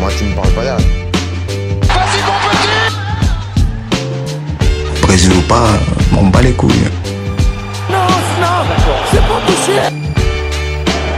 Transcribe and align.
Moi, 0.00 0.10
tu 0.16 0.24
me 0.24 0.34
parles 0.34 0.52
pas 0.52 0.64
d'âge. 0.64 0.82
Vas-y, 1.82 2.22
mon 2.24 2.38
petit 2.48 2.68
Brésil 5.02 5.32
ou 5.36 5.42
pas, 5.42 5.68
m'en 6.12 6.22
bats 6.24 6.40
les 6.40 6.54
couilles. 6.54 6.88
Non, 7.90 7.98
non, 8.40 8.64
c'est 9.10 9.20
pas 9.20 9.40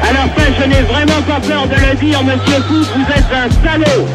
À 0.03 0.12
la 0.12 0.29
fin, 0.30 0.53
je 0.58 0.64
n'ai 0.66 0.82
vraiment 0.82 1.22
pas 1.22 1.40
peur 1.40 1.68
de 1.68 1.74
le 1.74 1.95
dire, 1.95 2.24
monsieur 2.24 2.60
Fou, 2.62 2.82
vous 2.82 3.06
êtes 3.12 3.32
un 3.32 3.48
salaud 3.62 4.09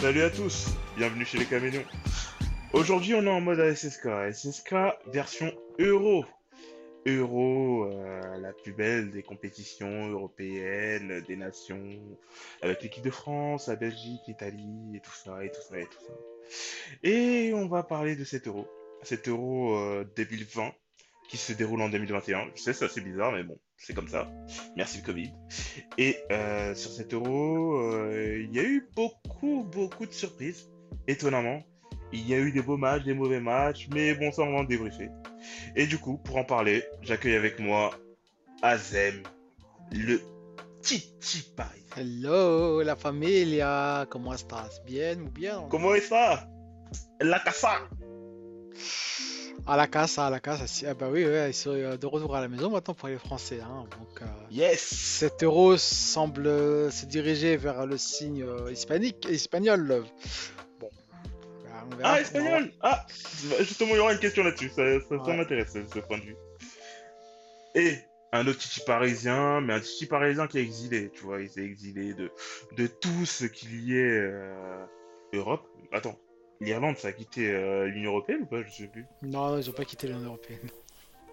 Salut 0.00 0.22
à 0.22 0.30
tous, 0.30 0.68
bienvenue 0.96 1.26
chez 1.26 1.36
les 1.38 1.44
Caméléons. 1.44 1.84
Aujourd'hui, 2.72 3.14
on 3.14 3.24
est 3.24 3.30
en 3.30 3.42
mode 3.42 3.60
SSK, 3.74 4.32
SSK 4.32 4.74
version 5.12 5.52
Euro. 5.78 6.24
Euro, 7.06 7.84
euh, 7.84 8.38
la 8.38 8.52
plus 8.52 8.72
belle 8.72 9.10
des 9.10 9.22
compétitions 9.22 10.08
européennes, 10.08 11.22
des 11.26 11.36
nations, 11.36 11.98
avec 12.62 12.82
l'équipe 12.82 13.04
de 13.04 13.10
France, 13.10 13.68
la 13.68 13.76
Belgique, 13.76 14.22
l'Italie, 14.26 14.96
et 14.96 15.00
tout 15.00 15.14
ça, 15.14 15.44
et 15.44 15.50
tout 15.50 15.60
ça, 15.68 15.78
et 15.78 15.86
tout 15.86 16.04
ça. 16.06 16.12
Et 17.02 17.52
on 17.54 17.68
va 17.68 17.82
parler 17.82 18.16
de 18.16 18.24
cet 18.24 18.46
Euro, 18.48 18.66
cet 19.02 19.28
Euro 19.28 19.76
euh, 19.76 20.04
2020, 20.16 20.72
qui 21.28 21.36
se 21.36 21.52
déroule 21.52 21.82
en 21.82 21.88
2021. 21.88 22.50
Je 22.54 22.62
sais, 22.62 22.72
c'est 22.72 22.84
assez 22.84 23.00
bizarre, 23.00 23.32
mais 23.32 23.42
bon, 23.42 23.58
c'est 23.76 23.94
comme 23.94 24.08
ça. 24.08 24.30
Merci 24.76 24.98
le 24.98 25.04
Covid. 25.04 25.32
Et 25.98 26.16
euh, 26.30 26.74
sur 26.74 26.90
cet 26.90 27.14
Euro, 27.14 27.78
euh, 27.78 28.44
il 28.44 28.54
y 28.54 28.58
a 28.58 28.64
eu 28.64 28.88
beaucoup, 28.94 29.64
beaucoup 29.64 30.06
de 30.06 30.12
surprises, 30.12 30.70
étonnamment. 31.06 31.62
Il 32.12 32.26
y 32.28 32.34
a 32.34 32.38
eu 32.38 32.52
des 32.52 32.62
beaux 32.62 32.76
matchs, 32.76 33.04
des 33.04 33.14
mauvais 33.14 33.40
matchs, 33.40 33.88
mais 33.92 34.14
bon, 34.14 34.30
ça, 34.30 34.42
on 34.42 34.52
va 34.52 34.58
en 34.58 34.64
débriefer. 34.64 35.08
Et 35.74 35.86
du 35.86 35.98
coup, 35.98 36.18
pour 36.18 36.36
en 36.36 36.44
parler, 36.44 36.84
j'accueille 37.02 37.36
avec 37.36 37.58
moi 37.58 37.90
Azem, 38.62 39.22
le 39.92 40.20
Titi 40.82 41.42
Paris. 41.56 41.84
Hello 41.96 42.82
la 42.82 42.94
familia, 42.96 44.06
¿cómo 44.10 44.34
estás? 44.34 44.82
Bien, 44.84 45.20
muy 45.20 45.30
bien? 45.30 45.68
Comment 45.68 45.94
est 45.94 46.08
ça? 46.08 46.48
La 47.20 47.40
casa 47.42 47.88
À 49.66 49.76
la 49.76 49.88
casa, 49.88 50.26
à 50.26 50.30
la 50.30 50.38
casa. 50.38 50.64
Ah 50.88 50.94
bah 50.94 51.08
oui, 51.10 51.24
ouais, 51.24 51.50
ils 51.50 51.54
sont 51.54 51.70
euh, 51.70 51.96
de 51.96 52.06
retour 52.06 52.36
à 52.36 52.40
la 52.40 52.48
maison 52.48 52.70
maintenant 52.70 52.94
pour 52.94 53.08
les 53.08 53.18
Français. 53.18 53.60
Hein. 53.60 53.84
Donc, 53.98 54.22
euh, 54.22 54.26
Yes 54.50 54.80
cet 54.80 55.42
euro 55.42 55.76
semble 55.76 56.46
euh, 56.46 56.90
se 56.90 57.04
diriger 57.06 57.56
vers 57.56 57.84
le 57.86 57.98
signe 57.98 58.44
hispanique, 58.70 59.26
espagnol. 59.28 60.04
Bon, 61.88 61.94
on 61.94 61.96
verra. 61.96 62.12
Ah, 62.14 62.20
espagnol 62.20 62.72
Ah 62.80 63.06
Justement, 63.60 63.90
il 63.94 63.96
y 63.96 64.00
aura 64.00 64.12
une 64.12 64.18
question 64.18 64.42
là-dessus, 64.44 64.70
ça, 64.70 64.82
ça, 65.00 65.08
ça 65.08 65.16
Ouais. 65.16 65.36
m'intéresse, 65.36 65.72
ce, 65.72 65.84
ce 65.86 65.98
point 66.00 66.18
de 66.18 66.24
vue. 66.24 66.36
Et 67.74 67.94
un 68.32 68.46
autre 68.46 68.58
Titi 68.58 68.80
parisien, 68.86 69.60
mais 69.60 69.74
un 69.74 69.80
Titi 69.80 70.06
parisien 70.06 70.46
qui 70.46 70.58
est 70.58 70.62
exilé, 70.62 71.10
tu 71.10 71.22
vois, 71.24 71.40
il 71.40 71.48
s'est 71.48 71.64
exilé 71.64 72.14
de, 72.14 72.30
de 72.76 72.86
tout 72.86 73.24
ce 73.26 73.44
qu'il 73.44 73.84
y 73.88 73.96
est 73.96 74.20
euh, 74.20 74.84
Europe. 75.32 75.66
Attends, 75.92 76.18
l'Irlande, 76.60 76.96
ça 76.98 77.08
a 77.08 77.12
quitté 77.12 77.50
euh, 77.50 77.86
l'Union 77.86 78.10
Européenne 78.12 78.42
ou 78.42 78.46
pas? 78.46 78.62
Je 78.62 78.70
sais 78.70 78.88
plus. 78.88 79.04
Non, 79.22 79.58
ils 79.58 79.68
ont 79.70 79.74
pas 79.74 79.84
quitté 79.84 80.06
l'Union 80.08 80.24
Européenne. 80.24 80.68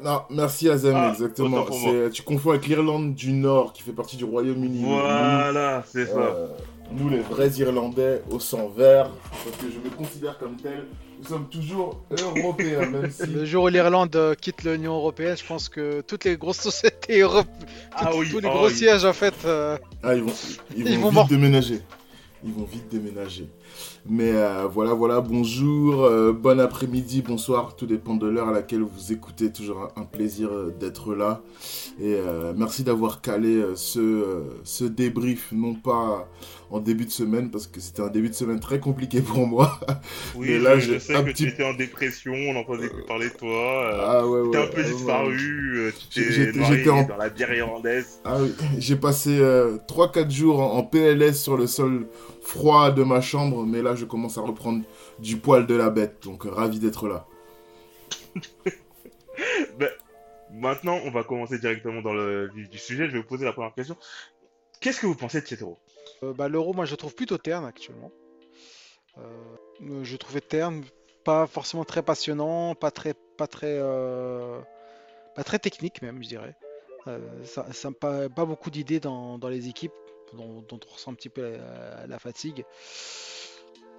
Non, 0.04 0.22
merci 0.30 0.70
Azem, 0.70 0.96
Ah, 0.96 1.10
exactement. 1.14 1.66
Tu 2.12 2.22
confonds 2.24 2.52
avec 2.52 2.68
l'Irlande 2.68 3.16
du 3.16 3.32
Nord 3.32 3.72
qui 3.74 3.84
fait 3.84 3.92
partie 3.94 4.18
du 4.18 4.26
Royaume-Uni. 4.26 4.84
Voilà, 4.86 5.84
c'est 5.88 6.02
Nous, 6.02 6.08
ça. 6.08 6.20
euh, 6.20 6.48
nous, 6.92 7.10
les 7.10 7.20
vrais 7.20 7.50
Irlandais 7.52 8.22
au 8.30 8.40
sang 8.40 8.68
vert, 8.76 9.10
parce 9.32 9.56
que 9.58 9.66
je 9.72 9.80
me 9.80 9.90
considère 9.96 10.38
comme 10.38 10.58
tel, 10.58 10.86
nous 11.22 11.28
sommes 11.28 11.48
toujours 11.50 12.02
européens, 12.12 12.86
même 12.90 13.10
si. 13.18 13.26
Le 13.28 13.46
jour 13.46 13.64
où 13.64 13.68
l'Irlande 13.70 14.14
euh, 14.18 14.36
quitte 14.36 14.64
l'Union 14.64 14.96
Européenne, 14.96 15.38
je 15.38 15.46
pense 15.46 15.70
que 15.70 16.02
toutes 16.02 16.26
les 16.26 16.36
grosses 16.36 16.60
sociétés 16.60 17.22
européennes, 17.22 17.68
Ah 17.94 18.12
oui, 18.16 18.28
tous 18.30 18.40
les 18.40 18.50
oh, 18.50 18.54
gros 18.58 18.70
sièges 18.70 19.06
en 19.06 19.14
fait, 19.14 19.34
euh, 19.46 19.78
Ah, 20.04 20.14
ils 20.16 20.24
vont, 20.24 20.34
ils 20.76 20.86
Ils 20.88 20.96
vont 21.00 21.04
vont 21.04 21.08
vite 21.08 21.14
mort- 21.16 21.28
déménager. 21.30 21.80
Ils 22.46 22.52
vont 22.54 22.66
vite 22.70 22.90
déménager. 22.92 23.48
Mais 24.06 24.32
euh, 24.34 24.68
voilà, 24.68 24.94
voilà, 24.94 25.22
bonjour, 25.22 26.04
euh, 26.04 26.34
bon 26.34 26.60
après-midi, 26.60 27.22
bonsoir, 27.22 27.76
tout 27.76 27.86
dépend 27.86 28.16
de 28.16 28.28
l'heure 28.28 28.50
à 28.50 28.52
laquelle 28.52 28.82
vous 28.82 29.12
écoutez. 29.14 29.52
Toujours 29.52 29.92
un, 29.96 30.02
un 30.02 30.06
plaisir 30.06 30.50
euh, 30.52 30.76
d'être 30.80 31.16
là. 31.16 31.42
Et 32.00 32.16
euh, 32.16 32.54
merci 32.56 32.84
d'avoir 32.84 33.22
calé 33.22 33.64
ce, 33.76 34.44
ce 34.64 34.84
débrief, 34.84 35.52
non 35.52 35.76
pas 35.76 36.28
en 36.70 36.80
début 36.80 37.06
de 37.06 37.12
semaine, 37.12 37.52
parce 37.52 37.68
que 37.68 37.80
c'était 37.80 38.02
un 38.02 38.10
début 38.10 38.30
de 38.30 38.34
semaine 38.34 38.60
très 38.60 38.80
compliqué 38.80 39.22
pour 39.22 39.46
moi. 39.48 39.80
Oui, 40.34 40.48
Mais 40.50 40.60
là, 40.60 40.80
je, 40.80 40.98
sais 41.00 41.14
que 41.24 41.32
petit- 41.32 41.44
tu 41.44 41.50
étais 41.50 41.64
en 41.64 41.74
dépression, 41.74 42.34
on 42.34 42.54
n'entendait 42.54 42.90
plus 42.90 43.04
parler 43.06 43.30
de 43.30 43.36
toi. 43.36 43.92
Ah 44.02 44.28
ouais, 44.28 44.42
T'es 44.52 44.58
ouais. 44.58 44.64
un 44.64 44.68
peu 44.68 44.82
ouais. 44.82 44.92
disparu, 44.92 45.94
tu 46.10 46.52
t'es 46.52 46.52
marié 46.60 46.90
en- 46.90 47.04
dans 47.04 47.18
la 47.18 47.30
bière 47.30 47.54
irlandaise. 47.54 48.20
Ah 48.26 48.38
oui, 48.42 48.54
j'ai 48.80 48.96
passé 48.96 49.40
3-4 49.88 50.32
jours 50.32 50.60
en, 50.62 50.78
en 50.78 50.84
PLS 50.84 51.34
sur 51.42 51.58
le 51.58 51.68
sol 51.68 52.08
froid 52.42 52.92
de 52.92 53.04
ma 53.04 53.22
chambre, 53.22 53.63
mais 53.66 53.82
là 53.82 53.96
je 53.96 54.06
commence 54.06 54.38
à 54.38 54.42
reprendre 54.42 54.84
du 55.20 55.38
poil 55.38 55.66
de 55.68 55.76
la 55.76 55.90
bête, 55.90 56.24
donc 56.24 56.46
euh, 56.46 56.50
ravi 56.50 56.80
d'être 56.80 57.08
là. 57.08 57.28
Ben, 59.78 59.90
maintenant, 60.52 61.00
on 61.06 61.12
va 61.12 61.24
commencer 61.24 61.58
directement 61.58 62.02
dans 62.02 62.14
le 62.14 62.50
vif 62.54 62.70
du 62.70 62.78
sujet. 62.78 63.08
Je 63.08 63.14
vais 63.14 63.20
vous 63.20 63.28
poser 63.28 63.46
la 63.46 63.54
première 63.54 63.74
question. 63.74 63.98
Qu'est-ce 64.80 65.00
que 65.00 65.08
vous 65.08 65.16
pensez 65.16 65.42
de 65.42 65.48
cet 65.48 65.62
euro 65.62 65.80
Euh, 66.22 66.34
bah, 66.34 66.48
L'euro, 66.48 66.74
moi, 66.74 66.86
je 66.86 66.92
le 66.92 66.98
trouve 66.98 67.16
plutôt 67.16 67.38
terne 67.38 67.66
actuellement. 67.66 68.12
Euh, 69.18 70.04
je 70.04 70.18
trouvais 70.18 70.42
terne, 70.42 70.84
pas 71.24 71.48
forcément 71.48 71.86
très 71.86 72.04
passionnant, 72.04 72.76
pas 72.76 72.92
très, 72.92 73.14
pas 73.38 73.48
très, 73.48 73.78
euh, 73.80 74.60
pas 75.36 75.44
très 75.44 75.60
technique 75.60 76.02
même, 76.02 76.22
je 76.24 76.28
dirais. 76.28 76.56
Euh, 77.08 77.20
ça, 77.44 77.72
ça 77.74 77.92
pas, 77.92 78.30
pas 78.30 78.46
beaucoup 78.46 78.70
d'idées 78.72 79.00
dans, 79.00 79.38
dans 79.38 79.50
les 79.50 79.68
équipes, 79.68 79.94
dont, 80.34 80.62
dont 80.68 80.80
on 80.88 80.94
ressent 80.94 81.12
un 81.12 81.16
petit 81.16 81.30
peu 81.30 81.58
la, 81.58 82.08
la 82.08 82.20
fatigue. 82.20 82.66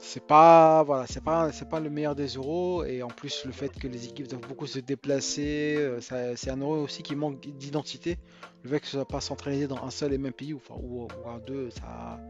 C'est 0.07 0.25
pas, 0.27 0.83
voilà, 0.85 1.07
c'est 1.09 1.25
pas, 1.25 1.51
c'est 1.51 1.69
pas 1.69 1.81
le 1.81 1.91
meilleur 1.91 2.15
des 2.15 2.29
euros, 2.35 2.85
et 2.85 3.03
en 3.03 3.09
plus 3.09 3.45
le 3.47 3.53
fait 3.53 3.71
que 3.71 3.89
les 3.89 4.05
équipes 4.05 4.29
doivent 4.29 4.47
beaucoup 4.47 4.67
se 4.67 4.79
déplacer, 4.79 5.77
euh, 5.79 6.01
c'est 6.01 6.51
un 6.51 6.57
euro 6.59 6.77
aussi 6.77 7.03
qui 7.03 7.17
manque 7.17 7.41
d'identité. 7.41 8.19
Le 8.63 8.71
fait 8.71 8.81
que 8.81 8.87
ce 8.87 8.93
soit 8.93 9.09
pas 9.09 9.21
centralisé 9.21 9.67
dans 9.67 9.83
un 9.83 9.91
seul 9.91 10.13
et 10.13 10.19
même 10.19 10.33
pays, 10.33 10.53
ou, 10.53 10.61
ou, 10.71 11.05
ou 11.05 11.41
deux, 11.45 11.71
ça, 11.71 12.21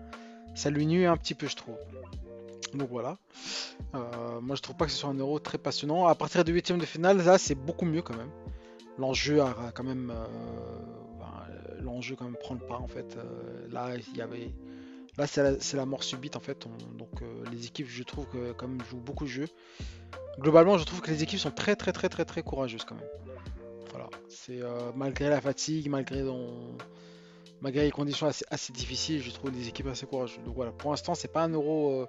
ça 0.55 0.71
lui 0.71 0.87
nuit 0.87 1.05
un 1.05 1.17
petit 1.17 1.35
peu, 1.35 1.47
je 1.47 1.57
trouve. 1.57 1.77
Donc 2.73 2.89
voilà. 2.89 3.19
Euh, 3.95 4.41
moi, 4.41 4.57
je 4.57 4.63
trouve 4.63 4.77
pas 4.77 4.87
que 4.87 4.93
ce 4.93 4.99
soit 4.99 5.11
un 5.11 5.19
euro 5.19 5.39
très 5.39 5.59
passionnant. 5.59 6.07
À 6.07 6.15
partir 6.15 6.45
du 6.45 6.53
huitième 6.53 6.79
de 6.79 6.87
finale, 6.87 7.19
là, 7.19 7.39
c'est 7.39 7.57
beaucoup 7.57 7.85
mieux 7.85 8.03
quand 8.03 8.17
même. 8.17 8.31
L'enjeu 8.99 9.43
a 9.43 9.73
quand 9.75 9.85
même, 9.85 10.11
euh, 10.11 11.83
l'enjeu 11.83 12.15
quand 12.17 12.25
même 12.25 12.37
prend 12.41 12.55
le 12.55 12.61
pas 12.61 12.79
en 12.79 12.89
fait. 12.89 13.19
Là, 13.71 13.91
il 13.97 14.17
y 14.17 14.23
avait, 14.23 14.55
là, 15.19 15.27
c'est 15.27 15.77
la, 15.77 15.87
mort 15.87 16.03
subite 16.03 16.37
en 16.37 16.41
fait. 16.41 16.67
On- 16.67 16.97
donc 16.97 17.23
euh, 17.23 17.45
les 17.51 17.67
équipes, 17.67 17.87
je 17.89 18.03
trouve 18.03 18.27
que 18.27 18.53
quand 18.53 18.69
même 18.69 18.83
jouent 18.83 19.01
beaucoup 19.01 19.25
de 19.25 19.31
jeux. 19.31 19.49
Globalement, 20.39 20.79
je 20.79 20.85
trouve 20.85 21.01
que 21.01 21.11
les 21.11 21.23
équipes 21.23 21.39
sont 21.39 21.51
très 21.51 21.77
très 21.77 21.93
très 21.93 22.09
très 22.09 22.25
très 22.25 22.43
courageuses 22.43 22.85
quand 22.85 22.97
même. 22.97 23.09
Voilà, 23.91 24.09
c'est 24.29 24.61
euh, 24.61 24.91
malgré 24.97 25.29
la 25.29 25.41
fatigue, 25.41 25.89
malgré 25.89 26.23
les 27.85 27.91
conditions 27.93 28.27
assez, 28.51 28.73
difficiles, 28.73 29.23
je 29.23 29.31
trouve 29.31 29.51
les 29.53 29.69
équipes 29.69 29.87
assez 29.87 30.07
courageuses. 30.07 30.43
Donc 30.45 30.57
voilà, 30.57 30.73
pour 30.73 30.91
l'instant, 30.91 31.15
c'est 31.15 31.33
pas 31.33 31.43
un 31.45 31.51
euro. 31.51 32.03
euh, 32.03 32.07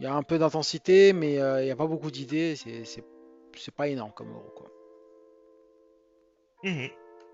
Il 0.00 0.04
y 0.04 0.06
a 0.08 0.14
un 0.14 0.24
peu 0.24 0.38
d'intensité, 0.38 1.12
mais 1.12 1.34
il 1.34 1.64
n'y 1.64 1.70
a 1.70 1.76
pas 1.76 1.86
beaucoup 1.86 2.10
d'idées. 2.10 2.56
C'est 2.56 3.74
pas 3.76 3.88
énorme 3.88 4.12
comme 4.12 4.30
euro 4.32 4.50
quoi. 4.56 4.66
Mhm. 6.64 6.88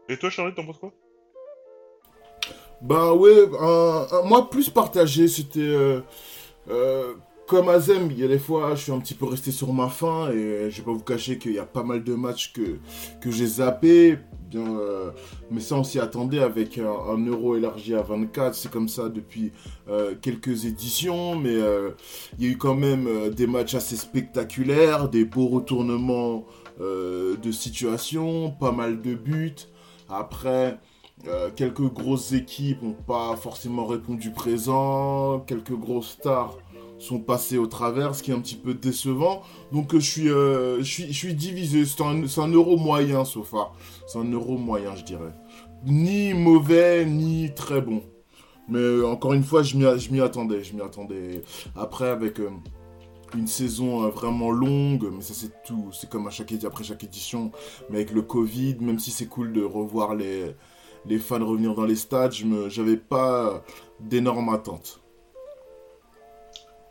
Et 0.09 0.17
toi, 0.19 0.29
Charlotte, 0.29 0.57
t'en 0.57 0.67
penses 0.67 0.79
quoi? 0.79 0.93
Ben 2.83 3.13
ouais, 3.13 3.45
un- 3.61 4.23
moi 4.25 4.49
plus 4.49 4.71
partagé, 4.71 5.29
c'était 5.29 5.61
euh, 5.61 6.01
euh, 6.71 7.15
comme 7.47 7.69
Azem, 7.69 8.11
il 8.11 8.19
y 8.19 8.25
a 8.25 8.29
des 8.29 8.39
fois 8.39 8.75
je 8.77 8.83
suis 8.85 8.93
un 8.93 9.01
petit 9.01 9.15
peu 9.15 9.27
resté 9.27 9.51
sur 9.53 9.73
ma 9.73 9.89
faim 9.89 10.31
et 10.33 10.71
je 10.71 10.79
vais 10.79 10.85
pas 10.85 10.93
vous 10.93 11.01
cacher 11.05 11.39
qu'il 11.39 11.53
y 11.53 11.59
a 11.59 11.67
pas 11.67 11.83
mal 11.83 12.05
de 12.05 12.15
matchs 12.15 12.53
que, 12.55 12.79
que 13.21 13.31
j'ai 13.31 13.47
zappé, 13.47 14.19
bien, 14.51 14.63
euh, 14.79 15.11
mais 15.51 15.61
ça 15.61 15.77
on 15.77 15.85
s'y 15.85 16.01
attendait 16.01 16.41
avec 16.41 16.79
un, 16.79 16.87
un 16.91 17.27
euro 17.27 17.57
élargi 17.57 17.95
à 17.95 18.03
24, 18.03 18.55
c'est 18.55 18.71
comme 18.71 18.89
ça 18.89 19.09
depuis 19.11 19.53
quelques 20.23 20.65
éditions, 20.65 21.37
mais 21.37 21.57
il 22.39 22.45
y 22.45 22.49
a 22.49 22.53
eu 22.53 22.57
quand 22.59 22.75
même 22.77 23.31
des 23.31 23.47
matchs 23.47 23.75
assez 23.75 23.97
spectaculaires, 23.97 25.09
des 25.09 25.25
beaux 25.25 25.49
retournements 25.49 26.47
de 26.81 27.53
situation, 27.53 28.51
pas 28.53 28.73
mal 28.73 29.03
de 29.03 29.15
buts. 29.15 29.55
Après, 30.09 30.79
euh, 31.29 31.51
quelques 31.55 31.93
grosses 31.93 32.33
équipes 32.33 32.83
n'ont 32.83 32.93
pas 32.93 33.37
forcément 33.37 33.87
répondu 33.87 34.31
présent, 34.31 35.41
quelques 35.41 35.75
grosses 35.75 36.13
stars 36.13 36.57
sont 36.99 37.19
passées 37.19 37.59
au 37.59 37.67
travers, 37.67 38.15
ce 38.15 38.23
qui 38.23 38.31
est 38.31 38.35
un 38.35 38.41
petit 38.41 38.57
peu 38.57 38.75
décevant. 38.75 39.43
Donc 39.73 39.95
euh, 39.95 40.01
je 40.01 40.11
suis, 40.11 40.31
euh, 40.31 40.79
je 40.79 40.85
suis, 40.85 41.07
je 41.13 41.19
suis 41.19 41.35
divisé. 41.35 41.85
C'est 41.85 42.03
un, 42.03 42.25
un 42.25 42.49
euro 42.49 42.77
moyen, 42.77 43.25
so 43.25 43.43
far. 43.43 43.75
C'est 44.07 44.19
un 44.19 44.31
euro 44.31 44.57
moyen, 44.57 44.95
je 44.97 45.05
dirais. 45.05 45.33
Ni 45.85 46.33
mauvais, 46.35 47.05
ni 47.05 47.53
très 47.55 47.81
bon. 47.81 48.03
Mais 48.69 49.03
encore 49.05 49.33
une 49.33 49.43
fois, 49.43 49.63
je 49.63 49.77
m'y 49.77 50.21
attendais. 50.21 50.63
Je 50.63 50.75
m'y 50.75 50.81
attendais. 50.81 51.43
Après, 51.75 52.09
avec 52.09 52.39
une 53.35 53.47
saison 53.47 54.09
vraiment 54.11 54.51
longue, 54.51 55.11
mais 55.13 55.23
ça 55.23 55.35
c'est 55.35 55.63
tout. 55.65 55.91
C'est 55.93 56.09
comme 56.09 56.27
à 56.29 56.31
chaque, 56.31 56.53
après 56.65 56.85
chaque 56.85 57.03
édition. 57.03 57.51
Mais 57.89 57.97
avec 57.97 58.13
le 58.13 58.23
Covid, 58.23 58.77
même 58.81 58.99
si 58.99 59.11
c'est 59.11 59.27
cool 59.27 59.53
de 59.53 59.63
revoir 59.63 60.15
les, 60.15 60.55
les 61.07 61.19
fans 61.19 61.45
revenir 61.45 61.75
dans 61.75 61.87
les 61.87 61.97
stades. 61.97 62.33
J'avais 62.69 62.97
pas 62.97 63.65
d'énormes 64.01 64.49
attentes. 64.51 65.03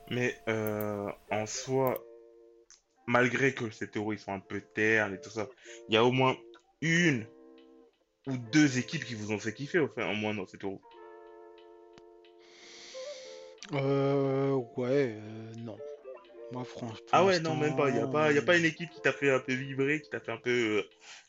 Mais 0.10 0.36
euh, 0.48 1.10
en 1.32 1.46
soi, 1.46 2.04
malgré 3.06 3.54
que 3.54 3.70
ces 3.70 3.88
théories 3.88 4.18
sont 4.18 4.34
un 4.34 4.40
peu 4.40 4.62
ternes 4.62 5.14
et 5.14 5.22
tout 5.22 5.30
ça, 5.30 5.48
il 5.88 5.94
y 5.94 5.98
a 5.98 6.04
au 6.04 6.12
moins 6.12 6.36
une 6.82 7.26
ou 8.28 8.38
deux 8.52 8.78
équipes 8.78 9.06
qui 9.06 9.16
vous 9.16 9.32
ont 9.32 9.40
fait 9.40 9.54
kiffer, 9.54 9.80
au 9.80 9.88
fait, 9.88 10.04
au 10.04 10.16
moins 10.16 10.34
dans 10.34 10.48
cette 10.48 10.64
euro. 10.64 10.82
Euh, 13.74 14.54
ouais, 14.78 15.16
euh, 15.16 15.54
non. 15.58 15.78
Moi, 16.52 16.64
franchement. 16.64 16.98
Ah 17.12 17.24
ouais, 17.26 17.40
non, 17.40 17.56
même 17.56 17.76
pas. 17.76 17.90
Il 17.90 17.96
n'y 17.96 18.02
a 18.02 18.08
pas, 18.08 18.32
y 18.32 18.38
a 18.38 18.42
pas 18.42 18.58
une 18.58 18.66
équipe 18.66 18.90
qui 18.90 19.02
t'a 19.02 19.12
fait 19.12 19.32
un 19.32 19.40
peu 19.40 19.54
vibrer, 19.54 20.02
qui 20.02 20.10
t'a 20.10 20.20
fait 20.20 20.32
un 20.32 20.38
peu, 20.38 20.50
euh, 20.50 20.84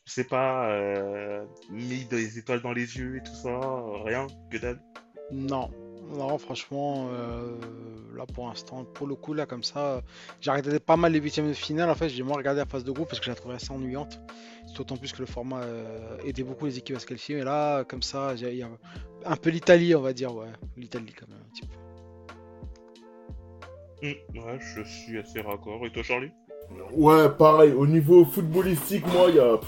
je 0.07 0.13
sais 0.13 0.25
pas, 0.25 0.71
euh, 0.71 1.45
mis 1.71 2.05
des 2.07 2.39
étoiles 2.39 2.63
dans 2.63 2.73
les 2.73 2.97
yeux 2.97 3.17
et 3.17 3.23
tout 3.23 3.35
ça. 3.35 3.61
Rien, 4.05 4.27
que 4.51 4.57
dalle. 4.57 4.81
Non, 5.31 5.71
non, 6.11 6.39
franchement, 6.39 7.09
euh, 7.13 7.57
là 8.17 8.27
pour 8.27 8.49
l'instant, 8.49 8.85
pour 8.85 9.07
le 9.07 9.15
coup, 9.15 9.33
là 9.33 9.47
comme 9.47 9.63
ça, 9.63 10.03
j'ai 10.41 10.51
regardé 10.51 10.81
pas 10.81 10.97
mal 10.97 11.13
les 11.13 11.21
huitièmes 11.21 11.49
de 11.49 11.53
finale. 11.53 11.89
En 11.89 11.95
fait, 11.95 12.09
j'ai 12.09 12.23
moins 12.23 12.37
regardé 12.37 12.59
la 12.59 12.67
phase 12.67 12.85
de 12.85 12.91
groupe 12.91 13.09
parce 13.09 13.21
que 13.21 13.27
je 13.27 13.31
la 13.31 13.37
trouvais 13.37 13.55
assez 13.55 13.71
ennuyante. 13.71 14.21
D'autant 14.77 14.97
plus 14.97 15.13
que 15.13 15.19
le 15.19 15.27
format 15.27 15.61
euh, 15.61 16.19
aidait 16.25 16.43
beaucoup 16.43 16.67
les 16.67 16.79
équipes 16.79 16.97
à 16.97 16.99
se 16.99 17.07
qualifier. 17.07 17.37
Mais 17.37 17.45
là, 17.45 17.85
comme 17.85 18.03
ça, 18.03 18.35
il 18.37 18.55
y 18.55 18.63
a 18.63 18.69
un 19.25 19.37
peu 19.37 19.51
l'Italie, 19.51 19.95
on 19.95 20.01
va 20.01 20.13
dire, 20.13 20.35
ouais, 20.35 20.49
l'Italie 20.77 21.13
quand 21.19 21.29
même, 21.29 21.39
un 21.39 21.51
petit 21.51 21.67
peu. 21.67 21.90
Hum, 24.03 24.15
ouais, 24.35 24.59
je 24.59 24.83
suis 24.83 25.19
assez 25.19 25.41
raccord. 25.41 25.85
Et 25.85 25.91
toi, 25.91 26.03
Charlie? 26.03 26.31
Ouais, 26.93 27.29
pareil. 27.29 27.73
Au 27.73 27.87
niveau 27.87 28.25
footballistique, 28.25 29.07
moi, 29.13 29.27
il 29.29 29.37
y 29.37 29.41
a. 29.41 29.61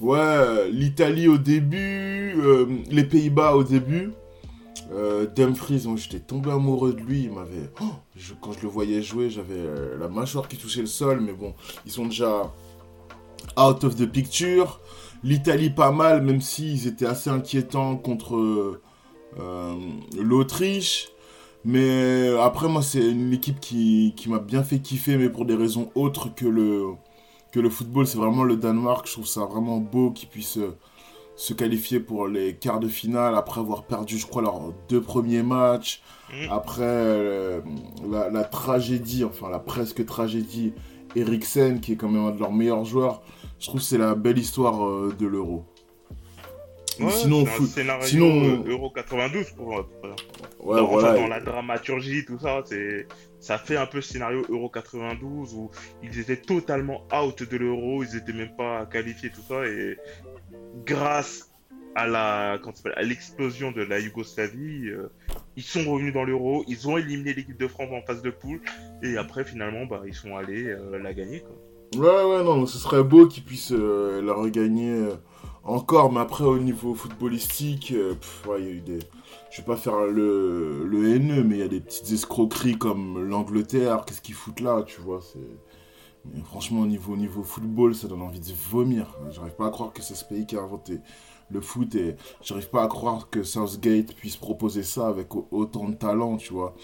ouais, 0.00 0.70
l'Italie 0.70 1.28
au 1.28 1.38
début, 1.38 2.34
euh, 2.36 2.66
les 2.90 3.04
Pays-Bas 3.04 3.54
au 3.54 3.64
début. 3.64 4.12
Euh, 4.92 5.26
Dumfries, 5.26 5.86
j'étais 5.96 6.20
tombé 6.20 6.50
amoureux 6.50 6.92
de 6.92 7.00
lui. 7.00 7.24
Il 7.24 7.32
m'avait. 7.32 7.70
oh, 7.80 7.92
quand 8.40 8.52
je 8.52 8.62
le 8.62 8.68
voyais 8.68 9.02
jouer, 9.02 9.30
j'avais 9.30 9.54
euh, 9.54 9.98
la 9.98 10.08
mâchoire 10.08 10.48
qui 10.48 10.56
touchait 10.56 10.80
le 10.80 10.86
sol. 10.86 11.20
Mais 11.20 11.32
bon, 11.32 11.54
ils 11.86 11.92
sont 11.92 12.06
déjà 12.06 12.52
out 13.56 13.84
of 13.84 13.96
the 13.96 14.06
picture. 14.06 14.80
L'Italie, 15.24 15.70
pas 15.70 15.90
mal, 15.90 16.22
même 16.22 16.40
s'ils 16.40 16.86
étaient 16.86 17.06
assez 17.06 17.30
inquiétants 17.30 17.96
contre 17.96 18.36
euh, 19.38 19.74
l'Autriche. 20.18 21.08
Mais 21.68 22.28
après, 22.40 22.66
moi, 22.66 22.80
c'est 22.80 23.06
une 23.10 23.30
équipe 23.34 23.60
qui, 23.60 24.14
qui 24.16 24.30
m'a 24.30 24.38
bien 24.38 24.62
fait 24.62 24.78
kiffer, 24.78 25.18
mais 25.18 25.28
pour 25.28 25.44
des 25.44 25.54
raisons 25.54 25.90
autres 25.94 26.34
que 26.34 26.46
le, 26.46 26.94
que 27.52 27.60
le 27.60 27.68
football. 27.68 28.06
C'est 28.06 28.16
vraiment 28.16 28.42
le 28.42 28.56
Danemark. 28.56 29.06
Je 29.06 29.12
trouve 29.12 29.26
ça 29.26 29.44
vraiment 29.44 29.76
beau 29.76 30.10
qu'ils 30.10 30.30
puissent 30.30 30.56
euh, 30.56 30.74
se 31.36 31.52
qualifier 31.52 32.00
pour 32.00 32.26
les 32.26 32.54
quarts 32.56 32.80
de 32.80 32.88
finale 32.88 33.34
après 33.36 33.60
avoir 33.60 33.82
perdu, 33.84 34.16
je 34.16 34.26
crois, 34.26 34.40
leurs 34.40 34.72
deux 34.88 35.02
premiers 35.02 35.42
matchs. 35.42 36.00
Mm. 36.32 36.50
Après 36.50 36.82
euh, 36.84 37.60
la, 38.10 38.30
la 38.30 38.44
tragédie, 38.44 39.24
enfin 39.24 39.50
la 39.50 39.58
presque 39.58 40.06
tragédie, 40.06 40.72
Eriksen, 41.16 41.80
qui 41.80 41.92
est 41.92 41.96
quand 41.96 42.08
même 42.08 42.24
un 42.24 42.30
de 42.30 42.40
leurs 42.40 42.52
meilleurs 42.52 42.86
joueurs. 42.86 43.20
Je 43.60 43.66
trouve 43.66 43.80
que 43.80 43.86
c'est 43.86 43.98
la 43.98 44.14
belle 44.14 44.38
histoire 44.38 44.86
euh, 44.86 45.14
de 45.18 45.26
l'Euro. 45.26 45.64
Ou 47.00 47.04
Ouais, 47.04 47.10
sinon, 47.12 47.44
c'est 47.66 47.88
un 47.88 48.00
sinon- 48.00 48.64
Euro 48.66 48.90
92 48.90 49.50
pour, 49.50 49.78
euh, 49.78 49.82
pour- 50.00 50.10
ouais, 50.68 50.76
dans, 50.76 50.86
voilà. 50.86 51.12
enfin, 51.12 51.20
dans 51.20 51.28
la 51.28 51.40
dramaturgie, 51.40 52.24
tout 52.24 52.38
ça, 52.38 52.62
c'est, 52.64 53.06
ça 53.40 53.58
fait 53.58 53.76
un 53.76 53.86
peu 53.86 54.00
scénario 54.00 54.44
Euro 54.48 54.68
92 54.68 55.54
où 55.54 55.70
ils 56.02 56.18
étaient 56.20 56.36
totalement 56.36 57.06
out 57.12 57.42
de 57.42 57.56
l'Euro, 57.56 58.02
ils 58.02 58.16
étaient 58.16 58.32
même 58.32 58.54
pas 58.56 58.86
qualifiés, 58.86 59.30
tout 59.30 59.42
ça, 59.46 59.66
et 59.66 59.96
grâce 60.84 61.50
à 61.94 62.06
la, 62.06 62.58
à 62.96 63.02
l'explosion 63.02 63.72
de 63.72 63.82
la 63.82 63.98
Yougoslavie, 63.98 64.88
euh, 64.88 65.10
ils 65.56 65.62
sont 65.62 65.90
revenus 65.90 66.12
dans 66.12 66.24
l'Euro, 66.24 66.64
ils 66.68 66.88
ont 66.88 66.96
éliminé 66.96 67.34
l'équipe 67.34 67.58
de 67.58 67.66
France 67.66 67.88
en 67.92 68.02
phase 68.02 68.22
de 68.22 68.30
poule, 68.30 68.60
et 69.02 69.16
après, 69.16 69.44
finalement, 69.44 69.86
bah, 69.86 70.02
ils 70.06 70.14
sont 70.14 70.36
allés 70.36 70.66
euh, 70.66 70.98
la 70.98 71.14
gagner, 71.14 71.40
quoi. 71.40 71.56
Ouais, 71.96 72.22
ouais, 72.22 72.44
non, 72.44 72.66
ce 72.66 72.76
serait 72.76 73.02
beau 73.02 73.26
qu'ils 73.26 73.44
puissent 73.44 73.72
euh, 73.72 74.20
la 74.20 74.34
regagner 74.34 75.08
encore, 75.68 76.12
mais 76.12 76.20
après, 76.20 76.44
au 76.44 76.58
niveau 76.58 76.94
footballistique, 76.94 77.92
euh, 77.92 78.14
pff, 78.14 78.46
ouais, 78.48 78.60
il 78.60 78.66
y 78.66 78.68
a 78.68 78.72
eu 78.72 78.80
des. 78.80 78.98
Je 79.50 79.58
vais 79.62 79.66
pas 79.66 79.76
faire 79.76 79.96
le, 80.06 80.84
le 80.86 81.08
haineux, 81.14 81.42
mais 81.44 81.56
il 81.56 81.60
y 81.60 81.62
a 81.62 81.68
des 81.68 81.80
petites 81.80 82.10
escroqueries 82.12 82.76
comme 82.78 83.22
l'Angleterre, 83.28 84.04
qu'est-ce 84.06 84.20
qu'ils 84.20 84.34
foutent 84.34 84.60
là, 84.60 84.82
tu 84.86 85.00
vois. 85.00 85.20
Mais 86.24 86.42
franchement, 86.42 86.82
au 86.82 86.86
niveau, 86.86 87.14
au 87.14 87.16
niveau 87.16 87.42
football, 87.42 87.94
ça 87.94 88.08
donne 88.08 88.22
envie 88.22 88.40
de 88.40 88.52
vomir. 88.70 89.06
J'arrive 89.30 89.54
pas 89.54 89.66
à 89.66 89.70
croire 89.70 89.92
que 89.92 90.02
c'est 90.02 90.14
ce 90.14 90.24
pays 90.24 90.46
qui 90.46 90.56
a 90.56 90.62
inventé 90.62 91.00
le 91.50 91.60
foot 91.62 91.94
et 91.94 92.16
j'arrive 92.42 92.68
pas 92.68 92.82
à 92.82 92.88
croire 92.88 93.30
que 93.30 93.42
Southgate 93.42 94.14
puisse 94.14 94.36
proposer 94.36 94.82
ça 94.82 95.08
avec 95.08 95.34
au- 95.34 95.48
autant 95.50 95.88
de 95.88 95.94
talent, 95.94 96.36
tu 96.36 96.52
vois. 96.52 96.74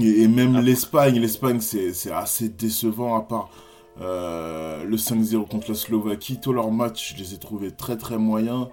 Et, 0.00 0.22
et 0.22 0.28
même 0.28 0.58
l'Espagne, 0.60 1.20
l'Espagne 1.20 1.60
c'est 1.60 2.10
assez 2.10 2.48
décevant 2.48 3.16
à 3.16 3.20
part 3.22 3.50
le 4.00 4.96
5-0 4.96 5.46
contre 5.48 5.68
la 5.70 5.74
Slovaquie. 5.76 6.40
Tous 6.40 6.52
leurs 6.52 6.70
matchs, 6.70 7.14
je 7.14 7.22
les 7.22 7.34
ai 7.34 7.38
trouvés 7.38 7.70
très 7.70 7.96
très 7.96 8.18
moyens. 8.18 8.68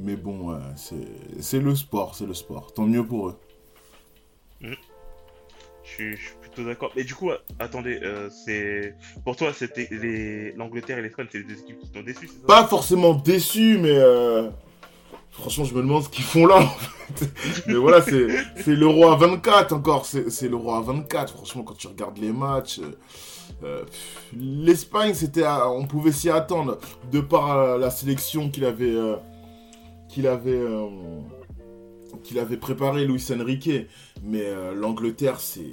Mais 0.00 0.16
bon, 0.16 0.58
c'est- 0.76 1.58
le 1.60 1.74
sport, 1.76 2.14
c'est 2.14 2.26
le 2.26 2.34
sport. 2.34 2.72
Tant 2.72 2.84
mieux 2.86 3.04
pour 3.06 3.28
eux. 3.28 3.36
Je 4.60 5.90
suis, 5.90 6.16
je 6.16 6.22
suis 6.22 6.34
plutôt 6.40 6.64
d'accord. 6.64 6.90
Mais 6.96 7.04
du 7.04 7.14
coup, 7.14 7.30
euh, 7.30 7.36
attendez, 7.58 8.00
euh, 8.02 8.30
c'est 8.30 8.94
pour 9.22 9.36
toi, 9.36 9.52
c'était 9.52 9.86
les 9.90 10.52
l'Angleterre 10.52 10.98
et 10.98 11.02
l'Espagne, 11.02 11.26
c'est 11.30 11.38
les 11.38 11.44
deux 11.44 11.60
équipes 11.60 11.78
qui 11.80 11.90
t'ont 11.90 12.02
déçu, 12.02 12.26
ça? 12.26 12.34
Pas 12.46 12.66
forcément 12.66 13.12
déçu, 13.14 13.78
mais 13.78 13.90
euh, 13.92 14.48
franchement, 15.30 15.64
je 15.64 15.74
me 15.74 15.82
demande 15.82 16.04
ce 16.04 16.08
qu'ils 16.08 16.24
font 16.24 16.46
là. 16.46 16.56
en 16.56 16.68
fait. 16.68 17.26
mais 17.66 17.74
voilà, 17.74 18.00
c'est 18.00 18.66
l'Euro 18.74 19.08
à 19.08 19.16
24 19.16 19.74
encore. 19.74 20.06
C'est 20.06 20.30
c'est 20.30 20.48
l'Euro 20.48 20.72
à 20.72 20.80
24. 20.80 21.34
Franchement, 21.34 21.62
quand 21.64 21.76
tu 21.76 21.86
regardes 21.86 22.16
les 22.16 22.32
matchs, 22.32 22.78
euh, 22.78 22.96
euh, 23.62 23.84
l'Espagne, 24.36 25.14
c'était, 25.14 25.44
on 25.46 25.86
pouvait 25.86 26.12
s'y 26.12 26.30
attendre 26.30 26.78
de 27.12 27.20
par 27.20 27.50
euh, 27.58 27.78
la 27.78 27.90
sélection 27.90 28.50
qu'il 28.50 28.64
avait, 28.64 28.94
euh, 28.94 29.16
qu'il 30.08 30.26
avait, 30.26 30.50
euh, 30.52 30.86
qu'il 32.22 32.38
avait 32.38 32.56
préparé 32.56 33.04
Luis 33.04 33.24
Enrique. 33.32 33.70
Mais 34.22 34.44
l'Angleterre, 34.74 35.38
c'est 35.40 35.64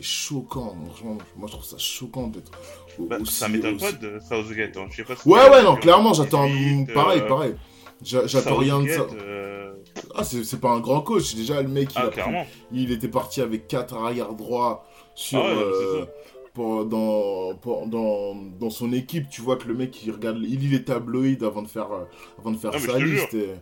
choquant. 0.00 0.74
Franchement, 0.86 1.18
moi, 1.36 1.46
je 1.46 1.52
trouve 1.52 1.64
ça 1.64 1.78
choquant 1.78 2.26
d'être. 2.26 2.50
Bah, 2.98 3.18
ça 3.24 3.48
m'étonne 3.48 3.76
pas 3.78 3.92
de 3.92 4.18
Southgate. 4.20 4.76
Hein. 4.76 4.86
Je 4.90 4.96
sais 4.96 5.04
pas 5.04 5.14
si 5.16 5.28
Ouais, 5.28 5.48
ouais, 5.50 5.62
non, 5.62 5.70
en 5.70 5.76
clairement, 5.76 6.12
j'attends. 6.12 6.46
2018, 6.48 6.92
Pareil, 6.92 7.22
pareil. 7.28 7.54
J'a- 8.02 8.26
J'attends 8.26 8.56
rien 8.56 8.80
de 8.80 8.88
ça. 8.88 9.06
Ah, 10.16 10.24
c'est 10.24 10.42
c'est 10.44 10.60
pas 10.60 10.70
un 10.70 10.80
grand 10.80 11.00
coach. 11.02 11.34
Déjà, 11.36 11.62
le 11.62 11.68
mec, 11.68 11.90
il, 11.92 11.98
Ah, 11.98 12.02
a 12.02 12.06
pris- 12.06 12.14
clairement. 12.14 12.46
il 12.72 12.90
était 12.90 13.08
parti 13.08 13.40
avec 13.40 13.68
4 13.68 13.94
arrière 13.96 14.32
droits 14.34 14.84
sur, 15.14 15.38
Ah 15.38 15.54
ouais, 15.54 15.62
euh. 15.62 16.04
Pour- 16.54 16.86
dans, 16.86 17.54
pour- 17.56 17.86
dans, 17.86 18.34
dans 18.34 18.70
son 18.70 18.92
équipe. 18.92 19.28
Tu 19.28 19.42
vois 19.42 19.56
que 19.56 19.68
le 19.68 19.74
mec, 19.74 20.02
il 20.04 20.12
regarde, 20.12 20.38
il 20.40 20.58
lit 20.60 20.68
les 20.68 20.84
tabloïds 20.84 21.44
avant 21.44 21.62
de 21.62 21.68
faire, 21.68 21.92
euh, 21.92 22.04
avant 22.38 22.52
de 22.52 22.56
faire 22.56 22.70
Ah, 22.74 22.78
sa 22.78 22.98
liste. 22.98 23.34
et- 23.34 23.54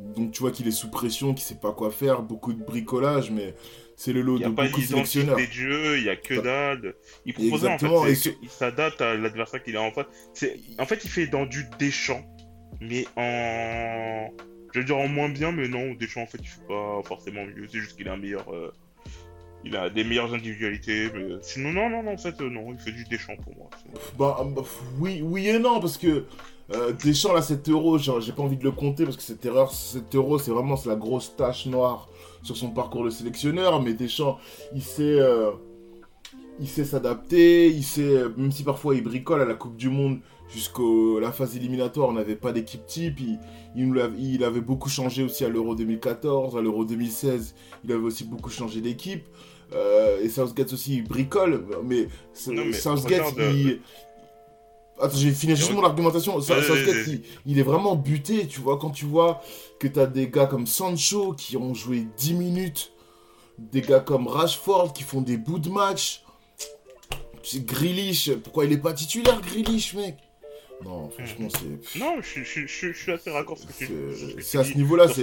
donc, 0.00 0.32
tu 0.32 0.40
vois 0.40 0.50
qu'il 0.50 0.66
est 0.66 0.70
sous 0.72 0.90
pression, 0.90 1.34
qu'il 1.34 1.44
sait 1.44 1.60
pas 1.60 1.72
quoi 1.72 1.90
faire, 1.90 2.22
beaucoup 2.22 2.54
de 2.54 2.64
bricolage, 2.64 3.30
mais 3.30 3.54
c'est 3.96 4.14
le 4.14 4.22
lot 4.22 4.36
Il 4.38 4.38
n'y 4.38 4.44
de 4.46 4.52
a 4.52 4.54
pas 4.56 4.64
beaucoup 4.64 4.80
de 4.80 4.86
d'identité 4.86 5.20
sélectionneurs. 5.20 5.36
de 5.36 5.52
jeu, 5.52 5.98
il 5.98 6.04
n'y 6.04 6.08
a 6.08 6.16
que 6.16 6.40
dalle. 6.40 6.94
Il 7.26 7.34
propose 7.34 7.66
en 7.66 7.76
fait, 7.78 8.14
ce- 8.14 8.28
qu'il 8.30 8.48
s'adapte 8.48 9.00
à 9.02 9.14
l'adversaire 9.14 9.62
qu'il 9.62 9.76
a 9.76 9.82
en 9.82 9.90
face. 9.90 10.06
C'est- 10.32 10.58
En 10.78 10.86
fait, 10.86 11.04
il 11.04 11.10
fait 11.10 11.26
dans 11.26 11.44
du 11.44 11.66
Deschamps, 11.78 12.24
mais 12.80 13.04
en... 13.16 14.30
Je 14.72 14.78
veux 14.78 14.84
dire 14.86 14.96
en 14.96 15.08
moins 15.08 15.28
bien, 15.28 15.52
mais 15.52 15.68
non, 15.68 15.92
Deschamps 15.94 16.22
en 16.22 16.26
fait, 16.26 16.38
il 16.40 16.48
fait 16.48 16.66
pas 16.66 17.02
forcément 17.04 17.44
mieux. 17.44 17.66
C'est 17.70 17.80
juste 17.80 17.96
qu'il 17.98 18.08
a 18.08 18.14
un 18.14 18.16
meilleur... 18.16 18.48
euh, 18.54 18.72
Il 19.64 19.76
a 19.76 19.90
des 19.90 20.04
meilleures 20.04 20.32
individualités, 20.32 21.10
mais 21.14 21.36
sinon, 21.42 21.72
non, 21.72 21.90
non, 21.90 22.02
non, 22.02 22.16
euh, 22.24 22.50
non, 22.50 22.72
il 22.72 22.78
fait 22.78 22.92
du 22.92 23.04
Deschamps 23.04 23.36
pour 23.36 23.54
moi. 23.56 23.68
Bah, 24.18 24.38
bah, 24.54 24.62
oui, 24.98 25.20
oui 25.22 25.48
et 25.48 25.58
non, 25.58 25.80
parce 25.80 25.98
que 25.98 26.24
euh, 26.72 26.92
Deschamps, 26.92 27.32
là, 27.32 27.42
7 27.42 27.68
euros, 27.68 27.98
j'ai 27.98 28.32
pas 28.32 28.42
envie 28.42 28.56
de 28.56 28.64
le 28.64 28.70
compter, 28.70 29.04
parce 29.04 29.16
que 29.16 29.22
cette 29.22 29.44
erreur, 29.44 29.72
7 29.72 30.14
euros, 30.14 30.38
c'est 30.38 30.52
vraiment 30.52 30.76
la 30.86 30.94
grosse 30.94 31.34
tache 31.36 31.66
noire 31.66 32.08
sur 32.42 32.56
son 32.56 32.70
parcours 32.70 33.04
de 33.04 33.10
sélectionneur, 33.10 33.82
mais 33.82 33.92
Deschamps, 33.92 34.38
il 34.74 34.82
sait, 34.82 35.18
euh, 35.20 35.50
il 36.60 36.68
sait 36.68 36.84
s'adapter, 36.84 37.68
il 37.68 37.82
sait, 37.82 38.02
euh, 38.02 38.28
même 38.36 38.52
si 38.52 38.62
parfois 38.62 38.94
il 38.94 39.02
bricole 39.02 39.40
à 39.40 39.44
la 39.44 39.54
Coupe 39.54 39.76
du 39.76 39.88
Monde 39.88 40.20
jusqu'à 40.48 40.82
la 41.20 41.32
phase 41.32 41.56
éliminatoire, 41.56 42.08
on 42.08 42.12
n'avait 42.12 42.36
pas 42.36 42.52
d'équipe 42.52 42.86
type, 42.86 43.20
il, 43.20 43.38
il 43.76 44.44
avait 44.44 44.60
beaucoup 44.60 44.88
changé 44.88 45.22
aussi 45.22 45.44
à 45.44 45.48
l'Euro 45.48 45.74
2014, 45.74 46.56
à 46.56 46.60
l'Euro 46.60 46.84
2016, 46.84 47.54
il 47.84 47.92
avait 47.92 48.02
aussi 48.02 48.24
beaucoup 48.24 48.50
changé 48.50 48.80
d'équipe. 48.80 49.24
Euh, 49.72 50.22
et 50.22 50.28
Southgate 50.28 50.72
aussi, 50.72 50.96
il 50.96 51.04
bricole, 51.04 51.64
mais, 51.84 52.08
Non, 52.48 52.64
mais 52.64 52.72
Southgate, 52.72 53.22
regarde, 53.22 53.54
il... 53.54 53.80
Attends, 55.00 55.16
j'ai 55.16 55.32
fini 55.32 55.56
juste 55.56 55.72
mon 55.72 55.84
argumentation. 55.84 56.40
Southgate, 56.40 57.06
il, 57.06 57.22
il 57.46 57.58
est 57.58 57.62
vraiment 57.62 57.96
buté, 57.96 58.46
tu 58.46 58.60
vois, 58.60 58.78
quand 58.78 58.90
tu 58.90 59.04
vois 59.04 59.40
que 59.78 59.88
t'as 59.88 60.06
des 60.06 60.28
gars 60.28 60.46
comme 60.46 60.66
Sancho 60.66 61.32
qui 61.32 61.56
ont 61.56 61.72
joué 61.74 62.06
10 62.18 62.34
minutes, 62.34 62.92
des 63.58 63.80
gars 63.80 64.00
comme 64.00 64.26
Rashford 64.26 64.92
qui 64.92 65.02
font 65.02 65.20
des 65.20 65.36
bouts 65.36 65.58
de 65.58 65.70
match. 65.70 66.22
Grealish, 67.54 68.32
pourquoi 68.44 68.66
il 68.66 68.72
est 68.72 68.78
pas 68.78 68.92
titulaire, 68.92 69.40
Grealish, 69.40 69.94
mec? 69.94 70.16
Non, 70.84 71.10
franchement, 71.10 71.48
c'est. 71.50 71.98
Non, 71.98 72.20
je, 72.20 72.42
je, 72.42 72.66
je, 72.66 72.92
je 72.92 72.92
suis 72.92 73.12
assez 73.12 73.30
raccord 73.30 73.58
ce 73.58 73.66
que 73.66 73.72
tu 73.72 74.42
C'est 74.42 74.58
à 74.58 74.64
ce 74.64 74.74
niveau-là, 74.74 75.08
c'est. 75.08 75.22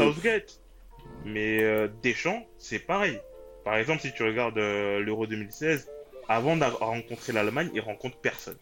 Mais 1.26 1.64
euh, 1.64 1.88
Deschamps, 2.04 2.46
c'est 2.58 2.80
pareil. 2.80 3.20
Par 3.68 3.76
exemple, 3.76 4.02
si 4.02 4.14
tu 4.14 4.24
regardes 4.24 4.58
euh, 4.60 5.02
l'Euro 5.02 5.28
2016, 5.28 5.90
avant 6.30 6.56
de 6.56 6.64
rencontrer 6.64 7.34
l'Allemagne, 7.34 7.70
il 7.74 7.82
rencontre 7.82 8.18
personne. 8.22 8.56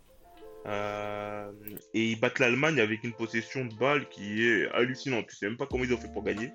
Euh, 0.66 1.52
et 1.94 2.06
ils 2.06 2.20
battent 2.20 2.40
l'Allemagne 2.40 2.80
avec 2.80 3.04
une 3.04 3.14
possession 3.14 3.66
de 3.66 3.74
balle 3.76 4.10
qui 4.10 4.44
est 4.44 4.68
hallucinante. 4.72 5.28
Tu 5.28 5.36
sais 5.36 5.46
même 5.46 5.58
pas 5.58 5.68
comment 5.68 5.84
ils 5.84 5.94
ont 5.94 5.98
fait 5.98 6.12
pour 6.12 6.24
gagner. 6.24 6.50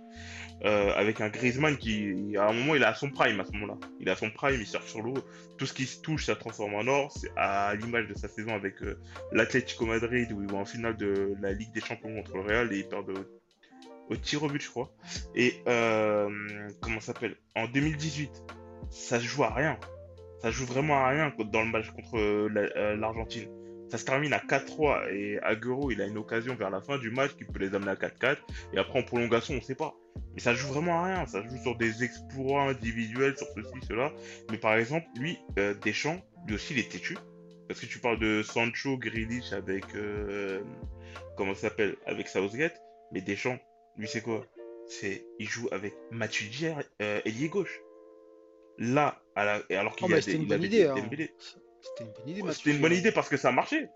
Euh, 0.64 0.92
avec 0.97 1.21
un 1.21 1.28
Griezmann 1.28 1.76
qui, 1.76 2.37
à 2.37 2.49
un 2.49 2.52
moment, 2.52 2.75
il 2.75 2.83
à 2.83 2.92
son 2.92 3.09
prime 3.09 3.38
à 3.38 3.45
ce 3.45 3.52
moment-là. 3.52 3.78
Il 4.00 4.11
à 4.11 4.16
son 4.16 4.33
prime, 4.33 4.59
il 4.59 4.66
surfe 4.66 4.88
sur 4.88 5.00
l'eau. 5.00 5.14
Tout 5.57 5.66
ce 5.66 5.73
qui 5.73 5.87
se 5.87 6.00
touche, 6.00 6.25
ça 6.26 6.35
transforme 6.35 6.75
en 6.75 6.88
or. 6.88 7.12
C'est 7.16 7.30
à 7.37 7.76
l'image 7.76 8.09
de 8.09 8.14
sa 8.14 8.26
saison 8.26 8.52
avec 8.52 8.78
l'Atlético 9.30 9.87
Madrid 9.87 10.33
où 10.33 10.42
ils 10.42 10.50
vont 10.50 10.62
en 10.62 10.64
finale 10.64 10.97
de 10.97 11.37
la 11.40 11.52
Ligue 11.52 11.71
des 11.73 11.80
Champions 11.80 12.12
contre 12.16 12.35
le 12.35 12.40
Real 12.40 12.73
et 12.73 12.78
ils 12.78 12.88
perdent 12.88 13.16
au, 14.10 14.16
tir 14.16 14.42
au 14.42 14.48
but, 14.48 14.60
je 14.60 14.68
crois. 14.68 14.92
Et 15.34 15.54
euh, 15.66 16.28
comment 16.80 17.00
ça 17.00 17.12
s'appelle? 17.12 17.36
En 17.56 17.66
2018, 17.68 18.42
ça 18.90 19.18
se 19.18 19.24
joue 19.24 19.44
à 19.44 19.54
rien. 19.54 19.78
Ça 20.42 20.50
joue 20.50 20.66
vraiment 20.66 21.04
à 21.04 21.08
rien 21.08 21.32
dans 21.38 21.62
le 21.62 21.68
match 21.68 21.90
contre 21.90 22.18
euh, 22.18 22.48
euh, 22.76 22.96
l'Argentine. 22.96 23.48
Ça 23.90 23.98
se 23.98 24.04
termine 24.04 24.32
à 24.32 24.38
4-3 24.38 25.12
et 25.12 25.40
Agüero 25.42 25.90
il 25.90 26.00
a 26.00 26.06
une 26.06 26.16
occasion 26.16 26.54
vers 26.54 26.70
la 26.70 26.80
fin 26.80 26.96
du 26.98 27.10
match 27.10 27.32
qui 27.36 27.44
peut 27.44 27.58
les 27.58 27.74
amener 27.74 27.90
à 27.90 27.96
4-4 27.96 28.36
et 28.72 28.78
après 28.78 29.00
en 29.00 29.02
prolongation 29.02 29.54
on 29.54 29.60
sait 29.60 29.74
pas. 29.74 29.94
Mais 30.34 30.40
ça 30.40 30.54
joue 30.54 30.68
vraiment 30.68 31.02
à 31.02 31.06
rien, 31.06 31.26
ça 31.26 31.42
joue 31.42 31.56
sur 31.60 31.76
des 31.76 32.04
exploits 32.04 32.62
individuels, 32.62 33.36
sur 33.36 33.48
ceci, 33.48 33.86
cela. 33.88 34.12
Mais 34.52 34.58
par 34.58 34.74
exemple, 34.74 35.06
lui, 35.16 35.38
Deschamps, 35.82 36.20
lui 36.46 36.54
aussi 36.54 36.74
il 36.74 36.78
est 36.78 36.88
têtu. 36.88 37.18
Parce 37.66 37.80
que 37.80 37.86
tu 37.86 37.98
parles 37.98 38.20
de 38.20 38.44
Sancho, 38.44 38.96
Grealish 38.96 39.52
avec 39.52 39.86
comment 41.36 41.54
ça 41.54 41.62
s'appelle? 41.62 41.96
Avec 42.06 42.28
Southgate, 42.28 42.80
mais 43.10 43.22
Deschamps, 43.22 43.58
lui 44.00 44.09
c'est 44.09 44.23
quoi? 44.23 44.45
C'est 44.88 45.25
il 45.38 45.49
joue 45.49 45.69
avec 45.71 45.95
Matuidi 46.11 46.66
euh, 47.02 47.21
ailier 47.25 47.49
gauche. 47.49 47.80
Là, 48.78 49.23
à 49.35 49.45
la... 49.45 49.62
et 49.69 49.76
alors 49.76 49.95
qu'il 49.95 50.07
Oh, 50.07 50.09
y 50.09 50.12
a 50.12 50.16
mais 50.16 50.21
des, 50.23 50.23
c'était 50.23 50.37
une 50.38 50.47
bonne 50.47 50.62
idée. 50.62 50.88
C'était 51.83 52.04
une 52.04 52.12
bonne 52.12 52.28
idée, 52.28 52.42
Ouais, 52.42 52.49
Mathieu. 52.49 52.59
C'était 52.64 52.71
une 52.76 52.83
bonne 52.83 52.92
idée 52.92 53.12
parce 53.12 53.28
que 53.28 53.37
ça 53.37 53.49
a 53.49 53.52
marché. 53.52 53.88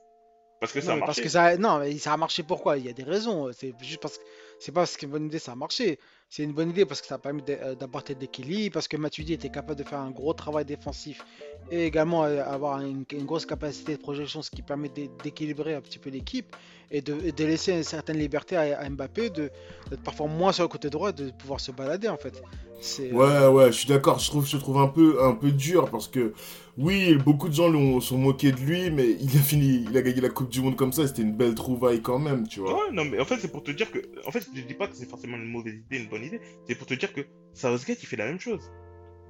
Parce 0.60 0.72
que 0.72 0.80
ça 0.80 0.88
Non, 0.88 0.92
a 0.92 0.94
mais 0.96 1.00
marché. 1.00 1.06
parce 1.06 1.20
que 1.22 1.28
ça, 1.28 1.56
non, 1.56 1.78
mais 1.78 1.98
ça 1.98 2.12
a 2.12 2.16
marché 2.16 2.42
pourquoi? 2.42 2.78
Il 2.78 2.84
y 2.86 2.88
a 2.88 2.92
des 2.92 3.02
raisons. 3.02 3.52
C'est 3.52 3.74
juste 3.80 4.00
parce 4.00 4.18
que 4.18 4.24
c'est 4.58 4.72
pas 4.72 4.82
parce 4.82 4.96
qu'une 4.96 5.10
bonne 5.10 5.26
idée 5.26 5.38
ça 5.38 5.52
a 5.52 5.56
marché. 5.56 5.98
C'est 6.36 6.42
une 6.42 6.50
bonne 6.52 6.70
idée 6.70 6.84
parce 6.84 7.00
que 7.00 7.06
ça 7.06 7.14
a 7.14 7.18
permis 7.18 7.44
euh, 7.48 7.76
d'apporter 7.76 8.16
de 8.16 8.18
l'équilibre, 8.18 8.74
parce 8.74 8.88
que 8.88 8.96
Matuidi 8.96 9.34
était 9.34 9.50
capable 9.50 9.78
de 9.78 9.84
faire 9.84 10.00
un 10.00 10.10
gros 10.10 10.32
travail 10.32 10.64
défensif 10.64 11.24
et 11.70 11.86
également 11.86 12.24
euh, 12.24 12.42
avoir 12.44 12.80
une, 12.80 13.04
une 13.12 13.24
grosse 13.24 13.46
capacité 13.46 13.92
de 13.96 14.02
projection, 14.02 14.42
ce 14.42 14.50
qui 14.50 14.62
permet 14.62 14.88
d'é- 14.88 15.08
d'équilibrer 15.22 15.74
un 15.74 15.80
petit 15.80 16.00
peu 16.00 16.10
l'équipe 16.10 16.56
et 16.90 17.02
de, 17.02 17.14
laisser 17.44 17.70
une 17.72 17.84
certaine 17.84 18.18
liberté 18.18 18.56
à, 18.56 18.80
à 18.80 18.90
Mbappé 18.90 19.30
de 19.30 19.48
d'être 19.90 20.02
parfois 20.02 20.26
moins 20.26 20.50
sur 20.50 20.64
le 20.64 20.68
côté 20.68 20.90
droit, 20.90 21.12
de 21.12 21.30
pouvoir 21.30 21.60
se 21.60 21.70
balader 21.70 22.08
en 22.08 22.16
fait. 22.16 22.42
C'est 22.80 23.12
Ouais, 23.12 23.46
ouais, 23.46 23.66
je 23.72 23.78
suis 23.78 23.88
d'accord. 23.88 24.18
Je 24.18 24.28
trouve, 24.28 24.46
je 24.46 24.56
trouve 24.56 24.78
un 24.78 24.88
peu, 24.88 25.22
un 25.22 25.32
peu 25.32 25.50
dur 25.50 25.90
parce 25.90 26.08
que, 26.08 26.34
oui, 26.76 27.14
beaucoup 27.14 27.48
de 27.48 27.54
gens 27.54 27.68
l'ont 27.68 28.00
sont 28.00 28.18
moqués 28.18 28.52
de 28.52 28.60
lui, 28.60 28.90
mais 28.90 29.16
il 29.20 29.36
a 29.36 29.40
fini, 29.40 29.86
il 29.88 29.96
a 29.96 30.02
gagné 30.02 30.20
la 30.20 30.28
Coupe 30.28 30.50
du 30.50 30.60
Monde 30.60 30.76
comme 30.76 30.92
ça. 30.92 31.06
C'était 31.06 31.22
une 31.22 31.32
belle 31.32 31.54
trouvaille 31.54 32.02
quand 32.02 32.18
même, 32.18 32.46
tu 32.46 32.60
vois. 32.60 32.74
Ouais, 32.74 32.92
non, 32.92 33.04
mais 33.04 33.18
en 33.20 33.24
fait, 33.24 33.38
c'est 33.38 33.50
pour 33.50 33.62
te 33.62 33.70
dire 33.70 33.90
que. 33.90 34.00
En 34.26 34.30
fait, 34.32 34.46
je 34.54 34.60
dis 34.60 34.74
pas 34.74 34.88
que 34.88 34.96
c'est 34.96 35.08
forcément 35.08 35.36
une 35.36 35.50
mauvaise 35.50 35.74
idée, 35.74 35.98
une 36.02 36.08
bonne 36.08 36.23
C'est 36.66 36.74
pour 36.74 36.86
te 36.86 36.94
dire 36.94 37.12
que 37.12 37.22
Southgate, 37.52 38.02
il 38.02 38.06
fait 38.06 38.16
la 38.16 38.26
même 38.26 38.40
chose. 38.40 38.72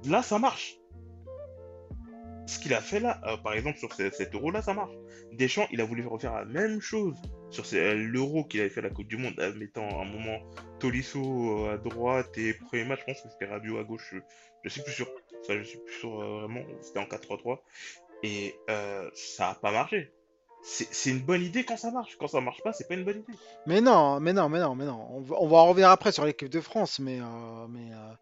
Là, 0.05 0.21
ça 0.23 0.39
marche. 0.39 0.77
Ce 2.47 2.59
qu'il 2.59 2.73
a 2.75 2.81
fait 2.81 2.99
là, 2.99 3.19
euh, 3.25 3.37
par 3.37 3.53
exemple, 3.53 3.79
sur 3.79 3.91
ce- 3.93 4.11
cet 4.11 4.35
euro-là, 4.35 4.61
ça 4.61 4.73
marche. 4.73 4.93
Deschamps, 5.33 5.67
il 5.71 5.81
a 5.81 5.83
voulu 5.83 6.05
refaire 6.05 6.33
la 6.33 6.45
même 6.45 6.79
chose 6.79 7.15
sur 7.49 7.63
euh, 7.73 7.93
l'euro 7.95 8.43
qu'il 8.43 8.59
avait 8.59 8.69
fait 8.69 8.81
à 8.81 8.83
la 8.83 8.89
Coupe 8.91 9.07
du 9.07 9.17
Monde, 9.17 9.33
en 9.39 9.57
mettant 9.57 9.99
un 9.99 10.05
moment 10.05 10.39
Tolisso 10.79 11.65
euh, 11.65 11.73
à 11.73 11.77
droite 11.77 12.37
et 12.37 12.53
premier 12.53 12.85
match, 12.85 12.99
je 12.99 13.05
pense 13.05 13.21
que 13.21 13.29
c'était 13.29 13.45
Rabiot 13.45 13.79
à 13.79 13.83
gauche. 13.83 14.13
Je, 14.63 14.69
suis 14.69 14.81
plus 14.81 14.93
sûr. 14.93 15.07
Ça, 15.41 15.57
je 15.57 15.63
suis 15.63 15.79
plus 15.79 15.95
sûr 15.95 16.21
euh, 16.21 16.39
vraiment. 16.41 16.61
C'était 16.81 16.99
en 16.99 17.05
4-3-3. 17.05 17.59
Et 18.21 18.55
euh, 18.69 19.09
ça 19.15 19.49
a 19.49 19.55
pas 19.55 19.71
marché. 19.71 20.11
C'est 20.67 21.11
une 21.11 21.19
bonne 21.19 21.43
idée 21.43 21.63
quand 21.63 21.77
ça 21.77 21.91
marche. 21.91 22.17
Quand 22.19 22.27
ça 22.27 22.41
marche 22.41 22.61
pas, 22.63 22.73
c'est 22.73 22.87
pas 22.87 22.95
une 22.95 23.03
bonne 23.05 23.19
idée. 23.19 23.37
Mais 23.67 23.81
non, 23.81 24.19
mais 24.19 24.33
non, 24.33 24.49
mais 24.49 24.59
non, 24.59 24.73
mais 24.75 24.85
non. 24.85 25.07
On 25.11 25.21
va, 25.21 25.35
on 25.39 25.47
va 25.47 25.57
en 25.57 25.67
revenir 25.67 25.89
après 25.89 26.11
sur 26.11 26.25
l'équipe 26.25 26.49
de 26.49 26.59
France, 26.59 26.99
mais, 26.99 27.19
euh, 27.21 27.67
mais, 27.69 27.91
euh, 27.93 28.13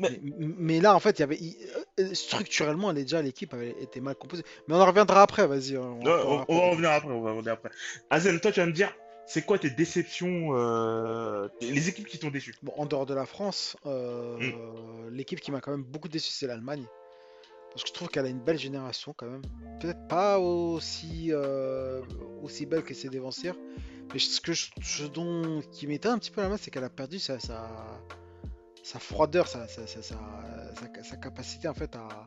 Mais- 0.00 0.18
mais, 0.22 0.46
mais 0.58 0.80
là, 0.80 0.94
en 0.94 1.00
fait, 1.00 1.18
il 1.18 1.20
y 1.20 1.22
avait 1.24 1.36
il- 1.36 1.56
euh, 2.00 2.14
structurellement, 2.14 2.90
elle 2.90 2.98
est 2.98 3.02
déjà 3.02 3.20
l'équipe 3.20 3.52
avait 3.52 3.74
été 3.82 4.00
mal 4.00 4.14
composée. 4.14 4.44
Mais 4.66 4.74
on 4.74 4.80
en 4.80 4.86
reviendra 4.86 5.22
après, 5.22 5.46
vas-y. 5.46 5.76
On, 5.76 6.00
Ouais, 6.00 6.10
en 6.10 6.26
on, 6.26 6.36
va 6.36 6.42
après. 6.42 6.70
revenir 6.70 6.90
après, 6.92 7.10
on 7.10 7.20
va 7.20 7.32
revenir 7.32 7.52
après. 7.52 7.70
Azen, 8.08 8.40
toi 8.40 8.50
tu 8.52 8.60
vas 8.60 8.66
me 8.66 8.72
dire, 8.72 8.94
c'est 9.26 9.42
quoi 9.42 9.58
tes 9.58 9.70
déceptions, 9.70 10.50
euh, 10.56 11.48
les 11.60 11.88
équipes 11.88 12.06
qui 12.06 12.18
t'ont 12.18 12.30
déçu? 12.30 12.54
Bon, 12.62 12.72
en 12.76 12.86
dehors 12.86 13.04
de 13.06 13.12
la 13.14 13.26
France, 13.26 13.76
euh, 13.86 14.38
Mm. 14.38 15.10
l'équipe 15.10 15.40
qui 15.40 15.50
m'a 15.50 15.60
quand 15.60 15.72
même 15.72 15.82
beaucoup 15.82 16.08
déçu, 16.08 16.30
c'est 16.32 16.46
l'Allemagne. 16.46 16.86
Parce 17.70 17.82
que 17.82 17.88
je 17.88 17.94
trouve 17.94 18.08
qu'elle 18.08 18.26
a 18.26 18.28
une 18.28 18.40
belle 18.40 18.58
génération 18.58 19.14
quand 19.16 19.26
même. 19.26 19.42
Peut-être 19.80 20.06
pas 20.08 20.38
aussi, 20.38 21.28
euh, 21.30 22.02
aussi 22.42 22.66
belle 22.66 22.82
que 22.82 22.94
ses 22.94 23.08
dévancières. 23.08 23.56
Mais 24.12 24.18
ce, 24.18 24.40
que 24.40 24.52
je, 24.52 24.70
qui 25.70 25.86
m'étonne 25.86 26.12
un 26.12 26.18
petit 26.18 26.30
peu 26.30 26.40
la 26.40 26.48
main, 26.48 26.56
c'est 26.56 26.70
qu'elle 26.70 26.84
a 26.84 26.90
perdu 26.90 27.18
sa, 27.18 27.38
sa, 27.38 28.98
froideur, 28.98 29.46
sa, 29.48 29.68
sa, 29.68 29.86
sa, 29.86 31.16
capacité 31.20 31.68
en 31.68 31.74
fait 31.74 31.94
à, 31.94 32.26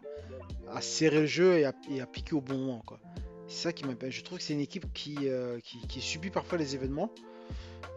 à 0.69 0.81
serrer 0.81 1.21
le 1.21 1.25
jeu 1.25 1.57
et 1.57 1.65
à, 1.65 2.05
piquer 2.05 2.35
au 2.35 2.41
bon 2.41 2.57
moment. 2.57 2.83
C'est 3.47 3.63
ça 3.63 3.73
qui 3.73 3.83
m'appelle. 3.85 4.11
Je 4.11 4.23
trouve 4.23 4.37
que 4.37 4.43
c'est 4.43 4.53
une 4.53 4.61
équipe 4.61 4.93
qui, 4.93 5.17
euh, 5.23 5.59
qui 5.89 6.01
subit 6.01 6.29
parfois 6.29 6.59
les 6.59 6.75
événements 6.75 7.11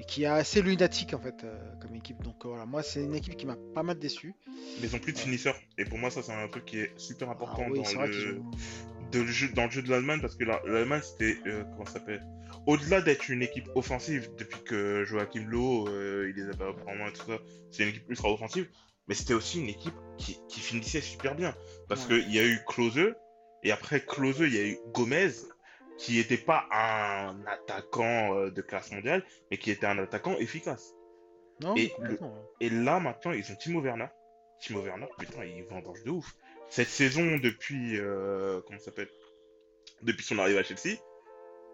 et 0.01 0.05
qui 0.05 0.25
est 0.25 0.27
assez 0.27 0.61
lunatique 0.63 1.15
en 1.15 1.19
fait 1.21 1.45
euh, 1.45 1.57
comme 1.81 1.95
équipe. 1.95 2.23
Donc 2.23 2.45
euh, 2.45 2.49
voilà, 2.49 2.67
moi 2.67 2.83
c'est 2.83 3.03
une 3.03 3.15
équipe 3.15 3.37
qui 3.37 3.47
m'a 3.47 3.57
pas 3.75 3.83
mal 3.83 3.99
déçu. 3.99 4.35
Mais 4.81 4.89
ils 4.89 4.97
ont 4.97 4.99
plus 4.99 5.13
de 5.13 5.19
finisseurs. 5.19 5.57
Et 5.79 5.85
pour 5.85 5.99
moi, 5.99 6.11
ça, 6.11 6.23
c'est 6.23 6.33
un 6.33 6.49
truc 6.49 6.65
qui 6.65 6.79
est 6.81 6.93
super 6.99 7.31
important 7.31 7.65
Ah 7.67 7.71
oui, 7.71 7.83
dans, 7.83 8.03
le... 8.03 8.41
ont- 8.41 8.51
de 9.13 9.21
le 9.21 9.27
jeu, 9.31 9.49
dans 9.55 9.65
le 9.67 9.71
jeu 9.71 9.83
de 9.83 9.91
l'Allemagne 9.91 10.21
parce 10.21 10.35
que 10.37 10.45
la- 10.45 10.61
l'Allemagne, 10.67 11.03
c'était, 11.03 11.37
euh, 11.49 11.63
comment 11.73 11.85
ça 11.87 11.93
s'appelle? 11.95 12.27
Au-delà 12.67 13.01
d'être 13.01 13.29
une 13.29 13.43
équipe 13.43 13.69
offensive, 13.75 14.31
depuis 14.39 14.61
que 14.65 15.05
Joachim 15.05 15.45
Löw, 15.47 15.87
euh, 15.89 16.33
il 16.35 16.43
les 16.43 16.51
a 16.51 16.57
pas 16.57 16.69
repris 16.69 16.85
en 16.91 16.97
main 16.97 17.09
et 17.09 17.13
tout 17.13 17.27
ça, 17.27 17.39
c'est 17.71 17.83
une 17.85 17.91
équipe 17.91 18.09
ultra 18.09 18.33
offensive, 18.33 18.69
mais 19.07 19.15
c'était 19.15 19.35
aussi 19.35 19.61
une 19.61 19.69
équipe 19.69 19.95
qui, 20.19 20.39
qui 20.49 20.61
finissait 20.61 21.01
super 21.03 21.35
bien. 21.35 21.55
Parce 21.89 22.09
Ouais. 22.09 22.21
qu'il 22.23 22.35
y 22.35 22.39
a 22.41 22.45
eu 22.45 22.59
Klose, 22.67 23.15
et 23.63 23.71
après 23.71 24.01
Klose, 24.05 24.39
il 24.41 24.55
y 24.55 24.59
a 24.59 24.65
eu 24.67 24.79
Gomez, 24.95 25.31
qui 25.99 26.17
n'était 26.17 26.37
pas 26.39 26.67
un 26.71 27.37
attaquant 27.47 28.37
euh, 28.37 28.51
de 28.51 28.63
classe 28.63 28.91
mondiale, 28.93 29.25
mais 29.51 29.59
qui 29.59 29.71
était 29.71 29.87
un 29.87 29.99
attaquant 29.99 30.37
efficace. 30.39 30.95
Non, 31.61 31.75
Et 32.61 32.69
là, 32.71 32.99
maintenant, 32.99 33.33
ils 33.33 33.51
ont 33.53 33.55
Timo 33.57 33.81
Werner. 33.81 34.09
Timo 34.61 34.81
Werner, 34.81 35.07
putain, 35.19 35.45
il 35.45 35.65
vendange 35.65 36.03
de 36.05 36.11
ouf. 36.11 36.35
Cette 36.69 36.89
saison, 36.89 37.37
depuis. 37.37 37.99
euh, 38.01 38.61
comment 38.67 38.79
ça 38.79 38.87
s'appelle? 38.87 39.09
Depuis 40.03 40.25
son 40.25 40.39
arrivée 40.39 40.59
à 40.59 40.63
Chelsea, 40.65 40.99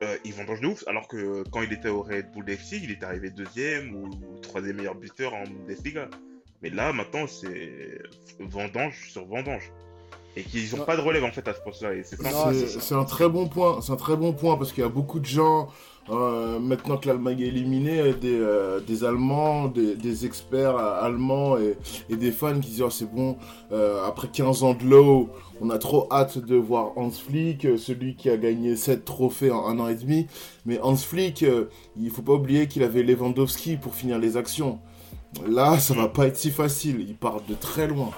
euh, 0.02 0.18
il 0.24 0.34
vendange 0.34 0.60
de 0.60 0.66
ouf. 0.66 0.86
Alors 0.86 1.08
que 1.08 1.42
quand 1.50 1.62
il 1.62 1.72
était 1.72 1.88
au 1.88 2.02
Red 2.02 2.30
Bull 2.32 2.48
FC, 2.50 2.76
il 2.76 2.90
était 2.90 3.06
arrivé 3.06 3.30
deuxième 3.30 3.94
ou, 3.94 4.38
troisième 4.40 4.76
meilleur 4.76 4.94
buteur 4.94 5.32
en 5.34 5.44
Bundesliga. 5.44 6.10
Mais 6.62 6.68
là, 6.68 6.92
maintenant, 6.92 7.26
c'est 7.26 7.98
vendange 8.38 9.10
sur 9.10 9.26
vendange. 9.26 9.72
Et 10.36 10.42
qu'ils 10.42 10.70
n'ont 10.72 10.78
Non. 10.78 10.84
pas 10.84 10.96
de 10.96 11.00
relève 11.02 11.24
en 11.24 11.32
fait 11.32 11.46
à 11.48 11.54
ce 11.54 11.60
poste-là. 11.60 11.90
C'est 12.04 12.94
un 12.94 13.04
très 13.04 13.28
bon 13.28 13.48
point. 13.48 13.80
C'est 13.82 13.92
un 13.92 13.96
très 13.96 14.16
bon 14.16 14.32
point 14.32 14.56
parce 14.56 14.72
qu'il 14.72 14.82
y 14.82 14.86
a 14.86 14.90
beaucoup 14.90 15.18
de 15.20 15.26
gens 15.26 15.68
euh, 16.08 16.58
maintenant 16.58 16.96
que 16.96 17.06
l'Allemagne 17.08 17.40
est 17.40 17.46
éliminée, 17.48 18.12
des, 18.14 18.38
euh, 18.38 18.80
des 18.80 19.04
Allemands, 19.04 19.68
des, 19.68 19.94
des 19.96 20.26
experts 20.26 20.76
euh, 20.76 21.02
allemands 21.04 21.56
et, 21.58 21.76
et 22.08 22.16
des 22.16 22.32
fans 22.32 22.58
qui 22.58 22.70
disent 22.70 22.82
oh, 22.82 22.90
c'est 22.90 23.12
bon. 23.12 23.36
euh, 23.72 24.04
après 24.06 24.28
15 24.28 24.62
ans 24.64 24.74
de 24.74 24.84
low, 24.84 25.28
on 25.60 25.68
a 25.70 25.78
trop 25.78 26.08
hâte 26.10 26.38
de 26.38 26.56
voir 26.56 26.92
Hans 26.96 27.10
Flick, 27.10 27.64
euh, 27.64 27.76
celui 27.76 28.16
qui 28.16 28.30
a 28.30 28.36
gagné 28.36 28.76
7 28.76 29.04
trophées 29.04 29.50
en 29.50 29.66
un 29.66 29.78
an 29.78 29.88
et 29.88 29.94
demi. 29.94 30.26
Mais 30.64 30.80
Hans 30.80 30.96
Flick, 30.96 31.42
euh, 31.42 31.66
il 31.96 32.10
faut 32.10 32.22
pas 32.22 32.32
oublier 32.34 32.66
qu'il 32.66 32.82
avait 32.82 33.02
Lewandowski 33.02 33.76
pour 33.76 33.94
finir 33.94 34.18
les 34.18 34.36
actions. 34.36 34.78
Là, 35.46 35.78
ça 35.78 35.94
va 35.94 36.08
pas 36.08 36.26
être 36.26 36.36
si 36.36 36.50
facile. 36.50 37.04
Il 37.06 37.14
part 37.14 37.40
de 37.48 37.54
très 37.54 37.86
loin. 37.86 38.10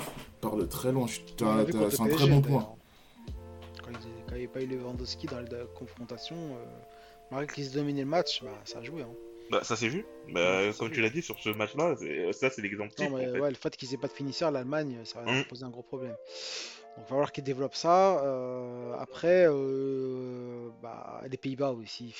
Part 0.42 0.56
de 0.56 0.66
très 0.66 0.92
loin. 0.92 1.06
C'est 1.08 1.42
un 1.42 1.64
le 1.64 2.10
très 2.14 2.26
bon 2.28 2.42
point. 2.42 2.68
Quand 3.84 3.90
il 4.04 4.34
n'y 4.34 4.44
avait 4.44 4.48
pas 4.48 4.60
eu 4.60 4.66
Lewandowski 4.66 5.26
dans 5.28 5.40
la 5.40 5.64
confrontation, 5.74 6.36
euh, 6.36 6.64
malgré 7.30 7.54
qu'ils 7.54 7.66
se 7.66 7.74
dominaient 7.74 8.02
le 8.02 8.08
match, 8.08 8.42
bah, 8.42 8.50
ça 8.64 8.78
a 8.80 8.82
joué. 8.82 9.02
hein. 9.02 9.08
Bah, 9.50 9.62
ça 9.62 9.76
s'est 9.76 9.88
vu. 9.88 10.04
Bah, 10.32 10.58
Ouais, 10.60 10.72
comme 10.78 10.90
tu 10.90 11.00
l'as 11.00 11.10
dit 11.10 11.22
sur 11.22 11.38
ce 11.38 11.50
match-là, 11.50 11.94
ça 12.32 12.50
c'est 12.50 12.60
l'exemple 12.62 12.92
Non, 12.98 13.06
type. 13.06 13.14
mais 13.16 13.28
en 13.28 13.32
fait. 13.34 13.40
ouais, 13.40 13.48
le 13.50 13.54
fait 13.56 13.76
qu'ils 13.76 13.94
aient 13.94 13.98
pas 13.98 14.08
de 14.08 14.12
finisseur, 14.12 14.50
l'Allemagne, 14.50 14.98
ça 15.04 15.20
va 15.22 15.30
Hum. 15.30 15.44
poser 15.44 15.64
un 15.64 15.70
gros 15.70 15.82
problème. 15.82 16.10
Donc, 16.10 16.18
il 16.96 17.00
va 17.02 17.06
falloir 17.06 17.32
qu'ils 17.32 17.44
développent 17.44 17.74
ça. 17.74 18.22
euh, 18.24 18.94
après, 18.98 19.46
euh, 19.48 20.68
bah, 20.82 21.22
les 21.30 21.36
Pays-Bas 21.36 21.72
aussi. 21.72 22.14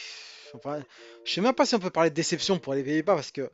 Enfin, 0.55 0.83
je 1.25 1.33
sais 1.33 1.41
même 1.41 1.55
pas 1.55 1.64
si 1.67 1.75
on 1.75 1.79
peut 1.81 1.91
parler 1.91 2.11
de 2.11 2.14
déception 2.14 2.59
pour 2.59 2.75
les 2.75 2.83
Pays-Bas 2.85 3.14
parce 3.14 3.31
que 3.33 3.50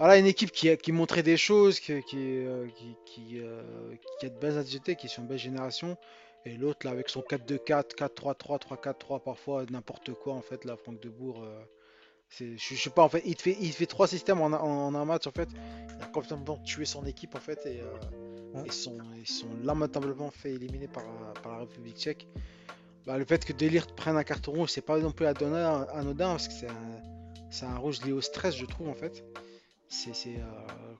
voilà 0.00 0.18
une 0.18 0.26
équipe 0.26 0.50
qui, 0.50 0.68
a- 0.70 0.76
qui 0.76 0.92
montrait 0.92 1.22
des 1.22 1.36
choses, 1.36 1.78
qui, 1.80 2.02
qui, 2.02 2.16
euh, 2.18 2.66
qui, 2.76 2.96
qui, 3.06 3.38
euh, 3.40 3.94
a 4.22 4.28
de 4.28 4.38
belles 4.40 4.58
adjectifs, 4.58 4.96
qui 4.96 5.06
est 5.06 5.10
sur 5.10 5.22
une 5.22 5.28
belle 5.28 5.38
génération. 5.38 5.96
Et 6.46 6.56
l'autre, 6.56 6.86
là, 6.86 6.92
avec 6.92 7.08
son 7.10 7.20
4-2-4, 7.22 7.94
4-3-3, 7.94 8.58
3-4-3, 8.58 9.20
parfois 9.22 9.64
n'importe 9.70 10.14
quoi, 10.14 10.34
en 10.34 10.42
fait, 10.42 10.64
là, 10.64 10.76
Franck 10.76 11.00
Debourg. 11.00 11.44
euh, 11.44 11.62
c'est, 12.30 12.58
je, 12.58 12.74
je 12.76 12.82
sais 12.82 12.90
pas, 12.90 13.02
en 13.04 13.10
fait, 13.10 13.22
il 13.26 13.36
te 13.36 13.42
fait, 13.42 13.56
il 13.60 13.70
te 13.72 13.76
fait 13.76 13.86
trois 13.86 14.08
systèmes 14.08 14.40
en, 14.42 14.48
un- 14.48 14.58
en 14.58 14.94
un 14.94 15.04
match, 15.06 15.26
en 15.28 15.32
fait. 15.32 15.48
Il 15.98 16.02
a 16.02 16.06
complètement 16.08 16.58
tué 16.64 16.86
son 16.86 17.06
équipe, 17.06 17.34
en 17.36 17.40
fait, 17.40 17.60
et, 17.66 17.80
euh, 17.82 18.62
ils, 18.66 18.72
sont, 18.72 18.98
ils 19.18 19.28
sont 19.28 19.48
lamentablement 19.64 20.30
fait 20.30 20.52
éliminer 20.54 20.88
par, 20.88 21.04
par 21.42 21.52
la 21.52 21.58
République 21.60 21.96
tchèque. 21.98 22.28
Bah, 23.06 23.18
le 23.18 23.24
fait 23.26 23.44
que 23.44 23.52
Delirte 23.52 23.94
prenne 23.94 24.16
un 24.16 24.24
carton 24.24 24.52
rouge, 24.52 24.70
c'est 24.70 24.82
pas 24.86 24.98
non 24.98 25.12
plus 25.12 25.26
anodin, 25.26 25.86
anodin 25.94 26.30
parce 26.30 26.48
que 26.48 26.54
c'est 26.54 26.68
un, 26.68 27.02
c'est 27.50 27.66
un 27.66 27.76
rouge 27.78 28.02
lié 28.04 28.12
au 28.12 28.20
stress, 28.20 28.56
je 28.56 28.66
trouve, 28.66 28.88
en 28.88 28.94
fait. 28.94 29.24
C'est, 29.92 30.36
euh, 30.36 30.42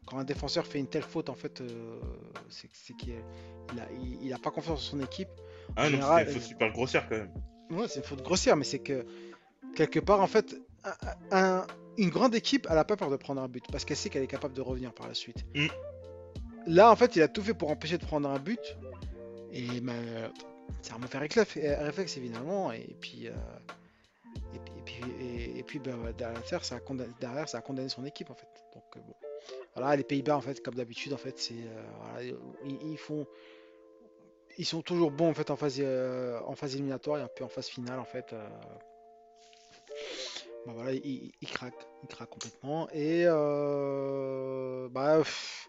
quand 0.04 0.18
un 0.18 0.25
défenseur 0.25 0.66
fait 0.66 0.80
une 0.80 0.88
telle 0.88 1.04
faute, 1.04 1.28
en 1.30 1.35
fait, 1.37 1.61
euh, 1.61 2.00
c'est, 2.49 2.68
qu'il 2.97 3.14
il 3.73 3.80
a, 3.80 3.87
il- 3.92 4.25
il 4.26 4.32
a 4.32 4.38
pas 4.38 4.50
confiance 4.50 4.80
en 4.80 4.82
son 4.82 5.00
équipe. 5.00 5.28
Ah 5.76 5.85
non, 5.85 5.90
général, 5.90 6.26
c'est 6.26 6.32
une 6.35 6.40
faute 6.40 6.49
super 6.49 6.73
grossière 6.73 7.09
quand 7.09 7.16
même. 7.16 7.30
Ouais, 7.70 7.87
c'est 7.87 8.00
une 8.00 8.04
faute 8.04 8.23
grossière, 8.23 8.56
mais 8.56 8.64
c'est 8.64 8.80
que 8.80 9.06
quelque 9.76 10.00
part, 10.00 10.20
en 10.20 10.26
fait, 10.26 10.56
un- 10.82 11.61
un- 11.61 11.66
une 11.99 12.11
grande 12.11 12.35
équipe, 12.35 12.66
elle 12.68 12.78
a 12.78 12.85
pas 12.85 12.97
peur 12.97 13.11
de 13.11 13.16
prendre 13.16 13.40
un 13.40 13.47
but 13.49 13.64
parce 13.70 13.85
qu'elle 13.85 13.97
sait 13.97 14.09
qu'elle 14.11 14.25
est 14.25 14.26
capable 14.26 14.54
de 14.54 14.61
revenir 14.61 14.92
par 14.92 15.06
la 15.06 15.14
suite. 15.14 15.44
Mm. 15.54 15.66
Là, 16.66 16.90
en 16.90 16.97
fait, 16.97 17.14
il 17.14 17.23
a 17.23 17.28
tout 17.28 17.42
fait 17.42 17.54
pour 17.54 17.70
empêcher 17.70 17.97
de 17.97 18.04
prendre 18.04 18.28
un 18.28 18.38
but. 18.40 18.76
Et 19.52 19.80
ben, 19.80 20.32
c'est 20.82 20.92
un 20.94 20.99
mauvais 20.99 21.18
réflexe, 21.18 22.16
évidemment. 22.16 22.73
Et 22.73 22.97
puis, 23.00 23.28
euh, 23.28 23.32
et 24.54 24.59
puis, 24.59 24.73
et 24.78 24.82
puis, 24.82 25.25
et- 25.25 25.59
et 25.59 25.62
puis, 25.62 25.78
ben, 25.78 25.97
derrière, 26.18 26.64
ça 26.64 26.75
a 26.76 26.80
condamné, 26.80 27.12
derrière, 27.20 27.49
ça 27.49 27.59
a 27.59 27.61
condamné 27.61 27.88
son 27.88 28.04
équipe, 28.04 28.30
en 28.30 28.35
fait. 28.35 28.49
Donc, 28.75 28.85
euh, 28.97 29.00
bon. 29.00 29.15
Voilà, 29.75 29.97
les 29.97 30.05
Pays-Bas, 30.05 30.37
en 30.37 30.41
fait, 30.41 30.62
comme 30.62 30.75
d'habitude, 30.75 31.12
en 31.12 31.17
fait, 31.17 31.39
c'est, 31.39 31.55
euh, 31.55 31.83
voilà, 32.00 32.23
ils, 32.65 32.93
ils 32.93 32.99
font, 32.99 33.27
ils 34.59 34.65
sont 34.67 34.83
toujours 34.83 35.11
bons 35.11 35.31
en 35.31 35.35
fait 35.35 35.50
en 35.50 35.57
phase, 35.57 35.77
euh, 35.81 36.39
en 36.47 36.55
phase 36.55 36.75
éliminatoire 36.75 37.19
et 37.19 37.23
un 37.23 37.29
peu 37.35 37.45
en 37.45 37.49
phase 37.49 37.69
finale 37.69 37.99
en 37.99 38.05
fait. 38.05 38.33
euh. 38.33 38.49
Bah 40.67 40.73
voilà, 40.75 40.93
ils, 40.93 41.33
ils 41.41 41.49
craquent, 41.49 41.87
ils 42.03 42.09
craquent 42.09 42.31
complètement. 42.31 42.89
Et 42.93 43.25
euh, 43.27 44.89
bah, 44.91 45.19
pff, 45.19 45.69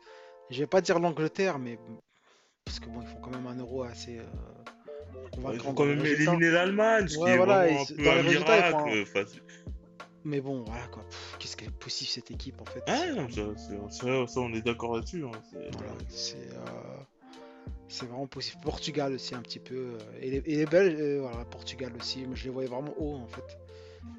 je 0.49 0.59
vais 0.59 0.67
pas 0.67 0.81
dire 0.81 0.99
l'Angleterre, 0.99 1.59
mais 1.59 1.79
parce 2.65 2.79
que 2.79 2.87
bon, 2.87 3.01
ils 3.01 3.07
font 3.07 3.19
quand 3.21 3.31
même 3.31 3.47
un 3.47 3.55
euro 3.55 3.83
assez 3.83 4.19
euh, 4.19 4.23
Ils 5.53 5.61
ont 5.67 5.73
quand 5.73 5.85
même 5.85 6.05
éliminé 6.05 6.49
l'Allemagne, 6.51 7.07
ce 7.07 7.17
qui 7.17 7.23
Ouais, 7.23 7.31
est 7.31 7.37
voilà, 7.37 7.67
vraiment 7.67 7.79
et 7.79 7.81
un 7.81 8.03
peu 8.03 8.09
un 8.09 8.23
miracle. 8.23 9.01
Enfin, 9.03 9.23
Mais 10.23 10.39
bon, 10.41 10.63
voilà 10.67 10.85
quoi. 10.87 11.03
Qu'est-ce 11.39 11.57
qu'elle 11.57 11.69
est 11.69 11.79
possible 11.79 12.09
cette 12.09 12.31
équipe 12.31 12.61
en 12.61 12.65
fait 12.65 12.83
Ah 12.87 13.11
non, 13.15 13.27
ça, 13.29 13.41
c'est- 13.57 13.91
ça, 13.99 14.27
ça, 14.27 14.39
on 14.39 14.53
est 14.53 14.61
d'accord 14.61 14.95
là-dessus. 14.95 15.23
hein, 15.25 15.31
c'est- 15.51 15.71
Voilà, 15.77 15.91
euh, 15.93 18.05
vraiment 18.05 18.27
possible. 18.27 18.61
Portugal 18.61 19.13
aussi 19.13 19.35
un 19.35 19.41
petit 19.41 19.59
peu. 19.59 19.75
euh, 19.75 19.97
et, 20.21 20.31
les, 20.31 20.37
et 20.45 20.55
les 20.57 20.65
Belges, 20.65 20.95
euh, 20.99 21.19
voilà, 21.21 21.45
Portugal 21.45 21.91
aussi. 21.99 22.25
Mais 22.27 22.35
je 22.35 22.45
les 22.45 22.49
voyais 22.49 22.69
vraiment 22.69 22.93
haut 22.97 23.15
en 23.15 23.27
fait. 23.27 23.43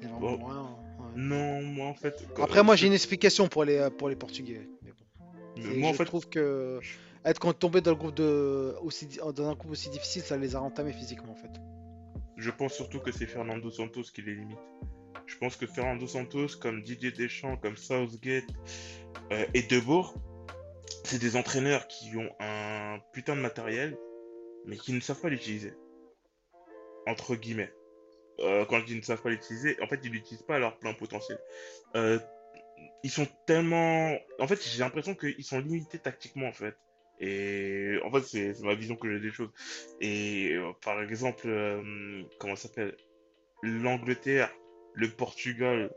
Vraiment 0.01 0.19
Bon. 0.19 0.37
loin, 0.37 0.77
ouais. 0.99 1.05
Non, 1.15 1.61
moi 1.61 1.87
en 1.87 1.93
fait. 1.93 2.25
Après, 2.41 2.63
moi 2.63 2.75
j'ai 2.75 2.87
une 2.87 2.93
explication 2.93 3.47
pour 3.47 3.63
les, 3.65 3.89
pour 3.97 4.09
les 4.09 4.15
Portugais. 4.15 4.67
Mais 4.83 4.91
bon. 4.91 5.25
Mais 5.57 5.75
moi 5.77 5.89
en 5.89 5.91
je 5.93 5.97
fait, 5.97 6.05
trouve 6.05 6.29
que 6.29 6.79
être 7.25 7.39
quand 7.39 7.53
tombé 7.53 7.81
dans 7.81 7.91
le 7.91 7.97
groupe 7.97 8.15
de 8.15 8.75
aussi 8.81 9.07
dans 9.35 9.49
un 9.49 9.55
groupe 9.55 9.71
aussi 9.71 9.89
difficile, 9.89 10.21
ça 10.21 10.37
les 10.37 10.55
a 10.55 10.61
entamés 10.61 10.93
physiquement 10.93 11.31
en 11.31 11.35
fait. 11.35 11.51
je 12.37 12.49
pense 12.51 12.73
surtout 12.73 12.99
que 12.99 13.11
c'est 13.11 13.25
Fernando 13.27 13.69
Santos 13.71 14.03
qui 14.13 14.21
les 14.21 14.35
limite. 14.35 14.57
Je 15.33 15.39
pense 15.39 15.55
que 15.55 15.65
Fernando 15.65 16.05
Santos, 16.05 16.57
comme 16.61 16.83
Didier 16.83 17.11
Deschamps, 17.11 17.57
comme 17.57 17.75
Southgate 17.75 18.45
euh, 19.31 19.45
et 19.55 19.63
Debourg, 19.63 20.13
c'est 21.03 21.17
des 21.17 21.35
entraîneurs 21.35 21.87
qui 21.87 22.15
ont 22.15 22.29
un 22.39 22.99
putain 23.13 23.35
de 23.35 23.41
matériel, 23.41 23.97
mais 24.67 24.77
qui 24.77 24.93
ne 24.93 24.99
savent 24.99 25.19
pas 25.19 25.29
l'utiliser. 25.29 25.73
Entre 27.07 27.35
guillemets. 27.35 27.73
Euh, 28.41 28.63
quand 28.65 28.79
je 28.81 28.85
dis 28.85 28.95
ne 28.95 29.01
savent 29.01 29.23
pas 29.23 29.31
l'utiliser, 29.31 29.75
en 29.81 29.87
fait, 29.87 29.99
ils 30.03 30.11
l'utilisent 30.11 30.43
pas 30.43 30.57
à 30.57 30.59
leur 30.59 30.77
plein 30.77 30.93
potentiel. 30.93 31.39
Euh, 31.95 32.19
ils 33.03 33.11
sont 33.11 33.27
tellement. 33.47 34.15
En 34.39 34.47
fait, 34.47 34.61
j'ai 34.63 34.79
l'impression 34.79 35.15
qu'ils 35.15 35.43
sont 35.43 35.59
limités 35.59 35.97
tactiquement, 35.97 36.47
en 36.47 36.53
fait. 36.53 36.75
Et 37.19 37.97
en 38.05 38.11
fait, 38.11 38.21
c'est 38.21 38.61
ma 38.61 38.75
vision 38.75 38.95
que 38.95 39.11
j'ai 39.11 39.19
des 39.19 39.31
choses. 39.31 39.51
Et 39.99 40.53
euh, 40.53 40.73
par 40.83 41.01
exemple, 41.01 41.47
comment 42.39 42.55
ça 42.55 42.67
s'appelle? 42.67 42.95
L'Angleterre, 43.63 44.53
le 44.95 45.09
Portugal, 45.09 45.91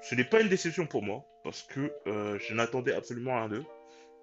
ce 0.00 0.14
n'est 0.14 0.24
pas 0.24 0.40
une 0.40 0.48
déception 0.48 0.86
pour 0.86 1.02
moi, 1.02 1.24
parce 1.44 1.62
que 1.62 1.92
euh, 2.06 2.38
je 2.38 2.54
n'attendais 2.54 2.92
absolument 2.92 3.36
rien 3.36 3.48
d'eux. 3.48 3.64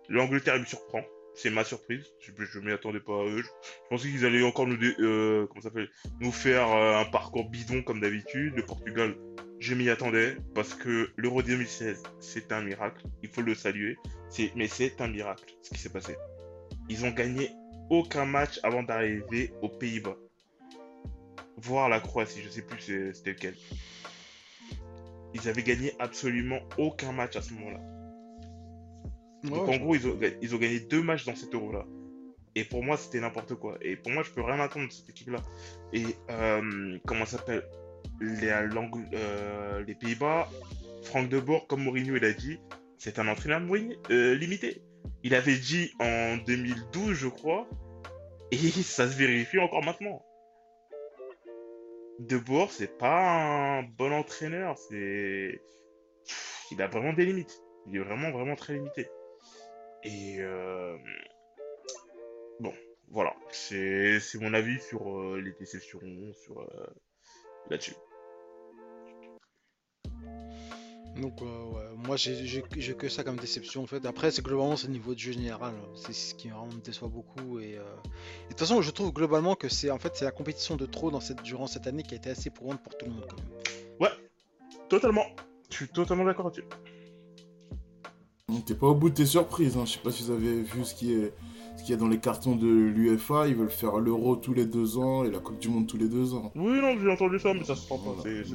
L'Angleterre 0.10 0.60
me 0.60 0.66
surprend, 0.66 1.04
c'est 1.36 1.50
ma 1.50 1.64
surprise, 1.64 2.06
je, 2.20 2.32
je 2.44 2.60
m'y 2.60 2.72
attendais 2.72 3.00
pas 3.00 3.14
à 3.14 3.26
eux. 3.26 3.42
Je, 3.42 3.50
pensais 3.90 4.10
qu'ils 4.10 4.26
allaient 4.26 4.44
encore 4.44 4.68
nous, 4.68 4.78
euh, 5.00 5.48
faire 6.32 6.72
euh, 6.72 6.98
un 6.98 7.06
parcours 7.06 7.50
bidon 7.50 7.82
comme 7.84 8.00
d'habitude. 8.00 8.54
Le 8.56 8.64
Portugal, 8.64 9.16
je 9.60 9.74
m'y 9.74 9.90
attendais, 9.90 10.38
parce 10.56 10.74
que 10.74 11.12
l'Euro 11.18 11.42
2016, 11.42 12.04
c'est 12.20 12.52
un 12.52 12.62
miracle, 12.62 13.06
il 13.24 13.30
faut 13.30 13.42
le 13.42 13.56
saluer, 13.56 13.98
mais 14.56 14.68
c'est 14.68 15.00
un 15.02 15.08
miracle 15.08 15.56
ce 15.62 15.70
qui 15.70 15.80
s'est 15.80 15.92
passé. 15.92 16.16
Ils 16.90 17.06
ont 17.06 17.12
gagné 17.12 17.52
aucun 17.90 18.26
match 18.26 18.60
avant 18.64 18.84
d'arriver 18.84 19.52
aux 19.62 19.70
Pays-Bas. 19.70 20.18
Voire 21.62 21.90
la 21.90 22.00
Croatie, 22.00 22.42
je 22.44 22.50
sais 22.50 22.62
plus 22.62 22.80
c'était 23.14 23.32
lequel. 23.32 23.56
Ils 25.34 25.48
avaient 25.48 25.64
gagné 25.64 25.94
absolument 26.00 26.60
aucun 26.78 27.12
match 27.12 27.36
à 27.36 27.42
ce 27.42 27.54
moment-là. 27.54 27.80
Donc 29.44 29.68
en 29.70 29.78
gros, 29.78 29.96
ils 29.96 30.08
ont, 30.08 30.16
ga- 30.16 30.30
ils 30.42 30.56
ont 30.56 30.58
gagné 30.58 30.80
deux 30.80 31.02
matchs 31.02 31.26
dans 31.26 31.36
cet 31.36 31.54
euro-là. 31.54 31.86
Et 32.56 32.64
pour 32.64 32.84
moi, 32.84 32.98
c'était 32.98 33.20
n'importe 33.20 33.56
quoi. 33.56 33.78
Et 33.82 33.96
pour 33.96 34.12
moi, 34.12 34.24
je 34.24 34.32
peux 34.32 34.42
rien 34.42 34.60
attendre 34.60 34.88
de 34.88 34.92
cette 34.92 35.10
équipe-là. 35.10 35.40
Et 35.94 36.04
euh, 36.32 36.98
comment 37.06 37.26
ça 37.26 37.38
s'appelle? 37.38 37.64
Les, 38.20 38.50
euh, 38.50 39.84
les 39.86 39.96
Pays-Bas, 39.96 40.50
Franck 41.04 41.30
de 41.30 41.40
Boer, 41.40 41.62
comme 41.70 41.84
Mourinho 41.84 42.16
il 42.18 42.26
a 42.26 42.34
dit, 42.34 42.60
c'est 42.98 43.20
un 43.20 43.28
entraîneur 43.28 43.62
Mourinho- 43.62 43.96
euh, 44.12 44.36
limité. 44.36 44.82
Il 45.24 45.36
avait 45.36 45.58
dit 45.58 45.92
en 46.00 46.38
2012, 46.46 47.14
je 47.14 47.28
crois, 47.28 47.68
et 48.52 48.58
ça 48.84 49.10
se 49.10 49.16
vérifie 49.16 49.60
encore 49.60 49.84
maintenant. 49.84 50.22
De 52.20 52.38
Boer, 52.38 52.68
c'est 52.70 52.98
pas 52.98 53.80
un 53.80 53.84
bon 53.84 54.12
entraîneur. 54.12 54.78
C'est, 54.78 55.62
il 56.72 56.82
a 56.82 56.88
vraiment 56.88 57.14
des 57.14 57.26
limites. 57.26 57.62
Il 57.88 57.96
est 57.96 58.00
vraiment, 58.00 58.32
vraiment 58.32 58.56
très 58.56 58.74
limité. 58.74 59.10
Et 60.04 60.38
euh, 60.40 60.98
bon, 62.60 62.74
voilà, 63.10 63.34
c'est 63.52 64.20
c'est 64.20 64.40
mon 64.40 64.54
avis 64.54 64.80
sur 64.82 65.18
euh, 65.18 65.42
les 65.42 65.54
déceptions, 65.54 66.00
sur 66.34 66.62
euh, 66.62 66.88
là-dessus. 67.70 67.96
Donc, 71.20 71.42
euh, 71.42 71.46
ouais, 71.46 72.06
moi 72.08 72.16
j'ai 72.16 72.62
que 72.98 73.10
ça 73.10 73.24
comme 73.24 73.38
déception 73.38 73.84
en 73.84 73.88
fait. 73.88 74.06
Après, 74.06 74.32
c'est 74.32 74.44
globalement 74.44 74.76
c'est 74.76 74.88
le 74.88 74.94
niveau 74.94 75.14
de 75.14 75.20
jeu 75.20 75.32
général, 75.32 75.74
c'est 75.96 76.14
ce 76.14 76.34
qui 76.36 76.50
vraiment 76.50 76.68
me 76.68 76.82
déçoit 76.82 77.10
beaucoup. 77.10 77.60
Et, 77.60 77.78
euh, 77.78 77.82
et 77.82 78.46
de 78.46 78.50
toute 78.50 78.60
façon, 78.60 78.82
je 78.82 78.92
trouve 78.92 79.12
globalement 79.12 79.56
que 79.56 79.70
c'est 79.70 79.92
en 79.92 80.00
fait 80.00 80.16
c'est 80.16 80.26
la 80.26 80.32
compétition 80.32 80.76
de 80.76 80.86
trop 80.86 81.12
dans 81.12 81.20
cette, 81.20 81.42
durant 81.44 81.68
cette 81.68 81.88
année 81.88 82.04
qui 82.04 82.14
a 82.14 82.18
été 82.18 82.30
assez 82.30 82.48
éprouvante 82.48 82.82
pour 82.84 82.98
tout 82.98 83.06
le 83.06 83.12
monde 83.12 83.26
quand 83.30 83.38
même. 83.38 83.50
Totalement, 84.90 85.26
je 85.70 85.76
suis 85.76 85.88
totalement 85.88 86.26
d'accord 86.26 86.46
là-dessus. 86.46 86.64
T'es 88.66 88.74
pas 88.74 88.88
au 88.88 88.96
bout 88.96 89.12
de 89.12 89.14
tes 89.14 89.28
surprises, 89.28 89.78
hein. 89.78 89.86
je 89.86 89.94
sais 89.94 90.00
pas 90.00 90.10
si 90.10 90.24
vous 90.24 90.32
avez 90.32 90.64
vu 90.64 90.84
ce 90.84 90.96
qui 90.96 91.14
est 91.14 91.32
ce 91.78 91.84
qu'il 91.84 91.92
y 91.92 91.94
a 91.94 91.98
dans 91.98 92.08
les 92.08 92.20
cartons 92.20 92.56
de 92.56 92.68
l'UFA, 92.68 93.48
ils 93.48 93.56
veulent 93.56 93.70
faire 93.70 94.00
l'Euro 94.00 94.36
tous 94.36 94.54
les 94.54 94.66
deux 94.66 94.98
ans 94.98 95.24
et 95.24 95.32
la 95.32 95.40
Coupe 95.40 95.60
du 95.60 95.70
Monde 95.70 95.88
tous 95.88 95.98
les 95.98 96.10
deux 96.10 96.34
ans. 96.34 96.52
Oui, 96.56 96.82
non, 96.82 96.98
j'ai 97.00 97.10
entendu 97.10 97.40
ça, 97.40 97.54
mais 97.54 97.64
ça 97.64 97.76
se 97.76 97.86
prend 97.86 98.00
pas. 98.00 98.16
Voilà. 98.18 98.24
C'est 98.46 98.50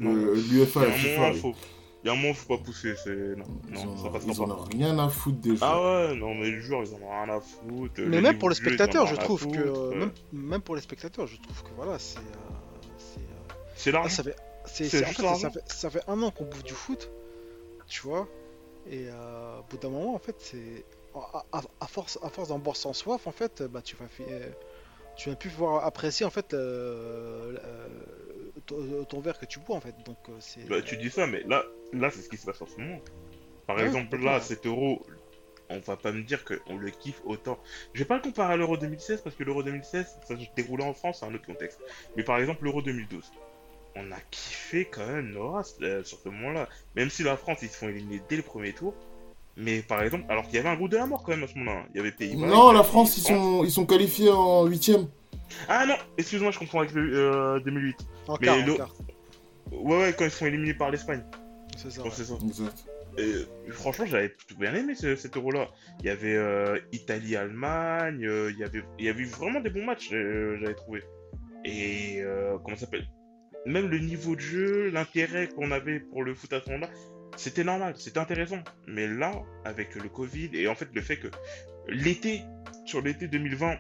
Il 2.04 2.08
y 2.08 2.10
a 2.10 2.12
un 2.12 2.16
moment, 2.16 2.28
ils- 2.28 2.34
faut... 2.34 2.56
pas 2.58 2.62
pousser. 2.62 2.94
C'est 3.02 3.10
non, 3.14 3.44
ils 3.66 3.74
non, 3.74 3.96
ça 3.96 4.04
ont- 4.08 4.12
passera 4.12 4.32
ils 4.32 4.40
en 4.42 4.46
pas. 4.46 4.52
ont 4.54 4.64
rien 4.64 4.98
à 4.98 5.08
foutre 5.08 5.38
des 5.38 5.56
joueurs. 5.56 5.70
Ah 5.72 6.08
ouais, 6.10 6.14
non, 6.16 6.34
mais 6.34 6.50
les 6.50 6.60
joueurs, 6.60 6.82
ils 6.82 6.94
en 6.94 6.98
ont 7.06 7.10
rien 7.24 7.34
à 7.34 7.40
foutre. 7.40 8.00
Mais 8.02 8.20
même 8.20 8.38
pour 8.38 8.50
les 8.50 8.56
ils 8.56 8.60
spectateurs, 8.60 9.06
je 9.06 9.16
trouve 9.16 9.46
que 9.48 9.64
foutre, 9.64 9.80
euh, 9.80 9.90
euh, 9.94 9.98
même, 9.98 10.12
même 10.32 10.60
pour 10.60 10.76
les 10.76 10.82
spectateurs, 10.82 11.26
je 11.26 11.36
trouve 11.40 11.62
que 11.62 11.70
voilà, 11.76 11.98
c'est 11.98 12.18
euh, 12.18 12.22
c'est, 12.98 13.20
euh, 13.20 13.54
C'est 13.74 13.90
Ah, 13.90 13.92
l'argent. 13.94 14.08
ça 14.10 14.22
fait, 14.22 14.36
c'est, 14.66 14.84
C'est 14.84 14.98
c'est- 14.98 15.04
en 15.04 15.08
juste 15.08 15.20
fait, 15.22 15.34
ça, 15.36 15.50
fait, 15.50 15.62
ça 15.72 15.90
fait 15.90 16.02
un 16.06 16.22
an 16.22 16.30
qu'on 16.30 16.44
bouffe 16.44 16.62
du 16.64 16.74
foot, 16.74 17.10
tu 17.88 18.02
vois. 18.02 18.28
Et 18.90 19.06
euh, 19.08 19.60
au 19.60 19.62
bout 19.70 19.78
d'un 19.78 19.88
moment, 19.88 20.14
en 20.14 20.18
fait, 20.18 20.36
c'est 20.38 20.84
à, 21.14 21.44
à- 21.52 21.62
à 21.80 21.86
force, 21.86 22.18
à 22.22 22.28
force 22.28 22.48
d'en 22.48 22.58
boire 22.58 22.76
sans 22.76 22.92
soif, 22.92 23.26
en 23.26 23.32
fait, 23.32 23.62
bah 23.62 23.80
tu 23.82 23.96
vas, 23.96 24.08
fi- 24.08 24.24
euh, 24.30 24.50
tu 25.16 25.30
vas 25.30 25.36
plus 25.36 25.50
pouvoir 25.50 25.84
apprécier 25.84 26.26
en 26.26 26.30
fait 26.30 26.54
euh, 26.54 27.56
euh, 28.72 29.04
ton, 29.04 29.20
verre 29.20 29.38
que 29.38 29.46
tu 29.46 29.58
bois 29.60 29.76
en 29.76 29.80
fait. 29.80 29.94
Donc 30.04 30.18
euh, 30.28 30.32
c'est. 30.40 30.66
Bah, 30.68 30.82
tu 30.82 30.96
dis 30.96 31.10
ça, 31.10 31.26
mais 31.26 31.42
là, 31.46 31.64
là 31.92 32.10
c'est 32.10 32.22
ce 32.22 32.28
qui 32.28 32.36
se 32.36 32.46
passe 32.46 32.60
en 32.62 32.66
ce 32.66 32.76
moment. 32.78 33.00
Par 33.66 33.76
Ouais, 33.76 33.86
exemple, 33.86 34.16
là, 34.18 34.40
cet 34.40 34.66
euro, 34.66 35.06
on 35.70 35.78
va 35.78 35.96
pas 35.96 36.12
me 36.12 36.22
dire 36.22 36.44
qu'on 36.44 36.76
le 36.76 36.90
kiffe 36.90 37.20
autant. 37.24 37.58
Je 37.94 38.00
vais 38.00 38.04
pas 38.04 38.16
le 38.16 38.22
comparer 38.22 38.54
à 38.54 38.56
l'euro 38.56 38.76
2016 38.76 39.22
parce 39.22 39.34
que 39.36 39.44
l'euro 39.44 39.62
2016, 39.62 40.18
ça 40.26 40.36
se 40.36 40.44
déroulait 40.56 40.84
en 40.84 40.92
France, 40.92 41.18
c'est 41.20 41.26
un 41.26 41.34
autre 41.34 41.46
contexte. 41.46 41.80
Mais 42.16 42.24
par 42.24 42.38
exemple, 42.38 42.64
l'euro 42.64 42.82
2012, 42.82 43.32
on 43.96 44.12
a 44.12 44.20
kiffé 44.30 44.84
quand 44.84 45.06
même 45.06 45.30
nos 45.30 45.50
races 45.50 45.76
euh, 45.82 46.02
sur 46.04 46.18
ce 46.18 46.28
moment-là. 46.28 46.68
Même 46.96 47.10
si 47.10 47.22
la 47.22 47.36
France, 47.36 47.60
ils 47.62 47.68
se 47.68 47.76
font 47.76 47.88
éliminer 47.88 48.20
dès 48.28 48.36
le 48.36 48.42
premier 48.42 48.72
tour. 48.72 48.94
Mais 49.56 49.82
par 49.82 50.02
exemple, 50.02 50.24
alors 50.28 50.44
qu'il 50.46 50.54
y 50.56 50.58
avait 50.58 50.68
un 50.68 50.74
groupe 50.76 50.90
de 50.90 50.96
la 50.96 51.06
mort 51.06 51.22
quand 51.22 51.30
même 51.32 51.44
à 51.44 51.46
ce 51.48 51.56
moment-là. 51.58 51.84
Il 51.94 51.96
y 51.98 52.00
avait 52.00 52.10
Pays-Bas. 52.10 52.46
Non, 52.46 52.72
la 52.72 52.82
France, 52.82 53.16
ils 53.18 53.22
sont, 53.22 53.64
ils 53.64 53.70
sont 53.70 53.86
qualifiés 53.86 54.30
en 54.30 54.66
huitième. 54.66 55.06
Ah 55.68 55.86
non, 55.86 55.94
excuse-moi, 56.18 56.50
je 56.50 56.58
comprends 56.58 56.80
avec 56.80 56.92
le 56.92 57.10
euh, 57.14 57.60
2008. 57.60 57.96
En 58.26 58.36
Mais 58.40 58.46
quart, 58.46 58.56
en 58.56 58.66
le- 58.66 58.74
quart. 58.74 58.94
Ouais, 59.70 59.96
ouais, 59.98 60.14
quand 60.18 60.24
ils 60.24 60.30
sont 60.30 60.46
éliminés 60.46 60.74
par 60.74 60.90
l'Espagne. 60.90 61.22
C'est 61.76 61.90
ça. 61.90 61.98
Donc, 61.98 62.06
ouais. 62.06 62.12
c'est 62.16 62.24
ça. 62.24 62.34
Exact. 62.44 62.84
Et, 63.16 63.32
franchement, 63.70 64.06
j'avais 64.06 64.30
plutôt 64.30 64.56
bien 64.56 64.74
aimé 64.74 64.94
ce- 64.96 65.14
cet 65.14 65.36
euro-là. 65.36 65.68
Il 66.00 66.06
y 66.06 66.10
avait 66.10 66.34
euh, 66.34 66.78
Italie-Allemagne, 66.92 68.24
euh, 68.26 68.50
il 68.52 68.58
y 68.58 68.64
avait, 68.64 68.82
il 68.98 69.04
y 69.04 69.08
avait 69.08 69.24
vraiment 69.24 69.60
des 69.60 69.70
bons 69.70 69.84
matchs, 69.84 70.10
euh, 70.12 70.56
j'avais 70.60 70.74
trouvé. 70.74 71.02
Et 71.64 72.16
euh, 72.22 72.58
comment 72.64 72.76
ça 72.76 72.82
s'appelle? 72.86 73.06
Même 73.66 73.88
le 73.88 73.98
niveau 73.98 74.34
de 74.36 74.40
jeu, 74.40 74.90
l'intérêt 74.90 75.48
qu'on 75.48 75.70
avait 75.70 76.00
pour 76.00 76.22
le 76.22 76.34
foot 76.34 76.52
à 76.52 76.60
ce 76.60 76.68
moment-là, 76.70 76.90
c'était 77.36 77.64
normal, 77.64 77.94
c'était 77.96 78.18
intéressant. 78.18 78.62
Mais 78.86 79.06
là, 79.06 79.42
avec 79.64 79.94
le 79.94 80.08
Covid 80.08 80.50
et 80.52 80.68
en 80.68 80.74
fait 80.74 80.88
le 80.94 81.00
fait 81.00 81.18
que 81.18 81.28
l'été, 81.88 82.42
sur 82.86 83.00
l'été 83.02 83.28
2020, 83.28 83.78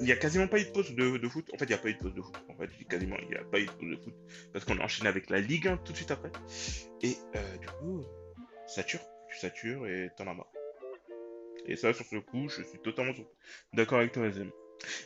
il 0.00 0.06
n'y 0.06 0.12
a 0.12 0.16
quasiment 0.16 0.48
pas 0.48 0.58
eu 0.58 0.64
de 0.64 0.70
pause 0.70 0.94
de, 0.94 1.28
foot. 1.28 1.48
En 1.54 1.58
fait, 1.58 1.66
il 1.66 1.68
n'y 1.68 1.74
a 1.74 1.78
pas 1.78 1.88
eu 1.88 1.94
de 1.94 1.98
pause 1.98 2.14
de 2.14 2.22
foot. 2.22 2.36
En 2.48 2.56
fait, 2.56 2.68
quasiment, 2.88 3.16
il 3.22 3.28
n'y 3.28 3.36
a 3.36 3.44
pas 3.44 3.60
eu 3.60 3.66
de 3.66 3.70
pause 3.70 3.90
de 3.90 3.96
foot. 3.96 4.14
Parce 4.52 4.64
qu'on 4.64 4.78
a 4.78 4.82
enchaîné 4.82 5.08
avec 5.08 5.30
la 5.30 5.38
Ligue 5.38 5.68
1 5.68 5.76
tout 5.78 5.92
de 5.92 5.96
suite 5.96 6.10
après. 6.10 6.32
Et 7.02 7.16
euh, 7.36 7.56
du 7.58 7.68
coup, 7.68 8.04
sature, 8.66 9.00
tu 9.30 9.38
satures 9.38 9.86
et 9.86 10.10
t'en 10.16 10.26
as 10.26 10.34
marre. 10.34 10.50
Et 11.66 11.76
ça, 11.76 11.92
sur 11.92 12.04
ce 12.04 12.16
coup, 12.16 12.48
je 12.48 12.62
suis 12.62 12.78
totalement 12.80 13.12
d'accord 13.72 13.98
avec 13.98 14.12
toi, 14.12 14.24
Azem. 14.24 14.50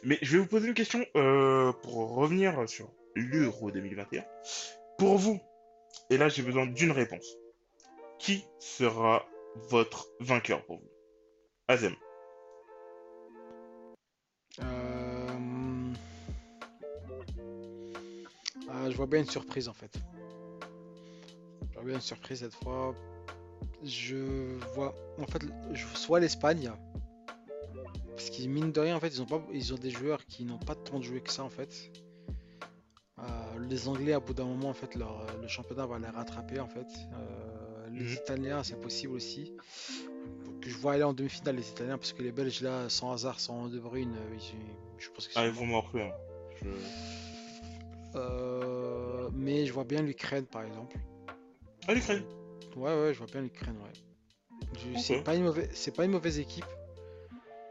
Mais 0.05 0.19
je 0.23 0.33
vais 0.33 0.39
vous 0.39 0.49
poser 0.49 0.69
une 0.69 0.75
question 0.75 1.05
euh, 1.17 1.73
pour 1.83 2.15
revenir 2.15 2.67
sur 2.69 2.91
l'Euro 3.15 3.71
2021. 3.71 4.25
Pour 4.99 5.19
vous, 5.19 5.41
et 6.11 6.17
là 6.17 6.29
j'ai 6.29 6.43
besoin 6.43 6.67
d'une 6.67 6.93
réponse, 6.93 7.37
qui 8.19 8.45
sera 8.59 9.25
votre 9.71 10.09
vainqueur 10.21 10.65
pour 10.65 10.79
vous? 10.79 10.91
Azem. 11.69 11.95
Euh, 14.63 15.93
ah, 18.71 18.91
je 18.91 18.97
vois 18.97 19.07
bien 19.07 19.21
une 19.21 19.29
surprise 19.29 19.69
en 19.69 19.75
fait. 19.75 19.93
Je 21.69 21.75
vois 21.75 21.85
bien 21.85 21.95
une 21.95 22.01
surprise 22.01 22.41
cette 22.41 22.55
fois. 22.55 22.95
Je 23.83 24.57
vois 24.75 24.95
en 25.19 25.27
fait 25.27 25.43
soit 25.95 26.21
l'Espagne. 26.21 26.71
Parce 28.11 28.31
qu'ils 28.31 28.49
mine 28.49 28.73
de 28.73 28.81
rien 28.81 28.97
en 28.97 29.01
fait 29.01 29.09
ils 29.09 29.21
ont 29.21 29.27
pas 29.27 29.43
ils 29.53 29.75
ont 29.75 29.79
des 29.79 29.91
joueurs 29.91 30.25
qui 30.25 30.45
n'ont 30.45 30.59
pas 30.59 30.75
tant 30.75 30.99
de 30.99 31.05
jouer 31.05 31.21
que 31.21 31.31
ça 31.31 31.45
en 31.45 31.51
fait. 31.51 31.93
Euh, 33.19 33.23
les 33.69 33.89
Anglais 33.89 34.13
à 34.13 34.21
bout 34.21 34.35
d'un 34.35 34.45
moment 34.45 34.71
en 34.71 34.75
fait 34.75 34.95
leur, 34.95 35.27
le 35.41 35.49
championnat 35.49 35.87
va 35.87 35.99
les 35.99 36.09
rattraper 36.09 36.61
en 36.61 36.69
fait. 36.69 36.89
Euh, 37.13 37.46
les 37.97 38.05
Mhm. 38.05 38.13
Italiens 38.13 38.63
c'est 38.63 38.81
possible 38.81 39.13
aussi. 39.15 39.53
Que 40.61 40.71
je 40.71 40.77
vois 40.77 40.93
aller 40.95 41.03
en 41.05 41.13
demi-finale 41.13 41.57
les 41.57 41.69
Italiens 41.69 41.99
parce 41.99 42.13
que 42.13 42.23
les 42.23 42.33
Belges 42.33 42.61
là 42.63 42.89
sans 42.89 43.13
hasard 43.13 43.41
sans 43.41 43.69
De 43.69 43.79
Bruyne 43.79 44.17
euh, 44.17 44.39
je 44.99 45.09
pense 45.11 45.29
qu'ils 45.29 45.39
Ah, 45.41 45.47
ils 45.47 45.53
vont 45.53 45.67
m'en 45.67 45.81
refaire. 45.81 46.15
Je... 46.63 46.69
euh, 48.17 49.31
mais 49.33 49.67
je 49.67 49.73
vois 49.73 49.85
bien 49.85 50.03
l'Ukraine 50.03 50.47
par 50.47 50.63
exemple. 50.63 50.97
Ah, 51.89 51.95
l'Ukraine. 51.95 52.25
Ouais, 52.77 52.93
ouais, 53.01 53.13
je 53.15 53.19
vois 53.19 53.27
bien 53.29 53.43
l'Ukraine, 53.43 53.77
ouais. 53.79 54.97
C'est 54.99 55.23
pas 55.23 55.35
une 55.35 55.45
mauvaise, 55.45 55.69
c'est 55.73 55.95
pas 55.95 56.05
une 56.05 56.11
mauvaise 56.11 56.39
équipe. 56.39 56.65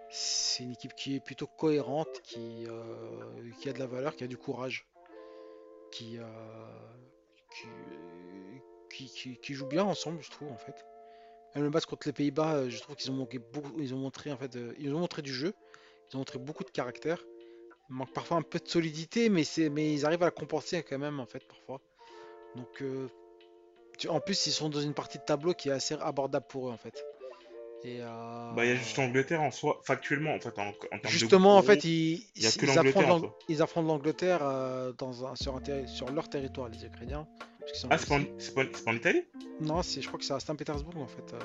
C'est 0.10 0.64
une 0.64 0.72
équipe 0.72 0.96
qui 0.96 1.16
est 1.16 1.20
plutôt 1.20 1.48
cohérente, 1.48 2.22
qui, 2.24 2.66
euh, 2.68 3.52
qui 3.60 3.70
a 3.70 3.74
de 3.74 3.80
la 3.80 3.86
valeur, 3.88 4.16
qui 4.16 4.24
a 4.24 4.28
du 4.28 4.38
courage, 4.38 4.88
qui, 5.92 6.18
euh, 6.18 6.24
qui, 7.52 7.68
qui, 8.96 9.06
qui- 9.08 9.38
qui 9.38 9.54
joue 9.54 9.68
bien 9.68 9.84
ensemble, 9.84 10.22
je 10.22 10.30
trouve 10.32 10.52
en 10.52 10.58
fait. 10.58 10.86
Même 11.56 11.64
le 11.64 11.70
match 11.70 11.86
contre 11.86 12.08
les 12.08 12.14
Pays-Bas, 12.14 12.56
euh, 12.56 12.70
je 12.70 12.80
trouve 12.80 12.96
qu'ils 12.96 13.12
ont 13.12 13.16
manqué 13.16 13.40
beaucoup, 13.40 13.72
ils 13.80 13.94
ont 13.94 13.98
montré 13.98 14.32
en 14.32 14.38
fait, 14.38 14.56
euh, 14.56 14.74
ils 14.80 14.94
ont 14.94 15.00
montré 15.00 15.22
du 15.22 15.34
jeu, 15.34 15.54
ils 16.10 16.16
ont 16.16 16.20
montré 16.20 16.38
beaucoup 16.40 16.64
de 16.64 16.70
caractère. 16.72 17.24
Il 17.90 17.96
manque 17.96 18.14
parfois 18.14 18.38
un 18.38 18.42
peu 18.42 18.60
de 18.60 18.68
solidité, 18.68 19.30
mais 19.30 19.44
c'est, 19.44 19.70
mais 19.70 19.94
ils 19.94 20.06
arrivent 20.06 20.24
à 20.24 20.26
la 20.26 20.32
compenser 20.32 20.82
quand 20.84 20.98
même 20.98 21.20
en 21.20 21.26
fait 21.26 21.48
parfois. 21.48 21.82
Donc 22.56 22.82
euh, 22.82 23.08
en 24.10 24.20
plus, 24.20 24.48
ils 24.48 24.52
sont 24.52 24.70
dans 24.70 24.82
une 24.82 24.94
partie 24.94 25.18
de 25.20 25.24
tableau 25.24 25.54
qui 25.54 25.70
est 25.70 25.74
assez 25.74 25.96
abordable 25.96 26.46
pour 26.50 26.68
eux 26.68 26.72
en 26.72 26.78
fait. 26.78 27.06
Et 27.84 28.02
euh, 28.02 28.06
Bah, 28.56 28.66
il 28.66 28.70
y 28.70 28.72
a 28.72 28.76
juste 28.76 28.98
l'Angleterre 28.98 29.42
en 29.42 29.52
soi, 29.52 29.80
factuellement, 29.84 30.34
en 30.34 30.40
fait, 30.40 30.58
en, 30.58 30.70
en 30.70 30.74
termes 30.74 31.00
de 31.04 31.08
justement, 31.10 31.56
en 31.58 31.62
fait, 31.62 31.84
ils, 31.84 32.26
affrontent 32.48 33.22
ils 33.48 33.88
l'Angleterre 33.88 34.40
euh, 34.42 34.92
dans 34.94 35.26
un, 35.26 35.36
sur, 35.36 35.56
un 35.56 35.88
sur 35.88 36.10
leur 36.10 36.28
territoire, 36.28 36.68
les 36.70 36.84
Ukrainiens. 36.84 37.28
Ah, 37.90 37.98
c'est 37.98 38.08
pas, 38.10 38.16
en- 38.16 38.18
russes. 38.20 38.28
c'est 38.40 38.56
pas, 38.56 38.62
c'est 38.74 38.86
pas 38.86 38.92
en 38.92 38.96
Italie 38.96 39.24
Non, 39.62 39.82
c'est, 39.84 40.02
je 40.02 40.08
crois 40.08 40.20
que 40.20 40.26
c'est 40.26 40.34
à 40.34 40.40
Saint-Pétersbourg 40.40 40.98
en 41.02 41.08
fait. 41.08 41.34
euh, 41.34 41.40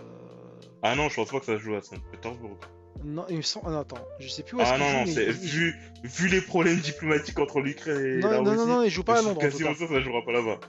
Ah 0.82 0.94
non, 0.96 1.08
je 1.08 1.16
pense 1.16 1.30
pas 1.30 1.40
que 1.40 1.46
ça 1.46 1.56
se 1.56 1.62
joue 1.62 1.74
à 1.74 1.82
Saint-Pétersbourg. 1.82 2.58
Non, 3.02 3.24
il 3.30 3.38
me 3.38 3.42
semble. 3.42 3.66
ah, 3.68 3.70
non, 3.70 3.78
attends, 3.80 4.04
je 4.18 4.28
sais 4.28 4.42
plus 4.42 4.56
où 4.56 4.60
est-ce 4.60 4.70
Ah 4.72 4.78
non, 4.78 4.92
non, 4.92 5.04
mais 5.06 5.12
c'est 5.12 5.30
vu, 5.30 5.74
vu 6.04 6.28
les 6.28 6.40
problèmes 6.42 6.78
diplomatiques 6.80 7.38
entre 7.38 7.60
l'Ukraine 7.60 7.96
et 8.04 8.18
Non, 8.18 8.30
la 8.30 8.36
non, 8.38 8.42
non, 8.44 8.50
Russie, 8.52 8.66
non, 8.66 8.82
ils 8.82 8.90
jouent 8.90 9.04
pas 9.04 9.18
à 9.18 9.22
Londres. 9.22 9.40
quasiment 9.40 9.72
que 9.74 9.86
ça 9.86 10.00
jouera 10.00 10.22
pas 10.24 10.32
là-bas. 10.32 10.60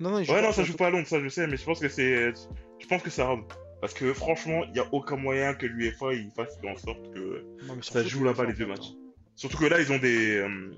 Non, 0.00 0.10
non, 0.10 0.18
ils 0.18 0.24
jouent 0.26 0.32
Ouais, 0.32 0.40
pas- 0.40 0.46
non, 0.48 0.52
ça 0.52 0.64
joue 0.64 0.76
pas 0.76 0.88
à 0.88 0.90
Londres, 0.90 1.06
ça 1.06 1.18
je 1.20 1.28
sais, 1.28 1.46
mais 1.46 1.56
je 1.56 1.64
pense 1.64 1.80
que 1.80 1.88
c'est. 1.88 2.32
Je 2.78 2.86
pense 2.88 3.02
que 3.02 3.10
ça 3.10 3.26
Rome. 3.26 3.44
Parce 3.80 3.94
que 3.94 4.12
franchement, 4.12 4.64
il 4.70 4.76
y 4.76 4.80
a 4.80 4.86
aucun 4.92 5.16
moyen 5.16 5.54
que 5.54 5.64
l'UEFA 5.64 6.12
il 6.12 6.30
fasse 6.36 6.58
en 6.68 6.76
sorte 6.76 7.10
que 7.14 7.44
Non, 7.66 7.80
ça 7.80 8.02
joue 8.04 8.24
là-bas 8.24 8.44
les 8.44 8.52
deux 8.52 8.66
matchs. 8.66 8.90
hein. 8.92 9.10
Surtout 9.36 9.56
que 9.58 9.66
là, 9.66 9.80
ils 9.80 9.90
ont 9.92 9.98
des. 9.98 10.36
euh, 10.36 10.70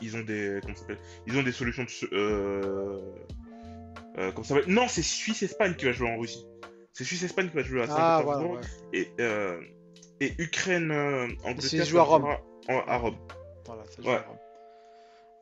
ils 0.00 0.16
ont 0.16 0.22
des. 0.24 0.58
Comment 0.62 0.74
ça 0.74 0.80
s'appelle? 0.80 0.98
Ils 1.26 1.36
ont 1.38 1.42
des 1.42 1.52
solutions 1.52 1.84
de. 1.84 2.14
Euh, 2.14 2.98
euh, 4.18 4.32
ça 4.42 4.54
Non, 4.66 4.86
c'est 4.88 5.02
Suisse-Espagne 5.02 5.74
qui 5.74 5.84
va 5.86 5.92
jouer 5.92 6.08
en 6.10 6.18
Russie. 6.18 6.46
C'est 6.92 7.04
Suisse-Espagne 7.04 7.48
qui 7.50 7.56
va 7.56 7.62
jouer 7.62 7.80
à 7.82 7.84
Ah, 7.84 7.86
Saint-Pétersbourg. 8.18 8.48
voilà, 8.48 8.60
ouais. 8.60 8.66
Et, 8.92 9.08
euh, 9.20 9.60
et 10.20 10.32
Ukraine, 10.38 10.90
euh, 10.92 11.26
C'est 11.42 11.48
Angleterre, 11.48 11.84
joué 11.86 11.98
à 12.00 12.02
Rome. 12.04 12.24
en- 12.68 12.78
à 12.86 12.96
Rome. 12.98 13.16
Voilà, 13.66 13.84
ça 13.86 14.02
joue 14.02 14.08
Ouais. 14.08 14.14
à 14.14 14.22
Rome. 14.22 14.38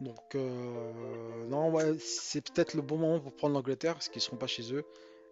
Donc, 0.01 0.35
euh, 0.35 1.47
non, 1.47 1.71
ouais, 1.71 1.97
c'est 1.99 2.41
peut-être 2.41 2.75
le 2.75 2.83
bon 2.83 2.97
moment 2.97 3.21
pour 3.21 3.35
prendre 3.37 3.55
l'Angleterre 3.55 3.93
parce 3.95 4.09
qu'ils 4.09 4.23
seront 4.23 4.37
pas 4.37 4.47
chez 4.49 4.73
eux. 4.75 4.85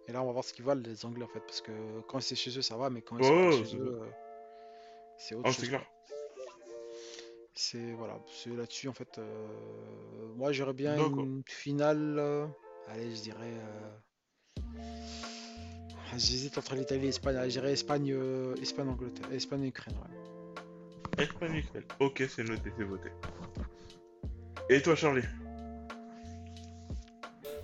Et 0.07 0.13
là, 0.13 0.21
on 0.21 0.25
va 0.27 0.31
voir 0.31 0.43
ce 0.45 0.53
qu'ils 0.53 0.63
valent 0.65 0.81
les 0.85 1.05
Anglais 1.05 1.25
en 1.25 1.27
fait. 1.27 1.41
Parce 1.41 1.61
que 1.61 1.71
quand 2.07 2.21
c'est 2.21 2.35
chez 2.35 2.57
eux, 2.57 2.61
ça 2.61 2.77
va, 2.77 2.89
mais 2.89 3.01
quand 3.01 3.17
ils 3.17 3.25
sont 3.25 3.29
pas 3.33 3.45
ouais, 3.47 3.51
chez 3.57 3.65
c'est 3.65 3.77
eux, 3.77 3.99
c'est 5.17 5.35
autre 5.35 5.49
Ah, 5.49 5.51
chose. 5.51 5.69
c'est. 5.69 5.77
C'est 7.53 7.91
voilà, 7.93 8.17
c'est 8.33 8.49
là-dessus 8.55 8.87
en 8.87 8.93
fait. 8.93 9.19
moi, 10.37 10.51
j'aurais 10.53 10.73
bien 10.73 10.95
une 10.97 11.43
finale. 11.47 12.47
Allez, 12.93 13.15
je 13.15 13.21
dirais. 13.21 13.53
euh, 13.53 14.71
J'hésite 16.17 16.57
entre 16.57 16.75
l'Italie 16.75 17.03
et 17.03 17.05
l'Espagne. 17.07 17.37
Je 17.45 17.49
dirais 17.51 17.71
Espagne, 17.71 18.11
euh, 18.11 18.55
Espagne, 18.61 18.89
Angleterre, 18.89 19.31
Espagne, 19.31 19.63
Ukraine. 19.65 19.95
Ouais. 21.17 21.23
Espagne, 21.23 21.55
Ukraine. 21.55 21.83
Ok, 21.99 22.23
c'est 22.29 22.43
noté, 22.43 22.71
c'est 22.77 22.83
voté. 22.83 23.09
Et 24.69 24.81
toi, 24.81 24.95
Charlie? 24.95 25.21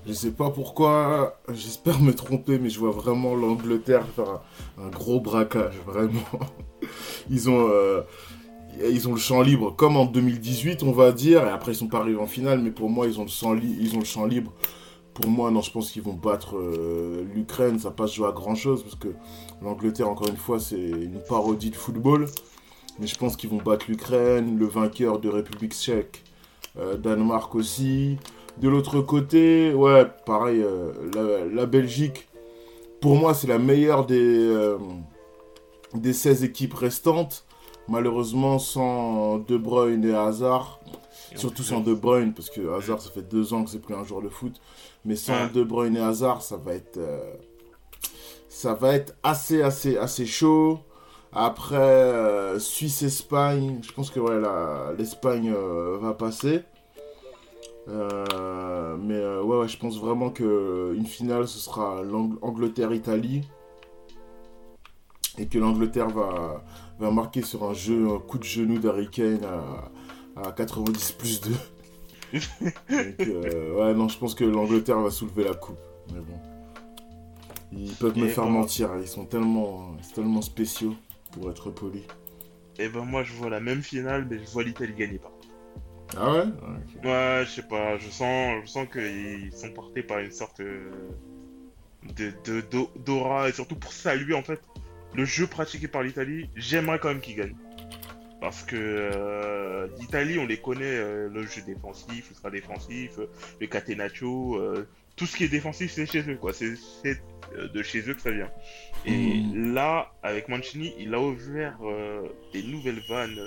Je 0.06 0.14
sais 0.14 0.32
pas 0.32 0.50
pourquoi, 0.52 1.38
j'espère 1.54 2.00
me 2.00 2.14
tromper, 2.14 2.60
mais 2.60 2.70
je 2.70 2.80
vois 2.80 2.92
vraiment 2.92 3.36
l'Angleterre 3.36 4.06
faire 4.16 4.30
un, 4.78 4.84
un 4.86 4.90
gros 4.90 5.20
braquage, 5.20 5.76
vraiment. 5.86 6.24
Ils 7.30 7.50
ont, 7.50 7.68
euh, 7.70 8.04
ils 8.82 9.10
ont 9.10 9.14
le 9.14 9.20
champ 9.20 9.42
libre, 9.42 9.76
comme 9.76 9.98
en 9.98 10.06
2018, 10.06 10.84
on 10.84 10.94
va 10.94 11.12
dire, 11.12 11.46
et 11.46 11.50
après 11.50 11.74
ils 11.74 11.76
sont 11.76 11.88
pas 11.90 11.98
arrivés 12.00 12.20
en 12.22 12.28
finale, 12.28 12.60
mais 12.62 12.72
pour 12.72 12.90
moi, 12.90 13.06
ils 13.08 13.20
ont 13.20 13.24
le, 13.24 13.30
champ 13.30 13.52
li- 13.54 13.76
ils 13.82 13.96
ont 13.96 14.00
le 14.00 14.06
champ 14.06 14.26
libre. 14.26 14.54
Pour 15.20 15.32
moi, 15.32 15.50
non, 15.50 15.62
je 15.62 15.72
pense 15.72 15.90
qu'ils 15.90 16.04
vont 16.04 16.14
battre 16.14 16.58
euh, 16.58 17.26
l'Ukraine, 17.34 17.80
ça 17.80 17.90
passe 17.90 18.14
jouer 18.14 18.28
à 18.28 18.32
grand 18.32 18.54
chose, 18.54 18.84
parce 18.84 18.94
que 18.94 19.08
l'Angleterre, 19.64 20.10
encore 20.10 20.28
une 20.28 20.38
fois, 20.38 20.60
c'est 20.60 20.80
une 20.80 21.20
parodie 21.28 21.72
de 21.72 21.76
football. 21.76 22.28
Mais 23.00 23.08
je 23.08 23.18
pense 23.18 23.36
qu'ils 23.36 23.50
vont 23.50 23.58
battre 23.58 23.88
l'Ukraine, 23.90 24.60
le 24.60 24.68
vainqueur 24.68 25.18
de 25.18 25.28
République 25.28 25.74
tchèque, 25.74 26.24
euh, 26.78 26.98
Danemark 26.98 27.56
aussi. 27.56 28.18
De 28.62 28.70
l'autre 28.70 29.02
côté, 29.02 29.74
ouais, 29.74 30.06
pareil, 30.28 30.62
euh, 30.62 30.92
la, 31.16 31.52
la 31.52 31.66
Belgique, 31.66 32.28
pour 33.02 33.16
moi, 33.16 33.34
c'est 33.34 33.48
la 33.48 33.58
meilleure 33.58 34.06
des, 34.06 34.76
des 35.96 36.14
16 36.14 36.44
équipes 36.44 36.76
restantes. 36.76 37.44
Malheureusement, 37.88 38.60
sans 38.60 39.40
De 39.40 39.58
Bruyne 39.58 40.06
et 40.06 40.14
Hazard, 40.14 40.80
surtout 41.36 41.64
sans 41.64 41.80
De 41.80 41.96
Bruyne, 41.96 42.34
parce 42.36 42.52
que 42.52 42.76
Hazard, 42.78 43.02
ça 43.02 43.10
fait 43.10 43.28
deux 43.28 43.54
ans 43.56 43.64
que 43.64 43.72
c'est 43.72 43.82
plus 43.82 43.96
un 43.96 44.04
joueur 44.04 44.22
de 44.22 44.30
foot. 44.30 44.62
Mais 45.08 45.16
sans 45.16 45.34
Ouais. 45.46 45.50
De 45.50 45.64
Bruyne 45.64 45.96
et 45.96 46.02
Hazard, 46.02 46.42
ça 46.42 46.58
va 46.58 46.74
être, 46.74 46.98
euh, 46.98 47.34
ça 48.50 48.74
va 48.74 48.94
être 48.94 49.16
assez, 49.24 49.62
assez, 49.62 49.98
assez 49.98 50.26
chaud. 50.26 50.80
Après, 51.32 51.76
euh, 51.78 52.60
Suisse-Espagne, 52.60 53.80
je 53.84 53.92
pense 53.94 54.10
que 54.12 54.20
ouais, 54.20 54.40
l'Espagne 54.98 55.54
euh, 55.56 55.98
va 56.02 56.14
passer. 56.14 56.62
Mais 57.88 59.20
ouais, 59.40 59.58
ouais, 59.60 59.68
je 59.70 59.78
pense 59.78 59.98
vraiment 60.00 60.30
que 60.30 60.94
une 60.96 61.06
finale, 61.06 61.48
ce 61.48 61.58
sera 61.60 62.02
l'Ang- 62.04 62.38
Angleterre-Italie. 62.42 63.48
Et 65.38 65.48
que 65.48 65.58
l'Angleterre 65.60 66.10
va, 66.10 66.66
va 67.00 67.12
marquer 67.12 67.44
sur 67.44 67.64
un 67.64 67.74
jeu, 67.74 68.10
un 68.10 68.20
coup 68.20 68.40
de 68.40 68.44
genou 68.44 68.80
d'Harry 68.80 69.08
Kane 69.10 69.46
à, 70.36 70.48
à 70.48 70.52
90 70.52 71.12
plus 71.14 71.40
2. 71.42 71.52
Donc, 72.34 73.28
euh, 73.28 73.74
ouais, 73.76 73.94
non, 73.94 74.08
je 74.10 74.18
pense 74.18 74.36
que 74.36 74.44
l'Angleterre 74.44 75.00
va 75.00 75.12
soulever 75.12 75.44
la 75.44 75.54
coupe. 75.54 75.80
Mais 76.14 76.20
bon. 76.20 76.40
Ils 77.72 77.94
peuvent 77.96 78.18
me 78.18 78.26
Et 78.26 78.30
faire 78.30 78.46
bon. 78.46 78.52
mentir, 78.52 78.92
ils 79.02 79.08
sont 79.08 79.26
tellement, 79.26 79.96
tellement 80.16 80.42
spéciaux, 80.42 80.96
pour 81.32 81.50
être 81.50 81.70
poli. 81.72 82.04
Et 82.80 82.90
ben 82.90 83.04
moi, 83.06 83.24
je 83.24 83.34
vois 83.34 83.50
la 83.50 83.60
même 83.60 83.82
finale, 83.82 84.28
mais 84.30 84.40
je 84.40 84.50
vois 84.52 84.64
l'Italie 84.64 84.94
gagner 84.94 85.18
par 85.20 85.32
contre. 85.32 85.48
Ah 86.18 86.32
ouais? 86.32 86.44
Ok. 86.44 87.04
Ouais, 87.04 87.44
je 87.46 87.50
sais 87.52 87.68
pas, 87.68 87.98
je 87.98 88.10
sens, 88.10 88.64
je 88.64 88.70
sens 88.70 88.88
qu'ils 88.92 89.52
sont 89.54 89.72
portés 89.72 90.04
par 90.04 90.20
une 90.20 90.32
sorte 90.32 90.60
euh, 90.62 90.90
de 92.16 92.32
de- 92.46 92.62
d'au- 92.62 92.92
d'aura 93.06 93.50
et 93.50 93.52
surtout 93.52 93.76
pour 93.76 93.92
saluer 93.92 94.34
en 94.34 94.44
fait 94.44 94.62
le 95.14 95.26
jeu 95.26 95.48
pratiqué 95.48 95.88
par 95.88 96.04
l'Italie, 96.04 96.50
j'aimerais 96.56 97.00
quand 97.00 97.10
même 97.10 97.22
qu'ils 97.22 97.36
gagnent. 97.36 97.56
Parce 98.40 98.62
que 98.62 98.76
euh, 98.76 99.88
l'Italie, 100.00 100.38
on 100.38 100.46
les 100.46 100.58
connaît, 100.58 100.84
euh, 100.86 101.28
le 101.28 101.42
jeu 101.44 101.64
défensif, 101.64 102.30
ultra 102.30 102.52
défensif, 102.52 103.18
euh, 103.18 103.26
le 103.60 103.66
catenaccio, 103.66 104.58
euh, 104.58 104.88
tout 105.16 105.26
ce 105.26 105.36
qui 105.36 105.46
est 105.46 105.50
défensif, 105.50 105.92
c'est 105.92 106.06
chez 106.06 106.22
eux, 106.30 106.38
quoi. 106.38 106.54
C'est 106.54 106.76
de 107.58 107.82
chez 107.82 108.08
eux 108.08 108.14
que 108.14 108.22
ça 108.22 108.30
vient. 108.30 108.52
Et 109.06 109.42
là, 109.56 110.12
avec 110.22 110.50
Mancini, 110.50 110.94
il 111.00 111.16
a 111.16 111.20
ouvert 111.20 111.80
des 112.54 112.62
nouvelles 112.62 113.02
vannes 113.10 113.40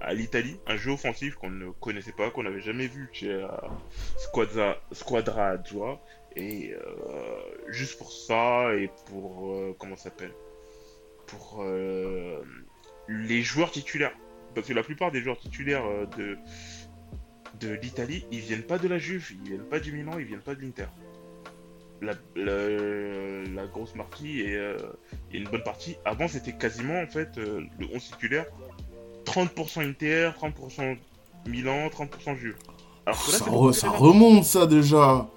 à 0.00 0.14
l'Italie, 0.14 0.56
un 0.66 0.76
jeu 0.76 0.92
offensif 0.92 1.34
qu'on 1.34 1.50
ne 1.50 1.70
connaissait 1.72 2.12
pas, 2.12 2.30
qu'on 2.30 2.44
n'avait 2.44 2.62
jamais 2.62 2.86
vu 2.86 3.10
chez 3.12 3.30
euh, 3.30 3.46
Squadra, 4.16 4.78
Squadra. 4.92 5.56
Et 6.36 6.72
euh, 6.72 6.80
juste 7.68 7.98
pour 7.98 8.10
ça, 8.10 8.74
et 8.74 8.88
pour... 9.06 9.52
euh, 9.52 9.76
comment 9.78 9.96
ça 9.96 10.04
s'appelle? 10.04 10.32
Pour 11.26 11.62
les 13.08 13.42
joueurs 13.42 13.70
titulaires. 13.70 14.14
Parce 14.54 14.66
que 14.66 14.72
la 14.72 14.82
plupart 14.82 15.10
des 15.12 15.20
joueurs 15.22 15.38
titulaires 15.38 15.84
euh, 15.86 16.06
de, 16.18 16.36
de 17.66 17.74
l'Italie, 17.74 18.24
ils 18.32 18.40
viennent 18.40 18.62
pas 18.62 18.78
de 18.78 18.88
la 18.88 18.98
Juve, 18.98 19.32
ils 19.44 19.48
viennent 19.50 19.68
pas 19.68 19.78
du 19.80 19.92
Milan, 19.92 20.12
ils 20.18 20.24
viennent 20.24 20.40
pas 20.40 20.54
de 20.54 20.60
l'Inter. 20.62 20.86
La, 22.02 22.14
la, 22.34 22.68
la 23.54 23.66
grosse 23.66 23.92
partie 23.92 24.40
et, 24.40 24.56
euh, 24.56 24.76
et 25.32 25.38
une 25.38 25.44
bonne 25.48 25.62
partie. 25.62 25.96
Avant, 26.04 26.28
c'était 26.28 26.52
quasiment 26.54 26.98
en 27.00 27.06
fait 27.06 27.36
euh, 27.38 27.60
le 27.78 27.86
11 27.94 28.02
titulaire 28.12 28.46
30% 29.26 29.86
Inter, 29.88 30.30
30% 30.40 30.96
Milan, 31.46 31.88
30% 31.88 32.36
Juve. 32.38 32.56
Alors 33.06 33.24
que 33.26 33.32
là, 33.32 33.38
ça, 33.38 33.44
re- 33.44 33.72
ça 33.72 33.90
remonte 33.90 34.44
ça 34.44 34.66
déjà. 34.66 35.28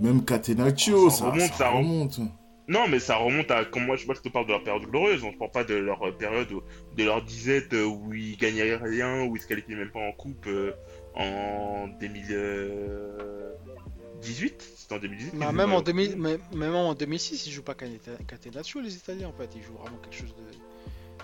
Même 0.00 0.24
Catenaccio, 0.24 1.10
Ça 1.10 1.16
ça, 1.18 1.24
remonte, 1.30 1.48
ça 1.50 1.56
ça 1.56 1.70
remonte. 1.70 2.20
Non, 2.66 2.88
mais 2.88 2.98
ça 2.98 3.16
remonte 3.16 3.50
à. 3.50 3.66
Comme 3.66 3.84
moi, 3.84 3.96
je, 3.96 4.06
moi, 4.06 4.14
je 4.14 4.22
te 4.22 4.30
parle 4.30 4.46
de 4.46 4.52
leur 4.52 4.62
période 4.64 4.84
glorieuse. 4.88 5.22
On 5.22 5.32
ne 5.32 5.36
parle 5.36 5.50
pas 5.50 5.64
de 5.64 5.74
leur 5.74 6.02
euh, 6.06 6.12
période, 6.12 6.50
où- 6.52 6.62
de 6.96 7.04
leur 7.04 7.22
disette 7.22 7.74
euh, 7.74 7.84
où 7.84 8.14
ils 8.14 8.38
gagnaient 8.38 8.74
rien, 8.76 9.24
où 9.24 9.36
ils 9.36 9.42
se 9.42 9.46
qualifiaient 9.46 9.74
même 9.76 9.90
pas 9.90 10.00
en 10.00 10.12
coupe 10.12 10.46
euh, 10.46 10.72
en 11.14 11.88
2018. 12.00 14.62
C'était 14.76 14.94
en 14.94 14.98
2018 14.98 15.38
Bah, 15.38 15.52
même, 15.52 15.72
en 15.72 15.76
pas. 15.76 15.82
2000, 15.82 16.16
mais- 16.16 16.38
même 16.54 16.74
en 16.74 16.94
2006, 16.94 17.46
ils 17.46 17.52
jouent 17.52 17.62
pas 17.62 17.74
Catenaccio, 17.74 18.80
les 18.80 18.94
Italiens 18.96 19.28
en 19.28 19.32
fait. 19.32 19.50
Ils 19.56 19.62
jouent 19.62 19.76
vraiment 19.76 19.98
quelque 19.98 20.16
chose 20.16 20.34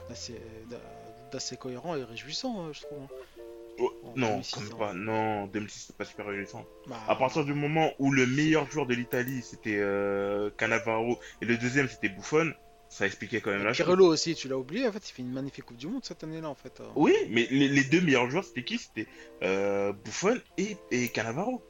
d'assez 0.08 0.40
d'a- 0.70 0.76
d'assez 1.32 1.56
cohérent 1.56 1.96
et 1.96 2.04
réjouissant, 2.04 2.66
euh, 2.66 2.72
je 2.72 2.82
trouve. 2.82 3.06
Hein. 3.80 3.96
Oh, 4.04 4.12
non, 4.16 4.28
2006, 4.36 4.52
quand 4.54 4.60
même 4.60 4.72
hein. 4.72 4.76
pas. 4.78 4.92
Non, 4.94 5.46
2006, 5.46 5.84
c'est 5.88 5.96
pas 5.96 6.04
super 6.04 6.26
réjouissant. 6.26 6.64
Bah, 6.86 6.96
À 7.08 7.16
partir 7.16 7.44
du 7.44 7.54
moment 7.54 7.90
où 7.98 8.10
le 8.12 8.26
meilleur 8.26 8.70
joueur 8.70 8.86
de 8.86 8.94
l'Italie, 8.94 9.42
c'était 9.42 9.76
euh, 9.78 10.50
Cannavaro, 10.56 11.18
et 11.40 11.44
le 11.46 11.56
deuxième, 11.56 11.88
c'était 11.88 12.08
Buffon, 12.08 12.52
ça 12.88 13.06
expliquait 13.06 13.40
quand 13.40 13.50
même 13.50 13.62
la 13.64 13.72
chose. 13.72 13.86
Pirlo 13.86 14.06
aussi, 14.06 14.34
tu 14.34 14.48
l'as 14.48 14.58
oublié. 14.58 14.86
En 14.88 14.92
fait, 14.92 15.08
il 15.08 15.12
fait 15.12 15.22
une 15.22 15.32
magnifique 15.32 15.64
Coupe 15.64 15.76
du 15.76 15.86
Monde 15.86 16.04
cette 16.04 16.24
année-là 16.24 16.48
en 16.48 16.54
fait. 16.56 16.80
euh. 16.80 16.88
Oui, 16.96 17.14
mais 17.30 17.46
les, 17.50 17.68
les 17.68 17.84
deux 17.84 18.00
meilleurs 18.00 18.28
joueurs, 18.30 18.44
c'était 18.44 18.64
qui? 18.64 18.78
C'était 18.78 19.06
euh, 19.42 19.92
Buffon 19.92 20.40
et, 20.58 20.76
et 20.90 21.08
Cannavaro. 21.08 21.62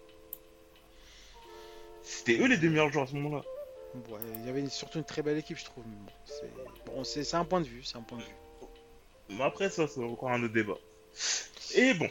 C'était 2.03 2.39
eux 2.39 2.47
les 2.47 2.57
deux 2.57 2.71
meilleurs 2.71 2.91
joueurs 2.91 3.05
à 3.05 3.09
ce 3.09 3.15
moment-là. 3.17 3.43
Ouais, 3.95 4.21
il 4.37 4.47
y 4.47 4.49
avait 4.49 4.67
surtout 4.69 4.99
une 4.99 5.05
très 5.05 5.21
belle 5.23 5.37
équipe, 5.39 5.59
je 5.59 5.65
trouve. 5.65 5.85
bon, 5.85 6.13
c'est 6.25 6.51
bon, 6.87 7.05
c'est 7.05 7.25
c'est 7.25 7.37
un 7.37 7.45
point 7.45 7.61
de 7.61 7.67
vue, 7.67 7.83
c'est 7.83 7.97
un 7.99 8.03
point 8.03 8.19
de 8.19 8.23
vue. 8.23 8.29
Mais 9.31 9.43
après, 9.45 9.69
ça, 9.69 9.87
c'est 9.89 10.03
encore 10.03 10.31
un 10.31 10.43
autre 10.43 10.55
débat. 10.55 10.79
Et 11.75 11.95
bon, 11.95 12.09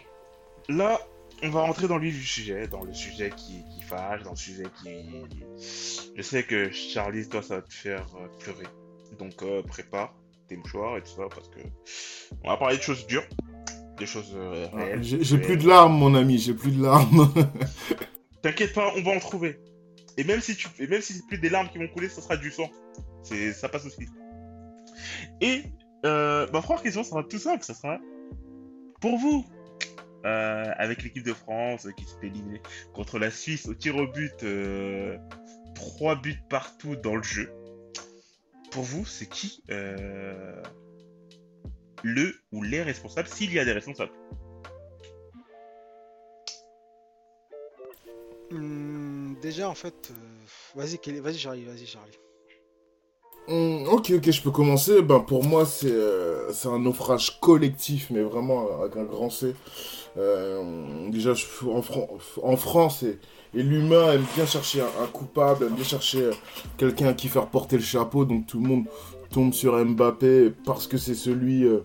là, 0.68 1.00
on 1.44 1.50
va 1.50 1.62
rentrer 1.62 1.88
dans 1.88 1.98
le 1.98 2.04
vif 2.04 2.16
du 2.16 2.26
sujet, 2.26 2.68
dans 2.68 2.84
le 2.84 2.94
sujet 2.94 3.32
qui, 3.36 3.64
qui 3.74 3.82
fâche, 3.82 4.24
dans 4.24 4.32
le 4.32 4.38
sujet 4.38 4.66
qui... 4.82 4.90
Je 6.16 6.22
sais 6.22 6.44
que 6.44 6.72
Charlie, 6.72 7.28
toi, 7.28 7.42
ça 7.42 7.58
va 7.58 7.62
te 7.62 7.74
faire 7.74 8.06
euh, 8.16 8.28
pleurer. 8.40 8.68
Donc, 9.18 9.42
euh, 9.42 9.62
prépare 9.64 10.14
tes 10.48 10.58
mouchoirs 10.58 10.98
et 10.98 11.02
tout 11.02 11.16
ça, 11.16 11.24
parce 11.34 11.48
que 11.50 11.60
on 12.44 12.50
va 12.50 12.58
parler 12.58 12.78
de 12.78 12.82
choses 12.82 13.06
dures, 13.08 13.28
des 13.98 14.06
choses 14.06 14.34
euh, 14.36 14.68
Ah, 14.74 14.78
réelles. 14.78 15.04
J'ai 15.04 15.38
plus 15.38 15.58
de 15.58 15.68
larmes, 15.68 15.98
mon 15.98 16.16
ami, 16.16 16.38
j'ai 16.38 16.54
plus 16.54 16.72
de 16.72 16.82
larmes. 16.84 17.32
T'inquiète 18.42 18.74
pas, 18.74 18.92
on 18.96 19.02
va 19.02 19.12
en 19.12 19.20
trouver. 19.20 19.60
Et 20.18 20.24
même 20.24 20.42
si 20.42 20.56
tu, 20.56 20.68
et 20.80 20.88
même 20.88 21.02
si 21.02 21.14
c'est 21.14 21.28
plus 21.28 21.38
des 21.38 21.50
larmes 21.50 21.70
qui 21.70 21.78
vont 21.78 21.88
couler, 21.88 22.10
ça 22.10 22.22
sera 22.22 22.36
du 22.38 22.52
sang. 22.52 22.70
C'est, 23.24 23.54
ça 23.54 23.70
passe 23.70 23.86
aussi. 23.86 24.08
Et 25.42 25.64
euh, 26.06 26.48
ma 26.52 26.62
première 26.62 26.82
question 26.82 27.04
sera 27.04 27.24
tout 27.24 27.40
simple, 27.40 27.64
ça 27.64 27.74
sera 27.74 28.00
pour 29.00 29.18
vous, 29.18 29.46
euh, 30.26 30.74
avec 30.76 31.04
l'équipe 31.04 31.24
de 31.24 31.34
France 31.34 31.86
euh, 31.86 31.92
qui 31.92 32.04
s'est 32.04 32.18
éliminée 32.24 32.62
contre 32.94 33.20
la 33.20 33.32
Suisse 33.32 33.68
au 33.68 33.74
tir 33.74 33.96
au 33.96 34.08
but, 34.08 34.44
euh, 34.44 35.18
trois 35.76 36.16
buts 36.16 36.42
partout 36.50 36.96
dans 36.98 37.16
le 37.16 37.24
jeu. 37.24 37.52
Pour 38.72 38.84
vous, 38.84 39.06
c'est 39.06 39.28
qui 39.28 39.64
euh, 39.72 40.62
le 42.04 42.36
ou 42.52 42.64
les 42.64 42.84
responsables, 42.84 43.30
s'il 43.30 43.54
y 43.54 43.60
a 43.60 43.66
des 43.66 43.72
responsables? 43.72 44.12
Hmm, 48.52 49.36
déjà, 49.42 49.70
en 49.70 49.76
fait, 49.76 50.12
vas-y, 50.76 50.98
vas-y, 51.20 51.38
Charlie, 51.38 51.64
vas-y, 51.64 51.86
Charlie. 51.86 52.18
Hum, 53.50 53.88
ok, 53.88 54.12
ok, 54.18 54.30
je 54.32 54.42
peux 54.42 54.52
commencer. 54.52 55.02
Ben, 55.02 55.20
pour 55.22 55.44
moi, 55.44 55.66
c'est 55.66 55.92
euh, 55.92 56.52
c'est 56.54 56.68
un 56.68 56.80
naufrage 56.80 57.40
collectif, 57.40 58.10
mais 58.12 58.22
vraiment 58.22 58.68
avec 58.82 58.96
un 58.98 59.04
grand 59.06 59.30
C. 59.32 59.56
Euh, 60.18 61.10
déjà, 61.10 61.34
je- 61.34 61.46
en, 61.68 61.84
en 62.44 62.58
France, 62.58 63.04
et, 63.04 63.20
et 63.56 63.64
l'humain 63.64 64.14
aime 64.14 64.26
bien 64.36 64.46
chercher 64.46 64.82
un, 64.82 65.04
un 65.04 65.08
coupable, 65.08 65.66
aime 65.66 65.76
bien 65.76 65.86
chercher 65.86 66.26
euh, 66.26 66.34
quelqu'un 66.78 67.08
à 67.10 67.14
qui 67.14 67.30
faire 67.30 67.48
porter 67.48 67.78
le 67.78 67.84
chapeau. 67.84 68.26
Donc 68.26 68.48
tout 68.48 68.60
le 68.62 68.68
monde 68.68 68.86
tombe 69.32 69.54
sur 69.54 69.84
Mbappé 69.86 70.52
parce 70.66 70.88
que 70.88 70.98
c'est 70.98 71.16
celui 71.16 71.64
euh, 71.66 71.80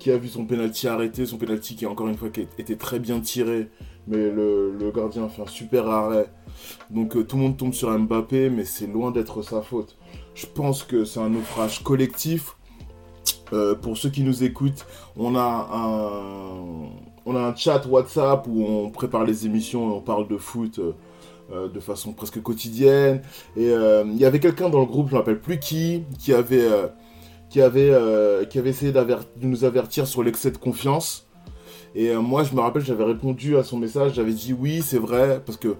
qui 0.00 0.10
a 0.12 0.18
vu 0.18 0.28
son 0.28 0.46
penalty 0.46 0.88
arrêté, 0.88 1.26
son 1.26 1.38
penalty 1.38 1.76
qui, 1.76 1.86
encore 1.86 2.08
une 2.08 2.16
fois, 2.18 2.30
qui 2.30 2.48
était 2.58 2.76
très 2.76 3.00
bien 3.00 3.20
tiré, 3.20 3.68
mais 4.08 4.30
le, 4.30 4.72
le 4.78 4.92
gardien 4.92 5.26
a 5.26 5.28
fait 5.30 5.42
un 5.42 5.46
super 5.48 5.88
arrêt. 5.88 6.28
Donc 6.90 7.16
euh, 7.16 7.24
tout 7.24 7.36
le 7.36 7.42
monde 7.42 7.58
tombe 7.58 7.74
sur 7.74 7.90
Mbappé, 7.98 8.50
mais 8.50 8.64
c'est 8.64 8.88
loin 8.88 9.12
d'être 9.12 9.42
sa 9.42 9.62
faute. 9.62 9.97
Je 10.38 10.46
pense 10.46 10.84
que 10.84 11.04
c'est 11.04 11.18
un 11.18 11.30
naufrage 11.30 11.82
collectif. 11.82 12.54
Euh, 13.52 13.74
pour 13.74 13.96
ceux 13.96 14.08
qui 14.08 14.22
nous 14.22 14.44
écoutent, 14.44 14.86
on 15.16 15.34
a 15.34 15.68
un, 15.72 16.90
on 17.26 17.34
a 17.34 17.40
un 17.40 17.56
chat 17.56 17.84
WhatsApp 17.86 18.46
où 18.46 18.64
on 18.64 18.90
prépare 18.90 19.24
les 19.24 19.46
émissions 19.46 19.90
et 19.90 19.94
on 19.94 20.00
parle 20.00 20.28
de 20.28 20.36
foot 20.36 20.78
euh, 20.78 20.92
euh, 21.52 21.68
de 21.68 21.80
façon 21.80 22.12
presque 22.12 22.40
quotidienne. 22.40 23.20
Et 23.56 23.72
il 23.72 24.16
y 24.16 24.24
avait 24.24 24.38
quelqu'un 24.38 24.68
dans 24.68 24.78
le 24.78 24.86
groupe, 24.86 25.08
je 25.08 25.14
ne 25.14 25.18
rappelle 25.18 25.40
plus 25.40 25.58
qui, 25.58 26.04
qui 26.20 26.32
avait, 26.32 26.68
qui 27.50 27.60
avait, 27.60 27.92
qui 28.48 28.60
avait 28.60 28.70
essayé 28.70 28.92
de 28.92 29.16
nous 29.42 29.64
avertir 29.64 30.06
sur 30.06 30.22
l'excès 30.22 30.52
de 30.52 30.58
confiance. 30.58 31.26
Et 31.96 32.14
moi, 32.14 32.44
je 32.44 32.54
me 32.54 32.60
rappelle, 32.60 32.84
j'avais 32.84 33.04
répondu 33.04 33.56
à 33.56 33.64
son 33.64 33.76
message, 33.76 34.12
j'avais 34.14 34.34
dit 34.34 34.52
oui, 34.52 34.82
c'est 34.82 34.98
vrai, 34.98 35.42
parce 35.44 35.58
que 35.58 35.74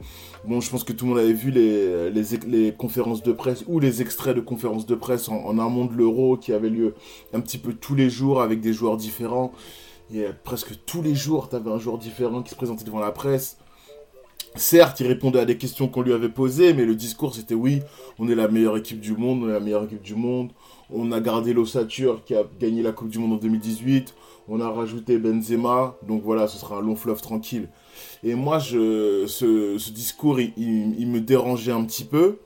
Bon, 0.48 0.62
je 0.62 0.70
pense 0.70 0.82
que 0.82 0.94
tout 0.94 1.04
le 1.04 1.10
monde 1.10 1.18
avait 1.18 1.34
vu 1.34 1.50
les, 1.50 2.72
conférences 2.72 3.22
de 3.22 3.32
presse 3.32 3.64
ou 3.66 3.80
les 3.80 4.00
extraits 4.00 4.34
de 4.34 4.40
conférences 4.40 4.86
de 4.86 4.94
presse 4.94 5.28
en, 5.28 5.44
en 5.44 5.58
amont 5.58 5.84
de 5.84 5.92
l'Euro 5.92 6.38
qui 6.38 6.54
avaient 6.54 6.70
lieu 6.70 6.94
un 7.34 7.40
petit 7.40 7.58
peu 7.58 7.74
tous 7.74 7.94
les 7.94 8.08
jours 8.08 8.40
avec 8.40 8.62
des 8.62 8.72
joueurs 8.72 8.96
différents. 8.96 9.52
Et 10.10 10.24
euh, 10.24 10.32
presque 10.44 10.70
tous 10.86 11.02
les 11.02 11.14
jours, 11.14 11.50
tu 11.50 11.56
avais 11.56 11.70
un 11.70 11.78
joueur 11.78 11.98
différent 11.98 12.42
qui 12.42 12.48
se 12.48 12.54
présentait 12.54 12.84
devant 12.84 12.98
la 12.98 13.12
presse. 13.12 13.58
Certes, 14.54 15.00
il 15.00 15.06
répondait 15.06 15.38
à 15.38 15.44
des 15.44 15.58
questions 15.58 15.86
qu'on 15.86 16.00
lui 16.00 16.14
avait 16.14 16.30
posées, 16.30 16.72
mais 16.72 16.86
le 16.86 16.94
discours 16.94 17.34
c'était 17.34 17.54
oui, 17.54 17.82
on 18.18 18.26
est 18.30 18.34
la 18.34 18.48
meilleure 18.48 18.78
équipe 18.78 19.00
du 19.00 19.14
monde, 19.14 19.42
on 19.42 19.50
est 19.50 19.52
la 19.52 19.60
meilleure 19.60 19.84
équipe 19.84 20.00
du 20.00 20.14
monde. 20.14 20.52
On 20.90 21.12
a 21.12 21.20
gardé 21.20 21.52
l'ossature 21.52 22.24
qui 22.24 22.34
a 22.34 22.44
gagné 22.58 22.80
la 22.80 22.92
Coupe 22.92 23.10
du 23.10 23.18
Monde 23.18 23.34
en 23.34 23.36
2018. 23.36 24.14
On 24.48 24.62
a 24.62 24.70
rajouté 24.70 25.18
Benzema, 25.18 25.98
donc 26.08 26.22
voilà, 26.22 26.48
ce 26.48 26.56
sera 26.56 26.78
un 26.78 26.80
long 26.80 26.96
fleuve 26.96 27.20
tranquille. 27.20 27.68
Et 28.24 28.34
moi, 28.34 28.58
je, 28.58 29.26
ce, 29.26 29.90
discours, 29.90 30.40
il, 30.40 31.06
me 31.06 31.20
dérangeait 31.20 31.72
un 31.72 31.84
petit 31.84 32.04
peu. 32.04 32.38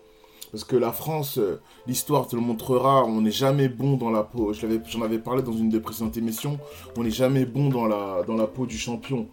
Parce 0.51 0.65
que 0.65 0.77
la 0.77 0.93
France, 0.93 1.41
l'histoire 1.87 2.27
te 2.27 2.37
le 2.37 2.43
montrera, 2.43 3.05
on 3.07 3.23
n'est 3.23 3.31
jamais 3.31 3.69
bon 3.69 3.97
dans 3.97 4.11
la 4.11 4.23
peau. 4.23 4.53
J'en 4.53 5.01
avais 5.01 5.19
parlé 5.19 5.43
dans 5.43 5.53
une 5.53 5.71
des 5.71 5.81
précédentes 5.81 6.19
émissions. 6.19 6.59
On 6.99 7.05
n'est 7.05 7.11
jamais 7.11 7.47
bon 7.47 7.71
dans 7.71 7.87
la, 7.87 8.23
dans 8.27 8.37
la 8.37 8.47
peau 8.47 8.67
du 8.67 8.77
champion. 8.77 9.29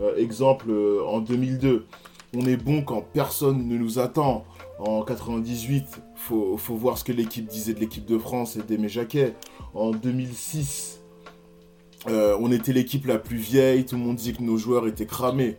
Euh, 0.00 0.16
exemple, 0.16 0.66
euh, 0.70 1.04
en 1.06 1.20
2002, 1.20 1.86
on 2.36 2.46
est 2.46 2.56
bon 2.56 2.82
quand 2.82 3.02
personne 3.12 3.68
ne 3.68 3.76
nous 3.76 3.98
attend. 3.98 4.44
En 4.80 5.02
98, 5.02 5.86
faut, 6.16 6.56
faut 6.56 6.74
voir 6.74 6.98
ce 6.98 7.04
que 7.04 7.12
l'équipe 7.12 7.46
disait 7.46 7.74
de 7.74 7.80
l'équipe 7.80 8.04
de 8.04 8.18
France 8.18 8.56
et 8.56 8.62
d'Aimé 8.62 8.88
Jacquet. 8.88 9.34
En 9.72 9.92
2006, 9.92 11.00
euh, 12.08 12.36
on 12.40 12.50
était 12.50 12.72
l'équipe 12.72 13.06
la 13.06 13.18
plus 13.18 13.36
vieille, 13.36 13.84
tout 13.86 13.96
le 13.96 14.02
monde 14.02 14.16
disait 14.16 14.32
que 14.32 14.42
nos 14.42 14.56
joueurs 14.56 14.86
étaient 14.86 15.06
cramés. 15.06 15.56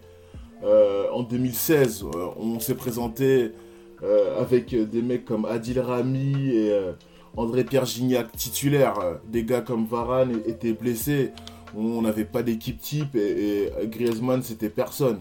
Euh, 0.66 1.06
en 1.12 1.24
2016, 1.24 2.04
euh, 2.04 2.28
on 2.38 2.60
s'est 2.60 2.76
présenté 2.76 3.52
euh, 4.04 4.42
avec 4.42 4.74
des 4.76 5.02
mecs 5.02 5.24
comme 5.26 5.46
Adil 5.46 5.80
Rami 5.80 6.50
et 6.56 6.74
André-Pierre 7.38 7.86
Gignac 7.86 8.32
titulaires. 8.32 9.00
Euh, 9.00 9.16
Des 9.28 9.44
gars 9.44 9.62
comme 9.62 9.86
Varane 9.86 10.42
étaient 10.48 10.74
blessés. 10.74 11.32
on 11.76 12.02
n'avait 12.02 12.26
pas 12.26 12.42
d'équipe 12.42 12.80
type 12.80 13.16
et, 13.16 13.66
et 13.82 13.88
Griezmann 13.88 14.42
c'était 14.42 14.70
personne. 14.70 15.20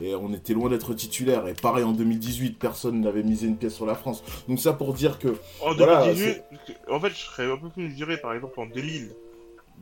Et 0.00 0.14
on 0.14 0.32
était 0.34 0.52
loin 0.52 0.68
d'être 0.68 0.92
titulaire. 0.94 1.46
Et 1.46 1.54
pareil 1.54 1.84
en 1.84 1.92
2018, 1.92 2.58
personne 2.58 3.00
n'avait 3.00 3.22
misé 3.22 3.46
une 3.46 3.56
pièce 3.56 3.74
sur 3.74 3.86
la 3.86 3.94
France. 3.94 4.22
Donc 4.48 4.58
ça 4.58 4.72
pour 4.72 4.92
dire 4.94 5.18
que 5.18 5.28
En 5.60 5.74
Voilà, 5.74 6.04
2018, 6.06 6.42
en 6.90 7.00
fait, 7.00 7.10
je 7.10 7.16
serais 7.18 7.50
un 7.50 7.56
peu 7.56 7.68
plus 7.68 7.88
mesuré, 7.88 8.16
par 8.18 8.34
exemple, 8.34 8.58
en 8.58 8.66
2000, 8.66 9.10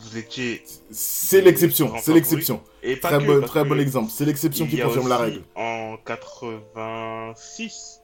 vous 0.01 0.17
étiez. 0.19 0.63
c'est 0.91 1.41
l'exception, 1.43 1.93
c'est 1.99 2.13
l'exception. 2.15 2.63
Et 2.83 2.97
pas 2.97 3.09
Très, 3.09 3.19
que, 3.27 3.41
bon, 3.41 3.47
très 3.47 3.81
exemple. 3.81 4.11
C'est 4.11 4.25
l'exception 4.25 4.67
qui 4.67 4.81
confirme 4.81 5.09
la 5.09 5.19
règle. 5.19 5.43
En 5.55 5.97
86, 6.05 8.01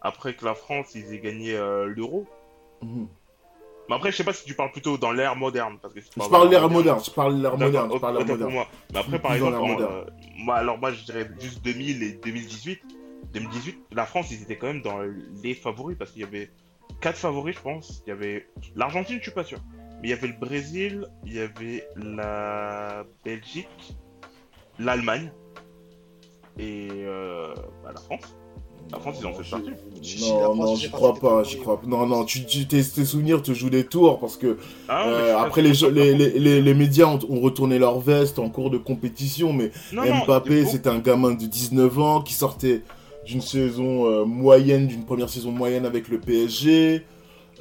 après 0.00 0.34
que 0.34 0.44
la 0.44 0.54
France, 0.54 0.88
ils 0.94 1.12
aient 1.14 1.20
gagné 1.20 1.54
euh, 1.54 1.86
l'euro. 1.86 2.26
Mhm. 2.82 3.08
Mais 3.88 3.96
après, 3.96 4.10
je 4.12 4.16
sais 4.16 4.24
pas 4.24 4.32
si 4.32 4.44
tu 4.46 4.54
parles 4.54 4.72
plutôt 4.72 4.96
dans 4.96 5.12
l'ère 5.12 5.36
moderne. 5.36 5.76
Parce 5.80 5.92
que 5.92 6.00
si 6.00 6.08
tu 6.08 6.18
Je 6.22 6.28
parle 6.28 6.48
l'ère 6.50 6.70
moderne, 6.70 7.00
je 7.04 7.10
parle 7.10 7.36
l'ère 7.40 7.58
moderne, 7.58 7.88
je 7.90 7.96
autant- 7.96 8.00
parle 8.00 8.14
l'ère 8.14 8.22
autant 8.24 8.34
pour 8.36 8.38
moderne. 8.50 8.52
moi. 8.54 8.66
Mais 8.92 8.98
après, 8.98 9.18
par 9.18 9.34
exemple, 9.34 9.56
en, 9.56 9.80
euh, 9.80 10.04
moi, 10.38 10.54
alors 10.56 10.78
moi, 10.78 10.92
je 10.92 11.04
dirais 11.04 11.28
juste 11.38 11.62
2000 11.62 12.02
et 12.02 12.12
2018. 12.12 12.80
2018, 13.34 13.78
la 13.92 14.06
France, 14.06 14.28
ils 14.30 14.42
étaient 14.42 14.56
quand 14.56 14.68
même 14.68 14.80
dans 14.82 15.00
les 15.42 15.54
favoris 15.54 15.98
parce 15.98 16.12
qu'il 16.12 16.20
y 16.22 16.24
avait 16.24 16.50
quatre 17.00 17.18
favoris, 17.18 17.56
je 17.56 17.60
pense. 17.60 18.02
Il 18.06 18.10
y 18.10 18.12
avait 18.12 18.46
l'Argentine, 18.74 19.18
je 19.18 19.22
suis 19.24 19.32
pas 19.32 19.44
sûr. 19.44 19.58
Mais 20.04 20.10
il 20.10 20.10
y 20.10 20.18
avait 20.18 20.26
le 20.28 20.34
Brésil, 20.38 21.06
il 21.24 21.32
y 21.32 21.38
avait 21.40 21.88
la 21.96 23.06
Belgique, 23.24 23.96
l'Allemagne 24.78 25.32
et 26.58 26.88
euh, 26.92 27.54
bah, 27.82 27.92
la 27.94 28.00
France. 28.02 28.36
La 28.92 28.98
France, 28.98 29.16
ils 29.20 29.26
ont 29.26 29.32
fait 29.32 29.50
partie. 29.50 29.70
Non, 30.30 30.54
non, 30.56 30.76
j'y 30.76 30.90
crois 30.90 31.14
pas, 31.14 31.42
j'y 31.42 31.56
crois 31.58 31.80
pas. 31.80 31.86
Non, 31.86 32.04
non, 32.06 32.26
tu, 32.26 32.44
tu- 32.44 32.66
tes, 32.68 32.84
tes 32.84 33.04
souvenirs 33.06 33.40
te 33.40 33.54
jouent 33.54 33.70
des 33.70 33.86
tours 33.86 34.18
parce 34.20 34.36
que 34.36 34.58
Ah, 34.90 35.08
euh, 35.08 35.38
après 35.38 35.62
les, 35.62 35.72
jeux- 35.72 35.88
les, 35.90 36.12
les, 36.14 36.38
les, 36.38 36.60
les 36.60 36.74
médias 36.74 37.06
ont, 37.06 37.18
ont 37.30 37.40
retourné 37.40 37.78
leur 37.78 37.98
veste 37.98 38.38
en 38.38 38.50
cours 38.50 38.68
de 38.68 38.76
compétition, 38.76 39.54
mais 39.54 39.70
Non, 39.90 40.02
Mbappé, 40.26 40.66
c'était 40.66 40.90
un 40.90 40.98
gamin 40.98 41.30
de 41.30 41.46
19 41.46 41.98
ans 41.98 42.20
qui 42.20 42.34
sortait 42.34 42.82
d'une 43.24 43.40
saison 43.40 44.04
euh, 44.04 44.26
moyenne, 44.26 44.86
d'une 44.86 45.06
première 45.06 45.30
saison 45.30 45.50
moyenne 45.50 45.86
avec 45.86 46.08
le 46.08 46.20
PSG. 46.20 47.06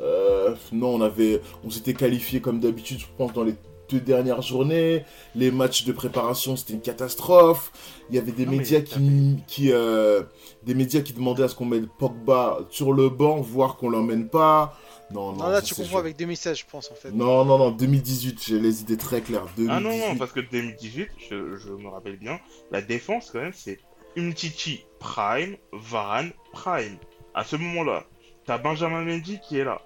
Euh, 0.04 0.56
non, 0.72 0.96
on 0.96 1.02
avait, 1.02 1.42
on 1.64 1.70
s'était 1.70 1.94
qualifié 1.94 2.42
comme 2.42 2.60
d'habitude, 2.60 3.00
je 3.00 3.06
pense, 3.18 3.34
dans 3.34 3.44
les 3.44 3.56
deux 3.90 4.00
dernières 4.00 4.42
journées. 4.42 5.06
Les 5.36 5.50
matchs 5.52 5.86
de 5.86 5.92
préparation, 5.94 6.56
c'était 6.56 6.74
une 6.74 6.82
catastrophe. 6.82 7.72
Il 8.10 8.16
y 8.16 8.20
avait 8.20 8.32
des 8.32 8.46
Non, 8.46 8.52
médias 8.54 8.82
qui, 8.82 9.38
qui 9.48 9.72
euh, 9.72 10.24
des 10.64 10.74
médias 10.76 11.02
qui 11.02 11.14
demandaient 11.14 11.44
à 11.44 11.48
ce 11.48 11.56
qu'on 11.56 11.66
mette 11.66 11.88
Pogba 11.98 12.60
sur 12.70 12.92
le 12.94 13.10
banc, 13.10 13.38
voire 13.42 13.78
qu'on 13.78 13.90
l'emmène 13.90 14.28
pas. 14.30 14.78
Non, 15.12 15.32
non, 15.34 15.44
Non, 15.44 15.50
là, 15.50 15.62
tu 15.62 15.76
confonds 15.76 15.92
chaud. 15.92 15.98
avec 16.00 16.18
2016, 16.18 16.58
je 16.58 16.64
pense, 16.70 16.90
en 16.92 16.96
fait. 16.96 17.12
Non, 17.12 17.46
non, 17.46 17.58
non, 17.58 17.72
2018, 17.72 18.44
j'ai 18.46 18.60
les 18.60 18.82
idées 18.82 18.98
très 18.98 19.22
claires. 19.22 19.46
2018. 19.58 19.70
Ah 19.72 19.80
non, 19.80 19.96
non, 19.98 20.18
parce 20.18 20.32
que 20.32 20.40
2018, 20.40 21.08
je, 21.30 21.56
je 21.58 21.70
me 21.70 21.88
rappelle 21.90 22.18
bien, 22.18 22.40
la 22.72 22.82
défense, 22.82 23.30
quand 23.32 23.40
même, 23.42 23.54
c'est 23.54 23.80
Umtiti 24.18 24.86
Prime, 25.00 25.56
Varane 25.72 26.32
Prime. 26.52 26.98
À 27.36 27.44
ce 27.44 27.56
moment-là, 27.58 28.06
t'as 28.46 28.58
Benjamin 28.58 29.04
Mendy 29.04 29.40
qui 29.40 29.58
est 29.60 29.64
là. 29.66 29.82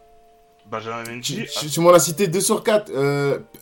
Benjamin 0.69 1.03
Mendy, 1.03 1.21
Tu, 1.21 1.45
tu- 1.45 1.67
tu 1.69 1.79
m'en 1.79 1.91
as 1.91 1.99
cité 1.99 2.27
2 2.27 2.41
sur 2.41 2.63
4. 2.63 2.91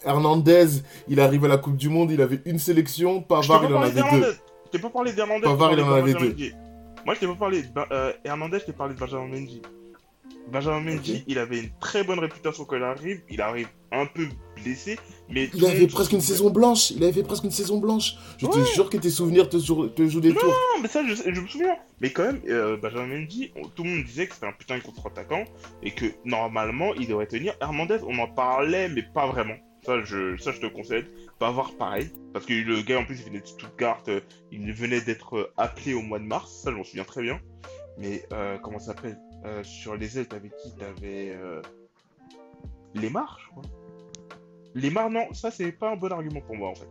Hernandez, 0.03 0.67
il 1.07 1.19
arrive 1.19 1.45
à 1.45 1.47
la 1.47 1.57
Coupe 1.57 1.77
du 1.77 1.89
Monde, 1.89 2.11
il 2.11 2.21
avait 2.21 2.41
une 2.45 2.59
sélection. 2.59 3.21
Pavard, 3.21 3.61
pas 3.61 3.67
il 3.67 3.75
en 3.75 3.81
avait 3.81 4.01
deux. 4.01 4.35
Je 4.65 4.69
t'ai 4.71 4.79
pas 4.79 4.89
parlé 4.89 5.13
d'Hernandez. 5.13 5.43
Pavard, 5.43 5.73
il 5.73 5.81
en 5.81 5.91
avait 5.91 6.13
deux. 6.13 6.35
Moi, 7.05 7.13
je 7.13 7.19
t'ai 7.19 7.27
pas 7.27 7.35
parlé 7.35 7.61
de 7.61 7.67
euh, 7.91 8.11
Hernandez, 8.23 8.59
je 8.59 8.65
t'ai 8.65 8.73
parlé 8.73 8.95
de 8.95 8.99
Benjamin 8.99 9.27
Mendy. 9.27 9.61
Benjamin 10.51 10.79
Mendy, 10.81 11.23
il 11.27 11.37
avait 11.37 11.59
une 11.59 11.69
très 11.79 12.03
bonne 12.03 12.19
réputation 12.19 12.65
quand 12.65 12.75
il 12.77 12.83
arrive. 12.83 13.21
Il 13.29 13.41
arrive 13.41 13.67
un 13.91 14.05
peu 14.07 14.27
blessé, 14.65 14.99
mais 15.29 15.47
tout 15.47 15.57
Il 15.57 15.65
avait 15.65 15.87
presque 15.87 16.11
une 16.11 16.21
saison 16.21 16.49
blanche. 16.49 16.91
Il 16.91 17.03
avait 17.03 17.13
fait 17.13 17.23
presque 17.23 17.43
une 17.45 17.51
saison 17.51 17.77
blanche. 17.79 18.15
Je 18.37 18.47
te 18.47 18.59
jure 18.73 18.89
que 18.89 18.97
tes 18.97 19.09
souvenirs 19.09 19.47
te, 19.49 19.57
jou- 19.57 19.87
te 19.87 20.05
jouent 20.07 20.19
des 20.21 20.33
tours. 20.33 20.43
Non, 20.49 20.81
mais 20.81 20.87
ça, 20.87 21.01
je, 21.07 21.13
je 21.15 21.41
me 21.41 21.47
souviens. 21.47 21.75
Mais 22.01 22.11
quand 22.11 22.23
même, 22.23 22.41
euh, 22.47 22.77
Benjamin 22.77 23.19
Mendy, 23.19 23.51
on- 23.55 23.67
tout 23.69 23.83
le 23.83 23.89
monde 23.89 24.03
disait 24.03 24.27
que 24.27 24.33
c'était 24.33 24.47
un 24.47 24.51
putain 24.51 24.77
de 24.77 24.83
contre-attaquant 24.83 25.45
et 25.83 25.91
que 25.91 26.05
normalement, 26.25 26.93
il 26.95 27.07
devrait 27.07 27.27
tenir. 27.27 27.53
Hernandez, 27.61 27.99
on 28.07 28.17
en 28.19 28.27
parlait, 28.27 28.89
mais 28.89 29.03
pas 29.03 29.27
vraiment. 29.27 29.55
Ça, 29.85 30.03
je, 30.03 30.35
ça, 30.37 30.51
je 30.51 30.59
te 30.59 30.65
conseille. 30.65 31.05
Pas 31.37 31.51
voir 31.51 31.71
pareil. 31.77 32.09
Parce 32.33 32.45
que 32.45 32.53
le 32.53 32.81
gars, 32.81 32.99
en 32.99 33.05
plus, 33.05 33.19
il 33.19 33.25
venait 33.25 33.41
de 33.41 33.45
Stuttgart. 33.47 34.01
euh, 34.07 34.19
il 34.51 34.71
venait 34.73 35.01
d'être 35.01 35.37
euh, 35.37 35.51
appelé 35.57 35.93
au 35.93 36.01
mois 36.01 36.17
de 36.19 36.25
mars. 36.25 36.51
Ça, 36.63 36.71
je 36.71 36.75
m'en 36.75 36.83
souviens 36.83 37.03
très 37.03 37.21
bien. 37.21 37.39
Mais, 37.99 38.25
euh, 38.33 38.57
comment 38.57 38.79
ça 38.79 38.87
s'appelle? 38.87 39.17
Sur 39.63 39.95
les 39.95 40.17
ailes, 40.17 40.27
t'avais 40.27 40.49
qui? 40.49 40.73
T'avais. 40.75 41.37
Lemar, 42.95 43.37
je 43.43 43.49
crois. 43.51 43.63
Lemar, 44.75 45.09
non, 45.09 45.33
ça, 45.33 45.49
c'est 45.51 45.71
pas 45.71 45.89
un 45.91 45.95
bon 45.95 46.11
argument 46.11 46.41
pour 46.41 46.55
moi, 46.55 46.69
en 46.69 46.75
fait. 46.75 46.87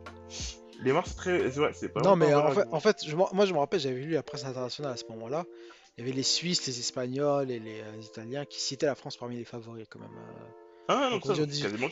Lemar, 0.80 1.06
c'est 1.06 1.14
très. 1.16 1.38
c'est 1.50 1.60
vrai, 1.60 1.70
c'est 1.72 1.88
pas 1.90 2.00
Non, 2.00 2.10
pas 2.10 2.16
mais 2.16 2.32
un 2.32 2.40
bon 2.40 2.46
en 2.46 2.50
fait, 2.50 2.58
argument. 2.60 2.76
en 2.76 2.80
fait 2.80 2.96
je, 3.06 3.14
m'en- 3.16 3.28
moi, 3.32 3.46
je 3.46 3.52
me 3.52 3.58
rappelle, 3.58 3.78
j'avais 3.80 4.00
lu 4.00 4.12
la 4.12 4.22
presse 4.22 4.44
internationale 4.44 4.92
à 4.92 4.96
ce 4.96 5.04
moment-là. 5.10 5.44
Il 5.96 6.04
y 6.04 6.08
avait 6.08 6.16
les 6.16 6.24
Suisses, 6.24 6.66
les 6.66 6.80
Espagnols 6.80 7.50
et 7.52 7.60
les 7.60 7.80
euh, 7.80 8.00
Italiens 8.02 8.44
qui 8.44 8.60
citaient 8.60 8.86
la 8.86 8.96
France 8.96 9.16
parmi 9.16 9.36
les 9.36 9.44
favoris, 9.44 9.86
quand 9.88 10.00
même. 10.00 10.08
euh. 10.10 10.44
Ah, 10.88 11.08
non, 11.10 11.20
ça, 11.22 11.34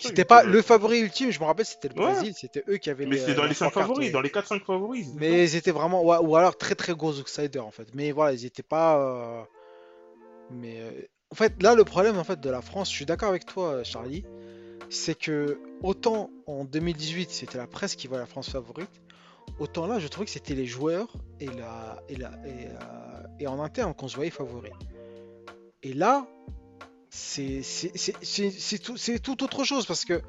C'était 0.00 0.24
pas 0.26 0.42
le 0.42 0.60
favori 0.60 0.98
ultime, 1.00 1.30
je 1.30 1.40
me 1.40 1.44
rappelle, 1.44 1.64
c'était 1.64 1.88
le 1.88 1.94
Ouais. 1.94 2.12
Brésil, 2.12 2.34
c'était 2.36 2.62
eux 2.68 2.76
qui 2.76 2.90
avaient 2.90 3.06
Mais 3.06 3.14
les, 3.16 3.20
c'est 3.22 3.30
euh, 3.30 3.34
dans 3.36 3.42
la 3.44 3.48
les 3.48 3.54
5 3.54 3.66
pancarte, 3.66 3.86
favoris, 3.88 4.06
ouais. 4.08 4.12
dans 4.12 4.20
les 4.20 4.28
4-5 4.28 4.64
favoris. 4.64 5.06
Mais 5.14 5.44
ils 5.44 5.56
étaient 5.56 5.70
vraiment, 5.70 6.04
ouais, 6.04 6.18
ou 6.18 6.36
alors 6.36 6.56
très 6.58 6.74
très 6.74 6.92
gros 6.94 7.12
outsiders 7.18 7.64
en 7.66 7.70
fait. 7.70 7.86
Mais 7.94 8.10
voilà, 8.12 8.32
ils 8.34 8.44
étaient 8.44 8.62
pas. 8.62 8.98
euh, 8.98 9.42
Mais 10.50 10.80
euh, 10.80 10.90
en 11.30 11.34
fait, 11.34 11.62
là 11.62 11.74
le 11.74 11.84
problème 11.84 12.18
en 12.18 12.24
fait 12.24 12.40
de 12.40 12.50
la 12.50 12.60
France, 12.60 12.90
je 12.90 12.96
suis 12.96 13.06
d'accord 13.06 13.30
avec 13.30 13.46
toi, 13.46 13.68
euh, 13.76 13.84
Charlie, 13.84 14.24
c'est 14.92 15.18
que 15.18 15.58
autant 15.82 16.30
en 16.46 16.64
2018 16.64 17.30
c'était 17.30 17.58
la 17.58 17.66
presse 17.66 17.96
qui 17.96 18.06
voit 18.06 18.18
la 18.18 18.26
France 18.26 18.50
favorite, 18.50 18.90
autant 19.58 19.86
là 19.86 19.98
je 19.98 20.06
trouvais 20.08 20.26
que 20.26 20.32
c'était 20.32 20.54
les 20.54 20.66
joueurs 20.66 21.12
et 21.40 21.48
euh, 21.48 23.46
en 23.46 23.60
interne 23.60 23.94
qu'on 23.94 24.08
se 24.08 24.16
voyait 24.16 24.30
favori. 24.30 24.70
Et 25.82 25.94
là, 25.94 26.26
c'est 27.10 27.62
tout, 29.22 29.44
autre 29.44 29.64
chose 29.64 29.86
parce 29.86 30.04
que 30.04 30.20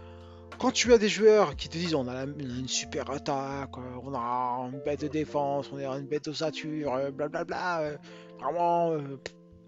quand 0.58 0.72
tu 0.72 0.94
as 0.94 0.98
des 0.98 1.10
joueurs 1.10 1.56
qui 1.56 1.70
te 1.70 1.78
disent 1.78 1.94
on 1.94 2.08
a, 2.08 2.24
une 2.24 2.68
super 2.68 3.12
attaque, 3.12 3.78
euh, 3.78 4.00
on 4.02 4.14
a 4.16 4.70
une 4.72 4.80
bête 4.80 5.02
de 5.02 5.08
défense, 5.08 5.70
on 5.72 5.78
a 5.78 5.98
une 5.98 6.08
bête 6.08 6.26
d'ossature, 6.26 6.94
euh, 6.94 7.12
blablabla, 7.12 7.82
euh, 7.82 7.98
vraiment 8.40 8.92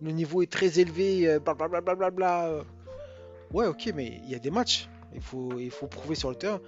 le 0.01 0.11
niveau 0.11 0.41
est 0.41 0.51
très 0.51 0.79
élevé, 0.79 1.37
blablabla, 1.39 2.47
euh. 2.47 2.63
Ouais, 3.55 3.67
ok, 3.67 3.91
mais 3.95 4.19
il 4.23 4.29
y 4.29 4.35
a 4.35 4.39
des 4.39 4.51
matchs, 4.51 4.87
il 5.13 5.21
faut, 5.21 5.57
il 5.59 5.71
faut 5.71 5.87
prouver 5.87 6.15
sur 6.15 6.29
le 6.29 6.35
terrain. 6.35 6.59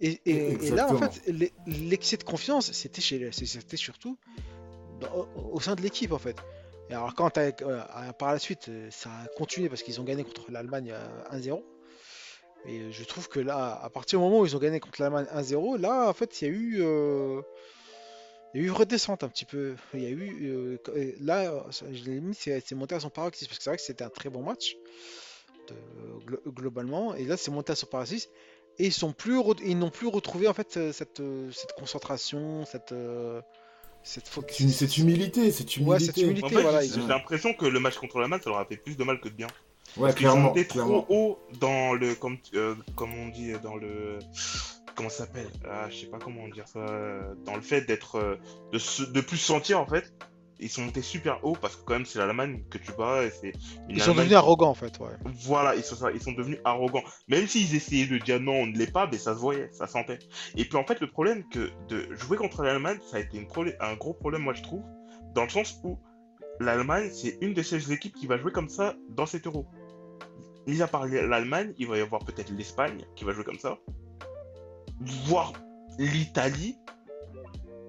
Et, 0.00 0.20
et- 0.26 0.32
et 0.66 0.70
là, 0.76 0.86
en 0.92 0.98
fait, 1.10 1.22
l'e- 1.32 1.50
l'excès 1.66 2.16
de 2.16 2.24
confiance, 2.24 2.72
c'était 2.72 3.00
chez, 3.00 3.30
c'était 3.32 3.76
surtout 3.76 4.18
dans- 5.00 5.28
au, 5.52 5.60
sein 5.60 5.74
de 5.76 5.82
l'équipe, 5.82 6.12
en 6.12 6.18
fait. 6.18 6.36
Et 6.90 6.94
alors, 6.94 7.14
quand 7.14 7.38
euh, 7.38 7.50
par 8.18 8.32
la 8.32 8.38
suite, 8.40 8.68
ça 8.90 9.08
a 9.10 9.28
continué 9.38 9.68
parce 9.68 9.82
qu'ils 9.84 10.00
ont 10.00 10.04
gagné 10.04 10.24
contre 10.24 10.50
l'Allemagne 10.50 10.90
euh, 10.92 11.38
1-0. 11.38 11.62
Et 12.66 12.78
euh, 12.80 12.90
je 12.92 13.04
trouve 13.04 13.28
que 13.28 13.38
là, 13.40 13.80
à 13.82 13.88
partir 13.90 14.18
du 14.18 14.24
moment 14.24 14.40
où 14.40 14.46
ils 14.46 14.56
ont 14.56 14.60
gagné 14.60 14.80
contre 14.80 15.00
l'Allemagne 15.00 15.26
1-0, 15.34 15.76
là, 15.80 16.08
en 16.08 16.12
fait, 16.12 16.40
il 16.40 16.48
y 16.48 16.50
a 16.50 16.52
eu, 16.54 16.76
euh, 16.82 17.40
il 18.54 18.60
y 18.60 18.64
a 18.64 18.66
eu 18.66 18.70
redescente 18.70 19.22
un 19.24 19.28
petit 19.28 19.44
peu. 19.44 19.74
Il 19.94 20.02
y 20.02 20.06
a 20.06 20.10
eu, 20.10 20.48
euh, 20.50 21.12
là, 21.20 21.64
je 21.92 22.04
l'ai 22.04 22.20
mis, 22.20 22.34
c'est 22.34 22.72
monté 22.72 22.94
à 22.96 23.00
son 23.00 23.10
paroxysme 23.10 23.48
parce 23.48 23.58
que 23.58 23.64
c'est 23.64 23.70
vrai 23.70 23.76
que 23.76 23.82
c'était 23.82 24.04
un 24.04 24.10
très 24.10 24.28
bon 24.28 24.42
match 24.42 24.76
globalement. 26.46 27.14
Et 27.14 27.24
là, 27.24 27.36
c'est 27.36 27.50
monté 27.50 27.72
à 27.72 27.76
son 27.76 27.86
paroxysme. 27.86 28.30
Et 28.78 28.86
ils 28.86 28.92
sont 28.92 29.12
plus, 29.12 29.38
re- 29.38 29.60
ils 29.64 29.78
n'ont 29.78 29.90
plus 29.90 30.06
retrouvé 30.06 30.48
en 30.48 30.54
fait 30.54 30.76
euh, 30.78 30.92
cette, 30.92 31.20
euh, 31.20 31.50
cette 31.52 31.72
concentration, 31.74 32.64
cette, 32.64 32.92
euh, 32.92 33.42
cette 34.02 34.26
focus. 34.28 34.56
C'est 34.56 34.64
une- 34.64 34.70
Cette 34.70 34.96
humilité, 34.96 35.50
cette 35.52 35.76
humilité. 35.76 35.92
Ouais, 35.92 36.00
cette 36.00 36.16
humilité. 36.16 36.46
En 36.46 36.48
fait, 36.48 36.62
voilà, 36.62 36.82
j'ai 36.82 36.94
ils 37.00 37.06
l'impression 37.06 37.52
que 37.52 37.66
le 37.66 37.80
match 37.80 37.98
contre 37.98 38.18
la 38.18 38.28
Malte, 38.28 38.44
ça 38.44 38.50
leur 38.50 38.58
a 38.60 38.64
fait 38.64 38.78
plus 38.78 38.96
de 38.96 39.04
mal 39.04 39.20
que 39.20 39.28
de 39.28 39.34
bien. 39.34 39.46
Ouais, 39.98 40.08
Parce 40.08 40.14
clairement, 40.14 40.40
monté 40.48 40.66
clairement. 40.66 41.02
trop 41.02 41.14
haut 41.14 41.38
dans 41.60 41.92
le. 41.92 42.14
Comme, 42.14 42.38
euh, 42.54 42.74
comme 42.96 43.12
on 43.14 43.28
dit 43.28 43.52
dans 43.62 43.76
le. 43.76 44.18
Comment 44.94 45.10
ça 45.10 45.26
s'appelle? 45.26 45.50
Ah, 45.68 45.88
Je 45.90 45.96
sais 46.00 46.06
pas 46.06 46.18
comment 46.18 46.48
dire 46.48 46.66
ça. 46.66 46.78
euh, 46.78 47.34
Dans 47.44 47.56
le 47.56 47.60
fait 47.62 47.82
d'être. 47.82 48.16
euh, 48.16 48.36
de, 48.72 48.78
se- 48.78 49.02
de 49.02 49.20
plus 49.20 49.36
se 49.36 49.46
sentir 49.46 49.78
en 49.80 49.86
fait. 49.86 50.14
Ils 50.62 50.70
sont 50.70 50.82
montés 50.82 51.02
super 51.02 51.44
haut 51.44 51.56
parce 51.60 51.76
que 51.76 51.82
quand 51.84 51.94
même 51.94 52.06
c'est 52.06 52.18
l'Allemagne 52.18 52.62
que 52.70 52.78
tu 52.78 52.92
bats 52.92 53.24
et 53.24 53.30
c'est. 53.30 53.52
Ils 53.88 54.00
sont 54.00 54.10
Allemagne 54.10 54.26
devenus 54.26 54.36
arrogants 54.36 54.70
en 54.70 54.74
fait, 54.74 54.98
ouais. 55.00 55.10
Voilà, 55.24 55.74
ils 55.74 55.82
sont, 55.82 56.08
ils 56.08 56.22
sont 56.22 56.32
devenus 56.32 56.60
arrogants. 56.64 57.02
Même 57.28 57.46
s'ils 57.46 57.74
essayaient 57.74 58.06
de 58.06 58.18
dire 58.18 58.40
non, 58.40 58.52
on 58.52 58.66
ne 58.66 58.78
l'est 58.78 58.92
pas, 58.92 59.08
mais 59.10 59.18
ça 59.18 59.34
se 59.34 59.40
voyait, 59.40 59.68
ça 59.72 59.86
sentait. 59.86 60.20
Et 60.56 60.64
puis 60.64 60.76
en 60.76 60.84
fait, 60.84 61.00
le 61.00 61.10
problème 61.10 61.42
que 61.48 61.70
de 61.88 62.14
jouer 62.14 62.36
contre 62.36 62.62
l'Allemagne, 62.62 62.98
ça 63.10 63.16
a 63.16 63.20
été 63.20 63.38
une 63.38 63.48
un 63.80 63.94
gros 63.94 64.14
problème, 64.14 64.42
moi 64.42 64.54
je 64.54 64.62
trouve, 64.62 64.82
dans 65.34 65.42
le 65.42 65.48
sens 65.48 65.80
où 65.84 65.98
l'Allemagne, 66.60 67.10
c'est 67.12 67.38
une 67.40 67.54
de 67.54 67.62
ces 67.62 67.92
équipes 67.92 68.14
qui 68.14 68.26
va 68.26 68.38
jouer 68.38 68.52
comme 68.52 68.68
ça 68.68 68.94
dans 69.10 69.26
cet 69.26 69.46
euro. 69.46 69.66
Mis 70.66 70.80
à 70.80 70.86
part 70.86 71.06
l'Allemagne, 71.06 71.74
il 71.78 71.88
va 71.88 71.98
y 71.98 72.00
avoir 72.00 72.24
peut-être 72.24 72.52
l'Espagne 72.52 73.04
qui 73.16 73.24
va 73.24 73.32
jouer 73.32 73.44
comme 73.44 73.58
ça, 73.58 73.78
voire 75.26 75.52
l'Italie. 75.98 76.76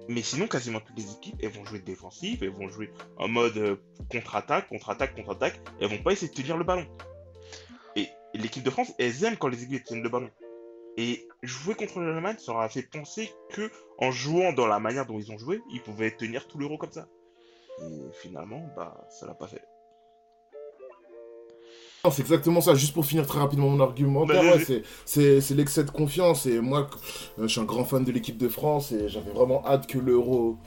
Mais 0.08 0.22
sinon, 0.22 0.46
quasiment 0.46 0.80
toutes 0.80 0.98
les 0.98 1.12
équipes, 1.12 1.36
elles 1.42 1.50
vont 1.50 1.64
jouer 1.64 1.78
défensive, 1.78 2.42
elles 2.42 2.50
vont 2.50 2.68
jouer 2.68 2.90
en 3.16 3.28
mode 3.28 3.56
euh, 3.56 3.76
contre-attaque, 4.10 4.68
contre-attaque, 4.68 5.14
contre-attaque, 5.14 5.60
elles 5.80 5.88
vont 5.88 6.02
pas 6.02 6.12
essayer 6.12 6.28
de 6.28 6.34
tenir 6.34 6.56
le 6.56 6.64
ballon. 6.64 6.86
Et 7.96 8.08
l'équipe 8.34 8.62
de 8.62 8.70
France, 8.70 8.92
elles 8.98 9.24
aiment 9.24 9.36
quand 9.36 9.48
les 9.48 9.62
équipes 9.62 9.84
tiennent 9.84 10.02
le 10.02 10.08
ballon. 10.08 10.30
Et 10.96 11.26
jouer 11.42 11.74
contre 11.74 12.00
l'Allemagne, 12.00 12.36
ça 12.38 12.52
leur 12.52 12.60
a 12.60 12.68
fait 12.68 12.82
penser 12.82 13.32
que 13.50 13.70
en 13.98 14.12
jouant 14.12 14.52
dans 14.52 14.66
la 14.66 14.78
manière 14.78 15.06
dont 15.06 15.18
ils 15.18 15.32
ont 15.32 15.38
joué, 15.38 15.60
ils 15.72 15.82
pouvaient 15.82 16.14
tenir 16.14 16.46
tout 16.46 16.58
l'euro 16.58 16.78
comme 16.78 16.92
ça. 16.92 17.08
Et 17.82 18.12
finalement, 18.12 18.68
bah, 18.76 19.06
ça 19.10 19.26
l'a 19.26 19.34
pas 19.34 19.48
fait. 19.48 19.64
Non, 22.04 22.10
C'est 22.10 22.22
exactement 22.22 22.60
ça, 22.60 22.74
juste 22.74 22.92
pour 22.92 23.06
finir 23.06 23.26
très 23.26 23.38
rapidement 23.38 23.68
mon 23.70 23.80
argumentaire, 23.80 24.42
Bah, 24.42 24.56
ouais, 24.56 24.82
c'est- 25.06 25.54
l'excès 25.54 25.84
de 25.84 25.90
confiance 25.90 26.44
et 26.46 26.60
moi 26.60 26.88
euh, 27.38 27.42
je 27.44 27.46
suis 27.48 27.60
un 27.60 27.64
grand 27.64 27.84
fan 27.84 28.04
de 28.04 28.12
l'équipe 28.12 28.36
de 28.36 28.48
France 28.48 28.92
et 28.92 29.08
j'avais 29.08 29.30
vraiment 29.32 29.64
hâte 29.66 29.86
que 29.86 29.98
l'euro 29.98 30.58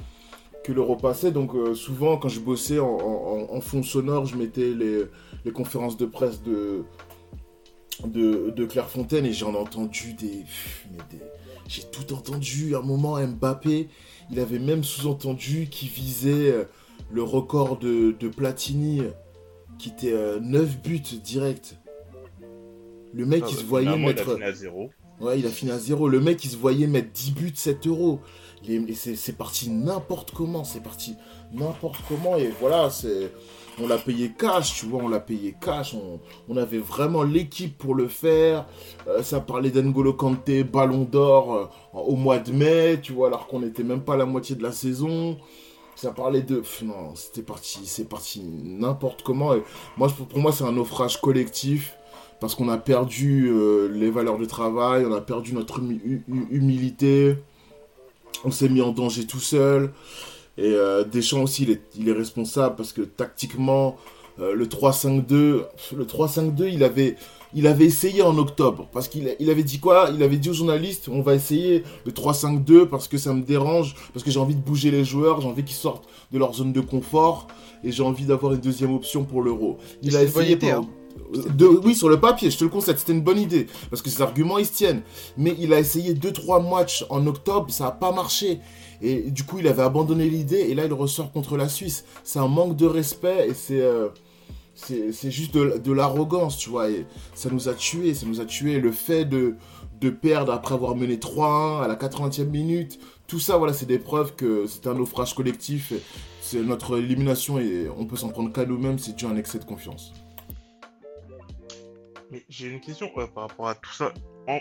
que 0.63 0.71
l'euro 0.73 0.95
passait. 0.95 1.31
Donc 1.31 1.53
euh, 1.53 1.75
souvent 1.75 2.17
quand 2.17 2.27
je 2.29 2.39
bossais 2.39 2.79
en, 2.79 2.87
en- 2.89 3.47
en 3.55 3.61
fond 3.61 3.83
sonore 3.83 4.25
je 4.25 4.35
mettais 4.35 4.73
les, 4.73 5.03
les 5.45 5.51
conférences 5.51 5.95
de 5.97 6.05
presse 6.07 6.41
de 6.41 6.83
de, 8.05 8.51
de 8.55 8.65
Clairefontaine 8.65 9.25
et 9.25 9.33
j'en 9.33 9.53
ai 9.53 9.57
entendu 9.57 10.13
des, 10.13 10.43
j'ai 11.67 11.83
tout 11.83 12.13
entendu. 12.13 12.75
À 12.75 12.79
un 12.79 12.81
moment 12.81 13.17
Mbappé 13.19 13.89
il 14.31 14.39
avait 14.39 14.59
même 14.59 14.83
sous-entendu 14.83 15.67
qu'il 15.69 15.89
visait 15.89 16.51
euh, 16.51 16.63
le 17.11 17.23
record 17.23 17.77
de, 17.77 18.15
de 18.19 18.27
Platini 18.27 19.01
qui 19.77 19.89
était 19.89 20.13
9 20.41 20.81
buts 20.81 20.99
direct. 21.23 21.75
Le 23.13 23.25
mec, 23.25 23.43
Ah, 23.45 23.47
il 23.49 23.55
bah, 23.55 23.61
se 23.61 23.65
voyait 23.65 23.85
finalement, 23.87 24.09
il 24.09 24.11
a 24.11 24.15
mettre. 24.23 24.33
fini 24.33 24.43
à 24.43 24.51
zéro. 24.53 24.89
Ouais, 25.19 25.39
il 25.39 25.45
a 25.47 25.49
fini 25.49 25.71
à 25.71 25.79
0. 25.79 26.07
Le 26.09 26.19
mec, 26.19 26.43
il 26.45 26.49
se 26.51 26.57
voyait 26.57 26.87
mettre 26.87 27.11
10 27.11 27.31
buts, 27.31 27.51
7 27.55 27.87
euros. 27.87 28.19
C'est 28.95 29.37
parti 29.37 29.69
n'importe 29.69 30.31
comment. 30.31 30.63
C'est 30.63 30.83
parti 30.83 31.15
n'importe 31.53 31.97
comment. 32.07 32.37
Et 32.37 32.51
voilà, 32.59 32.89
c'est. 32.89 33.31
On 33.79 33.87
l'a 33.87 33.99
payé 33.99 34.31
cash, 34.35 34.73
tu 34.79 34.87
vois, 34.87 35.03
on 35.03 35.07
l'a 35.07 35.19
payé 35.19 35.55
cash. 35.61 35.93
On, 35.93 36.19
on 36.49 36.57
avait 36.57 36.79
vraiment 36.79 37.21
l'équipe 37.21 37.77
pour 37.77 37.93
le 37.93 38.07
faire. 38.07 38.65
Euh, 39.07 39.21
ça 39.21 39.39
parlait 39.39 39.69
d'Engolo 39.69 40.13
Kanté, 40.13 40.63
Ballon 40.63 41.03
d'Or 41.03 41.53
euh, 41.53 41.65
au 41.93 42.15
mois 42.15 42.39
de 42.39 42.51
mai, 42.51 42.99
tu 43.01 43.13
vois, 43.13 43.27
alors 43.27 43.45
qu'on 43.45 43.59
n'était 43.59 43.83
même 43.83 44.01
pas 44.01 44.15
à 44.15 44.17
la 44.17 44.25
moitié 44.25 44.55
de 44.55 44.63
la 44.63 44.71
saison. 44.71 45.37
Ça 45.99 46.11
parlait 46.11 46.43
de. 46.43 46.61
Non, 46.83 47.15
c'était 47.15 47.41
parti, 47.41 47.79
c'est 47.85 48.07
parti 48.07 48.41
n'importe 48.43 49.23
comment. 49.23 49.55
Moi, 49.97 50.09
pour 50.29 50.39
moi, 50.39 50.51
c'est 50.51 50.63
un 50.63 50.71
naufrage 50.73 51.19
collectif 51.19 51.95
parce 52.39 52.53
qu'on 52.53 52.69
a 52.69 52.77
perdu 52.77 53.49
euh, 53.49 53.87
les 53.91 54.11
valeurs 54.11 54.37
de 54.37 54.45
travail, 54.45 55.05
on 55.07 55.13
a 55.13 55.21
perdu 55.21 55.53
notre 55.53 55.79
humi- 55.79 55.99
hu- 56.05 56.23
hu- 56.27 56.47
humilité, 56.51 57.35
on 58.45 58.51
s'est 58.51 58.69
mis 58.69 58.81
en 58.81 58.91
danger 58.91 59.25
tout 59.25 59.39
seul. 59.39 59.91
Et 60.59 60.65
euh, 60.71 61.03
Deschamps 61.03 61.41
aussi, 61.41 61.63
il 61.63 61.71
est, 61.71 61.81
il 61.95 62.07
est 62.09 62.13
responsable 62.13 62.75
parce 62.75 62.93
que 62.93 63.01
tactiquement, 63.01 63.97
euh, 64.39 64.53
le 64.53 64.67
3-5-2, 64.67 65.25
le 65.95 66.05
3-5-2, 66.05 66.69
il 66.71 66.83
avait, 66.83 67.15
il 67.53 67.67
avait 67.67 67.85
essayé 67.85 68.21
en 68.21 68.37
octobre. 68.37 68.87
Parce 68.93 69.07
qu'il 69.07 69.35
il 69.39 69.49
avait 69.49 69.63
dit 69.63 69.79
quoi? 69.79 70.09
Il 70.13 70.21
avait 70.23 70.37
dit 70.37 70.49
aux 70.49 70.53
journalistes, 70.53 71.09
on 71.11 71.21
va 71.21 71.33
essayer 71.35 71.83
le 72.05 72.11
3-5-2 72.11 72.85
parce 72.85 73.07
que 73.07 73.17
ça 73.17 73.33
me 73.33 73.41
dérange, 73.41 73.95
parce 74.13 74.23
que 74.23 74.31
j'ai 74.31 74.39
envie 74.39 74.55
de 74.55 74.61
bouger 74.61 74.91
les 74.91 75.03
joueurs, 75.05 75.41
j'ai 75.41 75.47
envie 75.47 75.63
qu'ils 75.63 75.75
sortent 75.75 76.07
de 76.31 76.37
leur 76.37 76.53
zone 76.53 76.73
de 76.73 76.81
confort 76.81 77.47
et 77.83 77.91
j'ai 77.91 78.03
envie 78.03 78.25
d'avoir 78.25 78.53
une 78.53 78.59
deuxième 78.61 78.93
option 78.93 79.23
pour 79.23 79.41
l'euro. 79.41 79.77
Il 80.01 80.15
a 80.15 80.23
essayé 80.23 80.53
idée, 80.53 80.71
hein. 80.71 80.85
Euh, 81.35 81.49
de- 81.49 81.65
oui, 81.65 81.95
sur 81.95 82.09
le 82.09 82.19
papier, 82.19 82.51
je 82.51 82.57
te 82.57 82.63
le 82.63 82.69
concède, 82.69 82.97
c'était 82.99 83.13
une 83.13 83.21
bonne 83.21 83.39
idée. 83.39 83.65
Parce 83.89 84.01
que 84.03 84.09
ces 84.09 84.21
arguments, 84.21 84.59
ils 84.59 84.65
se 84.67 84.73
tiennent. 84.73 85.01
Mais 85.35 85.55
il 85.59 85.73
a 85.73 85.79
essayé 85.79 86.13
2-3 86.13 86.59
matchs 86.69 87.05
en 87.09 87.25
octobre, 87.25 87.71
ça 87.71 87.85
n'a 87.85 87.91
pas 87.91 88.11
marché. 88.11 88.59
Et 89.01 89.31
du 89.31 89.43
coup, 89.43 89.57
il 89.59 89.67
avait 89.67 89.81
abandonné 89.81 90.29
l'idée, 90.29 90.59
et 90.69 90.75
là, 90.75 90.85
il 90.85 90.93
ressort 90.93 91.31
contre 91.31 91.57
la 91.57 91.69
Suisse. 91.69 92.05
C'est 92.23 92.39
un 92.39 92.47
manque 92.47 92.75
de 92.75 92.85
respect, 92.85 93.47
et 93.49 93.53
c'est... 93.53 93.81
euh, 93.81 94.09
c'est 94.77 95.31
juste 95.31 95.53
de, 95.53 95.77
de 95.77 95.91
l'arrogance, 95.91 96.57
tu 96.57 96.69
vois. 96.69 96.89
Et 96.89 97.05
ça 97.33 97.49
nous 97.49 97.67
a 97.67 97.73
tués, 97.73 98.13
ça 98.13 98.25
nous 98.25 98.39
a 98.39 98.45
tués. 98.45 98.79
Le 98.79 98.91
fait 98.91 99.25
de, 99.25 99.55
de 99.99 100.09
perdre 100.09 100.53
après 100.53 100.75
avoir 100.75 100.95
mené 100.95 101.17
3-1 101.17 101.83
à 101.83 101.87
la 101.87 101.95
80e 101.95 102.45
minute, 102.45 102.99
tout 103.27 103.39
ça, 103.39 103.57
voilà, 103.57 103.73
c'est 103.73 103.85
des 103.85 103.99
preuves 103.99 104.35
que 104.35 104.67
c'est 104.67 104.87
un 104.87 104.93
naufrage 104.93 105.33
collectif. 105.33 105.93
C'est 106.41 106.61
notre 106.61 106.97
élimination, 106.97 107.59
et 107.59 107.89
on 107.97 108.05
peut 108.05 108.15
s'en 108.15 108.29
prendre 108.29 108.53
qu'à 108.53 108.65
nous-mêmes, 108.65 108.99
c'est 108.99 109.13
dû 109.15 109.25
à 109.25 109.29
un 109.29 109.35
excès 109.35 109.59
de 109.59 109.65
confiance. 109.65 110.13
Mais 112.31 112.45
j'ai 112.47 112.67
une 112.67 112.79
question 112.79 113.09
euh, 113.17 113.27
par 113.27 113.49
rapport 113.49 113.67
à 113.67 113.75
tout 113.75 113.93
ça. 113.93 114.13
En... 114.47 114.59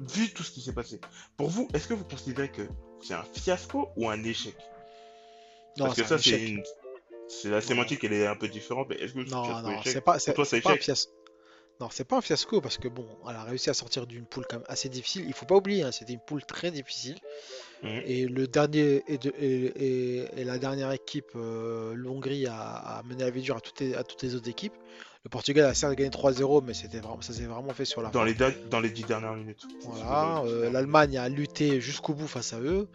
Vu 0.00 0.32
tout 0.32 0.42
ce 0.42 0.50
qui 0.50 0.60
s'est 0.60 0.72
passé, 0.72 1.00
pour 1.36 1.48
vous, 1.48 1.68
est-ce 1.72 1.86
que 1.86 1.94
vous 1.94 2.04
considérez 2.04 2.50
que 2.50 2.62
c'est 3.00 3.14
un 3.14 3.22
fiasco 3.32 3.90
ou 3.96 4.08
un 4.08 4.24
échec? 4.24 4.56
Non, 5.78 5.86
Parce 5.86 5.96
que 5.96 6.02
c'est 6.02 6.08
ça, 6.08 6.18
c'est 6.18 6.48
une... 6.48 6.62
C'est 7.42 7.50
la 7.50 7.60
sémantique, 7.60 8.04
elle 8.04 8.12
est 8.12 8.26
un 8.26 8.36
peu 8.36 8.48
différente, 8.48 8.88
mais 8.90 8.96
est-ce 8.96 9.12
que 9.14 9.24
c'est 9.24 9.30
Non, 9.30 9.44
fiasco 9.44 9.68
non, 9.68 9.76
c'est 9.84 10.00
pas, 10.00 10.18
c'est 10.18 10.34
toi, 10.34 10.44
pas 10.62 10.72
un 10.72 10.76
fiasco. 10.76 11.12
Non, 11.80 11.88
c'est 11.90 12.04
pas 12.04 12.16
un 12.18 12.20
fiasco 12.20 12.60
parce 12.60 12.78
que 12.78 12.86
bon, 12.86 13.04
elle 13.28 13.34
a 13.34 13.42
réussi 13.42 13.68
à 13.68 13.74
sortir 13.74 14.06
d'une 14.06 14.26
poule 14.26 14.44
quand 14.48 14.58
même 14.58 14.66
assez 14.68 14.88
difficile. 14.88 15.24
Il 15.26 15.32
faut 15.32 15.44
pas 15.46 15.56
oublier, 15.56 15.82
hein, 15.82 15.90
c'était 15.90 16.12
une 16.12 16.20
poule 16.24 16.44
très 16.44 16.70
difficile. 16.70 17.16
Mhm. 17.82 18.02
Et 18.06 18.26
le 18.26 18.46
dernier 18.46 19.02
et, 19.08 19.18
de- 19.18 19.34
et- 19.38 19.72
et- 19.84 20.40
et 20.40 20.44
la 20.44 20.58
dernière 20.58 20.92
équipe, 20.92 21.32
euh, 21.34 21.92
l'Hongrie, 21.96 22.46
a, 22.46 22.54
a 22.56 23.02
mené 23.02 23.24
la 23.24 23.30
vie 23.30 23.42
dure 23.42 23.56
à 23.56 23.60
toutes 23.60 23.80
les, 23.80 23.94
à 23.94 24.04
toutes 24.04 24.22
les 24.22 24.36
autres 24.36 24.48
équipes. 24.48 24.74
Le 25.24 25.30
Portugal 25.30 25.64
a 25.66 25.74
certes 25.74 25.94
gagné 25.94 26.10
3-0, 26.10 26.62
mais 26.62 26.74
c'était 26.74 26.98
vraiment, 27.00 27.20
ça 27.22 27.32
s'est 27.32 27.46
vraiment 27.46 27.72
fait 27.72 27.86
sur 27.86 28.02
la 28.02 28.10
Dans 28.10 28.20
fin. 28.20 28.26
les, 28.26 28.34
da- 28.34 28.50
dans 28.70 28.78
les 28.80 28.90
dix 28.90 29.04
dernières 29.04 29.32
minutes. 29.34 29.62
Voilà, 29.82 30.42
euh, 30.46 30.70
l'Allemagne 30.70 31.18
a 31.18 31.28
lutté 31.28 31.80
jusqu'au 31.80 32.14
bout 32.14 32.28
face 32.28 32.52
à 32.52 32.60
eux. 32.60 32.86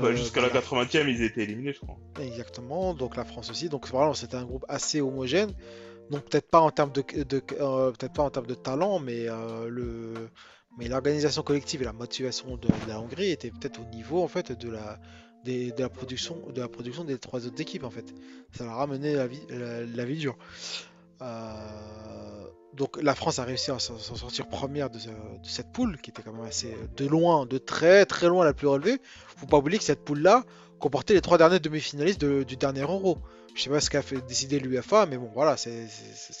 Bah, 0.00 0.08
Euh, 0.08 0.16
Jusqu'à 0.16 0.40
la 0.40 0.48
bah, 0.48 0.60
80e, 0.60 1.08
ils 1.08 1.22
étaient 1.22 1.42
éliminés, 1.42 1.72
je 1.72 1.80
crois. 1.80 1.96
Exactement, 2.20 2.94
donc 2.94 3.16
la 3.16 3.24
France 3.24 3.50
aussi. 3.50 3.68
Donc 3.68 3.88
voilà, 3.88 4.14
c'était 4.14 4.36
un 4.36 4.44
groupe 4.44 4.64
assez 4.68 5.00
homogène. 5.00 5.52
Donc 6.10 6.24
peut-être 6.28 6.50
pas 6.50 6.60
en 6.60 6.70
termes 6.70 6.92
de, 6.92 7.02
de- 7.24 7.42
euh, 7.60 7.92
peut-être 7.92 8.12
pas 8.14 8.24
en 8.24 8.30
termes 8.30 8.46
de 8.46 8.54
talent, 8.54 8.98
mais 8.98 9.28
euh, 9.28 9.68
le, 9.68 10.28
mais 10.78 10.88
l'organisation 10.88 11.42
collective 11.42 11.82
et 11.82 11.84
la 11.84 11.92
motivation 11.92 12.56
de, 12.56 12.66
de 12.66 12.88
la 12.88 13.00
Hongrie 13.00 13.30
était 13.30 13.50
peut-être 13.50 13.80
au 13.80 13.84
niveau 13.94 14.22
en 14.22 14.28
fait 14.28 14.50
de 14.52 14.70
la, 14.70 14.98
des- 15.44 15.70
de 15.72 15.80
la 15.82 15.88
production, 15.88 16.36
de 16.52 16.60
la 16.60 16.68
production 16.68 17.04
des 17.04 17.18
trois 17.18 17.46
autres 17.46 17.60
équipes 17.60 17.84
en 17.84 17.90
fait. 17.90 18.12
Ça 18.52 18.64
leur 18.64 18.80
a 18.80 18.86
mené 18.88 19.14
la 19.14 19.26
vie, 19.28 19.40
la, 19.50 19.84
la 19.86 20.04
vie 20.04 20.16
dure. 20.18 20.36
Euh, 21.22 22.39
donc 22.74 23.00
la 23.02 23.14
France 23.14 23.38
a 23.38 23.44
réussi 23.44 23.70
à 23.70 23.78
s'en 23.78 23.98
sortir 23.98 24.48
première 24.48 24.90
de, 24.90 24.98
ce- 24.98 25.08
de 25.08 25.14
cette 25.46 25.72
poule, 25.72 25.98
qui 26.00 26.10
était 26.10 26.22
quand 26.22 26.32
même 26.32 26.46
assez 26.46 26.76
de 26.96 27.06
loin, 27.06 27.46
de 27.46 27.58
très 27.58 28.06
très 28.06 28.28
loin 28.28 28.44
la 28.44 28.52
plus 28.54 28.66
relevée. 28.68 29.00
Faut 29.36 29.46
pas 29.46 29.58
oublier 29.58 29.78
que 29.78 29.84
cette 29.84 30.04
poule-là 30.04 30.44
comportait 30.80 31.14
les 31.14 31.20
trois 31.20 31.38
derniers 31.38 31.60
demi-finalistes 31.60 32.20
de- 32.20 32.42
du 32.42 32.56
dernier 32.56 32.80
Euro. 32.82 33.18
Je 33.54 33.62
sais 33.62 33.70
pas 33.70 33.80
ce 33.80 33.90
qu'a 33.90 34.00
fait 34.02 34.24
décider 34.26 34.60
l'UFA, 34.60 35.06
mais 35.06 35.16
bon 35.18 35.28
voilà, 35.34 35.56
c'est 35.56 35.86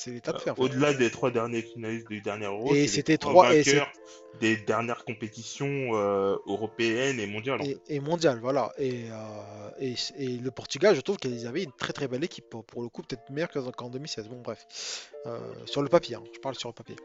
l'état 0.06 0.32
de 0.32 0.36
en 0.36 0.40
fait. 0.40 0.60
Au-delà 0.62 0.94
des 0.94 1.10
trois 1.10 1.30
derniers 1.32 1.62
finalistes 1.62 2.06
du 2.08 2.20
dernier 2.20 2.46
Euro, 2.46 2.72
Et 2.74 2.86
c'était 2.86 3.18
trois- 3.18 3.52
et 3.52 3.62
vainqueurs 3.62 3.92
des 4.40 4.56
dernières 4.56 5.04
compétitions 5.04 5.90
euh, 5.96 6.36
européennes 6.46 7.18
et 7.18 7.26
mondiales. 7.26 7.60
Et, 7.66 7.78
et 7.88 8.00
mondial, 8.00 8.38
voilà. 8.40 8.72
Et, 8.78 9.06
euh, 9.10 9.70
et, 9.80 9.94
et 10.18 10.28
le 10.38 10.50
Portugal, 10.52 10.94
je 10.94 11.00
trouve 11.00 11.16
qu'ils 11.16 11.46
avaient 11.48 11.64
une 11.64 11.72
très 11.72 11.92
très 11.92 12.06
belle 12.06 12.22
équipe. 12.22 12.48
Pour, 12.66 12.82
le 12.82 12.88
coup, 12.88 13.02
peut-être 13.02 13.28
meilleure 13.30 13.50
qu'en 13.50 13.70
qu'en 13.72 13.90
2016. 13.90 14.28
Bon, 14.28 14.40
bref. 14.40 15.10
Euh, 15.26 15.38
sur 15.66 15.82
le 15.82 15.88
papier, 15.88 16.14
hein, 16.14 16.22
je 16.32 16.38
parle 16.38 16.54
sur 16.54 16.68
le 16.68 16.74
papier. 16.74 16.96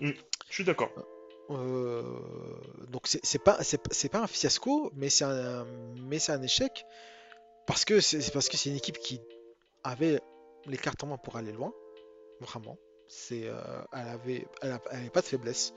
Je 0.00 0.12
suis 0.50 0.64
d'accord. 0.64 0.90
Euh, 1.50 2.02
donc 2.88 3.06
c'est 3.06 3.38
pas 3.38 3.58
un 4.14 4.26
fiasco, 4.26 4.92
mais 4.94 5.08
c'est 5.08 5.24
un 5.24 6.42
échec 6.42 6.84
parce 7.66 7.84
que 7.84 8.00
c'est 8.00 8.32
parce 8.32 8.48
que 8.48 8.56
c'est 8.56 8.70
une 8.70 8.76
équipe 8.76 8.98
qui 8.98 9.20
avait 9.84 10.20
les 10.66 10.76
cartes 10.76 11.02
en 11.04 11.08
main 11.08 11.16
pour 11.16 11.36
aller 11.36 11.52
loin, 11.52 11.72
vraiment. 12.40 12.76
Euh, 13.32 13.82
elle 13.92 14.72
avait 14.72 15.10
pas 15.10 15.20
de 15.20 15.26
faiblesse. 15.26 15.72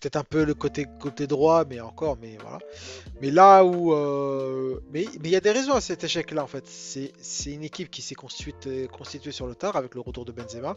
Peut-être 0.00 0.16
un 0.16 0.24
peu 0.24 0.44
le 0.44 0.54
côté 0.54 1.26
droit, 1.26 1.64
mais 1.64 1.80
encore, 1.80 2.18
mais 2.20 3.30
là 3.30 3.64
où 3.64 3.94
euh, 3.94 4.80
mais 4.90 5.04
il 5.04 5.28
y 5.28 5.36
a 5.36 5.40
des 5.40 5.52
raisons 5.52 5.74
à 5.74 5.80
cet 5.80 6.02
échec-là 6.02 6.42
en 6.42 6.48
fait. 6.48 6.66
C'est 6.66 7.52
une 7.52 7.62
équipe 7.62 7.90
qui 7.90 8.02
s'est 8.02 8.16
constituée 8.16 9.32
sur 9.32 9.46
le 9.46 9.54
tard 9.54 9.76
avec 9.76 9.94
le 9.94 10.00
retour 10.00 10.24
de 10.24 10.32
Benzema. 10.32 10.76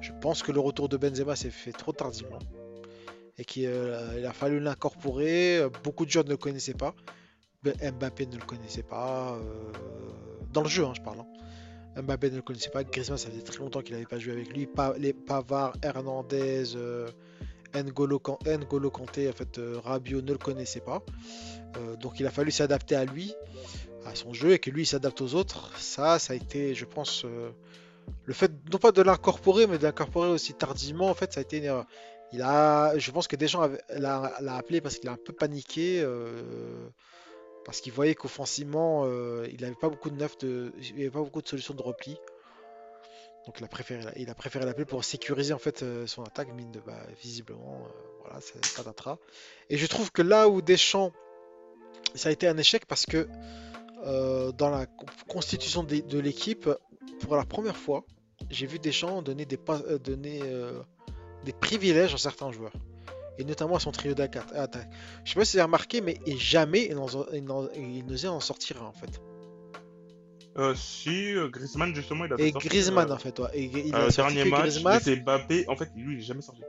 Je 0.00 0.12
pense 0.20 0.42
que 0.42 0.52
le 0.52 0.60
retour 0.60 0.88
de 0.88 0.96
Benzema 0.96 1.36
s'est 1.36 1.50
fait 1.50 1.72
trop 1.72 1.92
tardivement 1.92 2.38
et 3.42 3.44
qu'il 3.44 3.66
a 3.68 4.32
fallu 4.32 4.60
l'incorporer. 4.60 5.58
Euh, 5.58 5.68
Beaucoup 5.82 6.06
de 6.06 6.10
joueurs 6.10 6.24
ne 6.24 6.30
le 6.30 6.36
connaissaient 6.36 6.74
pas. 6.74 6.94
Ben, 7.64 7.74
Mbappé 7.98 8.26
ne 8.26 8.36
le 8.36 8.44
connaissait 8.44 8.84
pas. 8.84 9.32
euh, 9.36 9.72
Dans 10.52 10.62
le 10.62 10.68
jeu, 10.68 10.84
hein, 10.84 10.92
je 10.96 11.02
parle. 11.02 11.18
hein. 11.20 12.02
Mbappé 12.02 12.30
ne 12.30 12.36
le 12.36 12.42
connaissait 12.42 12.70
pas. 12.70 12.84
Griezmann, 12.84 13.18
ça 13.18 13.28
faisait 13.30 13.42
très 13.42 13.58
longtemps 13.58 13.80
qu'il 13.82 13.94
n'avait 13.94 14.06
pas 14.06 14.18
joué 14.20 14.32
avec 14.32 14.48
lui. 14.54 14.68
Les 14.98 15.12
Pavard, 15.12 15.74
Hernandez, 15.82 16.76
euh, 16.76 17.08
N'Golo, 17.74 18.20
Kan- 18.20 18.38
N'Golo 18.46 18.90
Kanté, 18.90 19.28
en 19.28 19.32
fait, 19.32 19.58
euh, 19.58 19.80
Rabiot 19.84 20.22
ne 20.22 20.32
le 20.32 20.38
connaissait 20.38 20.80
pas. 20.80 21.02
Euh, 21.78 21.96
donc 21.96 22.20
il 22.20 22.26
a 22.26 22.30
fallu 22.30 22.50
s'adapter 22.52 22.94
à 22.94 23.04
lui, 23.04 23.34
à 24.06 24.14
son 24.14 24.32
jeu, 24.32 24.52
et 24.52 24.58
que 24.60 24.70
lui 24.70 24.86
s'adapte 24.86 25.20
aux 25.20 25.34
autres. 25.34 25.76
Ça, 25.78 26.18
ça 26.20 26.32
a 26.34 26.36
été, 26.36 26.74
je 26.74 26.84
pense, 26.84 27.24
euh, 27.24 27.50
le 28.24 28.34
fait 28.34 28.52
non 28.72 28.78
pas 28.78 28.92
de 28.92 29.02
l'incorporer, 29.02 29.66
mais 29.66 29.78
de 29.78 29.84
l'incorporer 29.84 30.28
aussi 30.28 30.54
tardivement, 30.54 31.08
en 31.08 31.14
fait, 31.14 31.32
ça 31.32 31.40
a 31.40 31.42
été 31.42 31.58
une 31.58 31.64
erreur. 31.64 31.86
Il 32.32 32.40
a, 32.42 32.96
je 32.98 33.10
pense 33.10 33.28
que 33.28 33.36
Deschamps 33.36 33.68
l'a 33.90 34.56
appelé 34.56 34.80
parce 34.80 34.96
qu'il 34.98 35.08
a 35.08 35.12
un 35.12 35.18
peu 35.22 35.32
paniqué, 35.32 36.00
euh, 36.02 36.88
parce 37.64 37.80
qu'il 37.80 37.92
voyait 37.92 38.14
qu'offensivement, 38.14 39.02
euh, 39.04 39.46
il 39.52 39.60
n'avait 39.60 39.74
pas 39.74 39.88
beaucoup 39.88 40.10
de 40.10 40.16
neuf 40.16 40.38
de, 40.38 40.72
il 40.80 41.00
avait 41.02 41.10
pas 41.10 41.20
beaucoup 41.20 41.42
de 41.42 41.48
solutions 41.48 41.74
de 41.74 41.82
repli. 41.82 42.16
Donc 43.46 43.56
il 43.58 43.64
a 43.64 43.68
préféré, 43.68 44.04
il 44.16 44.30
a 44.30 44.34
préféré 44.34 44.64
l'appeler 44.64 44.84
pour 44.84 45.04
sécuriser 45.04 45.52
en 45.52 45.58
fait 45.58 45.82
euh, 45.82 46.06
son 46.06 46.22
attaque, 46.22 46.48
mine 46.54 46.70
de 46.70 46.80
bah, 46.80 47.00
visiblement, 47.20 47.82
euh, 47.84 48.20
voilà, 48.22 48.40
c'est 48.40 48.60
patatras. 48.76 49.18
Et 49.68 49.76
je 49.76 49.86
trouve 49.86 50.10
que 50.12 50.22
là 50.22 50.48
où 50.48 50.62
Deschamps, 50.62 51.12
ça 52.14 52.28
a 52.28 52.32
été 52.32 52.46
un 52.46 52.56
échec 52.56 52.86
parce 52.86 53.04
que 53.04 53.28
dans 54.56 54.70
la 54.70 54.86
co- 54.86 55.06
constitution 55.28 55.84
de, 55.84 56.00
de 56.00 56.18
l'équipe, 56.18 56.68
pour 57.20 57.36
la 57.36 57.44
première 57.44 57.76
fois, 57.76 58.04
j'ai 58.50 58.66
vu 58.66 58.78
Deschamps 58.78 59.22
donner 59.22 59.44
des, 59.44 59.56
pas- 59.56 59.78
donner, 59.98 60.40
des 61.44 61.52
privilèges 61.52 62.14
à 62.14 62.18
certains 62.18 62.50
joueurs. 62.52 62.72
Et 63.38 63.44
notamment 63.44 63.76
à 63.76 63.80
son 63.80 63.92
trio 63.92 64.12
d'attaque. 64.14 64.44
attaque. 64.54 64.88
Je 65.24 65.32
sais 65.32 65.38
pas 65.38 65.44
si 65.44 65.52
vous 65.52 65.58
avez 65.60 65.64
remarqué, 65.64 66.00
mais 66.02 66.18
et 66.26 66.36
jamais 66.36 66.86
il 66.90 66.94
n'en- 66.96 67.06
il 67.32 67.44
n'en- 67.44 67.68
il 67.74 68.04
n'osait 68.06 68.28
en 68.28 68.40
sortir 68.40 68.82
un 68.82 68.86
en 68.86 68.92
fait. 68.92 69.20
Euh, 70.58 70.74
si, 70.74 71.34
euh, 71.34 71.48
Griezmann, 71.48 71.94
justement, 71.94 72.26
il 72.26 72.32
a 72.34 72.36
Et 72.38 72.52
Griezmann 72.52 73.10
euh, 73.10 73.14
en 73.14 73.18
fait, 73.18 73.38
ouais. 73.38 73.48
Et, 73.54 73.64
il 73.86 73.94
a 73.94 74.10
sorti 74.10 74.34
dernier 74.34 74.50
match, 74.50 74.60
Griezmann. 74.60 75.00
c'est 75.02 75.16
Mbappé. 75.16 75.64
En 75.68 75.76
fait, 75.76 75.88
lui, 75.96 76.16
il 76.16 76.18
est 76.20 76.22
jamais 76.22 76.42
sorti. 76.42 76.60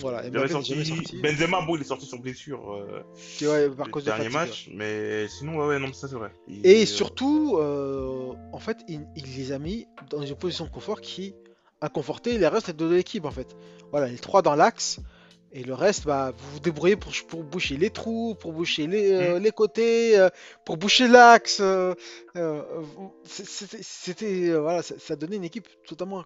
Voilà, 0.00 0.24
Il 0.24 0.30
Mbappé 0.30 0.48
jamais 0.48 0.62
sorti. 0.64 0.86
sorti. 0.86 1.20
Benzema, 1.20 1.60
bon, 1.62 1.74
il 1.74 1.80
est 1.82 1.84
sorti 1.84 2.06
sur 2.06 2.20
blessure. 2.20 2.72
euh, 2.72 3.02
ouais, 3.42 3.68
par 3.74 3.90
cause 3.90 4.04
de 4.04 4.10
dernier 4.10 4.26
ouais. 4.26 4.30
match, 4.32 4.70
mais 4.72 5.26
sinon, 5.26 5.56
ouais, 5.58 5.66
ouais, 5.66 5.78
non, 5.80 5.92
ça 5.92 6.06
c'est 6.06 6.14
vrai. 6.14 6.30
Il- 6.46 6.64
Et 6.64 6.86
surtout, 6.86 7.56
euh, 7.58 8.32
en 8.52 8.58
fait, 8.60 8.78
il, 8.86 9.04
il 9.16 9.24
les 9.36 9.50
a 9.50 9.58
mis 9.58 9.88
dans 10.08 10.22
une 10.22 10.36
position 10.36 10.64
de 10.66 10.70
confort 10.70 11.00
qui 11.00 11.34
a 11.82 11.88
conforté 11.90 12.38
les 12.38 12.48
restes 12.48 12.70
de 12.70 12.86
l'équipe, 12.86 13.24
en 13.26 13.30
fait. 13.30 13.54
Voilà, 13.90 14.06
les 14.08 14.18
trois 14.18 14.40
dans 14.42 14.54
l'axe, 14.54 14.98
et 15.52 15.64
le 15.64 15.74
reste, 15.74 16.04
bah, 16.06 16.32
vous 16.34 16.52
vous 16.52 16.60
débrouillez 16.60 16.96
pour, 16.96 17.12
pour 17.28 17.42
boucher 17.44 17.76
les 17.76 17.90
trous, 17.90 18.34
pour 18.36 18.52
boucher 18.54 18.86
les, 18.86 19.12
euh, 19.12 19.38
les 19.38 19.50
côtés, 19.50 20.18
euh, 20.18 20.30
pour 20.64 20.78
boucher 20.78 21.08
l'axe. 21.08 21.58
euh, 21.60 21.94
C'était, 23.24 24.52
voilà, 24.52 24.82
ça, 24.82 24.94
ça 24.98 25.16
donnait 25.16 25.36
une 25.36 25.44
équipe 25.44 25.68
totalement 25.86 26.24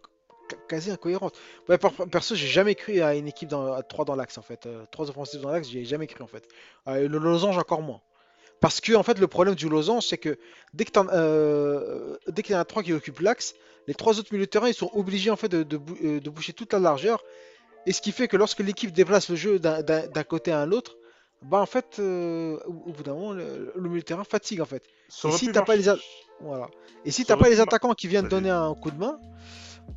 quasi 0.68 0.90
incohérente. 0.90 1.34
Ouais, 1.68 1.78
per- 1.78 1.88
perso, 2.10 2.34
j'ai 2.34 2.46
jamais 2.46 2.74
cru 2.74 3.00
à 3.00 3.14
une 3.16 3.26
équipe 3.28 3.48
dans, 3.48 3.72
à 3.72 3.82
3 3.82 4.04
dans 4.04 4.14
l'axe, 4.14 4.38
en 4.38 4.42
fait. 4.42 4.68
Trois 4.92 5.10
offensifs 5.10 5.40
dans 5.40 5.50
l'axe, 5.50 5.68
j'y 5.68 5.80
ai 5.80 5.84
jamais 5.84 6.06
cru, 6.06 6.22
en 6.22 6.28
fait. 6.28 6.46
Le 6.86 7.06
losange, 7.18 7.58
encore 7.58 7.82
moins. 7.82 8.00
Parce 8.58 8.80
que 8.80 8.94
en 8.94 9.02
fait 9.02 9.18
le 9.18 9.26
problème 9.26 9.54
du 9.54 9.68
losange 9.68 10.06
c'est 10.06 10.16
que 10.16 10.38
dès 10.72 10.86
que 10.86 10.90
t'en- 10.90 11.04
dès 12.32 12.42
qu'il 12.42 12.54
y 12.54 12.56
en 12.56 12.60
a 12.60 12.64
trois 12.64 12.82
qui 12.82 12.94
occupent 12.94 13.20
l'axe, 13.20 13.54
les 13.86 13.94
trois 13.94 14.18
autres 14.18 14.28
milieux 14.32 14.46
de 14.46 14.50
terrain 14.50 14.68
ils 14.68 14.74
sont 14.74 14.90
obligés 14.94 15.30
en 15.30 15.36
fait 15.36 15.48
de, 15.48 15.62
de 15.62 15.76
bou- 15.76 15.96
euh, 16.04 16.20
de 16.20 16.30
boucher 16.30 16.52
toute 16.52 16.72
la 16.72 16.78
largeur. 16.78 17.22
Et 17.86 17.92
ce 17.92 18.00
qui 18.00 18.10
fait 18.12 18.26
que 18.28 18.36
lorsque 18.36 18.60
l'équipe 18.60 18.92
déplace 18.92 19.28
le 19.30 19.36
jeu 19.36 19.58
d'un- 19.58 20.24
côté 20.24 20.50
à 20.52 20.60
un 20.60 20.72
autre, 20.72 20.96
bah 21.42 21.58
en 21.60 21.66
fait 21.66 21.98
euh, 21.98 22.58
au, 22.66 22.90
au 22.90 22.92
bout 22.92 23.02
d'un 23.04 23.14
moment 23.14 23.32
le, 23.32 23.72
le 23.76 23.88
milieu 23.88 24.00
de 24.00 24.04
terrain 24.06 24.24
fatigue 24.24 24.60
en 24.60 24.64
fait. 24.66 24.82
ça 25.08 25.28
Et 25.28 25.32
si 25.32 25.46
t'as 25.52 25.62
pas 25.62 25.76
les 25.76 25.88
a- 25.88 25.96
Voilà. 26.40 26.68
Et 27.04 27.10
si 27.12 27.22
Ça 27.22 27.28
t'as 27.28 27.34
aurait 27.34 27.44
pas 27.44 27.50
les 27.50 27.60
attaquants 27.60 27.94
qui 27.94 28.08
viennent 28.08 28.28
donner 28.28 28.50
un 28.50 28.74
coup 28.74 28.90
de 28.90 28.98
main, 28.98 29.18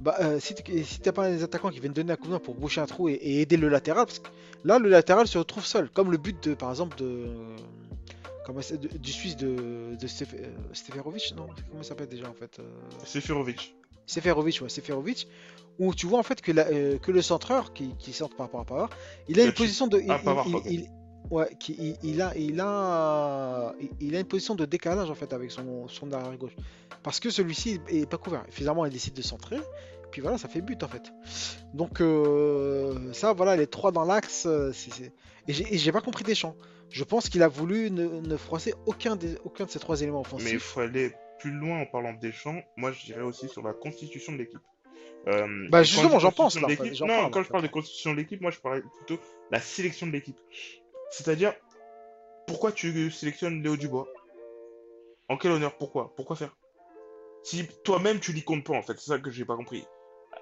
bah 0.01 0.15
euh, 0.21 0.39
si 0.39 0.53
t'as 1.01 1.11
pas 1.11 1.29
les 1.29 1.41
attaquants 1.43 1.69
qui 1.71 1.79
viennent 1.79 1.93
donner 1.93 2.13
un 2.13 2.15
coup 2.15 2.27
de 2.27 2.33
main 2.33 2.39
pour 2.39 2.53
boucher 2.53 2.79
un 2.81 2.85
trou 2.85 3.09
et, 3.09 3.13
et 3.13 3.41
aider 3.41 3.57
le 3.57 3.69
latéral, 3.69 4.05
parce 4.05 4.19
que 4.19 4.27
là 4.63 4.77
le 4.77 4.87
latéral 4.89 5.27
se 5.27 5.37
retrouve 5.39 5.65
seul, 5.65 5.89
comme 5.89 6.11
le 6.11 6.17
but 6.17 6.47
de 6.47 6.53
par 6.53 6.69
exemple 6.69 6.95
de 6.97 7.25
comment 8.49 8.61
de- 8.77 8.97
du 8.97 9.11
Suisse 9.11 9.35
de, 9.37 9.47
de 9.95 10.05
euh, 10.05 10.45
Steferovic, 10.73 11.33
non? 11.35 11.47
Comment 11.69 11.83
ça 11.83 11.89
s'appelle 11.89 12.07
déjà 12.09 12.29
en 12.29 12.33
fait 12.33 12.59
euh, 12.59 12.63
Seferovic. 13.05 13.75
Seferovic, 14.05 14.61
ouais, 14.61 14.69
Seferovic, 14.69 15.27
où 15.77 15.93
tu 15.93 16.07
vois 16.07 16.19
en 16.19 16.23
fait 16.23 16.41
que, 16.41 16.51
la- 16.51 16.67
euh, 16.67 16.97
que 16.97 17.11
le 17.11 17.21
centreur 17.21 17.73
qui, 17.73 17.95
qui 17.97 18.11
centre 18.13 18.35
par 18.35 18.47
rapport 18.47 18.61
à 18.61 18.65
Pavard, 18.65 18.89
il 19.27 19.39
a 19.39 19.43
une 19.45 19.53
position 19.53 19.87
de. 19.87 19.99
il- 19.99 20.11
Ah, 20.11 20.19
Pavard, 20.19 20.45
il- 20.47 20.51
pardon. 20.53 20.69
il- 20.69 20.87
ouais, 21.29 21.49
qui, 21.59 21.73
il, 21.79 21.95
il 22.03 22.21
a, 22.21 22.35
il, 22.35 22.59
a, 22.59 23.73
il- 23.79 23.89
il 24.07 24.15
a 24.15 24.19
une 24.19 24.25
position 24.27 24.55
de 24.55 24.65
décalage 24.65 25.09
en 25.11 25.15
fait 25.15 25.31
avec 25.33 25.51
son, 25.51 25.87
son 25.87 26.11
arrière 26.11 26.35
gauche. 26.37 26.55
Parce 27.03 27.19
que 27.19 27.29
celui-ci 27.29 27.79
est 27.87 28.09
pas 28.09 28.17
couvert. 28.17 28.43
Finalement, 28.49 28.85
il 28.85 28.91
décide 28.91 29.13
de 29.13 29.21
centrer. 29.21 29.57
Puis 30.11 30.21
voilà, 30.21 30.39
ça 30.39 30.47
fait 30.47 30.61
but 30.61 30.81
en 30.81 30.87
fait. 30.87 31.13
Donc, 31.75 32.01
euh, 32.01 33.13
ça, 33.13 33.31
voilà, 33.33 33.55
les 33.55 33.67
trois 33.67 33.91
dans 33.91 34.05
l'axe. 34.05 34.45
euh, 34.47 34.71
et 35.47 35.77
j'ai 35.77 35.91
pas 35.91 36.01
compris 36.01 36.23
Deschamps. 36.23 36.55
Je 36.89 37.03
pense 37.03 37.29
qu'il 37.29 37.43
a 37.43 37.47
voulu 37.47 37.91
ne, 37.91 38.07
ne 38.07 38.37
froisser 38.37 38.73
aucun, 38.85 39.15
des, 39.15 39.37
aucun 39.43 39.65
de 39.65 39.69
ces 39.69 39.79
trois 39.79 40.01
éléments 40.01 40.23
Mais 40.23 40.29
il 40.31 40.35
offensifs. 40.35 40.63
faut 40.63 40.79
aller 40.81 41.13
plus 41.39 41.51
loin 41.51 41.81
en 41.81 41.85
parlant 41.85 42.13
de 42.13 42.19
Deschamps. 42.19 42.61
Moi, 42.77 42.91
je 42.91 43.05
dirais 43.05 43.21
aussi 43.21 43.47
sur 43.47 43.61
la 43.63 43.73
constitution 43.73 44.33
de 44.33 44.37
l'équipe. 44.37 44.59
Euh, 45.27 45.67
Bah, 45.69 45.83
justement, 45.83 46.19
j'en 46.19 46.31
pense, 46.31 46.59
là, 46.59 46.67
de 46.67 46.73
enfin, 46.73 47.05
Non, 47.05 47.07
parle, 47.07 47.31
quand 47.31 47.43
je 47.43 47.49
parle 47.49 47.63
de 47.63 47.67
constitution 47.67 48.11
de 48.11 48.17
l'équipe, 48.17 48.41
moi, 48.41 48.51
je 48.51 48.59
parlais 48.59 48.81
plutôt 48.81 49.21
la 49.51 49.59
sélection 49.59 50.07
de 50.07 50.11
l'équipe. 50.11 50.37
C'est-à-dire, 51.11 51.53
pourquoi 52.47 52.71
tu 52.71 53.11
sélectionnes 53.11 53.61
Léo 53.61 53.77
Dubois? 53.77 54.07
En 55.29 55.37
quel 55.37 55.51
honneur? 55.51 55.77
Pourquoi? 55.77 56.13
Pourquoi 56.15 56.35
faire? 56.35 56.55
Si 57.43 57.67
toi-même 57.83 58.19
tu 58.19 58.33
l'y 58.33 58.43
comptes 58.43 58.63
pas, 58.65 58.73
en 58.73 58.81
fait, 58.81 58.93
c'est 58.97 59.11
ça 59.11 59.19
que 59.19 59.29
j'ai 59.29 59.45
pas 59.45 59.55
compris. 59.55 59.85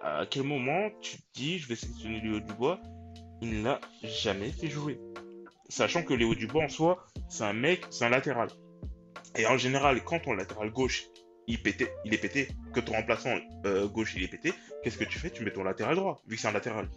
À 0.01 0.25
quel 0.29 0.43
moment 0.43 0.89
tu 1.01 1.17
te 1.17 1.23
dis, 1.33 1.59
je 1.59 1.67
vais 1.67 1.75
sélectionner 1.75 2.21
Léo 2.21 2.39
Dubois? 2.39 2.79
Il 3.41 3.59
ne 3.59 3.63
l'a 3.65 3.81
jamais 4.03 4.49
fait 4.51 4.67
jouer. 4.67 4.99
Sachant 5.69 6.03
que 6.03 6.13
Léo 6.13 6.33
Dubois 6.35 6.63
en 6.63 6.69
soi, 6.69 7.05
c'est 7.29 7.43
un 7.43 7.53
mec, 7.53 7.85
c'est 7.89 8.05
un 8.05 8.09
latéral. 8.09 8.49
Et 9.35 9.45
en 9.45 9.57
général, 9.57 10.03
quand 10.03 10.19
ton 10.19 10.33
latéral 10.33 10.71
gauche, 10.71 11.05
il, 11.47 11.61
pétait, 11.61 11.93
il 12.05 12.13
est 12.13 12.17
pété, 12.17 12.47
que 12.73 12.79
ton 12.79 12.93
remplaçant 12.93 13.35
euh, 13.65 13.87
gauche, 13.87 14.13
il 14.15 14.23
est 14.23 14.27
pété, 14.27 14.53
qu'est-ce 14.83 14.97
que 14.97 15.03
tu 15.03 15.19
fais? 15.19 15.29
Tu 15.29 15.43
mets 15.43 15.51
ton 15.51 15.63
latéral 15.63 15.95
droit, 15.95 16.21
vu 16.27 16.35
que 16.35 16.41
c'est 16.41 16.47
un 16.47 16.53
latéral. 16.53 16.89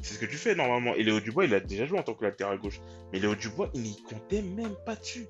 C'est 0.00 0.14
ce 0.14 0.18
que 0.18 0.26
tu 0.26 0.36
fais 0.36 0.54
normalement. 0.54 0.94
Et 0.94 1.02
Léo 1.02 1.20
Dubois, 1.20 1.44
il 1.44 1.54
a 1.54 1.60
déjà 1.60 1.84
joué 1.86 1.98
en 1.98 2.02
tant 2.02 2.14
que 2.14 2.24
latéral 2.24 2.58
gauche. 2.58 2.80
Mais 3.12 3.18
Léo 3.18 3.34
Dubois, 3.34 3.70
il 3.74 3.82
n'y 3.82 4.02
comptait 4.02 4.42
même 4.42 4.74
pas 4.86 4.96
dessus. 4.96 5.26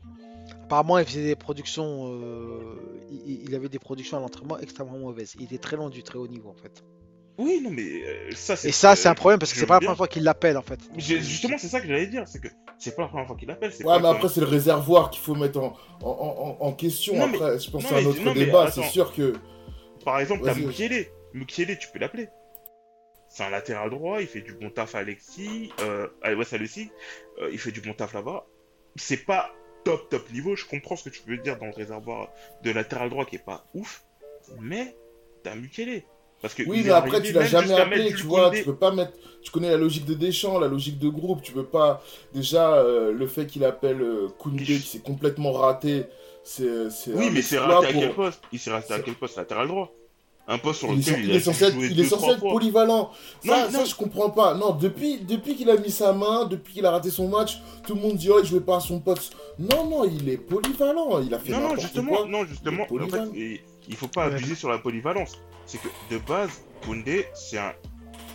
Apparemment, 0.64 0.98
il 0.98 1.04
faisait 1.04 1.24
des 1.24 1.36
productions. 1.36 2.14
euh, 2.14 3.06
il, 3.10 3.42
il 3.44 3.54
avait 3.54 3.68
des 3.68 3.78
productions 3.78 4.16
à 4.16 4.20
l'entraînement 4.20 4.58
extrêmement 4.58 4.98
mauvaises. 4.98 5.34
Il 5.38 5.44
était 5.44 5.58
très 5.58 5.76
loin 5.76 5.90
du 5.90 6.02
très 6.02 6.18
haut 6.18 6.28
niveau 6.28 6.50
en 6.50 6.54
fait. 6.54 6.82
Oui, 7.42 7.60
non, 7.62 7.70
mais 7.70 7.82
euh, 7.82 8.30
ça, 8.34 8.56
c'est. 8.56 8.68
Et 8.68 8.72
ça, 8.72 8.94
c'est 8.96 9.08
un 9.08 9.14
problème 9.14 9.38
parce 9.38 9.52
que 9.52 9.58
c'est 9.58 9.66
pas 9.66 9.74
la 9.74 9.80
première 9.80 9.96
fois 9.96 10.08
qu'il 10.08 10.22
l'appelle 10.22 10.56
en 10.56 10.62
fait. 10.62 10.78
Justement, 10.96 11.58
c'est 11.58 11.68
ça 11.68 11.80
que 11.80 11.86
j'allais 11.88 12.06
dire. 12.06 12.22
C'est 12.26 12.40
que 12.40 12.48
c'est 12.78 12.94
pas 12.94 13.02
la 13.02 13.08
première 13.08 13.26
fois 13.26 13.36
qu'il 13.36 13.50
appelle. 13.50 13.72
c'est 13.72 13.84
Ouais, 13.84 14.00
mais 14.00 14.08
après, 14.08 14.28
c'est 14.28 14.40
le 14.40 14.46
réservoir 14.46 15.10
qu'il 15.10 15.22
faut 15.22 15.34
mettre 15.34 15.58
en, 15.60 15.76
en, 16.02 16.56
en, 16.60 16.66
en 16.66 16.72
question. 16.72 17.16
Non, 17.16 17.26
mais- 17.28 17.36
après, 17.36 17.58
je 17.58 17.70
pense 17.70 17.82
non, 17.82 17.88
que 17.88 17.94
c'est 17.96 18.02
un 18.02 18.06
autre 18.06 18.20
non, 18.22 18.32
débat. 18.34 18.70
C'est 18.70 18.82
sûr 18.84 19.12
que. 19.14 19.34
Par 20.04 20.20
exemple, 20.20 20.42
t'as 20.44 20.52
Vas-y. 20.52 20.64
Mukiele. 20.66 21.06
Mukiele, 21.34 21.78
tu 21.78 21.88
peux 21.92 21.98
l'appeler. 21.98 22.28
C'est 23.28 23.44
un 23.44 23.50
latéral 23.50 23.88
droit, 23.88 24.20
il 24.20 24.26
fait 24.26 24.42
du 24.42 24.52
bon 24.52 24.68
taf 24.68 24.94
à 24.94 24.98
Alexis, 24.98 25.72
euh, 25.80 26.06
à 26.22 26.34
West 26.34 26.52
Alexis, 26.52 26.90
euh, 27.40 27.48
il 27.50 27.58
fait 27.58 27.70
du 27.72 27.80
bon 27.80 27.94
taf 27.94 28.12
là-bas. 28.12 28.44
C'est 28.96 29.24
pas 29.24 29.50
top 29.84 30.10
top 30.10 30.30
niveau, 30.32 30.54
je 30.54 30.66
comprends 30.66 30.96
ce 30.96 31.08
que 31.08 31.14
tu 31.14 31.22
veux 31.26 31.38
dire 31.38 31.58
dans 31.58 31.64
le 31.64 31.72
réservoir 31.72 32.28
de 32.62 32.70
latéral 32.70 33.08
droit 33.08 33.24
qui 33.24 33.36
est 33.36 33.44
pas 33.44 33.64
ouf, 33.72 34.04
mais 34.60 34.94
t'as 35.42 35.54
Mukiele. 35.54 36.02
Parce 36.42 36.54
que 36.54 36.64
Oui, 36.64 36.82
mais 36.84 36.90
après, 36.90 37.22
tu 37.22 37.32
l'as 37.32 37.44
jamais 37.46 37.72
appelé, 37.74 38.12
tu 38.14 38.24
vois. 38.24 38.50
Tu 38.50 38.64
peux 38.64 38.74
pas 38.74 38.90
mettre. 38.92 39.12
Tu 39.42 39.50
connais 39.50 39.70
la 39.70 39.76
logique 39.76 40.04
de 40.04 40.14
Deschamps, 40.14 40.58
la 40.58 40.68
logique 40.68 40.98
de 40.98 41.08
groupe. 41.08 41.40
Tu 41.42 41.52
peux 41.52 41.64
pas. 41.64 42.02
Déjà, 42.34 42.74
euh, 42.74 43.12
le 43.12 43.26
fait 43.26 43.46
qu'il 43.46 43.64
appelle 43.64 44.00
euh, 44.02 44.28
Koundé, 44.38 44.64
Qui- 44.64 44.78
s'est 44.80 44.98
complètement 45.00 45.52
raté, 45.52 46.04
c'est. 46.44 46.66
Oui, 47.08 47.30
mais 47.32 47.42
c'est 47.42 47.58
raté 47.58 47.86
à 47.86 47.92
quel 47.92 48.12
poste? 48.14 48.42
Il 48.52 48.58
s'est 48.58 48.72
resté 48.72 48.94
à 48.94 49.00
quel 49.00 49.14
poste? 49.14 49.36
Latéral 49.36 49.68
droit. 49.68 49.92
Un 50.48 50.58
poste 50.58 50.80
sur 50.80 50.92
lequel 50.92 51.20
il, 51.20 51.24
il 51.26 51.32
a 51.32 51.34
est 51.36 51.40
censé 51.40 51.66
être, 51.66 51.76
il 51.78 52.00
est 52.00 52.04
censé 52.04 52.30
être 52.32 52.40
polyvalent. 52.40 53.12
Non, 53.44 53.54
Ça, 53.54 53.64
non. 53.70 53.78
ça, 53.78 53.84
je 53.84 53.94
comprends 53.94 54.30
pas. 54.30 54.54
Non, 54.54 54.72
depuis, 54.72 55.18
depuis 55.20 55.54
qu'il 55.54 55.70
a 55.70 55.76
mis 55.76 55.90
sa 55.92 56.12
main, 56.12 56.46
depuis 56.46 56.74
qu'il 56.74 56.84
a 56.84 56.90
raté 56.90 57.10
son 57.10 57.28
match, 57.28 57.58
tout 57.86 57.94
le 57.94 58.00
monde 58.00 58.16
dit 58.16 58.28
oh, 58.28 58.40
il 58.42 58.46
jouait 58.46 58.58
pas 58.60 58.78
à 58.78 58.80
son 58.80 58.98
poste. 58.98 59.34
Non, 59.60 59.88
non, 59.88 60.02
il 60.04 60.28
est 60.28 60.36
polyvalent. 60.38 61.20
Il 61.24 61.32
a 61.32 61.38
fait 61.38 61.52
Non, 61.52 61.60
non, 61.60 61.76
justement, 61.76 62.16
quoi. 62.16 62.26
non, 62.26 62.44
justement, 62.44 62.86
Il 62.90 62.96
est 62.96 63.04
en 63.04 63.04
fait, 63.04 63.10
polyvalent. 63.10 63.32
Il, 63.88 63.96
faut 63.96 64.08
pas 64.08 64.28
Ouais. 64.28 64.34
abuser 64.34 64.54
sur 64.54 64.68
la 64.70 64.78
polyvalence. 64.78 65.40
C'est 65.66 65.78
que 65.80 65.88
de 66.10 66.18
base, 66.18 66.50
Koundé, 66.84 67.26
c'est 67.34 67.58
un, 67.58 67.72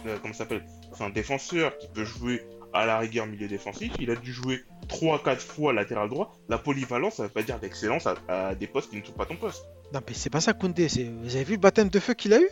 euh, 0.05 0.17
comment 0.21 0.33
s'appelle? 0.33 0.65
C'est 0.97 1.03
un 1.03 1.09
défenseur 1.09 1.77
qui 1.77 1.87
peut 1.89 2.05
jouer 2.05 2.43
à 2.73 2.85
la 2.85 2.97
rigueur 2.99 3.25
milieu 3.27 3.47
défensif. 3.47 3.91
Il 3.99 4.09
a 4.11 4.15
dû 4.15 4.31
jouer 4.31 4.61
3-4 4.89 5.39
fois 5.39 5.73
latéral 5.73 6.09
droit. 6.09 6.33
La 6.49 6.57
polyvalence, 6.57 7.15
ça 7.15 7.23
veut 7.23 7.29
pas 7.29 7.43
dire 7.43 7.59
d'excellence 7.59 8.07
à, 8.07 8.15
à 8.27 8.55
des 8.55 8.67
postes 8.67 8.89
qui 8.89 8.97
ne 8.97 9.03
sont 9.03 9.11
pas 9.13 9.25
ton 9.25 9.35
poste. 9.35 9.63
Non, 9.93 9.99
mais 10.07 10.13
c'est 10.13 10.29
pas 10.29 10.41
ça 10.41 10.53
Koundé. 10.53 10.89
c'est- 10.89 11.03
Vous 11.23 11.35
avez 11.35 11.43
vu 11.45 11.53
le 11.53 11.59
baptême 11.59 11.89
de 11.89 11.99
feu 11.99 12.13
qu'il 12.13 12.33
a 12.33 12.39
eu? 12.41 12.49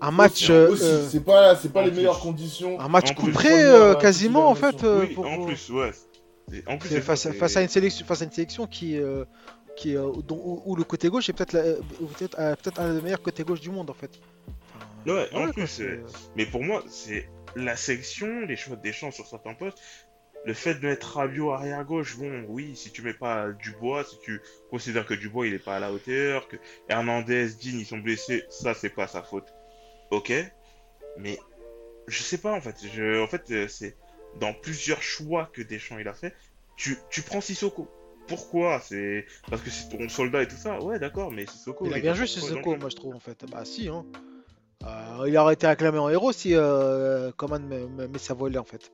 Un 0.00 0.10
match, 0.10 0.42
Aussi, 0.44 0.52
euh, 0.52 0.70
aussi, 0.70 0.82
euh, 0.84 1.08
c'est 1.08 1.24
pas, 1.24 1.54
c'est 1.56 1.72
pas 1.72 1.82
les 1.82 1.90
plus. 1.90 1.98
meilleures 1.98 2.18
conditions. 2.20 2.80
un 2.80 2.88
match 2.88 3.10
en 3.12 3.14
coup 3.14 3.24
plus, 3.26 3.32
près 3.32 3.48
première, 3.50 3.74
euh, 3.74 3.94
quasiment 3.94 4.48
en 4.50 4.54
fait. 4.56 4.82
euh, 4.82 5.02
oui, 5.06 5.14
pour- 5.14 5.26
en 5.26 5.44
plus, 5.46 5.70
ouais. 5.70 5.92
C'est- 6.50 6.68
En 6.68 6.76
plus, 6.76 6.88
face, 7.00 7.24
à- 7.26 7.30
c'est- 7.32 7.38
face 7.38 7.56
à 7.56 7.62
une 7.62 7.68
sélection, 7.68 8.04
face 8.04 8.20
à 8.20 8.24
une 8.24 8.32
sélection 8.32 8.66
qui, 8.66 8.98
euh, 8.98 9.24
qui 9.76 9.96
euh, 9.96 10.10
dont- 10.26 10.36
où, 10.44 10.62
où 10.66 10.76
le 10.76 10.84
côté 10.84 11.08
gauche 11.08 11.28
est 11.28 11.32
peut-être 11.32 11.54
euh, 11.54 11.80
peut-être 12.18 12.38
euh, 12.38 12.54
un 12.78 12.94
des 12.94 13.02
meilleurs 13.02 13.22
côtés 13.22 13.42
gauche 13.44 13.60
du 13.60 13.70
monde 13.70 13.90
en 13.90 13.94
fait. 13.94 14.10
Enfin, 15.04 15.14
Ouais, 15.14 15.28
en 15.34 15.50
plus, 15.50 15.80
euh, 15.80 16.00
Mais 16.36 16.46
pour 16.46 16.62
moi, 16.62 16.84
c'est 16.88 17.28
la 17.56 17.74
section, 17.76 18.40
les 18.42 18.56
choix 18.56 18.76
des 18.76 18.92
champs 18.92 19.10
sur 19.10 19.26
certains 19.26 19.54
postes. 19.54 19.78
Le 20.44 20.54
fait 20.54 20.74
de 20.74 20.86
mettre 20.88 21.16
Rabiot 21.16 21.52
arrière 21.52 21.84
gauche, 21.84 22.16
bon, 22.18 22.44
oui, 22.48 22.74
si 22.74 22.90
tu 22.90 23.02
mets 23.02 23.14
pas 23.14 23.50
Dubois, 23.52 24.04
si 24.04 24.18
tu 24.24 24.40
considères 24.70 25.06
que 25.06 25.14
Dubois 25.14 25.46
il 25.46 25.54
est 25.54 25.58
pas 25.64 25.76
à 25.76 25.80
la 25.80 25.92
hauteur, 25.92 26.48
que 26.48 26.56
Hernandez, 26.88 27.46
Dean 27.50 27.78
ils 27.78 27.86
sont 27.86 27.98
blessés, 27.98 28.44
ça 28.50 28.74
c'est 28.74 28.90
pas 28.90 29.06
sa 29.06 29.22
faute. 29.22 29.52
Ok, 30.10 30.32
mais 31.16 31.38
je 32.08 32.22
sais 32.22 32.38
pas 32.38 32.52
en 32.52 32.60
fait. 32.60 32.74
Je, 32.92 33.22
en 33.22 33.28
fait, 33.28 33.68
c'est 33.68 33.96
dans 34.40 34.52
plusieurs 34.52 35.00
choix 35.02 35.48
que 35.52 35.62
Deschamps 35.62 35.98
il 35.98 36.08
a 36.08 36.14
fait. 36.14 36.34
Tu, 36.76 36.96
tu 37.10 37.22
prends 37.22 37.40
Sissoko. 37.40 37.88
Pourquoi 38.36 38.80
C'est 38.80 39.26
parce 39.50 39.62
que 39.62 39.70
c'est 39.70 39.88
ton 39.96 40.08
soldat 40.08 40.42
et 40.42 40.48
tout 40.48 40.56
ça. 40.56 40.78
Ouais, 40.82 40.98
d'accord, 40.98 41.30
mais 41.30 41.46
Sissoko. 41.46 41.86
Il 41.86 41.94
a 41.94 41.98
bien 42.00 42.14
joué 42.14 42.26
Sissoko, 42.26 42.76
moi 42.76 42.88
je 42.90 42.96
trouve 42.96 43.14
en 43.14 43.20
fait. 43.20 43.44
Bah 43.50 43.64
si, 43.64 43.88
hein. 43.88 44.04
Euh, 44.84 45.28
il 45.28 45.36
aurait 45.38 45.54
été 45.54 45.66
acclamé 45.66 45.98
en 45.98 46.08
héros 46.08 46.32
si 46.32 46.54
euh, 46.54 47.30
Coman 47.36 47.62
met, 47.68 48.18
sa 48.18 48.34
volée 48.34 48.58
en 48.58 48.64
fait. 48.64 48.90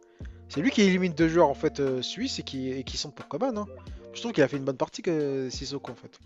C'est 0.49 0.61
lui 0.61 0.71
qui 0.71 0.83
élimine 0.83 1.13
deux 1.13 1.29
joueurs 1.29 1.49
en 1.49 1.55
fait 1.55 1.81
euh, 1.81 2.03
suisses 2.03 2.39
et 2.39 2.43
qui, 2.43 2.71
et 2.71 2.83
qui 2.85 2.97
sont 2.97 3.11
pour 3.11 3.27
Coman. 3.29 3.57
Hein. 3.57 3.67
Je 4.13 4.21
trouve 4.21 4.33
qu'il 4.33 4.43
a 4.43 4.49
fait 4.49 4.57
une 4.59 4.65
bonne 4.65 4.77
partie 4.77 5.01
que 5.03 5.49
Sissoko 5.51 5.93
en 5.93 5.95
fait. 5.95 6.19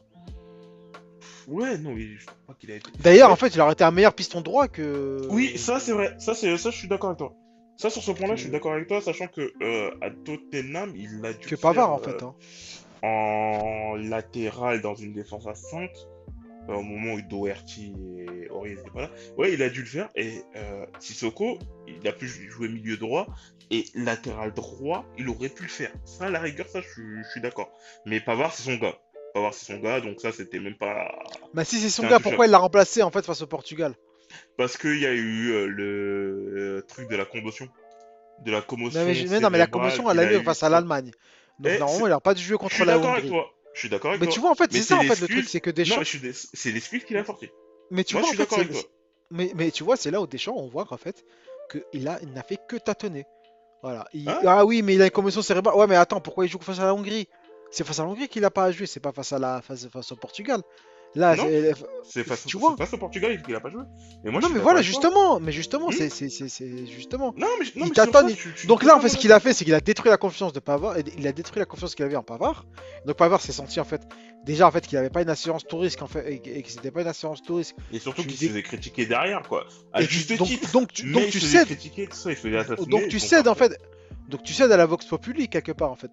Ouais, 1.48 1.76
non, 1.78 1.92
il- 1.96 2.18
je 2.18 2.24
crois 2.26 2.36
pas 2.48 2.54
qu'il 2.54 2.70
a 2.70 2.76
été. 2.76 2.90
D'ailleurs, 3.00 3.28
Ouais. 3.28 3.32
en 3.32 3.36
fait, 3.36 3.48
il 3.48 3.60
aurait 3.60 3.72
été 3.72 3.84
un 3.84 3.90
meilleur 3.90 4.14
piston 4.14 4.40
droit 4.40 4.68
que. 4.68 5.20
Oui, 5.28 5.58
ça 5.58 5.80
c'est 5.80 5.92
vrai. 5.92 6.14
Ça, 6.18 6.34
c'est, 6.34 6.56
ça, 6.56 6.70
je 6.70 6.76
suis 6.76 6.88
d'accord 6.88 7.10
avec 7.10 7.18
toi. 7.18 7.34
Ça, 7.76 7.90
sur 7.90 8.02
ce 8.02 8.12
point-là, 8.12 8.36
je 8.36 8.42
suis 8.42 8.50
d'accord 8.50 8.72
avec 8.74 8.86
toi, 8.86 9.00
sachant 9.00 9.26
que 9.26 9.52
euh, 9.62 9.90
à 10.00 10.10
Tottenham, 10.10 10.92
il 10.94 11.24
a 11.26 11.32
dû 11.32 11.48
que 11.48 11.56
Pavard 11.56 12.00
faire, 12.00 12.12
en 12.12 12.16
fait. 12.18 12.22
euh, 12.24 12.28
hein. 12.28 12.34
En 13.02 13.96
latéral 13.96 14.80
dans 14.80 14.94
une 14.94 15.12
défense 15.12 15.46
à 15.46 15.54
5 15.54 15.90
euh, 16.68 16.74
au 16.74 16.82
moment 16.82 17.14
où 17.14 17.22
Doherty 17.22 17.92
et 18.18 18.48
Ori 18.50 18.70
n'étaient 18.70 18.90
pas 18.90 19.02
là. 19.02 19.10
Ouais, 19.36 19.52
il 19.52 19.62
a 19.62 19.68
dû 19.68 19.80
le 19.80 19.86
faire 19.86 20.08
et 20.14 20.42
euh, 20.56 20.86
Sissoko, 21.00 21.58
il 21.88 22.06
a 22.06 22.12
pu 22.12 22.28
jouer 22.28 22.68
milieu 22.68 22.96
droit 22.96 23.26
et 23.70 23.84
latéral 23.94 24.52
droit, 24.52 25.04
il 25.18 25.28
aurait 25.28 25.48
pu 25.48 25.64
le 25.64 25.68
faire. 25.68 25.90
Ça, 26.04 26.26
à 26.26 26.30
la 26.30 26.40
rigueur, 26.40 26.68
ça, 26.68 26.80
je 26.80 26.88
suis, 26.88 27.22
je 27.24 27.28
suis 27.30 27.40
d'accord. 27.40 27.72
Mais 28.06 28.20
Pavard, 28.20 28.52
c'est 28.54 28.62
son 28.62 28.76
gars. 28.76 28.96
Pavard, 29.34 29.54
c'est 29.54 29.72
son 29.72 29.80
gars, 29.80 30.00
donc 30.00 30.20
ça, 30.20 30.30
c'était 30.30 30.60
même 30.60 30.76
pas. 30.76 31.10
Bah, 31.54 31.64
si 31.64 31.78
c'est 31.78 31.88
son 31.88 32.06
gars, 32.06 32.20
pourquoi 32.20 32.46
il 32.46 32.50
l'a 32.50 32.58
remplacé 32.58 33.02
en 33.02 33.10
fait 33.10 33.24
face 33.24 33.42
au 33.42 33.46
Portugal? 33.46 33.94
Parce 34.56 34.76
qu'il 34.76 34.98
y 34.98 35.06
a 35.06 35.12
eu 35.12 35.50
euh, 35.50 35.66
le 35.66 36.54
euh, 36.56 36.82
truc 36.86 37.08
de 37.08 37.16
la 37.16 37.24
commotion. 37.24 37.68
De 38.44 38.50
la 38.50 38.60
commotion. 38.60 39.00
Non, 39.00 39.06
mais, 39.06 39.26
mais 39.28 39.40
non, 39.40 39.50
mais 39.50 39.58
la 39.58 39.66
commotion, 39.66 40.10
elle 40.10 40.20
a 40.20 40.32
eu. 40.32 40.42
face 40.42 40.62
à 40.62 40.68
l'Allemagne. 40.68 41.10
Donc 41.62 41.72
Eh, 41.74 41.78
normalement, 41.78 42.06
il 42.08 42.12
a 42.12 42.20
pas 42.20 42.34
dû 42.34 42.42
jouer 42.42 42.54
Je 42.54 42.58
contre 42.58 42.74
suis 42.74 42.84
la 42.84 42.94
d'accord 42.94 43.12
avec 43.12 43.24
Hongrie. 43.24 43.30
toi. 43.30 43.50
Je 43.74 43.78
suis 43.80 43.88
d'accord 43.88 44.10
avec 44.10 44.20
Mais 44.20 44.26
toi. 44.26 44.34
tu 44.34 44.40
vois, 44.40 44.50
en 44.50 44.54
fait, 44.54 44.70
Mais 44.72 44.78
c'est 44.80 44.84
ça 44.84 44.96
en 44.98 45.02
fait 45.02 45.20
le 45.20 45.28
truc, 45.28 45.48
c'est 45.48 45.60
que 45.60 45.70
Non, 45.70 45.74
Deschamps. 45.74 45.98
mais 46.00 46.04
suis 46.04 46.18
dé- 46.20 46.32
c'est 46.34 46.70
l'excuse 46.72 47.04
qu'il 47.04 47.16
a 47.16 47.24
sorti. 47.24 47.48
Mais 47.90 48.04
tu 48.04 48.14
Moi, 48.14 48.22
vois, 48.22 48.30
je 48.30 48.34
suis 48.36 48.38
d'accord 48.44 48.58
avec 48.58 48.72
toi. 48.72 48.82
Mais, 49.30 49.52
mais 49.54 49.70
tu 49.70 49.82
vois, 49.84 49.96
c'est 49.96 50.10
là 50.10 50.20
où 50.20 50.26
Deschamps, 50.26 50.54
on 50.56 50.68
voit 50.68 50.84
qu'en 50.84 50.98
fait, 50.98 51.24
qu'il 51.70 52.06
a, 52.08 52.18
il 52.22 52.32
n'a 52.32 52.42
fait 52.42 52.58
que 52.68 52.76
tâtonner. 52.76 53.24
Voilà. 53.82 54.06
Il- 54.12 54.28
Hein 54.28 54.38
ah 54.46 54.64
oui, 54.66 54.82
mais 54.82 54.94
il 54.94 55.02
a 55.02 55.06
une 55.06 55.10
commotion 55.10 55.40
cérébrale. 55.42 55.74
Ouais, 55.76 55.86
mais 55.86 55.96
attends, 55.96 56.20
pourquoi 56.20 56.44
il 56.44 56.48
joue 56.50 56.58
face 56.60 56.78
à 56.80 56.84
la 56.84 56.94
Hongrie? 56.94 57.28
C'est 57.70 57.84
face 57.84 57.98
à 57.98 58.02
la 58.02 58.08
Hongrie 58.10 58.28
qu'il 58.28 58.44
a 58.44 58.50
pas 58.50 58.64
à 58.64 58.70
jouer, 58.72 58.86
c'est 58.86 59.00
pas 59.00 59.12
face 59.12 59.32
à 59.32 59.38
la 59.38 59.62
face, 59.62 59.88
face 59.88 60.12
au 60.12 60.16
Portugal. 60.16 60.60
Là, 61.14 61.36
c'est- 61.36 61.74
C'est 62.04 62.24
face, 62.24 62.44
Tu 62.46 62.56
vois 62.56 62.74
face 62.76 62.92
au 62.94 62.98
Portugal 62.98 63.40
qu'il 63.42 63.54
a 63.54 63.60
pas 63.60 63.70
joué. 63.70 63.82
Et 64.24 64.30
moi, 64.30 64.40
non, 64.40 64.48
mais 64.48 64.60
voilà, 64.60 64.82
justement, 64.82 65.40
mais 65.40 65.52
justement, 65.52 65.88
Hmm 65.90 66.08
c'est 66.10 66.86
justement. 66.88 67.34
Non, 67.36 67.46
mais, 67.58 67.66
non, 67.76 67.86
Il 68.28 68.36
suis 68.56 68.66
Donc 68.66 68.82
là, 68.82 68.96
en 68.96 69.00
fait, 69.00 69.08
ce 69.08 69.16
qu'il 69.16 69.32
a 69.32 69.38
fait, 69.40 69.52
c'est 69.52 69.64
qu'il 69.64 69.74
a 69.74 69.80
détruit 69.80 70.10
la 70.10 70.16
confiance 70.16 70.52
de 70.52 70.60
Pavard. 70.60 70.96
Il 71.18 71.26
a 71.26 71.32
détruit 71.32 71.58
la 71.60 71.66
confiance 71.66 71.94
qu'il 71.94 72.04
avait 72.04 72.16
en 72.16 72.22
Pavard. 72.22 72.64
Donc 73.06 73.16
Pavard 73.16 73.40
s'est 73.40 73.52
senti 73.52 73.78
en 73.80 73.84
fait 73.84 74.02
déjà 74.44 74.66
en 74.66 74.70
fait 74.70 74.86
qu'il 74.86 74.98
avait 74.98 75.10
pas 75.10 75.22
une 75.22 75.30
assurance 75.30 75.64
tout 75.66 75.78
risque 75.78 76.02
en 76.02 76.06
fait 76.06 76.28
et, 76.32 76.58
et 76.58 76.62
que 76.62 76.70
c'était 76.70 76.90
pas 76.90 77.02
une 77.02 77.08
assurance 77.08 77.42
tout 77.42 77.56
risque. 77.56 77.76
Et 77.92 77.98
surtout 77.98 78.22
qu'il 78.22 78.36
se 78.36 78.46
faisait 78.46 78.62
critiquer 78.62 79.06
derrière, 79.06 79.42
quoi. 79.48 79.66
À 79.92 80.02
juste 80.02 80.36
donc, 80.36 80.48
titre. 80.48 80.72
donc 80.72 80.92
tu, 80.92 81.10
donc 81.12 81.28
tu 81.28 81.40
cèdes, 81.40 81.68
donc 82.88 83.08
tu 83.08 83.20
cèdes 83.20 83.48
en 83.48 83.54
fait, 83.54 83.78
donc 84.28 84.42
tu 84.42 84.52
cèdes 84.52 84.72
à 84.72 84.76
la 84.76 84.86
vox 84.86 85.06
populi 85.06 85.48
quelque 85.48 85.72
part 85.72 85.90
en 85.90 85.96
fait. 85.96 86.10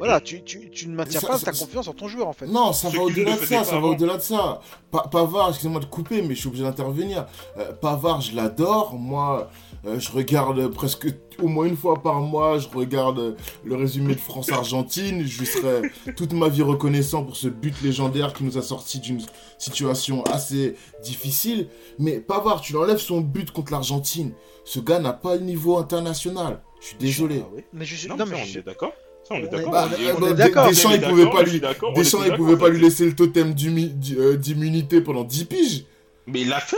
Voilà, 0.00 0.20
tu, 0.20 0.42
tu, 0.42 0.68
tu 0.70 0.88
ne 0.88 0.94
maintiens 0.94 1.20
Ça- 1.20 1.28
pas 1.28 1.38
ça- 1.38 1.52
ta 1.52 1.52
confiance 1.52 1.86
en 1.88 1.92
ton 1.92 2.08
joueur 2.08 2.26
en 2.28 2.32
fait. 2.32 2.46
Non, 2.46 2.72
ça 2.72 2.90
Ce 2.90 2.96
va 2.96 3.02
au-delà 3.04 3.36
de 3.36 3.44
ça, 3.44 3.62
ça 3.64 3.78
va 3.78 3.86
au-delà 3.86 4.16
de 4.16 4.22
ça. 4.22 4.60
Pa- 4.90 5.06
Pavard, 5.10 5.50
excusez-moi 5.50 5.80
de 5.80 5.84
couper, 5.86 6.22
mais 6.22 6.34
je 6.34 6.40
suis 6.40 6.48
obligé 6.48 6.64
d'intervenir. 6.64 7.26
Euh, 7.58 7.72
Pavard, 7.72 8.20
je 8.20 8.34
l'adore. 8.34 8.94
Moi, 8.98 9.48
euh, 9.86 9.98
je 10.00 10.10
regarde 10.10 10.66
presque 10.68 11.06
au 11.40 11.46
moins 11.48 11.66
une 11.66 11.76
fois 11.76 12.02
par 12.02 12.20
mois, 12.20 12.58
je 12.58 12.68
regarde 12.68 13.36
le 13.64 13.76
résumé 13.76 14.14
de 14.14 14.20
France-Argentine. 14.20 15.24
Je 15.26 15.38
lui 15.40 15.46
serai 15.46 15.82
toute 16.16 16.32
ma 16.32 16.48
vie 16.48 16.62
reconnaissant 16.62 17.22
pour 17.24 17.36
ce 17.36 17.48
but 17.48 17.80
légendaire 17.82 18.32
qui 18.32 18.42
nous 18.44 18.58
a 18.58 18.62
sorti 18.62 18.98
d'une 18.98 19.20
situation 19.58 20.22
assez 20.24 20.74
difficile. 21.02 21.68
Mais 21.98 22.20
Pavard, 22.20 22.60
tu 22.60 22.72
l'enlèves 22.72 22.98
son 22.98 23.20
but 23.20 23.50
contre 23.50 23.72
l'Argentine. 23.72 24.32
Ce 24.64 24.80
gars 24.80 24.98
n'a 24.98 25.12
pas 25.12 25.36
le 25.36 25.42
niveau 25.42 25.78
international. 25.78 26.60
Je 26.80 26.86
suis 26.88 26.96
désolé. 26.96 27.42
Ah. 27.44 27.60
Mais 27.72 27.84
je, 27.84 28.08
Non, 28.08 28.16
non, 28.16 28.24
mais 28.24 28.30
mais 28.32 28.36
ça, 28.38 28.42
on 28.42 28.46
je- 28.46 28.58
est 28.58 28.62
d'accord. 28.62 28.92
Ça, 29.30 29.36
on 29.36 29.44
est 29.44 29.48
d'accord. 29.48 29.88
on 30.20 30.26
est 30.26 30.34
Deschamps, 30.68 30.90
il 30.90 31.00
pouvait 31.02 31.24
d'accord, 31.24 31.32
pas 31.32 31.42
lui, 31.44 31.60
Deschamps, 31.94 32.18
il 32.22 32.30
d'accord, 32.30 32.36
pouvait 32.36 32.56
pas 32.56 32.68
lui 32.68 32.80
laisser 32.80 33.06
le 33.06 33.14
totem 33.14 33.54
euh, 33.54 34.36
d'immunité 34.36 35.00
pendant 35.00 35.22
10 35.24 35.44
piges. 35.44 35.84
Mais 36.26 36.40
il 36.40 36.48
l'a 36.48 36.60
fait. 36.60 36.76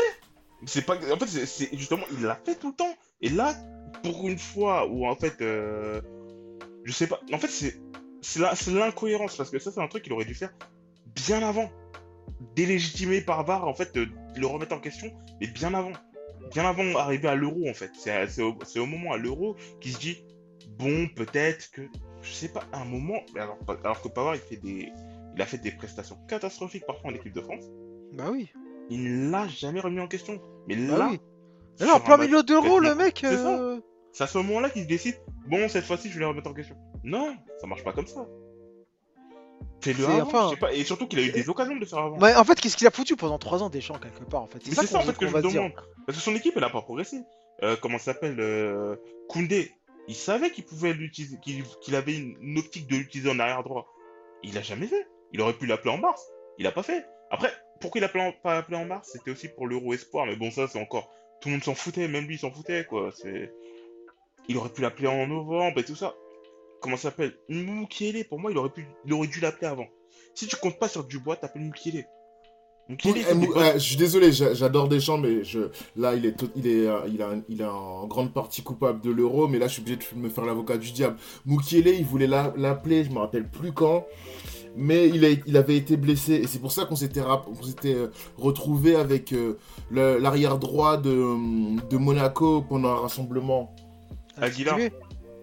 C'est 0.66 0.84
pas. 0.84 0.96
En 1.12 1.18
fait, 1.18 1.26
c'est- 1.46 1.76
justement, 1.76 2.04
il 2.12 2.24
l'a 2.24 2.38
fait 2.44 2.54
tout 2.56 2.68
le 2.68 2.74
temps. 2.74 2.94
Et 3.22 3.30
là, 3.30 3.54
pour 4.02 4.28
une 4.28 4.38
fois 4.38 4.86
où 4.86 5.06
en 5.06 5.16
fait, 5.16 5.40
euh, 5.40 6.00
je 6.84 6.92
sais 6.92 7.06
pas. 7.06 7.20
En 7.32 7.38
fait, 7.38 7.48
c'est 7.48 7.80
c'est 8.20 8.70
l'incohérence 8.70 9.34
parce 9.36 9.50
que 9.50 9.58
ça, 9.58 9.72
c'est 9.72 9.80
un 9.80 9.88
truc 9.88 10.04
qu'il 10.04 10.12
aurait 10.12 10.24
dû 10.24 10.34
faire 10.34 10.52
bien 11.14 11.42
avant. 11.42 11.70
Délégitimer 12.54 13.20
par 13.22 13.44
VAR, 13.44 13.66
en 13.66 13.74
fait, 13.74 13.96
euh, 13.96 14.06
le 14.36 14.46
remettre 14.46 14.74
en 14.74 14.80
question, 14.80 15.10
mais 15.40 15.46
bien 15.46 15.72
avant. 15.74 15.92
Bien 16.52 16.66
avant 16.68 16.84
d'arriver 16.84 17.28
à 17.28 17.34
l'euro, 17.34 17.68
en 17.68 17.74
fait. 17.74 17.90
C'est 17.96 18.42
au, 18.42 18.54
c'est 18.64 18.78
au 18.78 18.86
moment 18.86 19.12
à 19.12 19.16
l'euro 19.16 19.56
qu'il 19.80 19.92
se 19.92 19.98
dit 19.98 20.18
bon, 20.78 21.08
peut-être 21.16 21.70
que. 21.70 21.82
Je 22.22 22.32
sais 22.32 22.48
pas, 22.48 22.62
à 22.72 22.80
un 22.82 22.84
moment. 22.84 23.20
Alors, 23.36 23.58
alors 23.84 24.00
que 24.00 24.08
Pavard, 24.08 24.36
il 24.36 24.40
fait 24.40 24.56
des. 24.56 24.90
Il 25.34 25.42
a 25.42 25.46
fait 25.46 25.58
des 25.58 25.70
prestations 25.72 26.16
catastrophiques 26.28 26.84
parfois 26.86 27.10
en 27.10 27.14
équipe 27.14 27.32
de 27.34 27.40
France. 27.40 27.64
bah 28.12 28.24
oui. 28.30 28.50
Il 28.90 29.02
ne 29.02 29.30
l'a 29.30 29.48
jamais 29.48 29.80
remis 29.80 30.00
en 30.00 30.08
question. 30.08 30.40
Mais 30.68 30.76
Bah 30.76 30.98
là, 30.98 31.08
oui. 31.10 31.20
Alors, 31.80 31.96
un 31.96 32.00
plein 32.00 32.16
milieu 32.18 32.42
d'euros, 32.42 32.78
le 32.80 32.94
mec. 32.94 33.24
Euh, 33.24 33.80
C'est 34.12 34.24
à 34.24 34.26
ce 34.26 34.36
moment-là 34.38 34.68
qu'il 34.70 34.86
décide 34.86 35.16
bon, 35.48 35.68
cette 35.68 35.84
fois-ci, 35.84 36.08
je 36.10 36.14
vais 36.14 36.20
les 36.20 36.26
remettre 36.26 36.50
en 36.50 36.52
question. 36.54 36.76
Non, 37.02 37.34
ça 37.60 37.66
marche 37.66 37.82
pas 37.82 37.92
comme 37.92 38.06
ça. 38.06 38.26
Fais-le 39.80 39.98
C'est- 39.98 40.04
avant, 40.04 40.22
enfin- 40.26 40.44
je 40.50 40.54
sais 40.54 40.60
pas. 40.60 40.72
Et 40.74 40.84
surtout 40.84 41.08
qu'il 41.08 41.18
a 41.18 41.22
eu 41.22 41.32
des 41.32 41.48
occasions 41.48 41.74
de 41.74 41.80
le 41.80 41.86
faire 41.86 41.98
avant. 42.00 42.18
Ouais, 42.18 42.34
en 42.36 42.44
fait, 42.44 42.60
qu'est-ce 42.60 42.76
qu'il 42.76 42.86
a 42.86 42.90
foutu 42.90 43.16
pendant 43.16 43.38
3 43.38 43.62
ans 43.62 43.70
Deschamps 43.70 43.98
quelque 43.98 44.22
part 44.24 44.42
en 44.42 44.46
fait? 44.46 44.60
Mais 44.66 44.74
c'est 44.74 44.86
ça 44.86 44.98
en 44.98 45.02
fait 45.02 45.16
que 45.16 45.26
je 45.26 45.34
me 45.34 45.40
dire. 45.40 45.50
demande. 45.50 45.72
Parce 46.06 46.18
que 46.18 46.22
son 46.24 46.34
équipe, 46.36 46.54
elle 46.56 46.64
a 46.64 46.70
pas 46.70 46.82
progressé. 46.82 47.22
Euh, 47.62 47.76
comment 47.80 47.98
ça 47.98 48.12
s'appelle 48.12 48.36
euh, 48.38 48.96
Koundé. 49.28 49.72
Il 50.08 50.16
savait 50.16 50.50
qu'il 50.50 50.64
pouvait 50.64 50.92
l'utiliser, 50.92 51.38
qu'il 51.80 51.94
avait 51.94 52.16
une, 52.16 52.58
optique 52.58 52.86
de 52.88 52.96
l'utiliser 52.96 53.30
en 53.30 53.38
arrière 53.38 53.62
droit. 53.62 53.92
Il 54.42 54.54
l'a 54.54 54.62
jamais 54.62 54.86
fait. 54.86 55.06
Il 55.32 55.40
aurait 55.40 55.56
pu 55.56 55.66
l'appeler 55.66 55.90
en 55.90 55.98
mars. 55.98 56.26
Il 56.58 56.66
a 56.66 56.72
pas 56.72 56.82
fait. 56.82 57.06
Après, 57.30 57.52
pourquoi 57.80 58.00
il 58.00 58.04
a 58.04 58.08
pas 58.08 58.56
appelé 58.56 58.76
en 58.76 58.84
mars? 58.84 59.10
C'était 59.12 59.30
aussi 59.30 59.48
pour 59.48 59.66
l'Euro 59.66 59.94
Espoir. 59.94 60.26
Mais 60.26 60.36
bon, 60.36 60.50
ça, 60.50 60.66
c'est 60.68 60.80
encore. 60.80 61.10
Tout 61.40 61.48
le 61.48 61.54
monde 61.54 61.64
s'en 61.64 61.74
foutait. 61.74 62.08
Même 62.08 62.26
lui, 62.26 62.34
il 62.34 62.38
s'en 62.38 62.50
foutait, 62.50 62.84
quoi. 62.84 63.10
C'est. 63.12 63.52
Il 64.48 64.56
aurait 64.56 64.70
pu 64.70 64.82
l'appeler 64.82 65.08
en 65.08 65.26
novembre 65.26 65.78
et 65.78 65.84
tout 65.84 65.94
ça. 65.94 66.14
Comment 66.80 66.96
ça 66.96 67.10
s'appelle? 67.10 67.36
Mukiele, 67.48 68.26
pour 68.28 68.40
moi, 68.40 68.50
il 68.50 68.58
aurait, 68.58 68.70
pu... 68.70 68.84
il 69.04 69.12
aurait 69.12 69.28
dû 69.28 69.40
l'appeler 69.40 69.68
avant. 69.68 69.86
Si 70.34 70.48
tu 70.48 70.56
comptes 70.56 70.78
pas 70.78 70.88
sur 70.88 71.04
Dubois, 71.04 71.36
t'appelles 71.36 71.62
Mukiele. 71.62 72.06
Eh, 72.90 73.12
des 73.12 73.34
Mou- 73.34 73.54
je 73.74 73.78
suis 73.78 73.96
désolé, 73.96 74.32
j'a- 74.32 74.54
j'adore 74.54 74.88
Deschamps, 74.88 75.18
mais 75.18 75.44
je, 75.44 75.60
là, 75.96 76.14
il 76.14 76.26
est, 76.26 76.44
il, 76.56 76.66
est, 76.66 76.86
euh, 76.86 76.98
il, 77.12 77.22
a, 77.22 77.30
il 77.48 77.60
est 77.60 77.64
en 77.66 78.06
grande 78.06 78.32
partie 78.34 78.62
coupable 78.62 79.00
de 79.00 79.10
l'euro, 79.10 79.48
mais 79.48 79.58
là, 79.58 79.66
je 79.68 79.74
suis 79.74 79.82
obligé 79.82 79.96
de 79.96 80.18
me 80.18 80.28
faire 80.28 80.44
l'avocat 80.44 80.76
du 80.76 80.90
diable. 80.92 81.16
Mukiele, 81.46 81.88
il 81.88 82.04
voulait 82.04 82.26
la- 82.26 82.52
l'appeler, 82.56 83.04
je 83.04 83.10
me 83.10 83.18
rappelle 83.18 83.48
plus 83.48 83.72
quand, 83.72 84.04
mais 84.76 85.08
il, 85.08 85.24
a, 85.24 85.28
il 85.46 85.56
avait 85.56 85.76
été 85.76 85.96
blessé, 85.96 86.34
et 86.34 86.46
c'est 86.46 86.58
pour 86.58 86.72
ça 86.72 86.84
qu'on 86.84 86.96
s'était 86.96 87.20
rap- 87.22 87.46
euh, 87.84 88.08
retrouvé 88.36 88.96
avec 88.96 89.32
euh, 89.32 89.58
le- 89.90 90.18
l'arrière 90.18 90.58
droit 90.58 90.96
de, 90.96 91.34
de 91.88 91.96
Monaco 91.96 92.62
pendant 92.68 92.90
un 92.90 92.96
rassemblement. 93.00 93.74
Aguilar. 94.40 94.78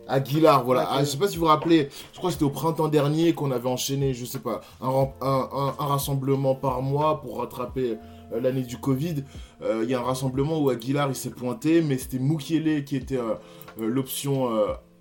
Aguilar, 0.09 0.63
voilà. 0.65 0.87
Ah, 0.91 0.99
je 1.03 1.05
sais 1.09 1.17
pas 1.17 1.27
si 1.27 1.35
vous 1.37 1.41
vous 1.43 1.47
rappelez, 1.49 1.89
je 2.13 2.17
crois 2.17 2.29
que 2.29 2.33
c'était 2.33 2.45
au 2.45 2.49
printemps 2.49 2.87
dernier 2.87 3.33
qu'on 3.33 3.51
avait 3.51 3.69
enchaîné, 3.69 4.13
je 4.13 4.25
sais 4.25 4.39
pas, 4.39 4.61
un, 4.81 4.89
ram- 4.89 5.11
un, 5.21 5.49
un- 5.51 5.75
un 5.79 5.85
rassemblement 5.87 6.55
par 6.55 6.81
mois 6.81 7.21
pour 7.21 7.37
rattraper 7.39 7.97
euh, 8.33 8.39
l'année 8.41 8.63
du 8.63 8.77
Covid. 8.77 9.23
Euh, 9.61 9.81
Il 9.83 9.89
y 9.89 9.93
a 9.95 9.99
un 9.99 10.03
rassemblement 10.03 10.59
où 10.59 10.69
Aguilar 10.69 11.07
il 11.09 11.15
s'est 11.15 11.29
pointé, 11.29 11.81
mais 11.81 11.97
c'était 11.97 12.19
Mukiele 12.19 12.83
qui 12.85 12.95
était 12.95 13.17
euh, 13.17 13.35
l'option 13.77 14.49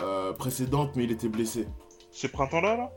euh, 0.03 0.33
précédente, 0.35 0.91
mais 0.95 1.05
il 1.05 1.11
était 1.13 1.29
blessé. 1.29 1.67
Ce 2.11 2.27
printemps-là, 2.27 2.77
là? 2.77 2.93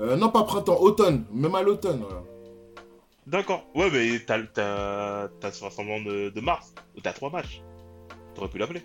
Euh, 0.00 0.16
non, 0.16 0.28
pas 0.30 0.44
printemps, 0.44 0.78
automne, 0.80 1.24
même 1.32 1.54
à 1.56 1.62
l'automne. 1.62 2.00
voilà. 2.00 2.22
D'accord. 3.26 3.64
Ouais, 3.74 3.90
mais 3.92 4.20
t'as, 4.26 4.38
t'as, 4.54 5.28
t'as 5.40 5.52
ce 5.52 5.62
rassemblement 5.64 6.00
de, 6.00 6.30
de 6.30 6.40
mars, 6.40 6.72
où 6.96 7.00
t'as 7.00 7.12
trois 7.12 7.30
matchs. 7.30 7.62
T'aurais 8.34 8.48
pu 8.48 8.58
l'appeler. 8.58 8.82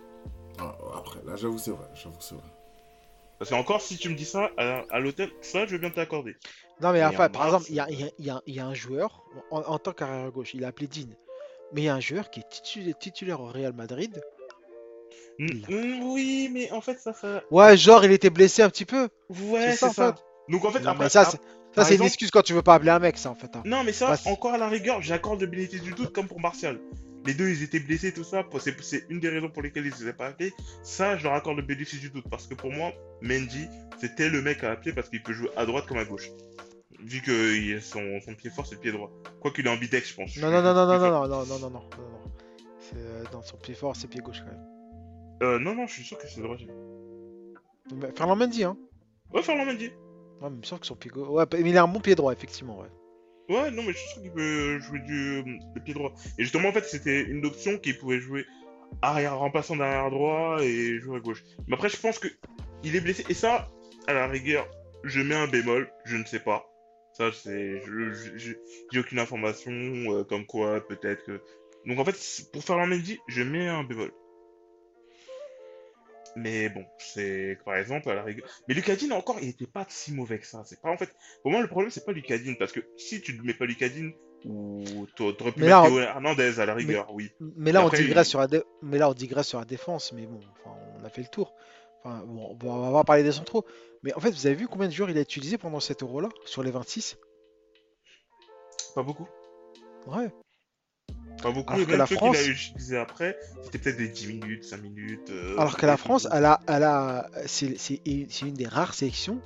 Ah, 0.59 0.75
après, 0.97 1.19
là, 1.25 1.35
j'avoue, 1.35 1.57
c'est 1.57 1.71
vrai, 1.71 1.87
j'avoue, 1.95 2.15
c'est 2.19 2.35
vrai. 2.35 2.43
Parce 3.37 3.49
que 3.49 3.55
encore, 3.55 3.81
si 3.81 3.97
tu 3.97 4.09
me 4.09 4.15
dis 4.15 4.25
ça 4.25 4.51
à, 4.57 4.83
à 4.89 4.99
l'hôtel, 4.99 5.29
ça, 5.41 5.65
je 5.65 5.71
veux 5.73 5.77
bien 5.77 5.89
t'accorder. 5.89 6.35
Non, 6.81 6.91
mais 6.91 6.99
Mais 6.99 7.05
enfin, 7.05 7.27
en 7.27 7.29
par 7.29 7.45
mars, 7.45 7.45
exemple, 7.45 7.65
il 7.69 7.75
y 7.75 7.79
a, 7.79 7.89
il 7.89 7.99
y 7.99 8.03
a- 8.03 8.09
il 8.19 8.25
y 8.25 8.29
a- 8.29 8.41
il 8.47 8.55
y 8.55 8.59
a 8.59 8.65
un 8.65 8.73
joueur, 8.73 9.23
en, 9.51 9.61
en 9.61 9.79
tant 9.79 9.93
qu'arrière 9.93 10.31
gauche, 10.31 10.53
il 10.53 10.63
a 10.63 10.67
appelé 10.69 10.87
Dean. 10.87 11.09
Mais 11.73 11.81
il 11.81 11.85
y 11.85 11.89
a 11.89 11.95
un 11.95 11.99
joueur 11.99 12.29
qui 12.29 12.39
est 12.41 12.49
titulaire, 12.49 12.97
titulaire 12.97 13.41
au 13.41 13.47
Real 13.47 13.73
Madrid. 13.73 14.21
Mm, 15.39 15.47
mm, 15.67 16.03
oui, 16.03 16.49
mais 16.51 16.71
en 16.71 16.81
fait, 16.81 16.99
ça, 16.99 17.13
ça... 17.13 17.43
Ouais, 17.51 17.75
genre, 17.77 18.05
il 18.05 18.11
était 18.11 18.29
blessé 18.29 18.61
un 18.61 18.69
petit 18.69 18.85
peu. 18.85 19.09
Ouais, 19.29 19.71
C'est 19.71 19.77
ça, 19.77 19.87
en 19.87 19.93
ça. 19.93 20.15
Donc 20.49 20.65
en 20.65 20.71
fait, 20.71 20.83
Non, 20.83 20.91
après, 20.91 21.09
ça, 21.09 21.25
c'est 21.25 21.39
ça, 21.75 21.85
c'est 21.85 21.95
une 21.95 22.03
excuse 22.03 22.29
quand 22.31 22.41
tu 22.43 22.53
veux 22.53 22.61
pas 22.61 22.75
appeler 22.75 22.91
un 22.91 22.99
mec, 22.99 23.17
ça, 23.17 23.31
en 23.31 23.35
fait. 23.35 23.55
hein. 23.55 23.63
Non, 23.65 23.83
mais 23.83 23.93
ça, 23.93 24.11
Bah, 24.11 24.17
encore 24.31 24.53
à 24.53 24.57
la 24.57 24.67
rigueur, 24.69 25.01
j'accorde 25.01 25.41
le 25.41 25.47
bénéfice 25.47 25.81
du 25.81 25.91
doute 25.91 26.13
comme 26.13 26.27
pour 26.27 26.39
Martial. 26.39 26.79
Les 27.25 27.33
deux, 27.33 27.49
ils 27.49 27.63
étaient 27.63 27.79
blessés, 27.79 28.13
tout 28.13 28.23
ça. 28.23 28.45
C'est 28.59 29.05
une 29.09 29.19
des 29.19 29.29
raisons 29.29 29.49
pour 29.49 29.61
lesquelles 29.61 29.85
ils 29.85 30.05
ne 30.05 30.11
pas 30.11 30.27
appelés. 30.27 30.53
Ça, 30.83 31.17
je 31.17 31.23
leur 31.23 31.33
accorde 31.33 31.57
le 31.57 31.63
bénéfice 31.63 31.99
du 32.01 32.09
doute. 32.09 32.25
Parce 32.29 32.47
que 32.47 32.53
pour 32.53 32.71
moi, 32.71 32.91
Mendy, 33.21 33.67
c'était 33.99 34.29
le 34.29 34.41
mec 34.41 34.63
à 34.63 34.71
appeler 34.71 34.93
parce 34.93 35.09
qu'il 35.09 35.23
peut 35.23 35.33
jouer 35.33 35.49
à 35.55 35.65
droite 35.65 35.85
comme 35.85 35.97
à 35.97 36.05
gauche. 36.05 36.29
Vu 36.99 37.21
que 37.21 37.79
son, 37.79 38.19
son 38.25 38.33
pied 38.33 38.49
fort, 38.49 38.65
c'est 38.65 38.75
le 38.75 38.81
pied 38.81 38.91
droit. 38.91 39.11
Quoi 39.39 39.51
qu'il 39.51 39.65
est 39.67 39.69
ambidex, 39.69 40.09
je 40.09 40.15
pense. 40.15 40.37
Non, 40.37 40.51
non, 40.51 40.61
non, 40.61 40.73
non, 40.73 40.85
non, 40.85 40.99
non, 40.99 41.09
non, 41.11 41.27
non, 41.27 41.45
non, 41.45 41.45
non, 41.45 41.59
non, 41.59 41.69
non. 41.69 41.89
C'est, 42.79 42.97
euh, 42.97 43.23
dans 43.31 43.41
son 43.41 43.57
pied 43.57 43.73
fort, 43.73 43.95
c'est 43.95 44.07
pied 44.07 44.21
gauche 44.21 44.39
quand 44.39 44.51
même. 44.51 44.65
Euh, 45.43 45.59
non, 45.59 45.75
non, 45.75 45.87
je 45.87 45.93
suis 45.93 46.03
sûr 46.03 46.17
que 46.17 46.27
c'est 46.27 46.41
droitier. 46.41 46.67
Mais 47.93 48.11
Ferland 48.15 48.37
Mendy, 48.37 48.63
hein. 48.63 48.77
Ouais, 49.33 49.41
Ferland 49.41 49.65
Mendy. 49.65 49.87
Ouais, 49.87 49.93
mais 50.43 50.49
il 50.49 50.57
me 50.57 50.63
semble 50.63 50.81
que 50.81 50.87
son 50.87 50.95
pied 50.95 51.11
gauche. 51.11 51.27
Ouais, 51.29 51.45
mais 51.53 51.69
il 51.69 51.77
a 51.77 51.83
un 51.83 51.87
bon 51.87 51.99
pied 51.99 52.15
droit, 52.15 52.31
effectivement, 52.33 52.79
ouais. 52.79 52.87
Ouais, 53.49 53.71
non, 53.71 53.83
mais 53.83 53.91
je 53.91 53.97
suis 53.97 54.09
sûr 54.09 54.21
qu'il 54.21 54.31
peut 54.31 54.79
jouer 54.79 54.99
du 54.99 55.59
pied 55.83 55.93
droit. 55.93 56.13
Et 56.37 56.43
justement, 56.43 56.69
en 56.69 56.71
fait, 56.71 56.85
c'était 56.85 57.23
une 57.23 57.45
option 57.45 57.77
qu'il 57.77 57.97
pouvait 57.97 58.19
jouer 58.19 58.45
arrière 59.01 59.37
remplaçant 59.37 59.75
d'arrière 59.75 60.09
droit 60.09 60.57
et 60.61 60.99
jouer 60.99 61.17
à 61.17 61.19
gauche. 61.19 61.43
Mais 61.67 61.75
après, 61.75 61.89
je 61.89 61.97
pense 61.97 62.19
que 62.19 62.27
il 62.83 62.95
est 62.95 63.01
blessé. 63.01 63.25
Et 63.29 63.33
ça, 63.33 63.67
à 64.07 64.13
la 64.13 64.27
rigueur, 64.27 64.67
je 65.03 65.21
mets 65.21 65.35
un 65.35 65.47
bémol, 65.47 65.91
je 66.05 66.15
ne 66.15 66.25
sais 66.25 66.39
pas. 66.39 66.69
Ça, 67.13 67.31
c'est, 67.31 67.81
j'ai 68.89 68.99
aucune 68.99 69.19
information 69.19 69.71
euh, 69.71 70.23
comme 70.23 70.45
quoi 70.45 70.85
peut-être 70.87 71.23
que. 71.25 71.41
Donc 71.85 71.99
en 71.99 72.05
fait, 72.05 72.49
pour 72.51 72.63
faire 72.63 72.77
Mendy, 72.77 73.19
je 73.27 73.43
mets 73.43 73.67
un 73.67 73.83
bémol. 73.83 74.11
Mais 76.35 76.69
bon, 76.69 76.83
c'est 76.97 77.57
par 77.63 77.75
exemple 77.75 78.09
à 78.09 78.15
la 78.15 78.23
rigueur. 78.23 78.47
Mais 78.67 78.73
Lucadine 78.73 79.13
encore, 79.13 79.37
il 79.41 79.49
était 79.49 79.67
pas 79.67 79.85
si 79.89 80.13
mauvais 80.13 80.39
que 80.39 80.47
ça. 80.47 80.63
C'est 80.65 80.81
pas 80.81 80.89
en 80.89 80.97
fait. 80.97 81.15
Pour 81.43 81.51
moi, 81.51 81.61
le 81.61 81.67
problème 81.67 81.91
c'est 81.91 82.05
pas 82.05 82.11
Lucadine 82.11 82.57
parce 82.57 82.71
que 82.71 82.79
si 82.97 83.21
tu 83.21 83.37
ne 83.37 83.43
mets 83.43 83.53
pas 83.53 83.65
Lucadine 83.65 84.13
ou 84.45 84.83
t'a- 85.15 85.31
t'aurais 85.33 85.51
pu 85.51 85.59
Mais 85.61 85.67
mettre 85.67 85.89
là, 85.95 86.03
Hernandez 86.15 86.59
à 86.59 86.65
la 86.65 86.73
rigueur, 86.73 87.13
oui. 87.13 87.31
Mais 87.39 87.71
là, 87.71 87.85
on 87.85 87.89
digresse 87.89 88.27
il- 88.27 88.29
sur 88.31 88.39
la 88.39 88.47
dé- 88.47 88.63
mais 88.81 88.97
là, 88.97 89.09
on 89.09 89.13
digresse 89.13 89.47
sur 89.47 89.59
la 89.59 89.65
défense. 89.65 90.11
Mais 90.11 90.25
bon, 90.25 90.39
enfin, 90.65 90.75
on 90.99 91.05
a 91.05 91.09
fait 91.09 91.21
le 91.21 91.27
tour. 91.27 91.53
Enfin, 92.03 92.23
bon, 92.25 92.57
on 92.61 92.91
va 92.91 93.03
parler 93.05 93.23
des 93.23 93.31
centraux. 93.31 93.65
Mais 94.01 94.13
en 94.15 94.19
fait, 94.19 94.31
vous 94.31 94.45
avez 94.47 94.55
vu 94.55 94.67
combien 94.67 94.87
de 94.87 94.93
joueurs 94.93 95.09
il 95.09 95.17
a 95.17 95.21
utilisé 95.21 95.57
pendant 95.57 95.79
cet 95.79 96.03
euro-là 96.03 96.27
sur 96.45 96.61
les 96.63 96.71
26? 96.71 97.17
Pas 98.95 99.03
beaucoup. 99.03 99.27
Ouais. 100.07 100.29
Pas 101.43 101.51
beaucoup. 101.51 101.73
Alors 101.73 101.83
et 101.83 101.91
que 101.91 101.95
la 101.95 102.05
France- 102.07 102.37
qu'il 102.37 102.49
a 102.49 102.51
utilisé 102.51 102.97
après, 102.97 103.37
c'était 103.63 103.77
peut-être 103.77 103.97
des 103.97 104.07
10 104.07 104.27
minutes, 104.27 104.63
5 104.63 104.81
minutes. 104.81 105.29
euh, 105.29 105.55
Alors 105.57 105.77
que 105.77 105.85
la 105.85 105.97
France, 105.97 106.27
elle 106.31 106.45
a, 106.45 106.59
elle 106.67 106.83
a, 106.83 107.29
c'est 107.45 107.99
une 108.41 108.53
des 108.53 108.67
rares 108.67 108.93
sélections 108.93 109.39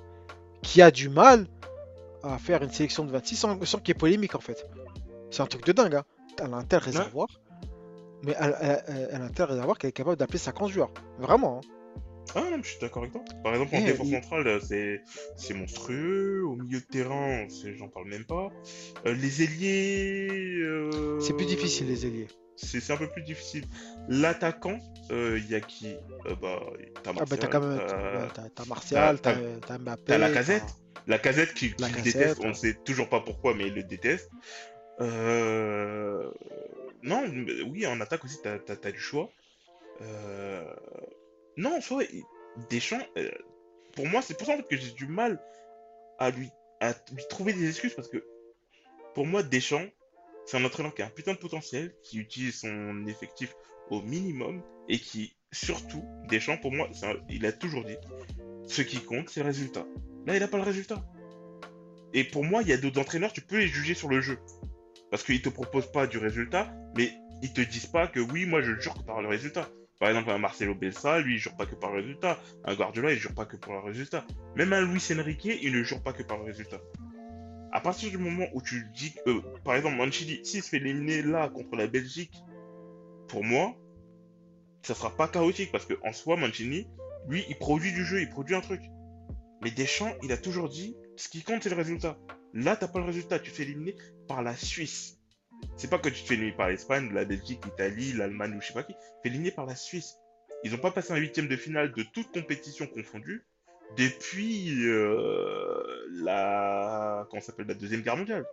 qui 0.61 0.81
a 0.81 0.91
du 0.91 1.09
mal 1.09 1.47
à 2.23 2.37
faire 2.37 2.61
une 2.63 2.71
sélection 2.71 3.03
de 3.03 3.11
26 3.11 3.35
sans, 3.35 3.65
sans 3.65 3.79
qu'il 3.79 3.89
y 3.89 3.91
ait 3.91 3.99
polémique 3.99 4.35
en 4.35 4.39
fait. 4.39 4.65
C'est 5.31 5.41
un 5.41 5.47
truc 5.47 5.65
de 5.65 5.71
dingue. 5.71 5.95
Hein. 5.95 6.03
Elle 6.39 6.53
a 6.53 6.57
un 6.57 6.63
tel 6.63 6.79
réservoir, 6.79 7.27
mais 8.23 8.35
elle, 8.39 8.55
elle- 8.61 8.83
elle- 8.87 9.09
elle 9.13 9.21
a 9.21 9.25
un 9.25 9.29
tel 9.29 9.45
réservoir 9.45 9.77
qu'elle 9.77 9.89
est 9.89 9.93
capable 9.93 10.17
d'appeler 10.17 10.37
50 10.39 10.69
joueurs. 10.71 10.91
Vraiment. 11.19 11.61
hein. 11.63 11.67
Ah 12.35 12.41
non, 12.41 12.57
mais 12.57 12.63
je 12.63 12.69
suis 12.69 12.79
d'accord 12.79 13.03
avec 13.03 13.13
toi. 13.13 13.23
Par 13.43 13.53
exemple, 13.53 13.75
en 13.75 13.79
Eh, 13.79 13.85
défense 13.85 14.07
il- 14.07 14.13
centrale, 14.13 14.47
euh, 14.47 14.59
c'est 14.59 15.01
c'est 15.35 15.53
monstrueux. 15.53 16.43
Au 16.45 16.55
milieu 16.55 16.79
de 16.79 16.85
terrain, 16.85 17.47
c'est- 17.49 17.73
j'en 17.75 17.87
parle 17.87 18.07
même 18.07 18.25
pas. 18.25 18.49
Euh, 19.05 19.13
les 19.13 19.43
ailiers. 19.43 20.59
euh, 20.61 21.19
C'est 21.19 21.33
plus 21.35 21.45
difficile 21.45 21.87
les 21.87 22.05
ailiers. 22.05 22.27
C'est 22.55 22.79
c'est 22.79 22.91
un 22.93 22.97
peu 22.97 23.07
plus 23.09 23.21
difficile. 23.23 23.65
L'attaquant, 24.09 24.79
euh, 25.11 25.39
il 25.39 25.49
y 25.49 25.55
a 25.55 25.61
qui? 25.61 25.93
Euh, 26.25 26.35
Bah, 26.41 26.59
t'as 27.03 27.11
Ah 27.11 27.13
bah 27.13 27.13
Martial, 27.13 27.39
t'as 27.39 27.47
quand 27.47 27.61
même, 27.61 27.77
t'as- 27.87 27.95
ouais, 28.21 28.27
t'as- 28.33 28.49
t'as 28.49 28.65
Martial, 28.65 29.19
t'as- 29.21 29.77
Mbappé, 29.77 30.03
t'as 30.05 30.17
la 30.17 30.29
casette. 30.31 30.63
La 31.05 31.19
casette 31.19 31.53
qui, 31.53 31.73
La 31.79 31.87
déteste, 31.89 32.39
on 32.39 32.43
ouais. 32.43 32.49
ne 32.49 32.53
sait 32.53 32.73
toujours 32.83 33.07
pas 33.07 33.21
pourquoi, 33.21 33.53
mais 33.53 33.67
il 33.67 33.73
le 33.75 33.83
déteste. 33.83 34.29
Euh... 34.99 36.29
Non, 37.03 37.25
mais 37.31 37.61
oui, 37.61 37.85
en 37.87 38.01
attaque 38.01 38.25
aussi, 38.25 38.37
t'as 38.43 38.57
t'as- 38.59 38.75
t'as 38.75 38.91
du 38.91 38.99
choix. 38.99 39.29
Euh... 40.01 40.65
Non, 41.57 41.79
en 41.79 41.99
Deschamps, 42.69 43.05
euh, 43.17 43.29
pour 43.95 44.07
moi, 44.07 44.21
c'est 44.21 44.37
pour 44.37 44.47
ça 44.47 44.61
que 44.61 44.77
j'ai 44.77 44.91
du 44.91 45.07
mal 45.07 45.41
à 46.19 46.31
lui, 46.31 46.49
trouver 47.29 47.53
des 47.53 47.67
excuses 47.67 47.93
parce 47.93 48.07
que 48.07 48.23
pour 49.13 49.25
moi, 49.25 49.43
Deschamps, 49.43 49.85
c'est 50.45 50.57
un 50.57 50.65
entraîneur 50.65 50.93
qui 50.93 51.01
a 51.01 51.07
un 51.07 51.09
putain 51.09 51.33
de 51.33 51.39
potentiel, 51.39 51.93
qui 52.03 52.19
utilise 52.19 52.59
son 52.61 53.05
effectif 53.07 53.55
au 53.89 54.01
minimum 54.01 54.61
et 54.87 54.99
qui, 54.99 55.35
surtout, 55.51 56.03
Deschamps, 56.29 56.57
pour 56.57 56.71
moi, 56.71 56.87
il 57.29 57.45
a 57.45 57.51
toujours 57.51 57.83
dit 57.83 57.97
ce 58.67 58.81
qui 58.81 58.99
compte, 58.99 59.29
c'est 59.29 59.39
le 59.39 59.47
résultat. 59.47 59.85
Là, 60.25 60.35
il 60.35 60.39
n'a 60.39 60.47
pas 60.47 60.57
le 60.57 60.63
résultat. 60.63 61.03
Et 62.13 62.23
pour 62.23 62.43
moi, 62.43 62.61
il 62.61 62.67
y 62.67 62.73
a 62.73 62.77
d'autres 62.77 63.01
entraîneurs, 63.01 63.33
tu 63.33 63.41
peux 63.41 63.57
les 63.57 63.67
juger 63.67 63.93
sur 63.93 64.09
le 64.09 64.21
jeu. 64.21 64.37
Parce 65.09 65.23
qu'ils 65.23 65.41
te 65.41 65.49
proposent 65.49 65.91
pas 65.91 66.05
du 66.05 66.17
résultat, 66.17 66.73
mais 66.95 67.11
ils 67.41 67.53
te 67.53 67.61
disent 67.61 67.87
pas 67.87 68.07
que 68.07 68.19
oui, 68.19 68.45
moi 68.45 68.61
je 68.61 68.79
jure 68.79 68.93
que 68.93 69.03
par 69.03 69.21
le 69.21 69.27
résultat. 69.27 69.69
Par 69.99 70.09
exemple, 70.09 70.29
un 70.29 70.37
Marcelo 70.37 70.75
Bielsa, 70.75 71.19
lui, 71.19 71.35
il 71.35 71.39
jure 71.39 71.55
pas 71.55 71.65
que 71.65 71.75
par 71.75 71.91
le 71.91 72.01
résultat. 72.01 72.39
Un 72.65 72.75
Guardiola, 72.75 73.11
il 73.11 73.17
jure 73.17 73.33
pas 73.33 73.45
que 73.45 73.57
pour 73.57 73.73
le 73.73 73.79
résultat. 73.79 74.25
Même 74.55 74.73
un 74.73 74.81
Luis 74.81 75.03
Enrique, 75.11 75.45
il 75.45 75.73
ne 75.73 75.83
jure 75.83 76.03
pas 76.03 76.13
que 76.13 76.23
par 76.23 76.37
le 76.37 76.43
résultat. 76.43 76.79
À 77.71 77.81
partir 77.81 78.11
du 78.11 78.17
moment 78.17 78.45
où 78.53 78.61
tu 78.61 78.89
dis, 78.93 79.13
que, 79.13 79.29
euh, 79.29 79.41
par 79.63 79.75
exemple, 79.75 79.97
Mancini, 79.97 80.39
s'il 80.45 80.61
se 80.61 80.69
fait 80.69 80.77
éliminer 80.77 81.23
là 81.23 81.49
contre 81.49 81.75
la 81.75 81.87
Belgique, 81.87 82.33
pour 83.27 83.43
moi, 83.43 83.75
ça 84.83 84.93
sera 84.93 85.15
pas 85.15 85.27
chaotique 85.27 85.71
parce 85.71 85.85
que 85.85 85.95
en 86.03 86.13
soi, 86.13 86.37
Mancini, 86.37 86.87
lui, 87.27 87.43
il 87.49 87.57
produit 87.57 87.91
du 87.91 88.05
jeu, 88.05 88.21
il 88.21 88.29
produit 88.29 88.55
un 88.55 88.61
truc. 88.61 88.81
Mais 89.61 89.71
Deschamps, 89.71 90.13
il 90.23 90.31
a 90.31 90.37
toujours 90.37 90.69
dit, 90.69 90.95
ce 91.15 91.27
qui 91.27 91.43
compte, 91.43 91.63
c'est 91.63 91.69
le 91.69 91.75
résultat. 91.75 92.17
Là, 92.53 92.75
t'as 92.75 92.87
pas 92.87 92.99
le 92.99 93.05
résultat, 93.05 93.39
tu 93.39 93.51
te 93.51 93.55
fais 93.57 93.63
éliminer 93.63 93.95
par 94.27 94.43
la 94.43 94.55
Suisse. 94.55 95.16
C'est 95.77 95.89
pas 95.89 95.99
que 95.99 96.09
tu 96.09 96.23
te 96.23 96.27
fais 96.27 96.33
éliminer 96.33 96.57
par 96.57 96.69
l'Espagne, 96.69 97.11
la 97.13 97.23
Belgique, 97.23 97.63
l'Italie, 97.63 98.13
l'Allemagne 98.13 98.55
ou 98.55 98.61
je 98.61 98.67
sais 98.67 98.73
pas 98.73 98.83
qui. 98.83 98.93
Tu 98.93 98.99
te 98.99 99.21
fais 99.23 99.29
éliminer 99.29 99.51
par 99.51 99.67
la 99.67 99.75
Suisse. 99.75 100.17
Ils 100.63 100.73
ont 100.73 100.79
pas 100.79 100.89
passé 100.89 101.13
un 101.13 101.17
huitième 101.17 101.47
de 101.47 101.55
finale 101.55 101.93
de 101.93 102.01
toute 102.01 102.31
compétition 102.33 102.87
confondue 102.87 103.45
depuis 103.95 104.87
euh, 104.87 106.07
la 106.11 107.27
comment 107.29 107.41
s'appelle 107.41 107.67
la 107.67 107.75
deuxième 107.75 108.01
guerre 108.01 108.17
mondiale. 108.17 108.45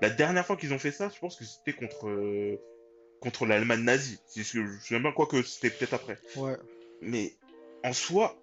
La 0.00 0.08
dernière 0.08 0.46
fois 0.46 0.56
qu'ils 0.56 0.72
ont 0.72 0.78
fait 0.78 0.92
ça, 0.92 1.10
je 1.12 1.18
pense 1.18 1.36
que 1.36 1.44
c'était 1.44 1.72
contre 1.72 2.08
euh, 2.08 2.60
contre 3.20 3.44
l'Allemagne 3.44 3.82
nazie. 3.82 4.20
Que 4.34 4.42
je 4.42 4.78
sais 4.80 4.94
même 4.94 5.02
pas 5.02 5.12
quoi 5.12 5.26
que 5.26 5.42
c'était 5.42 5.70
peut-être 5.70 5.94
après. 5.94 6.18
Ouais. 6.36 6.56
Mais 7.00 7.34
en 7.82 7.92
soi, 7.92 8.36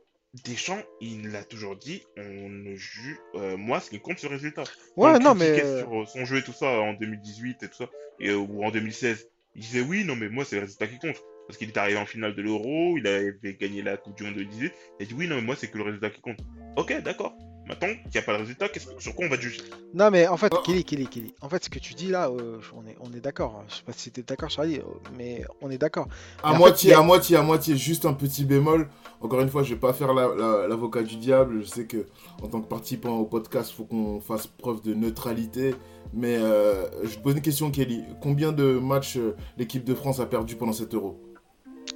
Deschamps, 0.46 0.82
il 1.00 1.30
l'a 1.30 1.44
toujours 1.44 1.76
dit, 1.76 2.04
on 2.18 2.50
ne 2.50 2.76
juge. 2.76 3.18
euh, 3.36 3.56
moi, 3.56 3.80
ce 3.80 3.92
qui 3.92 4.00
compte, 4.00 4.18
c'est 4.18 4.28
le 4.28 4.34
résultat. 4.36 4.64
Ouais, 4.98 5.12
on 5.16 5.20
non, 5.20 5.36
mais. 5.36 5.64
euh, 5.64 5.82
sur 5.82 6.10
son 6.10 6.26
jeu 6.26 6.38
et 6.38 6.44
tout 6.44 6.54
ça 6.54 6.68
en 6.68 6.94
2018 6.94 7.62
et 7.62 7.68
tout 7.68 7.76
ça, 7.76 7.90
et, 8.20 8.30
euh, 8.30 8.38
ou 8.38 8.64
en 8.64 8.72
2016, 8.72 9.30
il 9.56 9.62
disait 9.62 9.82
oui, 9.82 10.04
non, 10.04 10.16
mais 10.16 10.30
moi, 10.30 10.44
c'est 10.44 10.56
le 10.56 10.62
résultat 10.64 10.88
qui 10.88 10.98
compte. 10.98 11.22
Parce 11.48 11.58
qu'il 11.58 11.68
est 11.70 11.78
arrivé 11.78 12.00
en 12.00 12.06
finale 12.06 12.36
de 12.36 12.42
l'Euro, 12.42 12.98
il 12.98 13.06
avait 13.06 13.38
gagné 13.60 13.82
la 13.82 13.98
Coupe 13.98 14.16
du 14.16 14.24
Monde 14.24 14.34
de 14.36 14.40
2018, 14.44 14.74
il 15.00 15.04
a 15.04 15.06
dit 15.08 15.14
oui, 15.14 15.28
non, 15.28 15.36
mais 15.36 15.42
moi, 15.42 15.56
c'est 15.56 15.68
que 15.70 15.78
le 15.78 15.84
résultat 15.84 16.10
qui 16.10 16.22
compte. 16.22 16.40
Ok, 16.78 17.00
d'accord. 17.04 17.36
Maintenant 17.68 17.88
qu'il 17.88 18.11
n'y 18.14 18.18
a 18.18 18.22
pas 18.24 18.34
le 18.34 18.39
résultat, 18.39 18.68
qu'est-ce 18.70 18.88
que- 18.88 19.01
sur 19.01 19.16
quoi 19.16 19.26
on 19.26 19.30
va 19.30 19.39
juger? 19.39 19.61
Non, 19.93 20.11
mais 20.11 20.28
en 20.28 20.36
fait, 20.38 20.51
Oh. 20.53 20.61
Kelly, 20.66 20.84
Kelly, 20.84 21.07
Kelly. 21.07 21.34
En 21.41 21.47
fait, 21.47 21.64
ce 21.64 21.70
que 21.70 21.80
tu 21.80 21.93
dis 21.93 22.09
là, 22.09 22.30
euh, 22.30 22.59
on 22.76 22.86
est, 22.86 22.97
on 22.99 23.14
est 23.14 23.22
d'accord. 23.22 23.55
hein. 23.59 23.66
Je 23.70 23.76
sais 23.76 23.84
pas 23.84 23.93
si 23.93 24.11
t'es 24.11 24.22
d'accord, 24.22 24.49
Charlie, 24.49 24.80
euh, 24.80 24.84
mais 25.18 25.43
on 25.61 25.70
est 25.72 25.78
d'accord. 25.78 26.07
À 26.43 26.53
moitié, 26.57 26.89
fait, 26.89 26.93
il 26.93 26.97
y 26.97 26.99
a- 26.99 26.99
à 26.99 27.03
moitié, 27.03 27.38
à 27.38 27.41
moitié, 27.41 27.78
juste 27.78 28.05
un 28.05 28.14
petit 28.14 28.43
bémol. 28.43 28.89
Encore 29.22 29.39
une 29.39 29.49
fois, 29.49 29.64
je 29.64 29.74
vais 29.76 29.80
pas 29.80 29.93
faire 29.93 30.14
la- 30.14 30.36
la- 30.36 30.68
l'avocat 30.68 31.03
du 31.03 31.16
diable. 31.16 31.61
Je 31.61 31.68
sais 31.68 31.86
que 31.86 32.05
en 32.41 32.47
tant 32.49 32.59
que 32.61 32.68
participant 32.68 33.18
au 33.18 33.26
podcast, 33.26 33.70
il 33.72 33.76
faut 33.78 33.86
qu'on 33.86 34.20
fasse 34.20 34.45
preuve 34.47 34.82
de 34.82 34.93
neutralité. 34.93 35.74
Mais 36.14 36.36
euh, 36.38 36.86
je 37.05 37.18
pose 37.18 37.34
une 37.34 37.41
question, 37.41 37.72
Kelly. 37.72 38.03
Combien 38.22 38.51
de 38.51 38.78
matchs 38.78 39.16
euh, 39.18 39.36
l'équipe 39.57 39.86
de 39.86 39.95
France 39.95 40.20
a 40.20 40.26
perdu 40.26 40.55
pendant 40.57 40.74
cet 40.74 40.93
euro? 40.93 41.20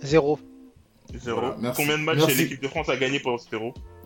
Zéro. 0.02 0.40
Zéro. 1.16 1.40
Voilà, 1.40 1.56
merci. 1.60 1.82
Combien 1.82 1.98
de 1.98 2.04
matchs 2.04 2.36
l'équipe 2.36 2.62
de 2.62 2.68
France 2.68 2.90
a 2.90 2.98
gagné 2.98 3.20
pendant 3.20 3.38
cet 3.38 3.54
Euro 3.54 3.74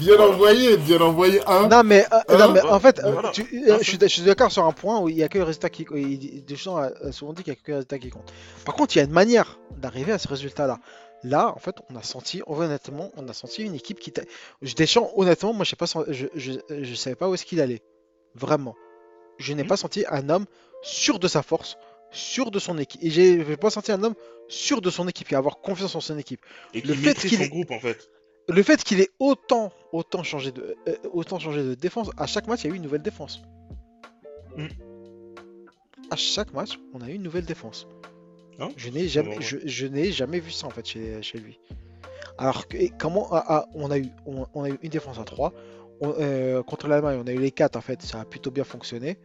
Bien 0.00 0.18
envoyé, 0.18 0.76
bien 0.76 1.00
envoyé. 1.00 1.40
Un. 1.46 1.68
Non, 1.68 1.82
mais, 1.84 2.04
euh, 2.30 2.38
non, 2.38 2.52
mais 2.52 2.60
en 2.62 2.78
fait, 2.80 2.98
euh, 3.00 3.12
Voilà. 3.12 3.30
tu- 3.30 3.48
euh, 3.68 3.78
je 3.80 3.84
suis 3.84 3.98
je 4.00 4.06
suis 4.06 4.22
d'accord 4.22 4.50
sur 4.52 4.64
un 4.64 4.72
point 4.72 5.00
où 5.00 5.08
il 5.08 5.16
y 5.16 5.22
a 5.22 5.28
que 5.28 5.38
le 5.38 5.44
résultat 5.44 5.70
qui. 5.70 5.86
a 5.86 6.90
a 7.08 7.12
souvent 7.12 7.32
dit 7.32 7.42
qu'il 7.42 7.52
n'y 7.52 7.58
a 7.58 7.62
que 7.62 7.70
le 7.70 7.74
résultat 7.76 7.98
qui 7.98 8.10
compte. 8.10 8.32
Par 8.64 8.74
contre, 8.74 8.96
il 8.96 8.98
y 8.98 9.02
a 9.02 9.04
une 9.04 9.12
manière 9.12 9.58
d'arriver 9.76 10.12
à 10.12 10.18
ce 10.18 10.28
résultat-là. 10.28 10.78
Là, 11.24 11.52
en 11.54 11.58
fait, 11.58 11.74
on 11.90 11.96
a 11.96 12.02
senti, 12.02 12.42
honnêtement, 12.46 13.10
on 13.16 13.26
a 13.28 13.32
senti 13.32 13.62
une 13.64 13.74
équipe 13.74 13.98
qui. 13.98 14.12
Deschamps, 14.76 15.10
honnêtement, 15.16 15.52
moi, 15.52 15.64
je 15.64 15.70
sais 15.70 15.76
pas, 15.76 15.86
je, 16.08 16.26
je, 16.34 16.52
je 16.68 16.94
savais 16.94 17.16
pas 17.16 17.28
où 17.28 17.34
est-ce 17.34 17.44
qu'il 17.44 17.60
allait. 17.60 17.82
Vraiment. 18.34 18.76
Je 19.38 19.52
n'ai 19.52 19.62
Mhm. 19.62 19.68
pas 19.68 19.76
senti 19.76 20.04
un 20.10 20.28
homme 20.30 20.46
sûr 20.82 21.18
de 21.18 21.26
sa 21.28 21.42
force, 21.42 21.76
sûr 22.10 22.50
de 22.50 22.58
son 22.58 22.78
équipe. 22.78 23.02
Et 23.02 23.10
j'ai 23.10 23.56
pas 23.56 23.70
senti 23.70 23.92
un 23.92 24.02
homme 24.02 24.14
sûr 24.48 24.80
de 24.80 24.90
son 24.90 25.06
équipe 25.08 25.30
et 25.32 25.34
avoir 25.36 25.60
confiance 25.60 25.94
en 25.94 26.00
son 26.00 26.18
équipe. 26.18 26.40
Et 26.74 26.80
Le 26.80 26.94
qui 26.94 27.00
fait 27.00 27.14
qu'il 27.14 27.36
son 27.38 27.44
est- 27.44 27.48
groupe, 27.48 27.70
en 27.70 27.80
fait. 27.80 28.08
Le 28.48 28.62
fait 28.62 28.82
qu'il 28.82 29.00
ait 29.00 29.10
autant, 29.18 29.70
autant 29.92 30.22
changé 30.22 30.52
de, 30.52 30.74
euh, 30.88 30.96
autant 31.12 31.38
changé 31.38 31.62
de 31.62 31.74
défense, 31.74 32.10
à 32.16 32.26
chaque 32.26 32.46
match, 32.46 32.64
il 32.64 32.68
y 32.68 32.70
a 32.70 32.72
eu 32.72 32.76
une 32.76 32.82
nouvelle 32.82 33.02
défense. 33.02 33.42
Mm. 34.56 34.68
À 36.10 36.16
chaque 36.16 36.54
match, 36.54 36.78
on 36.94 37.02
a 37.02 37.08
eu 37.10 37.14
une 37.14 37.22
nouvelle 37.22 37.44
défense. 37.44 37.86
Hein 38.58 38.70
je 38.76 38.88
n'ai 38.88 39.06
jamais, 39.06 39.36
je, 39.40 39.58
je 39.64 39.86
n'ai 39.86 40.10
jamais 40.10 40.40
vu 40.40 40.50
ça 40.50 40.66
en 40.66 40.70
fait 40.70 40.86
chez, 40.86 41.20
chez 41.22 41.38
lui. 41.38 41.60
Alors 42.38 42.66
que, 42.68 42.76
et 42.78 42.90
comment 42.98 43.28
ah, 43.32 43.44
ah, 43.46 43.66
on 43.74 43.90
a 43.90 43.98
eu, 43.98 44.06
on, 44.26 44.46
on 44.54 44.64
a 44.64 44.70
eu 44.70 44.78
une 44.82 44.88
défense 44.90 45.18
à 45.18 45.24
3 45.24 45.52
contre 46.66 46.88
l'Allemagne, 46.88 47.20
on 47.22 47.26
a 47.26 47.32
eu 47.32 47.38
les 47.38 47.50
4 47.50 47.76
en 47.76 47.80
fait, 47.80 48.00
ça 48.02 48.20
a 48.20 48.24
plutôt 48.24 48.50
bien 48.50 48.64
fonctionné. 48.64 49.18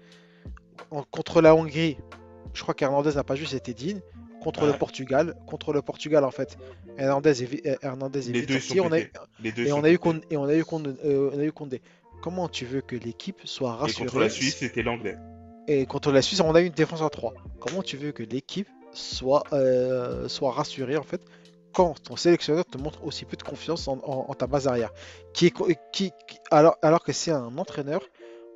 En- 0.92 1.04
contre 1.04 1.42
la 1.42 1.56
Hongrie, 1.56 1.98
je 2.54 2.62
crois 2.62 2.74
qu'Hernandez 2.74 3.14
n'a 3.16 3.24
pas 3.24 3.36
joué, 3.36 3.46
c'était 3.48 3.74
Dean. 3.74 4.00
Contre 4.42 4.66
le. 4.66 4.74
Portugal, 4.74 5.36
contre 5.48 5.72
le 5.72 5.82
Portugal 5.82 6.26
en 6.26 6.32
fait, 6.32 6.58
Hernandez 6.98 7.44
est, 7.44 7.46
vi- 7.46 7.62
euh, 7.66 7.76
Hernandez 7.82 8.30
est 8.30 8.34
Les 8.34 8.40
vite 8.42 8.50
deux, 8.50 8.56
ils 8.56 8.62
sorti. 8.62 8.78
sont 8.80 8.84
On 8.86 8.92
a, 8.92 8.98
pétés. 8.98 9.12
Les 9.42 9.52
deux 9.54 9.64
et 9.66 9.70
sont 9.70 9.80
on 9.80 9.84
a 9.86 9.90
eu. 9.90 9.98
Condé, 9.98 10.22
et 10.30 10.36
on 10.38 10.44
a 10.44 10.54
eu 10.56 10.66
Condé, 10.66 10.90
euh, 11.06 11.30
on 11.34 11.40
a 11.40 11.44
eu 11.46 11.52
Condé. 11.54 11.82
Comment 12.22 12.50
tu 12.50 12.66
veux 12.66 12.82
que 12.82 12.98
l'équipe 12.98 13.40
soit 13.46 13.70
Et 13.70 13.82
rassurée 13.84 14.06
contre 14.06 14.20
la 14.20 14.30
Suisse, 14.30 14.58
c'était 14.58 14.84
l'anglais. 14.84 15.16
Et 15.70 15.86
contre 15.86 16.12
la 16.12 16.22
Suisse, 16.22 16.42
on 16.42 16.54
a 16.56 16.62
eu 16.62 16.66
une 16.66 16.74
défense 16.74 17.02
à 17.02 17.10
3. 17.10 17.34
Comment 17.62 17.84
tu 17.84 17.96
veux 17.96 18.12
que 18.12 18.22
l'équipe 18.24 18.68
soit, 18.92 19.44
euh, 19.54 20.28
soit 20.28 20.52
rassurée 20.52 20.98
en 20.98 21.04
fait 21.04 21.22
quand 21.72 22.04
ton 22.04 22.18
sélectionneur 22.18 22.66
te 22.66 22.78
montre 22.78 23.04
aussi 23.06 23.24
peu 23.24 23.38
de 23.38 23.44
confiance 23.44 23.88
en, 23.88 23.94
en- 24.04 24.26
en 24.30 24.34
ta 24.34 24.46
base 24.46 24.68
arrière? 24.68 24.92
Qui 25.34 25.46
est, 25.46 25.52
co- 25.52 25.70
qui, 25.94 26.12
qui- 26.28 26.38
alors, 26.52 26.76
alors 26.82 27.02
que 27.02 27.14
c'est 27.14 27.32
un 27.32 27.58
entraîneur 27.58 28.02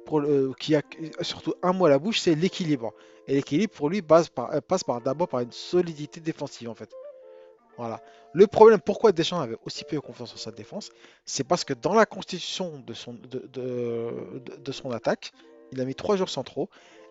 pour 0.05 0.19
le- 0.19 0.51
qui 0.59 0.75
a 0.75 0.81
surtout 1.21 1.53
un 1.63 1.71
mot 1.71 1.85
à 1.85 1.89
la 1.89 1.97
bouche, 1.99 2.19
c'est 2.19 2.35
l'équilibre. 2.35 2.93
Et 3.27 3.35
l'équilibre 3.35 3.73
pour 3.73 3.89
lui 3.89 3.99
euh, 3.99 4.61
passe 4.61 4.83
par 4.83 5.01
d'abord 5.01 5.27
par 5.27 5.41
une 5.41 5.51
solidité 5.51 6.19
défensive 6.19 6.69
en 6.69 6.75
fait. 6.75 6.89
Voilà. 7.77 8.01
Le 8.33 8.47
problème, 8.47 8.79
pourquoi 8.79 9.11
Deschamps 9.11 9.39
avait 9.39 9.57
aussi 9.65 9.83
peu 9.83 10.01
confiance 10.01 10.33
en 10.33 10.37
sa 10.37 10.51
défense, 10.51 10.89
c'est 11.25 11.43
parce 11.43 11.63
que 11.63 11.73
dans 11.73 11.93
la 11.93 12.05
constitution 12.05 12.83
de 12.85 12.93
son, 12.93 14.91
attaque, 14.91 15.31
il 15.71 15.79
a 15.79 15.85
mis 15.85 15.95
trois 15.95 16.15
joueurs 16.15 16.29
centraux. 16.29 16.69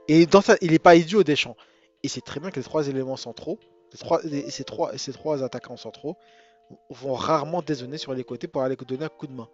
Et 0.08 0.26
dans 0.26 0.40
sa- 0.40 0.56
il 0.60 0.72
n'est 0.72 0.78
pas 0.78 0.96
idiot 0.96 1.22
Deschamps. 1.22 1.56
Il 2.02 2.10
sait 2.10 2.20
très 2.20 2.40
bien 2.40 2.50
que 2.50 2.56
les 2.56 2.64
trois 2.64 2.88
éléments 2.88 3.16
centraux, 3.16 3.58
trois, 3.98 4.20
ces, 4.48 4.64
trois, 4.64 5.42
attaquants 5.42 5.76
centraux, 5.76 6.16
vont 6.90 7.14
rarement 7.14 7.62
dézonner 7.62 7.98
sur 7.98 8.12
les 8.12 8.24
côtés 8.24 8.48
pour 8.48 8.62
aller 8.62 8.76
donner 8.76 9.04
un 9.04 9.08
coup 9.08 9.26
de 9.28 9.32
main. 9.32 9.48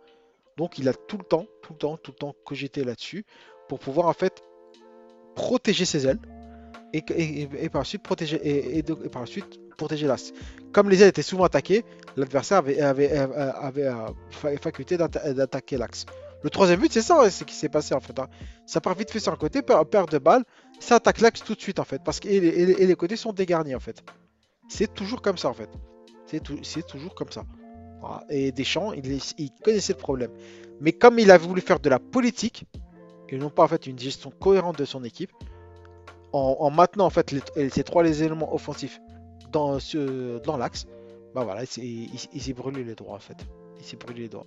Donc 0.56 0.78
il 0.78 0.88
a 0.88 0.94
tout 0.94 1.18
le 1.18 1.24
temps, 1.24 1.46
tout 1.62 1.74
le 1.74 1.78
temps, 1.78 1.96
tout 1.96 2.10
le 2.12 2.16
temps 2.16 2.34
cogité 2.44 2.84
là-dessus 2.84 3.24
pour 3.68 3.78
pouvoir 3.78 4.06
en 4.06 4.12
fait 4.12 4.42
protéger 5.34 5.84
ses 5.84 6.06
ailes 6.06 6.18
et, 6.92 6.98
et- 7.16 7.48
et- 7.64 7.68
par 7.68 7.86
suite 7.86 8.02
protéger 8.02 8.36
et, 8.36 8.78
et 8.78 8.84
suite 9.26 9.60
protéger 9.76 10.06
l'axe. 10.06 10.32
Comme 10.72 10.90
les 10.90 11.02
ailes 11.02 11.08
étaient 11.08 11.22
souvent 11.22 11.44
attaquées, 11.44 11.84
l'adversaire 12.16 12.58
avait, 12.58 12.80
avait, 12.80 13.10
avait, 13.16 13.34
avait, 13.34 13.86
euh, 13.86 13.94
fa- 14.30 14.56
faculté 14.58 14.96
d'atta- 14.96 15.32
d'attaquer 15.32 15.76
l'axe. 15.78 16.06
Le 16.42 16.50
troisième 16.50 16.80
but, 16.80 16.92
c'est 16.92 17.02
ça, 17.02 17.20
c'est 17.24 17.30
ce 17.30 17.44
qui 17.44 17.54
s'est 17.54 17.68
passé 17.68 17.94
en 17.94 18.00
fait. 18.00 18.18
hein. 18.18 18.26
Ça 18.66 18.80
part 18.80 18.94
vite 18.94 19.10
fait 19.10 19.20
sur 19.20 19.32
un 19.32 19.36
côté, 19.36 19.62
perd, 19.62 19.88
perd 19.88 20.10
de 20.10 20.18
balle, 20.18 20.44
ça 20.80 20.96
attaque 20.96 21.20
l'axe 21.20 21.42
tout 21.44 21.54
de 21.54 21.60
suite 21.60 21.78
en 21.78 21.84
fait, 21.84 22.02
parce 22.04 22.18
que 22.20 22.28
et 22.28 22.40
les, 22.40 22.74
les- 22.86 22.94
côtés 22.96 23.16
sont 23.16 23.32
dégarnis 23.32 23.74
en 23.74 23.80
fait. 23.80 24.02
C'est 24.68 24.92
toujours 24.92 25.22
comme 25.22 25.38
ça 25.38 25.48
en 25.48 25.54
fait. 25.54 25.70
C'est 26.26 26.40
tou- 26.42 26.58
c'est 26.62 26.86
toujours 26.86 27.14
comme 27.14 27.30
ça. 27.30 27.44
Et 28.30 28.50
Deschamps, 28.50 28.92
il, 28.92 29.20
il 29.38 29.50
connaissait 29.62 29.92
le 29.92 29.98
problème. 29.98 30.30
Mais 30.80 30.92
comme 30.92 31.18
il 31.20 31.30
a 31.30 31.38
voulu 31.38 31.60
faire 31.60 31.78
de 31.78 31.88
la 31.88 32.00
politique, 32.00 32.64
et 33.28 33.38
non 33.38 33.48
pas 33.48 33.62
en 33.62 33.68
fait 33.68 33.86
une 33.86 33.98
gestion 33.98 34.30
cohérente 34.30 34.78
de 34.78 34.84
son 34.84 35.04
équipe, 35.04 35.30
en, 36.32 36.56
en 36.60 36.70
maintenant 36.70 37.06
en 37.06 37.10
fait 37.10 37.30
les- 37.32 37.70
ces 37.70 37.84
trois 37.84 38.02
les 38.02 38.22
éléments 38.22 38.54
offensifs 38.54 39.00
dans, 39.50 39.78
ce- 39.78 40.38
dans 40.38 40.56
l'axe, 40.56 40.86
bah 41.34 41.44
voilà, 41.44 41.62
il, 41.76 41.82
il- 42.14 42.28
il 42.32 42.42
s'est 42.42 42.52
brûlé 42.54 42.84
les 42.84 42.94
doigts 42.94 43.14
en 43.14 43.18
fait. 43.18 43.36
Il 43.78 43.84
s'est 43.84 43.96
brûlé 43.96 44.22
les 44.22 44.28
doigts. 44.28 44.46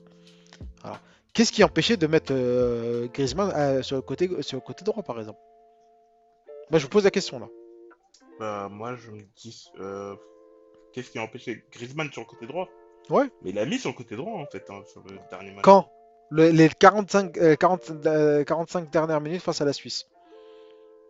Voilà. 0.82 1.00
Qu'est-ce 1.34 1.52
qui 1.52 1.64
empêchait 1.64 1.98
de 1.98 2.08
mettre 2.08 2.32
euh, 2.34 3.08
Griezmann 3.14 3.52
euh, 3.56 3.82
sur, 3.84 3.98
le 3.98 4.02
côté, 4.02 4.30
sur 4.42 4.58
le 4.58 4.62
côté 4.62 4.84
droit 4.86 5.04
par 5.04 5.20
exemple? 5.20 5.40
Moi 6.72 6.80
je 6.80 6.84
vous 6.86 6.90
pose 6.90 7.04
la 7.04 7.12
question 7.12 7.40
là. 7.40 7.48
Bah, 8.40 8.68
moi, 8.70 8.96
je 8.96 9.12
me 9.12 9.22
dis, 9.38 9.66
euh, 9.80 10.14
qu'est-ce 10.92 11.10
qui 11.12 11.20
a 11.20 11.22
empêché 11.22 11.64
Griezmann 11.72 12.12
sur 12.12 12.22
le 12.22 12.28
côté 12.28 12.46
droit? 12.48 12.68
Ouais. 13.10 13.30
Mais 13.44 13.52
il 13.52 13.60
a 13.60 13.66
mis 13.66 13.78
sur 13.80 13.92
le 13.92 13.96
côté 13.96 14.16
droit, 14.18 14.34
en 14.34 14.46
fait, 14.46 14.66
hein, 14.70 14.82
sur 14.92 15.02
le 15.04 15.18
dernier 15.30 15.52
match. 15.52 15.64
Quand? 15.64 15.90
Le- 16.32 16.50
Les 16.50 16.68
45, 16.68 17.38
euh, 17.38 17.56
40, 17.56 17.92
euh, 18.08 18.44
45 18.44 18.90
dernières 18.92 19.22
minutes 19.22 19.42
face 19.42 19.62
à 19.62 19.66
la 19.66 19.72
Suisse. 19.72 20.06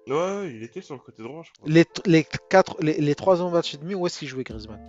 Ouais, 0.07 0.51
il 0.55 0.61
était 0.63 0.81
sur 0.81 0.93
le 0.95 0.99
côté 1.01 1.23
droit, 1.23 1.41
je 1.43 1.51
crois. 1.51 1.67
Les, 1.67 1.85
les, 2.05 2.25
quatre, 2.49 2.77
les, 2.81 2.93
les 2.99 3.15
trois 3.15 3.41
ans 3.41 3.49
match 3.49 3.73
et 3.73 3.77
demi, 3.77 3.95
où 3.95 4.05
est-ce 4.05 4.19
qu'il 4.19 4.27
jouait 4.27 4.43
Griezmann? 4.43 4.79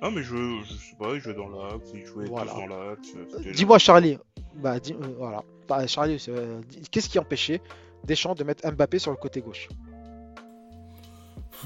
Ah, 0.00 0.10
mais 0.10 0.22
je, 0.22 0.34
je 0.64 0.72
sais 0.74 0.96
pas, 0.98 1.14
il 1.14 1.20
jouait 1.20 1.34
dans 1.34 1.48
l'axe, 1.48 1.90
il 1.94 2.04
jouait 2.06 2.26
Voilà. 2.26 2.52
dans 2.52 2.66
l'axe. 2.66 3.08
Euh, 3.16 3.24
c'était- 3.38 3.52
Dis-moi 3.52 3.78
Charlie. 3.78 4.18
Bah 4.56 4.80
dis, 4.80 4.92
euh, 4.94 5.06
voilà. 5.18 5.42
Bah, 5.68 5.86
Charlie, 5.86 6.24
euh, 6.28 6.60
qu'est-ce 6.90 7.08
qui 7.08 7.18
empêchait 7.18 7.60
Deschamps 8.04 8.34
de 8.34 8.42
mettre 8.44 8.68
Mbappé 8.70 8.98
sur 8.98 9.10
le 9.10 9.16
côté 9.16 9.40
gauche? 9.40 9.68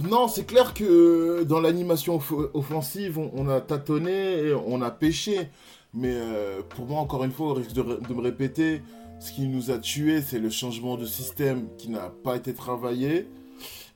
Non, 0.02 0.28
c'est 0.28 0.44
clair 0.44 0.72
que 0.72 1.42
dans 1.44 1.60
l'animation 1.60 2.16
off- 2.16 2.50
offensive, 2.54 3.18
on, 3.18 3.30
on 3.34 3.48
a 3.48 3.60
tâtonné, 3.60 4.38
et 4.48 4.54
on 4.54 4.80
a 4.82 4.90
pêché. 4.90 5.48
Mais 5.94 6.14
euh, 6.14 6.62
pour 6.62 6.86
moi, 6.86 7.00
encore 7.00 7.24
une 7.24 7.32
fois, 7.32 7.48
au 7.48 7.54
risque 7.54 7.72
de 7.72 7.82
me 7.82 8.20
répéter, 8.22 8.80
ce 9.22 9.30
qui 9.30 9.46
nous 9.46 9.70
a 9.70 9.78
tués, 9.78 10.20
c'est 10.20 10.40
le 10.40 10.50
changement 10.50 10.96
de 10.96 11.06
système 11.06 11.68
qui 11.76 11.90
n'a 11.90 12.10
pas 12.24 12.34
été 12.36 12.52
travaillé. 12.54 13.28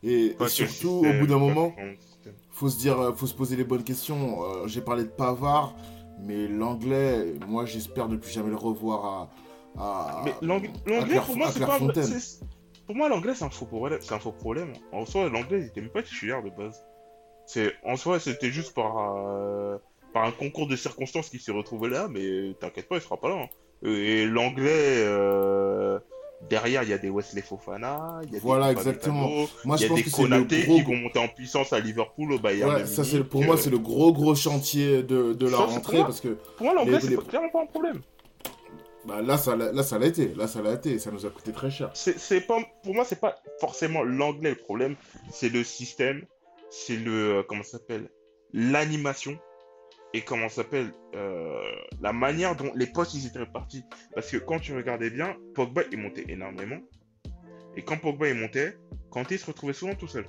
Et, 0.05 0.37
surtout, 0.47 1.03
système, 1.03 1.17
au 1.17 1.21
bout 1.21 1.27
d'un 1.27 1.39
moment, 1.39 1.75
faut 2.53 2.69
se 2.69 2.79
dire, 2.79 3.01
euh, 3.01 3.13
faut 3.13 3.27
se 3.27 3.35
poser 3.35 3.57
les 3.57 3.65
bonnes 3.65 3.83
questions. 3.83 4.45
Euh, 4.45 4.69
J'ai 4.69 4.81
parlé 4.81 5.03
de 5.03 5.09
Pavard, 5.09 5.75
mais 6.21 6.47
l'anglais, 6.47 7.35
moi, 7.49 7.65
j'espère 7.65 8.09
ne 8.09 8.17
plus 8.17 8.31
jamais 8.31 8.51
le 8.51 8.57
revoir 8.57 9.05
à. 9.77 10.21
à 10.21 10.23
Mais 10.25 10.33
l'anglais, 10.43 10.71
pour 11.27 11.37
moi, 11.37 11.51
c'est 11.51 11.67
pas 11.67 11.81
Pour 12.87 12.95
moi, 12.95 13.09
l'anglais, 13.09 13.35
c'est 13.35 13.45
un 13.45 13.51
faux 13.51 13.67
problème. 13.67 13.99
C'est 14.01 14.15
un 14.15 14.21
faux 14.21 14.31
problème. 14.31 14.75
En 14.93 15.07
soi, 15.07 15.29
l'anglais, 15.29 15.59
il 15.63 15.67
était 15.67 15.81
même 15.81 15.91
pas 15.91 16.05
titulaire 16.05 16.45
de 16.45 16.51
base. 16.51 16.87
C'est, 17.47 17.73
en 17.85 17.97
soi, 17.97 18.21
c'était 18.21 18.51
juste 18.53 18.75
par, 18.75 18.97
euh, 19.19 19.77
par 20.13 20.23
un 20.23 20.31
concours 20.31 20.69
de 20.69 20.77
circonstances 20.77 21.31
qu'il 21.31 21.41
s'est 21.41 21.53
retrouvé 21.53 21.89
là, 21.89 22.07
mais 22.09 22.55
t'inquiète 22.61 22.89
pas, 22.89 22.95
il 22.95 23.03
sera 23.03 23.17
pas 23.17 23.29
là. 23.29 23.43
hein. 23.43 23.49
Et 23.83 24.25
l'anglais, 24.27 25.05
euh, 25.05 25.99
derrière, 26.49 26.83
il 26.83 26.89
y 26.89 26.93
a 26.93 26.99
des 26.99 27.11
Wesley 27.11 27.43
Fofana, 27.43 28.21
il 28.25 28.33
y 28.33 28.37
a 28.37 28.41
Voilà, 28.41 28.73
des 28.73 28.79
exactement. 28.81 29.29
Moi, 29.65 29.77
il 29.79 29.83
y 29.83 29.85
a 29.85 29.89
pense 29.89 29.99
des 29.99 30.05
que 30.05 30.11
Konaté 30.11 30.63
gros. 30.65 30.77
qui 30.77 30.83
vont 30.83 30.97
monter 30.97 31.19
en 31.19 31.29
puissance 31.29 31.73
à 31.73 31.81
Liverpool, 31.81 32.33
au 32.33 32.39
Bayern. 32.39 32.75
Ouais, 32.75 32.87
ça, 32.87 33.05
c'est 33.05 33.23
pour 33.23 33.43
moi, 33.45 33.55
euh, 33.55 33.59
c'est 33.59 33.71
le 33.71 33.79
gros, 33.79 34.13
gros 34.13 34.35
chantier 34.35 35.03
de, 35.03 35.35
de 35.35 35.45
la 35.47 35.59
Ça, 35.59 35.65
rentrée 35.65 35.99
parce 35.99 36.21
que 36.21 36.29
Pour 36.57 36.67
moi, 36.67 36.75
l'anglais, 36.75 36.99
les- 37.03 37.17
c'est 37.17 37.27
clairement 37.29 37.51
pas 37.51 37.63
un 37.63 37.67
problème. 37.67 38.01
bah, 39.05 39.21
là, 39.23 39.37
ça, 39.37 39.55
l'a- 39.55 39.73
là, 39.73 39.83
ça 39.83 39.99
l'a 39.99 40.07
été. 40.07 40.33
Là, 40.35 40.49
ça 40.49 40.63
l'a 40.63 40.73
été. 40.73 40.99
Ça 40.99 41.11
nous 41.11 41.27
a 41.27 41.31
coûté 41.31 41.53
très 41.53 41.71
cher. 41.71 41.91
C'est, 41.95 42.19
c'est 42.19 42.41
pas, 42.41 42.59
pour 42.83 42.95
moi, 42.95 43.05
c'est 43.05 43.21
pas 43.21 43.37
forcément 43.61 44.03
l'anglais 44.03 44.51
le 44.51 44.57
problème, 44.57 44.97
c'est 45.31 45.49
le 45.51 45.63
système, 45.65 46.25
c'est 46.71 46.97
le, 46.97 47.39
euh, 47.39 47.43
comment 47.47 47.63
ça 47.63 47.73
s'appelle, 47.73 48.09
l'animation, 48.53 49.39
et 50.17 50.23
comment 50.23 50.49
s'appelle, 50.49 50.93
euh, 51.15 51.61
la 52.01 52.15
manière 52.15 52.57
dont 52.57 52.73
les 52.75 52.87
postes 52.87 53.13
ils 53.13 53.27
étaient 53.27 53.41
répartis. 53.41 53.85
Parce 54.15 54.31
que 54.31 54.39
quand 54.39 54.59
tu 54.59 54.75
regardais 54.75 55.11
bien, 55.11 55.37
Pogba 55.55 55.83
il 55.93 55.99
montait 55.99 56.25
énormément, 56.29 56.79
et 57.77 57.83
quand 57.83 57.99
Pogba 57.99 58.29
il 58.29 58.35
montait, 58.35 58.79
Kanté 59.11 59.37
se 59.37 59.45
retrouvait 59.45 59.75
souvent 59.75 59.95
tout 59.95 60.09
seul. 60.09 60.27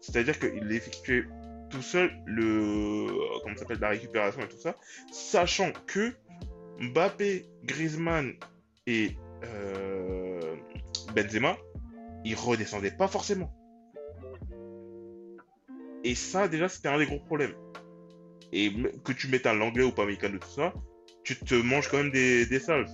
C'est-à-dire 0.00 0.36
qu'il 0.40 0.72
effectuait 0.72 1.26
tout 1.70 1.82
seul 1.82 2.10
le, 2.26 3.06
euh, 3.08 3.38
comment 3.44 3.56
s'appelle, 3.56 3.78
la 3.78 3.90
récupération 3.90 4.40
et 4.42 4.48
tout 4.48 4.58
ça, 4.58 4.74
sachant 5.12 5.70
que 5.86 6.12
Mbappé, 6.80 7.46
Griezmann 7.62 8.34
et 8.88 9.16
euh, 9.44 10.56
Benzema, 11.14 11.56
ils 12.24 12.34
redescendaient 12.34 12.90
pas 12.96 13.06
forcément. 13.06 13.52
Et 16.02 16.16
ça, 16.16 16.48
déjà, 16.48 16.68
c'était 16.68 16.88
un 16.88 16.98
des 16.98 17.06
gros 17.06 17.20
problèmes. 17.20 17.54
Et 18.52 18.72
que 19.04 19.12
tu 19.12 19.28
mettes 19.28 19.46
un 19.46 19.60
anglais 19.60 19.84
ou 19.84 19.92
pas 19.92 20.02
américain 20.02 20.30
de 20.30 20.38
tout 20.38 20.48
ça, 20.48 20.72
tu 21.24 21.36
te 21.36 21.54
manges 21.54 21.88
quand 21.88 21.98
même 21.98 22.10
des, 22.12 22.46
des 22.46 22.60
salves. 22.60 22.90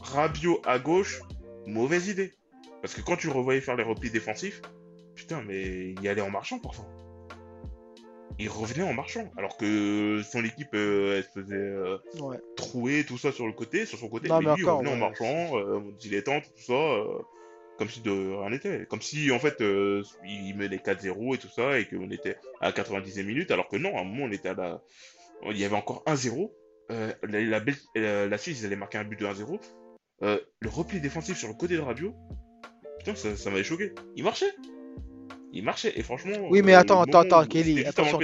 Rabiot 0.00 0.60
à 0.64 0.78
gauche, 0.78 1.20
mauvaise 1.66 2.08
idée. 2.08 2.34
Parce 2.82 2.94
que 2.94 3.00
quand 3.00 3.16
tu 3.16 3.28
revoyais 3.28 3.60
faire 3.60 3.76
les 3.76 3.82
replis 3.82 4.10
défensifs, 4.10 4.60
putain, 5.14 5.42
mais 5.46 5.90
il 5.90 6.02
y 6.02 6.08
allait 6.08 6.20
en 6.22 6.30
marchant 6.30 6.58
parfois. 6.58 6.86
Il 8.38 8.48
revenait 8.48 8.84
en 8.84 8.92
marchant. 8.92 9.28
Alors 9.36 9.56
que 9.56 10.22
son 10.30 10.44
équipe, 10.44 10.68
euh, 10.74 11.16
elle 11.16 11.24
se 11.24 11.40
faisait 11.40 11.56
euh, 11.56 11.98
Ouais. 12.20 12.36
troué, 12.56 13.04
tout 13.04 13.18
ça 13.18 13.32
sur 13.32 13.46
le 13.46 13.52
côté, 13.52 13.84
sur 13.84 13.98
son 13.98 14.08
côté. 14.08 14.28
Non, 14.28 14.38
mais 14.38 14.46
mais 14.46 14.54
lui, 14.54 14.64
encore, 14.64 14.82
il 14.82 14.86
revenait 14.88 15.04
en 15.04 15.08
marchant, 15.08 15.58
euh, 15.58 15.80
dilettante, 15.98 16.44
tout 16.44 16.62
ça, 16.62 16.72
euh, 16.72 17.18
comme 17.78 17.88
si 17.88 18.00
de 18.00 18.10
rien 18.10 18.50
n'était. 18.50 18.86
Comme 18.86 19.00
si, 19.00 19.30
en 19.30 19.38
fait, 19.38 19.60
euh, 19.60 20.02
il 20.26 20.56
menait 20.56 20.76
4-0 20.76 21.34
et 21.34 21.38
tout 21.38 21.48
ça, 21.48 21.78
et 21.78 21.86
qu'on 21.86 22.10
était 22.10 22.36
à 22.60 22.72
90e 22.72 23.24
minute, 23.24 23.50
alors 23.50 23.68
que 23.68 23.76
non, 23.76 23.96
à 23.96 24.00
un 24.00 24.04
moment, 24.04 24.24
on 24.24 24.32
était 24.32 24.50
à 24.50 24.54
la... 24.54 24.82
Il 25.46 25.56
y 25.56 25.64
avait 25.64 25.76
encore 25.76 26.02
1-0. 26.06 26.50
Euh, 26.90 27.12
la, 27.22 27.60
la, 28.26 28.38
Suisse, 28.38 28.60
ils 28.60 28.66
allaient 28.66 28.76
marquer 28.76 28.98
un 28.98 29.04
but 29.04 29.18
de 29.20 29.26
1-0. 29.26 29.60
Euh, 30.22 30.40
le 30.58 30.68
repli 30.68 31.00
défensif 31.00 31.38
sur 31.38 31.48
le 31.48 31.54
côté 31.54 31.76
de 31.76 31.80
Rabiot, 31.80 32.14
putain, 32.98 33.14
ça, 33.14 33.36
ça 33.36 33.50
m'avait 33.50 33.62
choqué. 33.62 33.92
Il 34.16 34.24
marchait. 34.24 34.52
Il 35.52 35.62
marchait, 35.62 35.92
et 35.96 36.02
franchement... 36.02 36.34
Oui, 36.50 36.62
mais 36.62 36.74
euh, 36.74 36.80
attends, 36.80 37.00
attends, 37.00 37.20
attends, 37.20 37.46
Kelly, 37.46 37.84
attention. 37.84 38.18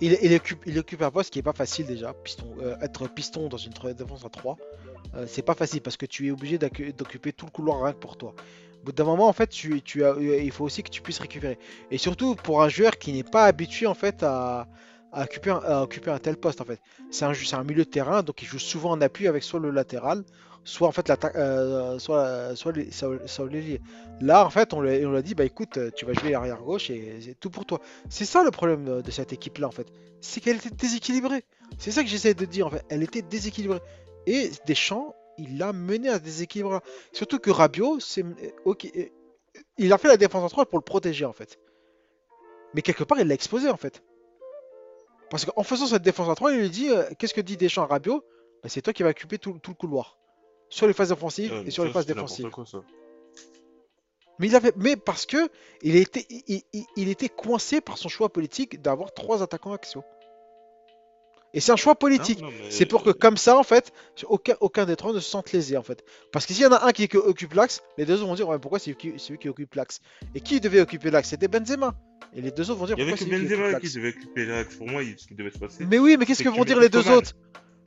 Il, 0.00 0.18
il 0.22 0.34
occupe, 0.34 0.62
il 0.66 0.78
occupe 0.78 1.02
un 1.02 1.10
poste 1.10 1.32
qui 1.32 1.38
est 1.38 1.42
pas 1.42 1.54
facile 1.54 1.86
déjà. 1.86 2.12
Piston, 2.12 2.54
euh, 2.60 2.76
être 2.82 3.08
piston 3.08 3.48
dans 3.48 3.56
une 3.56 3.72
défense 3.72 4.24
à 4.24 4.28
3, 4.28 4.58
euh, 5.14 5.24
c'est 5.26 5.42
pas 5.42 5.54
facile 5.54 5.80
parce 5.80 5.96
que 5.96 6.06
tu 6.06 6.26
es 6.26 6.30
obligé 6.30 6.58
d'occuper 6.58 7.32
tout 7.32 7.46
le 7.46 7.50
couloir 7.50 7.82
rien 7.82 7.92
que 7.92 7.98
pour 7.98 8.16
toi. 8.18 8.34
Bout 8.86 8.92
d'un 8.92 9.02
moment, 9.02 9.26
en 9.26 9.32
fait, 9.32 9.48
tu, 9.48 9.82
as, 10.04 10.12
euh, 10.12 10.40
il 10.40 10.52
faut 10.52 10.64
aussi 10.64 10.84
que 10.84 10.90
tu 10.90 11.02
puisses 11.02 11.18
récupérer. 11.18 11.58
Et 11.90 11.98
surtout 11.98 12.36
pour 12.36 12.62
un 12.62 12.68
joueur 12.68 12.98
qui 12.98 13.12
n'est 13.12 13.24
pas 13.24 13.46
habitué 13.46 13.88
en 13.88 13.94
fait 13.94 14.22
à, 14.22 14.68
occuper, 15.12 15.50
un, 15.50 16.18
tel 16.20 16.36
poste 16.36 16.60
en 16.60 16.64
fait. 16.64 16.78
C'est 17.10 17.24
un, 17.24 17.32
un 17.32 17.64
milieu 17.64 17.84
de 17.84 17.90
terrain, 17.90 18.22
donc 18.22 18.42
il 18.42 18.46
joue 18.46 18.60
souvent 18.60 18.92
en 18.92 19.00
appui 19.00 19.26
avec 19.26 19.42
soit 19.42 19.58
le 19.58 19.70
latéral, 19.70 20.22
soit 20.62 20.86
en 20.86 20.92
fait 20.92 21.10
euh, 21.34 21.98
soit, 21.98 22.54
soit. 22.54 22.72
Là, 24.20 24.46
en 24.46 24.50
fait, 24.50 24.72
on 24.72 24.80
lui 24.80 24.90
a 25.02 25.08
on 25.08 25.10
lui 25.10 25.18
a 25.18 25.22
dit, 25.22 25.34
bah 25.34 25.44
écoute, 25.44 25.80
tu 25.96 26.06
vas 26.06 26.12
jouer 26.12 26.36
arrière 26.36 26.62
gauche 26.62 26.88
et 26.88 27.18
c'est 27.20 27.40
tout 27.40 27.50
pour 27.50 27.66
toi. 27.66 27.80
C'est 28.08 28.24
ça 28.24 28.44
le 28.44 28.52
problème 28.52 28.84
de, 28.84 29.00
de 29.02 29.10
cette 29.10 29.32
équipe-là, 29.32 29.66
en 29.66 29.72
fait. 29.72 29.88
C'est 30.20 30.40
qu'elle 30.40 30.58
était 30.58 30.70
déséquilibrée. 30.70 31.42
C'est 31.76 31.90
ça 31.90 32.04
que 32.04 32.08
j'essaie 32.08 32.34
de 32.34 32.44
dire, 32.44 32.68
en 32.68 32.70
fait. 32.70 32.84
Elle 32.88 33.02
était 33.02 33.22
déséquilibrée. 33.22 33.80
Et 34.28 34.52
Deschamps, 34.64 35.12
il 35.38 35.58
l'a 35.58 35.72
mené 35.72 36.08
à 36.08 36.14
ce 36.14 36.20
déséquilibre. 36.20 36.80
Surtout 37.12 37.38
que 37.38 37.50
Rabiot, 37.50 38.00
c'est 38.00 38.24
ok. 38.64 38.88
il 39.78 39.92
a 39.92 39.98
fait 39.98 40.08
la 40.08 40.16
défense 40.16 40.42
en 40.44 40.48
3 40.48 40.66
pour 40.66 40.78
le 40.78 40.84
protéger 40.84 41.24
en 41.24 41.32
fait. 41.32 41.58
Mais 42.74 42.82
quelque 42.82 43.04
part, 43.04 43.18
il 43.20 43.26
l'a 43.28 43.34
exposé 43.34 43.68
en 43.70 43.76
fait. 43.76 44.02
Parce 45.30 45.44
qu'en 45.44 45.62
faisant 45.62 45.86
cette 45.86 46.02
défense 46.02 46.28
à 46.28 46.34
3, 46.34 46.52
il 46.52 46.60
lui 46.60 46.70
dit 46.70 46.90
euh, 46.90 47.04
Qu'est-ce 47.18 47.34
que 47.34 47.40
dit 47.40 47.56
Deschamps 47.56 47.82
à 47.82 47.86
Rabiot? 47.86 48.24
Bah, 48.62 48.68
C'est 48.68 48.82
toi 48.82 48.92
qui 48.92 49.02
vas 49.02 49.10
occuper 49.10 49.38
tout, 49.38 49.58
tout 49.62 49.70
le 49.72 49.76
couloir. 49.76 50.18
Sur 50.68 50.86
les 50.86 50.92
phases 50.92 51.12
offensives 51.12 51.52
Euh, 51.52 51.64
et 51.64 51.70
sur 51.70 51.82
ça, 51.82 51.86
les 51.88 51.92
phases 51.92 52.06
défensives. 52.06 52.44
n'importe 52.46 52.70
quoi, 52.70 52.80
ça. 52.80 52.86
Mais, 54.38 54.48
il 54.48 54.56
avait... 54.56 54.72
mais 54.76 54.96
parce 54.96 55.24
que 55.26 55.48
il 55.82 55.96
était, 55.96 56.26
il, 56.28 56.62
il- 56.72 56.84
il 56.96 57.08
était 57.08 57.28
coincé 57.30 57.80
par 57.80 57.96
son 57.98 58.08
choix 58.08 58.28
politique 58.28 58.82
d'avoir 58.82 59.14
trois 59.14 59.42
attaquants 59.42 59.72
axiaux. 59.72 60.04
Et 61.56 61.60
c'est 61.60 61.72
un 61.72 61.76
choix 61.76 61.94
politique. 61.96 62.40
Non, 62.40 62.48
non, 62.50 62.52
mais- 62.62 62.70
C'est 62.70 62.86
pour 62.86 63.02
que 63.02 63.10
comme 63.10 63.36
ça, 63.36 63.56
en 63.56 63.62
fait, 63.62 63.92
aucun, 64.28 64.54
aucun 64.60 64.84
des 64.84 64.94
trois 64.94 65.12
ne 65.12 65.20
se 65.20 65.28
sente 65.28 65.52
lésé, 65.52 65.76
en 65.76 65.82
fait. 65.82 66.04
Parce 66.30 66.44
que 66.46 66.52
s'il 66.52 66.62
y 66.62 66.66
en 66.66 66.72
a 66.72 66.86
un 66.86 66.92
qui 66.92 67.08
occupe 67.16 67.54
l'axe, 67.54 67.82
les 67.98 68.04
deux 68.04 68.14
autres 68.16 68.26
vont 68.26 68.34
dire 68.34 68.46
ouais, 68.48 68.58
pourquoi 68.58 68.78
c'est 68.78 68.90
lui, 68.90 68.96
qui- 68.96 69.14
c'est 69.16 69.30
lui 69.32 69.38
qui 69.38 69.48
occupe 69.48 69.74
l'axe? 69.74 70.00
Et 70.34 70.40
qui 70.40 70.60
devait 70.60 70.80
occuper 70.80 71.10
l'axe? 71.10 71.30
C'était 71.30 71.48
Benzema. 71.48 71.94
Et 72.34 72.40
les 72.42 72.50
deux 72.50 72.70
autres 72.70 72.78
vont 72.80 72.86
dire 72.86 72.96
Il 72.98 73.00
y 73.00 73.02
avait 73.02 73.12
pourquoi 73.12 73.26
c'est 73.26 73.30
lui 73.30 73.46
qui 73.48 73.52
occupe 73.54 73.80
qui 73.90 73.94
devait 73.96 74.08
occuper 74.10 74.44
l'axe. 74.46 74.74
Pour 74.76 74.86
moi, 74.88 75.02
il- 75.02 75.18
ce 75.18 75.26
qui 75.26 75.34
devait 75.34 75.50
se 75.50 75.58
passer. 75.58 75.84
Mais 75.86 75.98
oui, 75.98 76.16
mais 76.18 76.26
qu'est-ce 76.26 76.42
que 76.44 76.48
vont 76.50 76.64
dire 76.64 76.78
les 76.78 76.88
deux 76.90 77.02
autres? 77.18 77.32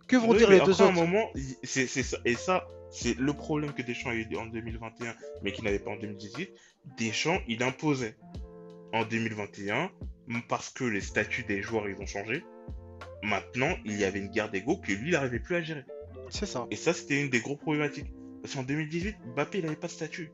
Que 0.07 0.15
vont 0.17 0.34
dire 0.34 0.49
les 0.49 0.59
deux 0.65 0.74
autres? 0.86 0.91
moment, 0.93 1.30
il- 1.36 1.55
c'est 1.63 1.86
c'est 1.86 2.01
ça. 2.03 2.17
Et 2.26 2.34
ça, 2.34 2.67
c'est 2.89 3.15
le 3.20 3.34
problème 3.34 3.74
que 3.74 3.84
Deschamps 3.84 4.09
a 4.09 4.15
eu 4.15 4.26
en 4.36 4.47
2021, 4.47 5.13
mais 5.43 5.51
qu'il 5.51 5.63
n'avait 5.65 5.78
pas 5.78 5.91
en 5.91 5.97
2018. 5.97 6.49
Deschamps, 6.97 7.38
il 7.47 7.61
imposait 7.61 8.15
en 8.93 9.03
2021, 9.05 9.91
m- 10.28 10.41
parce 10.49 10.72
que 10.72 10.84
les 10.84 11.01
statuts 11.01 11.43
des 11.43 11.61
joueurs, 11.61 11.88
ils 11.88 12.01
ont 12.01 12.07
changé. 12.07 12.43
Maintenant, 13.24 13.76
il 13.86 13.97
y 13.97 14.05
avait 14.05 14.20
une 14.20 14.30
guerre 14.30 14.49
d'ego 14.49 14.78
que 14.78 14.91
lui, 14.91 15.09
il 15.09 15.11
n'arrivait 15.11 15.39
plus 15.39 15.55
à 15.55 15.61
gérer. 15.61 15.86
C'est 16.30 16.45
ça. 16.45 16.67
Et 16.72 16.76
ça, 16.76 16.93
c'était 16.93 17.22
une 17.22 17.30
des 17.30 17.39
gros 17.39 17.55
problématiques. 17.55 18.11
Parce 18.41 18.55
qu'en 18.55 18.63
2018, 18.63 19.17
Mbappé, 19.36 19.59
il 19.59 19.65
n'avait 19.65 19.76
pas 19.76 19.88
de 19.88 19.91
statut. 19.91 20.32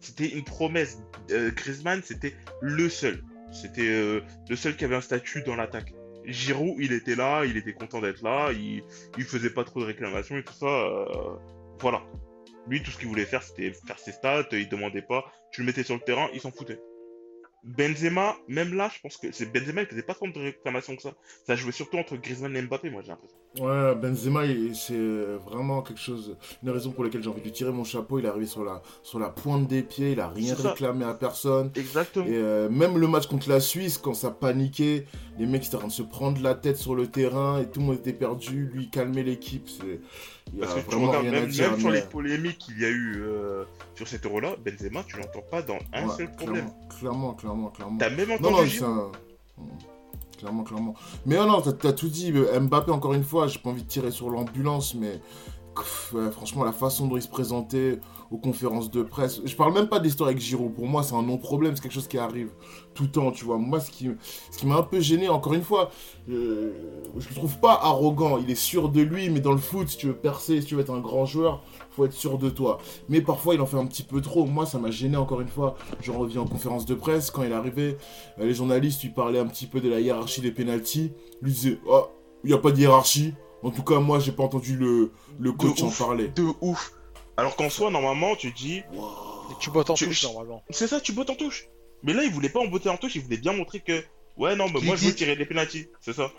C'était 0.00 0.28
une 0.28 0.44
promesse. 0.44 0.98
Euh, 1.30 1.50
Griezmann, 1.50 2.02
c'était 2.04 2.34
le 2.60 2.88
seul. 2.88 3.24
C'était 3.52 3.88
euh, 3.88 4.20
le 4.48 4.56
seul 4.56 4.76
qui 4.76 4.84
avait 4.84 4.94
un 4.96 5.00
statut 5.00 5.42
dans 5.42 5.56
l'attaque. 5.56 5.94
Giroud, 6.24 6.76
il 6.78 6.92
était 6.92 7.16
là, 7.16 7.44
il 7.44 7.56
était 7.56 7.72
content 7.72 8.00
d'être 8.00 8.22
là, 8.22 8.52
il, 8.52 8.82
il 9.16 9.24
faisait 9.24 9.50
pas 9.50 9.64
trop 9.64 9.80
de 9.80 9.86
réclamations 9.86 10.36
et 10.36 10.44
tout 10.44 10.52
ça. 10.52 10.66
euh, 10.66 11.36
voilà. 11.80 12.02
Lui, 12.68 12.82
tout 12.82 12.90
ce 12.90 12.98
qu'il 12.98 13.08
voulait 13.08 13.24
faire, 13.24 13.42
c'était 13.42 13.72
faire 13.72 13.98
ses 13.98 14.12
stats, 14.12 14.46
il 14.52 14.68
demandait 14.68 15.02
pas. 15.02 15.32
Tu 15.50 15.62
le 15.62 15.66
mettais 15.66 15.82
sur 15.82 15.94
le 15.94 16.02
terrain, 16.02 16.28
il 16.34 16.40
s'en 16.40 16.50
foutait. 16.50 16.78
Benzema, 17.62 18.36
même 18.48 18.74
là, 18.74 18.90
je 18.94 19.00
pense 19.00 19.16
que 19.16 19.32
c'est 19.32 19.46
Benzema, 19.46 19.82
il 19.82 19.88
faisait 19.88 20.02
pas 20.02 20.14
tant 20.14 20.28
de 20.28 20.38
réclamations 20.38 20.96
que 20.96 21.02
ça. 21.02 21.14
Ça 21.46 21.56
jouait 21.56 21.72
surtout 21.72 21.98
entre 21.98 22.16
Griezmann 22.16 22.56
et 22.56 22.62
Mbappé, 22.62 22.90
moi, 22.90 23.02
j'ai 23.02 23.08
l'impression. 23.08 23.37
Ouais, 23.58 23.94
Benzema, 23.96 24.42
c'est 24.74 24.94
vraiment 25.46 25.82
quelque 25.82 25.98
chose, 26.00 26.36
une 26.62 26.70
raison 26.70 26.92
pour 26.92 27.02
laquelle 27.02 27.22
j'ai 27.22 27.30
envie 27.30 27.40
de 27.40 27.48
tirer 27.48 27.72
mon 27.72 27.82
chapeau. 27.82 28.18
Il 28.18 28.24
est 28.26 28.28
arrivé 28.28 28.46
sur 28.46 28.62
la, 28.62 28.82
sur 29.02 29.18
la 29.18 29.30
pointe 29.30 29.66
des 29.66 29.82
pieds, 29.82 30.12
il 30.12 30.20
a 30.20 30.28
rien 30.28 30.54
réclamé 30.54 31.04
à 31.04 31.14
personne. 31.14 31.70
Exactement. 31.74 32.26
Et 32.26 32.34
euh, 32.36 32.68
même 32.68 32.98
le 32.98 33.08
match 33.08 33.26
contre 33.26 33.48
la 33.48 33.58
Suisse, 33.58 33.98
quand 33.98 34.14
ça 34.14 34.30
paniquait, 34.30 35.06
les 35.38 35.46
mecs 35.46 35.64
étaient 35.66 35.74
en 35.76 35.78
train 35.78 35.88
de 35.88 35.92
se 35.92 36.02
prendre 36.02 36.40
la 36.42 36.54
tête 36.54 36.76
sur 36.76 36.94
le 36.94 37.06
terrain 37.08 37.60
et 37.60 37.66
tout 37.66 37.80
le 37.80 37.86
monde 37.86 37.96
était 37.96 38.12
perdu. 38.12 38.70
Lui, 38.72 38.90
calmait 38.90 39.22
l'équipe. 39.24 39.68
c'est- 39.68 40.00
Parce 40.60 40.74
que 40.74 40.80
tu 40.80 40.86
vraiment 40.86 41.08
regardes, 41.08 41.26
même, 41.26 41.46
dire. 41.48 41.76
sur 41.78 41.88
mais- 41.90 41.96
les 41.96 42.02
polémiques 42.06 42.58
qu'il 42.58 42.78
y 42.80 42.84
a 42.84 42.88
eu 42.90 43.22
euh, 43.22 43.64
sur 43.96 44.06
cet 44.06 44.24
euro-là, 44.24 44.54
Benzema, 44.64 45.02
tu 45.04 45.16
l'entends 45.16 45.42
pas 45.50 45.62
dans 45.62 45.78
un 45.94 46.06
Ouais, 46.06 46.14
seul 46.16 46.30
problème. 46.32 46.66
Clairement, 47.00 47.32
clairement, 47.34 47.34
clairement, 47.34 47.68
clairement. 47.70 47.98
T'as 47.98 48.10
même 48.10 48.30
entendu 48.30 48.80
non. 48.82 49.10
Clairement, 50.38 50.62
clairement. 50.62 50.94
Mais 51.26 51.36
non, 51.36 51.46
non, 51.46 51.60
t'as 51.60 51.92
tout 51.92 52.08
dit. 52.08 52.32
Mbappé, 52.32 52.92
encore 52.92 53.14
une 53.14 53.24
fois, 53.24 53.48
j'ai 53.48 53.58
pas 53.58 53.70
envie 53.70 53.82
de 53.82 53.88
tirer 53.88 54.10
sur 54.10 54.30
l'ambulance, 54.30 54.94
mais 54.94 55.20
franchement, 56.32 56.64
la 56.64 56.72
façon 56.72 57.06
dont 57.06 57.16
il 57.16 57.22
se 57.22 57.28
présentait 57.28 58.00
aux 58.30 58.38
conférences 58.38 58.90
de 58.90 59.02
presse. 59.02 59.40
Je 59.44 59.54
parle 59.54 59.72
même 59.74 59.88
pas 59.88 60.00
d'histoire 60.00 60.28
avec 60.28 60.40
Giroud. 60.40 60.74
Pour 60.74 60.86
moi, 60.86 61.02
c'est 61.02 61.14
un 61.14 61.22
non-problème. 61.22 61.74
C'est 61.76 61.82
quelque 61.82 61.92
chose 61.92 62.08
qui 62.08 62.18
arrive 62.18 62.50
tout 62.98 63.04
le 63.04 63.10
temps, 63.10 63.30
tu 63.30 63.44
vois. 63.44 63.58
Moi, 63.58 63.78
ce 63.78 63.92
qui, 63.92 64.10
ce 64.50 64.58
qui 64.58 64.66
m'a 64.66 64.74
un 64.76 64.82
peu 64.82 64.98
gêné, 64.98 65.28
encore 65.28 65.54
une 65.54 65.62
fois, 65.62 65.90
euh, 66.28 66.72
je 67.16 67.28
le 67.28 67.34
trouve 67.36 67.58
pas 67.60 67.74
arrogant. 67.80 68.38
Il 68.38 68.50
est 68.50 68.56
sûr 68.56 68.88
de 68.88 69.00
lui, 69.00 69.30
mais 69.30 69.38
dans 69.38 69.52
le 69.52 69.58
foot, 69.58 69.88
si 69.88 69.96
tu 69.96 70.08
veux 70.08 70.16
percer, 70.16 70.60
si 70.60 70.66
tu 70.66 70.74
veux 70.74 70.80
être 70.80 70.92
un 70.92 70.98
grand 71.00 71.24
joueur, 71.24 71.62
faut 71.92 72.04
être 72.04 72.12
sûr 72.12 72.38
de 72.38 72.50
toi. 72.50 72.78
Mais 73.08 73.20
parfois, 73.20 73.54
il 73.54 73.60
en 73.60 73.66
fait 73.66 73.76
un 73.78 73.86
petit 73.86 74.02
peu 74.02 74.20
trop. 74.20 74.44
Moi, 74.46 74.66
ça 74.66 74.78
m'a 74.78 74.90
gêné, 74.90 75.16
encore 75.16 75.40
une 75.40 75.48
fois. 75.48 75.76
Je 76.00 76.10
reviens 76.10 76.40
en 76.40 76.46
conférence 76.46 76.86
de 76.86 76.94
presse. 76.94 77.30
Quand 77.30 77.44
il 77.44 77.52
est 77.52 77.54
arrivé, 77.54 77.96
euh, 78.40 78.44
les 78.46 78.54
journalistes 78.54 79.02
lui 79.02 79.10
parlaient 79.10 79.38
un 79.38 79.46
petit 79.46 79.66
peu 79.66 79.80
de 79.80 79.88
la 79.88 80.00
hiérarchie 80.00 80.40
des 80.40 80.50
pénalties. 80.50 81.12
Lui 81.40 81.52
disait 81.52 81.78
Oh, 81.86 82.06
il 82.42 82.48
n'y 82.50 82.54
a 82.54 82.58
pas 82.58 82.72
de 82.72 82.78
hiérarchie. 82.80 83.32
En 83.62 83.70
tout 83.70 83.82
cas, 83.84 84.00
moi, 84.00 84.18
j'ai 84.18 84.32
pas 84.32 84.42
entendu 84.42 84.76
le, 84.76 85.12
le 85.38 85.52
coach 85.52 85.82
en 85.82 85.86
ouf. 85.86 85.98
parler. 85.98 86.28
De 86.34 86.46
ouf. 86.60 86.92
Alors 87.36 87.54
qu'en 87.54 87.70
soi, 87.70 87.90
normalement, 87.92 88.34
tu 88.34 88.50
dis, 88.50 88.82
tu 89.60 89.70
bottes 89.70 89.90
en 89.90 89.94
Tu- 89.94 90.06
touche 90.06 90.24
normalement. 90.24 90.62
c'est 90.70 90.88
ça, 90.88 91.00
tu 91.00 91.12
bottes 91.12 91.30
en 91.30 91.36
touche. 91.36 91.68
Mais 92.02 92.12
là, 92.12 92.22
il 92.24 92.30
voulait 92.32 92.48
pas 92.48 92.60
en 92.60 92.66
botter 92.66 92.88
en 92.88 92.96
touche, 92.96 93.16
il 93.16 93.22
voulait 93.22 93.36
bien 93.38 93.52
montrer 93.52 93.80
que, 93.80 94.04
ouais, 94.36 94.54
non, 94.56 94.66
mais 94.72 94.80
moi, 94.80 94.96
je 94.96 95.06
veux 95.06 95.14
tirer 95.14 95.36
des 95.36 95.46
pénalties. 95.46 95.88
C'est 96.00 96.12
ça. 96.12 96.30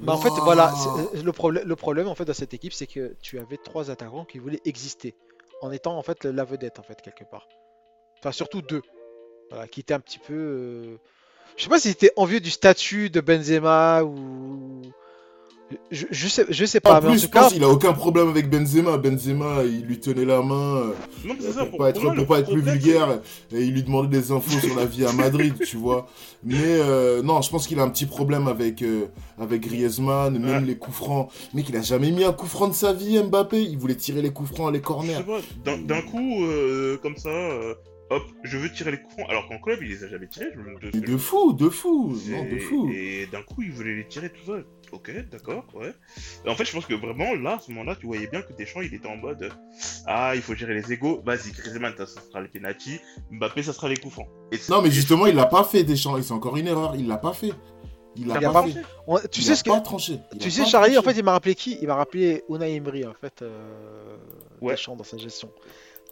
Bah, 0.00 0.12
en 0.12 0.18
fait, 0.18 0.28
voilà, 0.30 0.72
euh, 1.14 1.22
le, 1.22 1.32
problème, 1.32 1.66
le 1.66 1.76
problème 1.76 2.06
en 2.06 2.14
fait 2.14 2.24
dans 2.24 2.34
cette 2.34 2.54
équipe, 2.54 2.72
c'est 2.72 2.86
que 2.86 3.16
tu 3.20 3.38
avais 3.38 3.56
trois 3.56 3.90
attaquants 3.90 4.24
qui 4.24 4.38
voulaient 4.38 4.60
exister, 4.64 5.16
en 5.60 5.72
étant 5.72 5.98
en 5.98 6.02
fait 6.02 6.24
la 6.24 6.44
vedette 6.44 6.78
en 6.78 6.82
fait 6.84 7.00
quelque 7.02 7.24
part. 7.24 7.48
Enfin, 8.18 8.30
surtout 8.30 8.62
deux, 8.62 8.82
voilà, 9.50 9.66
qui 9.66 9.80
étaient 9.80 9.94
un 9.94 10.00
petit 10.00 10.20
peu. 10.20 10.34
euh, 10.34 10.96
Je 11.56 11.64
sais 11.64 11.68
pas 11.68 11.80
si 11.80 11.88
c'était 11.88 12.12
envieux 12.16 12.38
du 12.40 12.50
statut 12.50 13.10
de 13.10 13.20
Benzema 13.20 14.04
ou. 14.04 14.82
Je, 15.90 16.06
je 16.10 16.28
sais, 16.28 16.46
je 16.48 16.64
sais 16.64 16.80
pas, 16.80 16.98
En 16.98 17.02
mais 17.02 17.08
en 17.08 17.10
plus, 17.10 17.20
tout 17.20 17.26
je 17.26 17.30
cas, 17.32 17.40
pense 17.42 17.52
qu'il 17.52 17.62
a 17.62 17.68
aucun 17.68 17.92
problème 17.92 18.28
avec 18.28 18.48
Benzema. 18.48 18.96
Benzema, 18.96 19.64
il 19.64 19.82
lui 19.84 20.00
tenait 20.00 20.24
la 20.24 20.40
main 20.40 20.76
euh, 20.76 20.92
Non, 21.26 21.34
mais 21.34 21.40
c'est 21.40 21.52
ça. 21.52 21.66
pour, 21.66 21.78
pas 21.78 21.90
être, 21.90 22.02
moi, 22.02 22.14
pour 22.14 22.26
pas 22.26 22.38
être 22.40 22.50
plus 22.50 22.62
vulgaire. 22.62 23.20
Et 23.52 23.62
il 23.64 23.74
lui 23.74 23.82
demandait 23.82 24.08
des 24.18 24.32
infos 24.32 24.58
sur 24.60 24.74
la 24.76 24.86
vie 24.86 25.04
à 25.04 25.12
Madrid, 25.12 25.54
tu 25.66 25.76
vois. 25.76 26.06
Mais 26.42 26.56
euh, 26.58 27.22
non, 27.22 27.42
je 27.42 27.50
pense 27.50 27.66
qu'il 27.66 27.78
a 27.80 27.82
un 27.82 27.90
petit 27.90 28.06
problème 28.06 28.48
avec, 28.48 28.80
euh, 28.80 29.06
avec 29.38 29.60
Griezmann, 29.62 30.38
même 30.38 30.48
Ouais. 30.62 30.66
les 30.66 30.78
coups 30.78 30.96
francs. 30.96 31.30
Mec, 31.52 31.68
il 31.68 31.76
a 31.76 31.82
jamais 31.82 32.12
mis 32.12 32.24
un 32.24 32.32
coup 32.32 32.46
franc 32.46 32.68
de 32.68 32.74
sa 32.74 32.94
vie, 32.94 33.22
Mbappé. 33.22 33.60
Il 33.62 33.76
voulait 33.76 33.94
tirer 33.96 34.22
les 34.22 34.30
coups 34.32 34.48
francs 34.50 34.68
à 34.68 34.70
les 34.72 34.78
Je 34.78 34.84
corners. 34.84 35.16
sais 35.16 35.22
pas, 35.22 35.76
d'un- 35.76 36.00
coup, 36.02 36.44
euh, 36.44 36.96
comme 37.02 37.16
ça, 37.18 37.28
euh, 37.28 37.74
hop, 38.10 38.22
je 38.42 38.56
veux 38.56 38.72
tirer 38.72 38.92
les 38.92 38.98
coups 39.02 39.12
francs, 39.14 39.26
alors 39.28 39.46
qu'en 39.48 39.58
club, 39.58 39.80
il 39.82 39.88
les 39.90 40.02
a 40.04 40.08
jamais 40.08 40.28
tirés. 40.28 40.46
Je, 40.94 40.98
de 41.00 41.16
fou, 41.18 41.52
de 41.52 41.68
fou, 41.68 42.16
non, 42.30 42.44
de 42.50 42.58
fou. 42.58 42.90
Et 42.94 43.26
d'un 43.30 43.42
coup, 43.42 43.60
il 43.62 43.70
voulait 43.72 43.96
les 43.96 44.06
tirer 44.06 44.30
tout 44.30 44.46
seul. 44.46 44.64
Ok, 44.92 45.10
d'accord, 45.30 45.66
ouais. 45.74 45.92
Et 46.44 46.48
en 46.48 46.54
fait, 46.54 46.64
je 46.64 46.72
pense 46.72 46.86
que 46.86 46.94
vraiment, 46.94 47.34
là, 47.34 47.56
à 47.56 47.58
ce 47.60 47.70
moment-là, 47.70 47.94
tu 47.96 48.06
voyais 48.06 48.26
bien 48.26 48.42
que 48.42 48.52
Deschamps, 48.54 48.80
il 48.80 48.94
était 48.94 49.06
en 49.08 49.16
mode 49.16 49.42
euh, 49.42 49.50
Ah, 50.06 50.32
il 50.34 50.40
faut 50.42 50.54
gérer 50.54 50.74
les 50.74 50.92
égos. 50.92 51.20
Vas-y, 51.24 51.52
Griezmann, 51.52 51.94
ça 51.96 52.06
sera 52.06 52.40
les 52.40 52.48
penalty. 52.48 52.98
Mbappé, 53.30 53.62
ça 53.62 53.72
sera 53.72 53.88
les 53.88 53.96
coups 53.96 54.14
francs. 54.14 54.28
Et 54.52 54.58
Non, 54.70 54.80
mais 54.82 54.90
justement, 54.90 55.26
il 55.26 55.34
l'a 55.34 55.46
pas 55.46 55.64
fait, 55.64 55.84
Deschamps. 55.84 56.16
Et 56.16 56.22
c'est 56.22 56.32
encore 56.32 56.56
une 56.56 56.66
erreur. 56.68 56.94
Il 56.96 57.06
l'a 57.06 57.18
pas 57.18 57.32
fait. 57.34 57.52
Il 58.16 58.26
l'a 58.26 58.40
pas 58.40 58.52
pas 58.52 58.62
fait. 58.66 58.82
on- 59.06 59.18
tu 59.30 59.40
Il 59.40 59.44
sais 59.44 59.52
a 59.52 59.56
ce 59.56 59.62
que. 59.64 59.70
pas 59.70 59.80
tranché. 59.80 60.18
Il 60.32 60.38
Tu 60.38 60.50
sais, 60.50 60.64
Charlie, 60.64 60.96
en 60.98 61.02
fait, 61.02 61.12
il 61.12 61.22
m'a 61.22 61.32
rappelé 61.32 61.54
qui? 61.54 61.78
Il 61.80 61.86
m'a 61.86 61.94
rappelé 61.96 62.42
Unai 62.48 62.74
Emery, 62.74 63.06
en 63.06 63.14
fait, 63.14 63.42
euh, 63.42 64.16
Ouais. 64.60 64.72
Deschamps 64.72 64.96
dans 64.96 65.04
sa 65.04 65.16
gestion. 65.18 65.50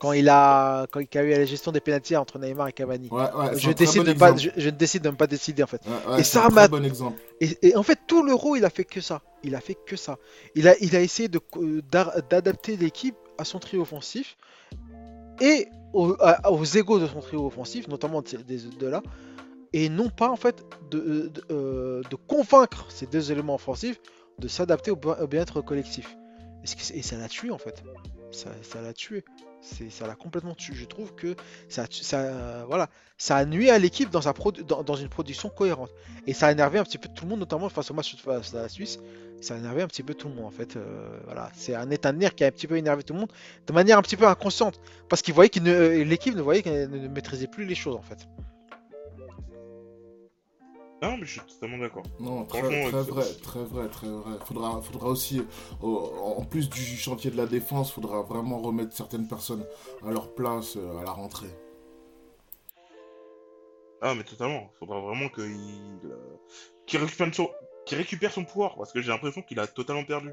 Quand 0.01 0.13
il 0.13 0.29
a, 0.29 0.87
quand 0.91 1.01
il 1.01 1.19
a 1.19 1.23
eu 1.23 1.31
la 1.31 1.45
gestion 1.47 1.73
des 1.73 1.81
pénaltys 1.81 2.17
entre 2.17 2.39
Neymar 2.39 2.69
et 2.69 2.73
Cavani. 2.73 3.09
Ouais, 3.11 3.23
ouais, 3.23 3.49
c'est 3.55 3.61
je 3.61 3.71
décide 3.73 4.03
bon 4.05 4.13
de 4.13 4.19
pas, 4.19 4.37
je, 4.37 4.51
je 4.57 4.69
décide 4.71 5.03
de 5.03 5.09
ne 5.09 5.15
pas 5.17 5.27
décider 5.27 5.63
en 5.63 5.67
fait. 5.67 5.81
Ouais, 5.87 6.21
Et 6.21 6.23
ça 6.25 6.49
m'a- 6.51 6.69
bon 6.69 6.85
exemple. 6.85 7.19
Et, 7.41 7.57
et 7.69 7.77
en 7.77 7.83
fait, 7.83 7.99
tout 8.07 8.23
l'euro, 8.23 8.57
il 8.57 8.65
a 8.67 8.71
fait 8.71 8.85
que 8.85 9.01
ça. 9.01 9.23
Il 9.43 9.55
a 9.55 9.61
fait 9.61 9.75
que 9.87 9.97
ça. 9.97 10.19
Il 10.55 10.69
a, 10.69 10.75
il 10.83 10.95
a 10.97 11.01
essayé 11.01 11.29
de 11.29 11.41
d'ar- 11.91 12.13
d'adapter 12.29 12.77
l'équipe 12.77 13.17
à 13.39 13.45
son 13.45 13.59
trio 13.59 13.81
offensif 13.83 14.37
et 15.41 15.69
au- 15.93 16.17
à- 16.21 16.51
aux 16.51 16.65
égaux 16.65 16.99
de 16.99 17.07
son 17.07 17.21
trio 17.21 17.47
offensif, 17.47 17.89
notamment 17.89 18.23
de, 18.23 18.37
des 18.39 18.59
deux 18.79 18.91
là, 18.91 19.03
et 19.73 19.89
non 19.89 20.09
pas 20.11 20.29
en 20.29 20.37
fait 20.37 20.65
de, 20.91 21.31
de, 21.33 21.43
euh, 21.51 22.03
de 22.11 22.17
convaincre 22.17 22.87
ces 22.91 23.07
deux 23.07 23.33
éléments 23.33 23.55
offensifs 23.55 24.01
de 24.39 24.49
s'adapter 24.49 24.91
au, 24.91 24.97
bien- 24.97 25.17
au 25.21 25.27
bien-être 25.27 25.61
collectif. 25.63 26.17
Et, 26.95 27.03
ça 27.03 27.17
l'a 27.17 27.29
tué 27.29 27.51
en 27.51 27.59
fait. 27.59 27.83
Ça 28.33 28.51
ça 28.63 28.83
l'a 28.83 28.93
tué. 28.93 29.25
Ça 29.91 30.07
l'a 30.07 30.15
complètement 30.15 30.55
tué. 30.55 30.75
Je 30.75 30.85
trouve 30.85 31.15
que 31.15 31.35
ça, 31.69 31.87
ça, 31.91 32.65
voilà, 32.67 32.89
ça 33.19 33.37
a 33.37 33.45
nuit 33.45 33.71
à 33.71 33.79
l'équipe 33.79 34.11
dans, 34.11 34.95
une 34.95 35.09
production 35.09 35.49
cohérente. 35.49 35.91
Et 36.27 36.33
ça 36.33 36.47
a 36.47 36.53
énervé 36.53 36.79
un 36.79 36.85
petit 36.85 36.99
peu 36.99 37.09
tout 37.09 37.25
le 37.25 37.31
monde, 37.31 37.41
notamment 37.41 37.69
face 37.69 37.91
au 37.91 37.95
match 37.95 38.17
face 38.17 38.55
à 38.55 38.63
la 38.63 38.69
Suisse. 38.69 38.99
Ça 39.41 39.55
a 39.55 39.59
énervé 39.59 39.83
un 39.83 39.87
petit 39.87 40.03
peu 40.03 40.15
tout 40.15 40.29
le 40.29 40.35
monde 40.35 40.47
en 40.47 40.51
fait. 40.51 40.77
Euh, 40.77 41.19
voilà, 41.25 41.51
c'est 41.55 41.75
un 41.75 41.91
état 41.91 42.13
de 42.13 42.19
nerf 42.19 42.35
qui 42.35 42.45
a 42.45 42.47
un 42.47 42.51
petit 42.51 42.67
peu 42.67 42.77
énervé 42.77 43.03
tout 43.03 43.13
le 43.13 43.21
monde 43.21 43.33
de 43.67 43.73
manière 43.73 43.99
un 43.99 44.03
petit 44.03 44.17
peu 44.17 44.27
inconsciente, 44.27 44.81
parce 45.09 45.23
qu'il 45.23 45.35
voyait 45.35 45.51
qu'il 45.51 45.63
ne, 45.63 46.03
l'équipe 46.03 46.35
ne 46.35 46.43
voyait 46.43 46.63
qu'elle 46.63 46.89
ne 46.89 47.09
maîtrisait 47.09 47.47
plus 47.47 47.67
les 47.67 47.75
choses 47.75 47.97
en 47.97 48.03
fait. 48.03 48.27
Non, 51.03 51.19
mais 51.19 51.27
je 51.27 51.33
suis 51.33 51.41
totalement 51.41 51.79
d'accord. 51.79 52.05
Non, 52.21 52.45
très, 52.47 52.63
c'est- 52.63 53.11
vrai, 53.11 53.25
très 53.43 53.65
vrai, 53.65 53.89
très 53.89 54.09
vrai. 54.09 54.39
Faudra, 54.47 54.81
faudra 54.81 55.09
aussi, 55.09 55.41
euh, 55.41 55.87
en 55.87 56.45
plus 56.45 56.71
du 56.71 56.81
chantier 56.81 57.31
de 57.31 57.37
la 57.37 57.47
défense, 57.47 57.93
faudra 57.93 58.23
vraiment 58.23 58.59
remettre 58.61 58.95
certaines 58.95 59.29
personnes 59.29 59.65
à 60.07 60.11
leur 60.11 60.35
place 60.35 60.77
euh, 60.77 60.99
à 60.99 61.05
la 61.05 61.11
rentrée. 61.11 61.51
Ah, 64.01 64.15
mais 64.15 64.25
totalement. 64.25 64.71
Faudra 64.79 65.01
vraiment 65.01 65.29
qu'il 65.29 65.45
euh, 66.05 66.39
récupère, 66.99 67.35
son... 67.35 67.51
récupère 67.91 68.33
son 68.33 68.45
pouvoir, 68.45 68.77
parce 68.77 68.93
que 68.93 69.03
j'ai 69.03 69.09
l'impression 69.09 69.43
qu'il 69.43 69.61
a 69.61 69.67
totalement 69.67 70.05
perdu. 70.05 70.31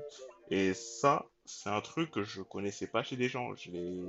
Et 0.49 0.73
ça, 0.73 1.25
c'est 1.45 1.69
un 1.69 1.81
truc 1.81 2.11
que 2.11 2.23
je 2.23 2.41
connaissais 2.41 2.87
pas 2.87 3.03
chez 3.03 3.15
des 3.15 3.27
gens. 3.27 3.53
Je 3.55 3.71
l'ai 3.71 4.01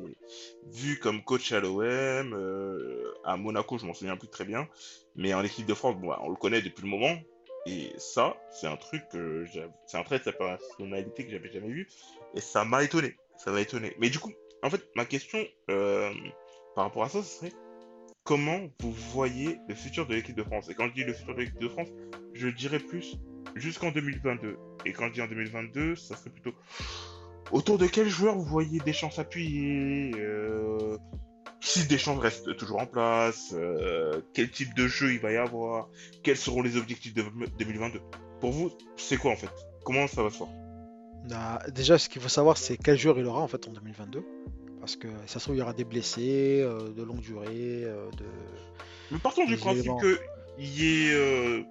vu 0.73 0.99
comme 0.99 1.23
coach 1.23 1.53
à 1.53 1.61
l'OM, 1.61 1.83
euh, 1.83 3.15
à 3.25 3.37
Monaco, 3.37 3.79
je 3.79 3.87
m'en 3.87 3.95
souviens 3.95 4.17
plus 4.17 4.29
très 4.29 4.45
bien, 4.45 4.69
mais 5.17 5.35
en 5.35 5.43
équipe 5.43 5.67
de 5.67 5.75
France, 5.75 5.97
bah, 6.01 6.21
on 6.23 6.31
le 6.31 6.37
connaît 6.37 6.63
depuis 6.63 6.83
le 6.83 6.89
moment. 6.89 7.17
Et 7.67 7.93
ça, 7.97 8.37
c'est 8.51 8.67
un 8.67 8.77
truc 8.77 9.03
c'est 9.87 9.97
un 9.97 10.03
trait 10.03 10.19
de 10.19 10.25
sa 10.25 10.33
personnalité 10.33 11.25
que 11.25 11.31
j'avais 11.31 11.51
jamais 11.51 11.69
vu, 11.69 11.89
et 12.35 12.41
ça 12.41 12.65
m'a 12.65 12.83
étonné. 12.83 13.17
Ça 13.39 13.51
m'a 13.51 13.61
étonné. 13.61 13.95
Mais 13.99 14.11
du 14.11 14.19
coup, 14.19 14.33
en 14.63 14.71
fait, 14.71 14.83
ma 14.95 15.05
question 15.05 15.45
euh, 15.71 16.13
par 16.75 16.85
rapport 16.85 17.05
à 17.05 17.09
ça, 17.09 17.23
ce 17.23 17.39
serait 17.39 17.53
comment 18.23 18.61
vous 18.81 18.93
voyez 18.93 19.59
le 19.69 19.75
futur 19.75 20.07
de 20.07 20.15
l'équipe 20.15 20.37
de 20.37 20.43
France? 20.43 20.69
Et 20.69 20.75
quand 20.75 20.89
je 20.89 20.95
dis 20.95 21.05
le 21.05 21.13
futur 21.13 21.35
de 21.35 21.41
l'équipe 21.41 21.61
de 21.61 21.69
France, 21.69 21.89
je 22.33 22.49
dirais 22.49 22.79
plus 22.79 23.17
jusqu'en 23.55 23.91
2022. 23.91 24.57
Et 24.87 24.93
quand 24.93 25.09
je 25.09 25.13
dis 25.13 25.23
en 25.23 25.29
2022, 25.29 25.97
ça 25.97 26.17
serait 26.17 26.31
plutôt 26.31 26.55
autour 27.53 27.79
de 27.79 27.87
quel 27.87 28.09
joueur 28.09 28.37
vous 28.37 28.45
voyez 28.45 28.81
Deschamps 28.81 29.11
s'appuyer 29.11 30.13
euh, 30.17 30.97
Si 31.61 31.87
Deschamps 31.87 32.17
reste 32.17 32.57
toujours 32.57 32.81
en 32.81 32.87
place, 32.87 33.55
euh, 33.55 34.21
quel 34.33 34.51
type 34.51 34.75
de 34.75 34.87
jeu 34.87 35.13
il 35.13 35.21
va 35.21 35.33
y 35.33 35.37
avoir 35.37 35.89
Quels 36.23 36.37
seront 36.37 36.63
les 36.63 36.77
objectifs 36.77 37.15
de 37.15 37.25
2022 37.59 38.01
Pour 38.41 38.53
vous, 38.53 38.71
c'est 38.97 39.17
quoi 39.17 39.33
en 39.33 39.37
fait? 39.37 39.51
Comment 39.85 40.07
ça 40.07 40.23
va 40.23 40.31
se 40.31 40.39
faire? 40.39 40.49
Bah, 41.29 41.63
déjà, 41.73 41.99
ce 41.99 42.09
qu'il 42.09 42.21
faut 42.21 42.29
savoir, 42.29 42.57
c'est 42.57 42.77
quel 42.77 42.99
joueur 42.99 43.19
il 43.19 43.27
aura 43.27 43.41
en 43.41 43.49
fait 43.49 43.67
en 43.67 43.73
2022. 43.73 44.25
Parce 44.81 44.97
que 44.97 45.09
ça 45.27 45.39
se 45.39 45.45
trouve, 45.45 45.57
il 45.57 45.61
y 45.61 45.63
aura 45.63 45.73
des 45.73 45.85
blessés, 45.85 46.61
euh, 46.63 46.93
de 46.93 47.03
longue 47.03 47.21
durée, 47.21 47.85
euh, 47.85 48.11
de... 48.19 48.25
Mais 49.11 49.19
partons 49.19 49.47
du 49.47 49.57
principe 49.57 49.85
éléments. 49.85 49.99
que 49.99 50.21
il 50.59 50.79
y 50.79 51.09
ait 51.09 51.15
euh, 51.15 51.63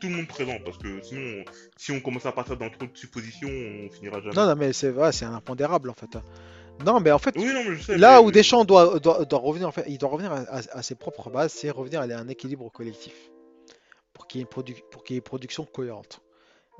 tout 0.00 0.08
le 0.08 0.14
monde 0.16 0.26
présent, 0.28 0.56
parce 0.64 0.78
que 0.78 1.00
sinon, 1.02 1.44
si 1.76 1.92
on 1.92 2.00
commence 2.00 2.26
à 2.26 2.32
partir 2.32 2.56
dans 2.56 2.70
trop 2.70 2.86
de 2.86 2.96
suppositions, 2.96 3.48
on 3.48 3.90
finira 3.90 4.20
jamais. 4.20 4.34
Non, 4.34 4.46
non, 4.46 4.56
mais 4.56 4.72
c'est 4.72 4.90
ouais, 4.90 5.12
c'est 5.12 5.24
un 5.24 5.34
impondérable 5.34 5.90
en 5.90 5.94
fait. 5.94 6.08
Non, 6.84 7.00
mais 7.00 7.10
en 7.10 7.18
fait, 7.18 7.34
Oui, 7.36 7.46
non, 7.52 7.64
mais 7.68 7.74
je 7.76 7.82
sais. 7.82 7.98
là 7.98 8.20
mais- 8.20 8.26
où 8.26 8.30
Deschamps 8.30 8.64
doit, 8.64 8.98
doit, 9.00 9.24
doit 9.24 9.38
revenir, 9.40 9.66
en 9.68 9.72
fait, 9.72 9.84
il 9.88 9.98
doit 9.98 10.10
revenir 10.10 10.32
à, 10.32 10.38
à- 10.42 10.78
à 10.78 10.82
ses 10.82 10.94
propres 10.94 11.28
bases, 11.30 11.52
c'est 11.52 11.70
revenir 11.70 12.00
à 12.00 12.04
un 12.04 12.28
équilibre 12.28 12.70
collectif 12.70 13.14
pour 14.12 14.26
qu'il 14.28 14.40
y 14.40 14.44
ait 14.44 14.46
une, 14.56 15.14
y 15.14 15.16
ait 15.16 15.20
production 15.20 15.64
cohérente 15.64 16.20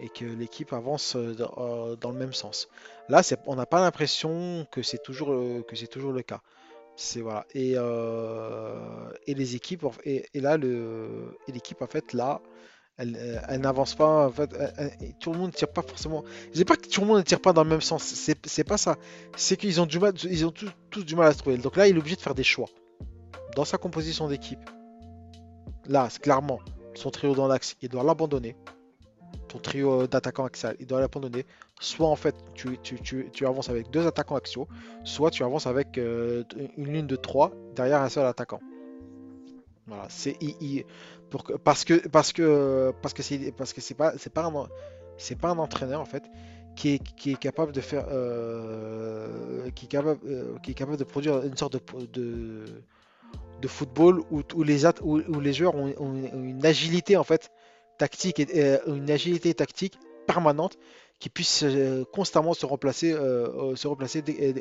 et 0.01 0.09
que 0.09 0.25
l'équipe 0.25 0.73
avance 0.73 1.17
euh, 1.17 1.35
dans, 1.35 1.53
euh, 1.59 1.97
dans 1.97 2.13
le 2.13 2.19
même 2.19 2.33
sens. 2.33 2.69
Là, 3.09 3.23
on 3.47 3.57
n'a 3.57 3.67
pas 3.67 3.81
l'impression 3.81 4.65
que 4.71 4.83
c'est 4.83 5.03
toujours, 5.03 5.33
euh, 5.33 5.63
que 5.67 5.75
c'est 5.75 5.89
toujours 5.89 6.13
le 6.13 6.23
cas. 6.23 6.41
C'est 6.95 7.21
voilà. 7.21 7.47
Et, 7.55 7.73
euh, 7.77 9.11
et 9.27 9.35
les 9.35 9.57
équipes, 9.57 9.85
et, 10.05 10.27
et 10.35 10.41
là, 10.41 10.57
le, 10.57 11.37
et 11.49 11.53
l'équipe, 11.53 11.83
en 11.83 11.87
fait, 11.89 12.13
là, 12.13 12.41
elle, 12.99 13.17
euh, 13.17 13.41
elle 13.49 13.61
n'avance 13.61 13.95
pas. 13.95 14.27
En 14.27 14.31
fait, 14.31 14.51
elle- 14.77 14.93
et 15.01 15.15
tout 15.19 15.33
le 15.33 15.39
monde 15.39 15.49
ne 15.49 15.53
tire 15.53 15.69
pas 15.69 15.83
forcément. 15.83 16.25
Je 16.49 16.57
dis 16.59 16.65
pas 16.65 16.77
que 16.77 16.87
tout 16.87 17.01
le 17.01 17.07
monde 17.07 17.19
ne 17.19 17.23
tire 17.23 17.41
pas 17.41 17.53
dans 17.53 17.63
le 17.63 17.71
même 17.71 17.81
sens. 17.81 18.03
C'est, 18.03 18.65
pas 18.65 18.77
ça 18.77 18.97
c'est 19.37 19.57
qu'ils 19.57 19.81
ont 19.81 19.87
du 19.87 19.99
mal, 19.99 20.13
ils 20.25 20.45
ont 20.45 20.53
tous, 20.91 21.05
du 21.05 21.17
mal 21.17 21.29
à 21.29 21.33
se 21.33 21.39
trouver. 21.39 21.57
Donc 21.57 21.77
là, 21.77 21.87
il 21.89 21.97
est 21.97 21.99
obligé 21.99 22.17
de 22.17 22.21
faire 22.21 22.35
des 22.35 22.45
choix 22.45 22.69
dans 23.57 23.65
sa 23.65 23.79
composition 23.79 24.29
d'équipe. 24.29 24.69
Là, 25.87 26.09
clairement 26.21 26.59
son 26.95 27.11
trio 27.11 27.35
dans 27.35 27.47
l'axe, 27.47 27.77
il 27.81 27.89
doit 27.89 28.03
l'abandonner. 28.03 28.57
Ton 29.47 29.59
trio 29.59 30.03
euh, 30.03 30.07
d'attaquants 30.07 30.45
axial, 30.45 30.77
il 30.81 30.87
doit 30.87 31.01
l'abandonner. 31.01 31.47
Soit 31.81 32.09
en 32.09 32.17
fait, 32.17 32.35
tu, 32.55 33.47
avances 33.47 33.71
avec 33.71 33.91
deux 33.91 34.07
attaquants 34.07 34.35
axiaux, 34.35 34.67
soit 35.05 35.31
tu 35.31 35.45
avances 35.45 35.67
avec 35.67 35.97
euh, 35.97 36.43
une 36.77 36.93
ligne 36.93 37.07
de 37.07 37.17
3 37.17 37.53
derrière 37.77 38.03
un 38.03 38.09
seul 38.09 38.27
attaquant. 38.27 38.61
Voilà, 39.89 40.07
c'est 40.11 40.37
il- 40.41 40.85
pour 41.31 41.45
que- 41.45 41.55
parce 41.55 41.85
que 41.85 42.07
parce 42.09 42.33
que 42.33 42.93
parce 43.03 43.15
que 43.15 43.23
c'est 43.23 43.53
parce 43.53 43.73
que 43.73 43.81
c'est 43.81 43.95
pas 43.95 44.13
c'est 44.19 44.33
pas 44.33 44.45
un 44.45 44.69
c'est 45.17 45.39
pas 45.39 45.49
un 45.51 45.59
entraîneur 45.59 46.01
en 46.01 46.05
fait 46.05 46.25
qui 46.77 46.91
est, 46.91 46.99
qui 47.17 47.33
est 47.33 47.39
capable 47.39 47.73
de 47.73 47.81
faire 47.81 48.07
euh, 48.11 49.71
qui 49.75 49.87
est 49.87 49.89
capable 49.89 50.21
euh, 50.27 50.57
qui 50.63 50.71
est 50.71 50.75
capable 50.75 50.97
de 50.99 51.05
produire 51.05 51.43
une 51.43 51.57
sorte 51.57 51.73
de 51.75 52.07
de, 52.07 52.65
de 53.63 53.69
football 53.69 54.21
où, 54.31 54.43
où 54.55 54.63
les 54.63 54.87
où, 54.87 55.21
où 55.21 55.41
les 55.41 55.53
joueurs 55.53 55.75
ont, 55.75 55.93
ont 55.99 56.15
une, 56.15 56.65
agilité 56.65 57.17
en 57.17 57.25
fait 57.25 57.51
tactique 57.99 58.39
et 58.41 58.47
euh, 58.55 58.79
une 58.87 59.11
agilité 59.11 59.53
tactique 59.55 59.99
permanente 60.27 60.79
qui 61.19 61.31
puisse 61.31 61.65
euh, 61.65 62.05
constamment 62.13 62.55
se 62.55 62.65
remplacer 62.67 63.13
euh, 63.13 63.49
euh, 63.73 63.77
se 63.77 63.89
replacer 63.89 64.23
dès, 64.23 64.55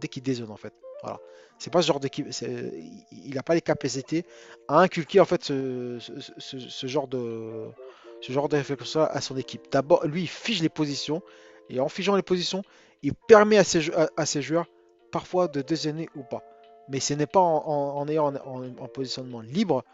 dès 0.00 0.08
qu'il 0.08 0.22
dézone 0.22 0.50
en 0.50 0.56
fait 0.56 0.74
voilà 1.02 1.18
c'est 1.58 1.72
pas 1.72 1.82
ce 1.82 1.88
genre 1.88 2.00
d'équipe 2.00 2.26
il 3.12 3.34
n'a 3.34 3.42
pas 3.42 3.54
les 3.54 3.60
capacités 3.60 4.24
à 4.68 4.80
inculquer 4.80 5.20
en 5.20 5.24
fait 5.24 5.44
ce, 5.44 5.98
genre 6.84 7.08
de 7.08 7.66
ce 8.20 8.32
genre 8.32 8.48
de 8.48 8.56
réflexion 8.56 9.02
à 9.02 9.20
son 9.20 9.36
équipe 9.36 9.62
d'abord 9.70 10.06
lui 10.06 10.22
il 10.22 10.28
fige 10.28 10.62
les 10.62 10.68
positions 10.68 11.22
et 11.68 11.80
en 11.80 11.88
figeant 11.88 12.16
les 12.16 12.22
positions 12.22 12.62
il 13.02 13.14
permet 13.14 13.58
à 13.58 13.64
ses, 13.64 14.42
joueurs 14.42 14.66
parfois 15.12 15.48
de 15.48 15.62
dézonner 15.62 16.08
ou 16.16 16.22
pas 16.22 16.42
mais 16.88 17.00
ce 17.00 17.14
n'est 17.14 17.26
pas 17.26 17.40
en, 17.40 18.08
ayant 18.08 18.34
en- 18.34 18.64
en 18.64 18.88
positionnement 18.88 19.40
libre 19.40 19.84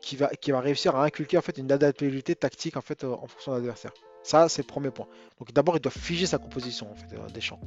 qui 0.00 0.16
va, 0.16 0.28
qui 0.28 0.50
va 0.50 0.60
réussir 0.60 0.96
à 0.96 1.04
inculquer 1.04 1.38
en 1.38 1.42
fait 1.42 1.58
une 1.58 1.70
adaptabilité 1.70 2.34
tactique 2.34 2.76
en 2.76 2.80
fait 2.80 3.04
euh, 3.04 3.12
en 3.12 3.26
fonction 3.26 3.52
de 3.52 3.56
l'adversaire. 3.58 3.92
Ça 4.22 4.48
c'est 4.48 4.62
le 4.62 4.66
premier 4.66 4.90
point. 4.90 5.06
Donc 5.38 5.52
d'abord 5.52 5.76
il 5.76 5.80
doit 5.80 5.92
figer 5.92 6.26
sa 6.26 6.38
composition 6.38 6.90
en 6.90 6.94
fait 6.94 7.14
euh, 7.16 7.26
des 7.28 7.40
champs. 7.40 7.60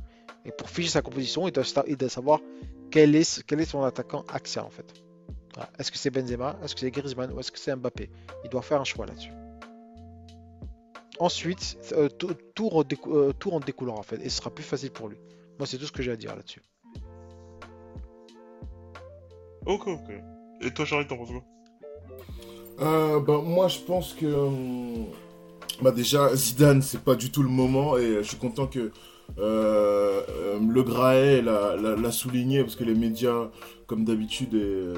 Et 0.46 0.52
pour 0.52 0.70
figer 0.70 0.90
sa 0.90 1.02
composition, 1.02 1.48
il 1.48 1.52
doit, 1.52 1.64
sta- 1.64 1.86
il 1.88 1.98
doit 1.98 2.10
savoir 2.10 2.40
quel 2.92 3.16
est, 3.16 3.44
quel 3.46 3.62
est 3.62 3.66
son 3.66 3.84
attaquant 3.84 4.24
axial 4.32 4.66
en 4.66 4.70
fait. 4.70 4.86
Voilà. 5.56 5.70
Est-ce 5.80 5.92
que 5.92 5.98
c'est 5.98 6.10
Benzema, 6.10 6.58
est-ce 6.64 6.74
que 6.74 6.82
c'est 6.82 6.92
Griezmann? 6.92 7.32
Ou 7.32 7.40
est-ce 7.40 7.52
que 7.52 7.60
c'est 7.60 7.76
Mbappé? 7.76 8.10
Il 8.44 8.50
doit 8.50 8.62
faire 8.62 8.82
un 8.82 8.84
choix 8.84 9.06
là-dessus. 9.06 9.32
Ensuite, 11.20 11.78
euh, 11.94 12.10
tout, 12.10 12.68
redécou- 12.70 13.16
euh, 13.16 13.34
tout 13.34 13.52
en 13.52 13.60
découlera 13.60 13.98
en 13.98 14.04
fait 14.04 14.20
et 14.26 14.30
ce 14.30 14.38
sera 14.38 14.50
plus 14.50 14.64
facile 14.64 14.92
pour 14.92 15.08
lui. 15.10 15.18
Moi 15.60 15.68
c'est 15.68 15.78
tout 15.78 15.86
ce 15.86 15.92
que 15.92 16.02
j'ai 16.02 16.12
à 16.12 16.16
dire 16.16 16.36
là-dessus. 16.36 16.62
Ok, 19.66 19.88
ok. 19.88 20.12
Et 20.62 20.72
toi, 20.74 20.86
Charlie, 20.86 21.08
t'en 21.08 21.18
penses 21.18 21.30
quoi? 21.30 21.44
Euh, 22.80 23.20
bah, 23.20 23.40
moi, 23.44 23.68
je 23.68 23.80
pense 23.80 24.14
que. 24.14 24.26
hum, 24.26 25.06
Bah, 25.82 25.92
déjà, 25.92 26.36
Zidane, 26.36 26.82
c'est 26.82 27.02
pas 27.02 27.16
du 27.16 27.32
tout 27.32 27.44
le 27.44 27.50
moment. 27.50 27.98
Et 27.98 28.16
je 28.18 28.24
suis 28.24 28.38
content 28.38 28.68
que 28.68 28.92
euh, 29.40 30.22
euh, 30.30 30.60
Le 30.68 30.84
Graet 30.84 31.42
l'a- 31.42 31.76
souligné. 32.12 32.62
Parce 32.62 32.76
que 32.76 32.84
les 32.84 32.96
médias, 32.96 33.50
comme 33.88 34.06
d'habitude, 34.06 34.54
et, 34.56 34.94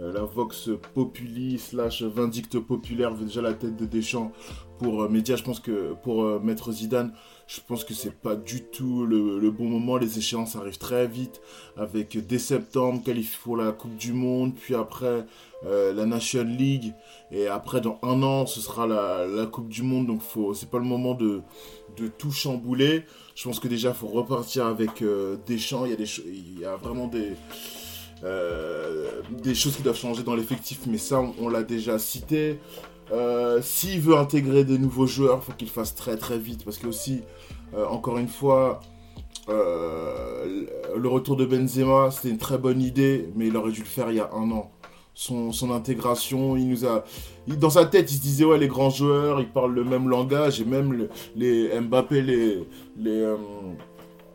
euh, 0.00 0.12
la 0.12 0.22
Vox 0.22 0.70
Populi 0.94 1.58
slash 1.58 2.02
Vindicte 2.02 2.58
Populaire 2.58 3.14
veut 3.14 3.26
déjà 3.26 3.42
la 3.42 3.54
tête 3.54 3.76
de 3.76 3.86
Deschamps 3.86 4.32
pour 4.78 5.02
euh, 5.02 5.08
médias. 5.08 5.36
Je 5.36 5.42
pense 5.42 5.60
que 5.60 5.94
pour 6.02 6.24
euh, 6.24 6.40
mettre 6.42 6.72
Zidane, 6.72 7.12
je 7.46 7.60
pense 7.66 7.84
que 7.84 7.94
c'est 7.94 8.14
pas 8.14 8.36
du 8.36 8.62
tout 8.62 9.04
le, 9.04 9.50
bon 9.50 9.64
moment. 9.64 9.96
Les 9.96 10.18
échéances 10.18 10.56
arrivent 10.56 10.78
très 10.78 11.06
vite. 11.06 11.40
Avec 11.76 12.16
dès 12.26 12.38
septembre, 12.38 13.02
qualifié 13.02 13.38
pour 13.42 13.56
la 13.56 13.72
Coupe 13.72 13.96
du 13.96 14.12
Monde. 14.12 14.54
Puis 14.54 14.74
après, 14.74 15.26
euh, 15.66 15.92
la 15.92 16.06
Nation 16.06 16.44
League. 16.44 16.94
Et 17.30 17.48
après, 17.48 17.80
dans 17.80 17.98
un 18.02 18.22
an, 18.22 18.46
ce 18.46 18.60
sera 18.60 18.86
la, 18.86 19.46
Coupe 19.46 19.68
du 19.68 19.82
Monde. 19.82 20.06
Donc, 20.06 20.20
c'est 20.54 20.70
pas 20.70 20.78
le 20.78 20.84
moment 20.84 21.14
de, 21.14 21.42
tout 22.18 22.30
chambouler. 22.30 23.04
Je 23.34 23.44
pense 23.44 23.60
que 23.60 23.68
déjà, 23.68 23.94
faut 23.94 24.08
repartir 24.08 24.66
avec 24.66 25.02
Deschamps. 25.46 25.86
Il 25.86 26.60
y 26.60 26.64
a 26.64 26.76
vraiment 26.76 27.06
des, 27.06 27.32
euh, 28.24 29.20
des 29.30 29.54
choses 29.54 29.76
qui 29.76 29.82
doivent 29.82 29.96
changer 29.96 30.22
dans 30.22 30.34
l'effectif. 30.34 30.80
Mais 30.86 30.98
ça, 30.98 31.22
on, 31.40 31.48
l'a 31.48 31.62
déjà 31.62 31.98
cité. 31.98 32.58
Euh, 33.12 33.60
S'il 33.62 34.00
veut 34.00 34.16
intégrer 34.16 34.64
des 34.64 34.78
nouveaux 34.78 35.06
joueurs, 35.06 35.42
faut 35.42 35.52
qu'il 35.52 35.70
fasse 35.70 35.94
très 35.94 36.16
très 36.16 36.38
vite. 36.38 36.64
Parce 36.64 36.78
que 36.78 36.86
aussi, 36.86 37.22
euh, 37.74 37.86
encore 37.86 38.18
une 38.18 38.28
fois, 38.28 38.80
le 39.48 41.08
retour 41.08 41.36
de 41.36 41.46
Benzema, 41.46 42.10
c'était 42.10 42.30
une 42.30 42.38
très 42.38 42.58
bonne 42.58 42.82
idée. 42.82 43.28
Mais 43.34 43.48
il 43.48 43.56
aurait 43.56 43.72
dû 43.72 43.80
le 43.80 43.86
faire 43.86 44.10
il 44.10 44.16
y 44.16 44.20
a 44.20 44.30
un 44.34 44.50
an 44.50 44.70
son, 45.18 45.50
son 45.50 45.72
intégration. 45.72 46.56
Il 46.56 46.68
nous 46.68 46.86
a, 46.86 47.04
dans 47.48 47.70
sa 47.70 47.84
tête, 47.86 48.10
il 48.12 48.16
se 48.16 48.22
disait 48.22 48.44
ouais 48.44 48.56
les 48.56 48.68
grands 48.68 48.88
joueurs, 48.90 49.40
ils 49.40 49.48
parlent 49.48 49.74
le 49.74 49.82
même 49.82 50.08
langage 50.08 50.60
et 50.60 50.64
même 50.64 50.92
le- 50.92 51.10
les 51.34 51.68
Mbappé, 51.80 52.22
les 52.22 52.64
les 52.96 53.34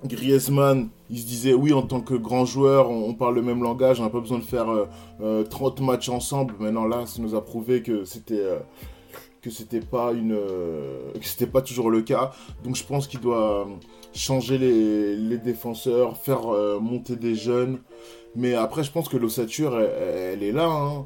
Griezmann, 0.06 0.90
il 1.10 1.20
se 1.20 1.26
disait 1.26 1.54
oui 1.54 1.74
en 1.74 1.84
tant 1.84 2.02
que 2.02 2.14
grand 2.14 2.46
joueur, 2.46 2.90
on, 2.90 3.14
parle 3.14 3.36
le 3.36 3.42
même 3.42 3.64
langage, 3.64 4.00
on 4.00 4.04
n'a 4.04 4.10
pas 4.10 4.20
besoin 4.20 4.40
de 4.40 4.44
faire 4.44 4.70
euh, 4.70 4.88
euh, 5.22 5.44
30 5.44 5.82
matchs 5.82 6.10
ensemble. 6.10 6.56
Maintenant 6.60 6.86
là, 6.86 7.06
ça 7.06 7.22
nous 7.22 7.36
a 7.36 7.44
prouvé 7.44 7.82
que 7.82 8.04
c'était 8.06 8.40
euh, 8.40 8.60
que 9.42 9.50
c'était 9.50 9.82
pas 9.82 10.14
une 10.14 10.34
euh, 10.34 11.12
c'était 11.22 11.48
pas 11.48 11.62
toujours 11.62 11.92
le 11.92 12.02
cas. 12.02 12.32
Donc 12.64 12.76
je 12.76 12.84
pense 12.84 13.08
qu'il 13.08 13.20
doit 13.20 13.62
euh, 13.62 13.66
changer 14.14 14.58
les, 14.58 15.38
défenseurs, 15.38 16.18
faire 16.18 16.54
euh, 16.54 16.80
monter 16.80 17.16
des 17.16 17.36
jeunes. 17.36 17.80
Mais 18.36 18.56
après, 18.56 18.84
je 18.84 18.92
pense 18.92 19.10
que 19.10 19.18
l'ossature, 19.18 19.80
elle, 19.80 20.42
est 20.42 20.52
là. 20.52 20.66
Hein. 20.68 21.06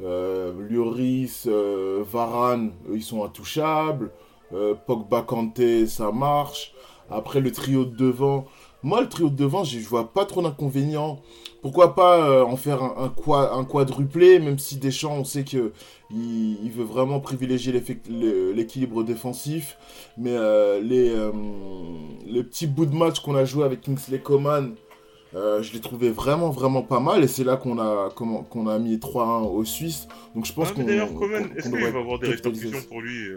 Euh, 0.00 0.52
Lloris, 0.68 1.46
euh, 1.48 2.04
Varane, 2.06 2.72
ils 2.92 3.02
sont 3.02 3.24
intouchables. 3.24 4.10
Euh, 4.52 4.74
Pogba, 4.74 5.22
Kanté, 5.22 5.86
ça 5.86 6.12
marche. 6.12 6.72
Après, 7.10 7.40
le 7.40 7.50
trio 7.52 7.84
de 7.84 7.96
devant, 7.96 8.46
moi, 8.82 9.00
le 9.00 9.08
trio 9.08 9.28
de 9.30 9.36
devant, 9.36 9.64
je 9.64 9.78
vois 9.80 10.12
pas 10.12 10.24
trop 10.24 10.42
d'inconvénients. 10.42 11.20
Pourquoi 11.62 11.94
pas 11.96 12.28
euh, 12.28 12.44
en 12.44 12.56
faire 12.56 12.82
un, 12.82 12.94
un, 13.04 13.08
qua- 13.08 13.52
un 13.52 13.64
quadruplé, 13.64 14.38
même 14.38 14.58
si 14.60 14.76
Deschamps, 14.76 15.16
on 15.18 15.24
sait 15.24 15.42
que 15.44 15.72
il, 16.10 16.56
il 16.64 16.70
veut 16.70 16.84
vraiment 16.84 17.18
privilégier 17.18 17.72
l'équilibre 18.08 19.02
défensif. 19.02 19.76
Mais 20.16 20.30
euh, 20.34 20.80
les, 20.80 21.08
euh, 21.10 21.32
les 22.26 22.44
petits 22.44 22.66
bouts 22.68 22.86
de 22.86 22.94
match 22.94 23.20
qu'on 23.20 23.34
a 23.34 23.44
joué 23.44 23.64
avec 23.64 23.80
Kingsley 23.80 24.20
Coman, 24.20 24.74
je 25.34 25.72
les 25.72 25.80
trouvais 25.80 26.10
vraiment, 26.10 26.50
vraiment 26.50 26.82
pas 26.82 27.00
mal. 27.00 27.24
Et 27.24 27.28
c'est 27.28 27.44
là 27.44 27.56
qu'on 27.56 27.78
a, 27.80 28.10
qu'on 28.10 28.66
a 28.68 28.78
mis 28.78 28.96
3-1 28.96 29.42
aux 29.46 29.64
Suisses. 29.64 30.06
Donc 30.36 30.46
je 30.46 30.52
pense 30.52 30.68
Ah, 30.70 30.74
qu'on. 30.74 30.84
D'ailleurs, 30.84 31.12
Coman, 31.14 31.48
est-ce 31.56 31.68
qu'il 31.70 31.80
va 31.80 31.98
avoir 31.98 32.18
des 32.20 32.28
répercussions 32.28 32.82
pour 32.88 33.00
lui 33.02 33.28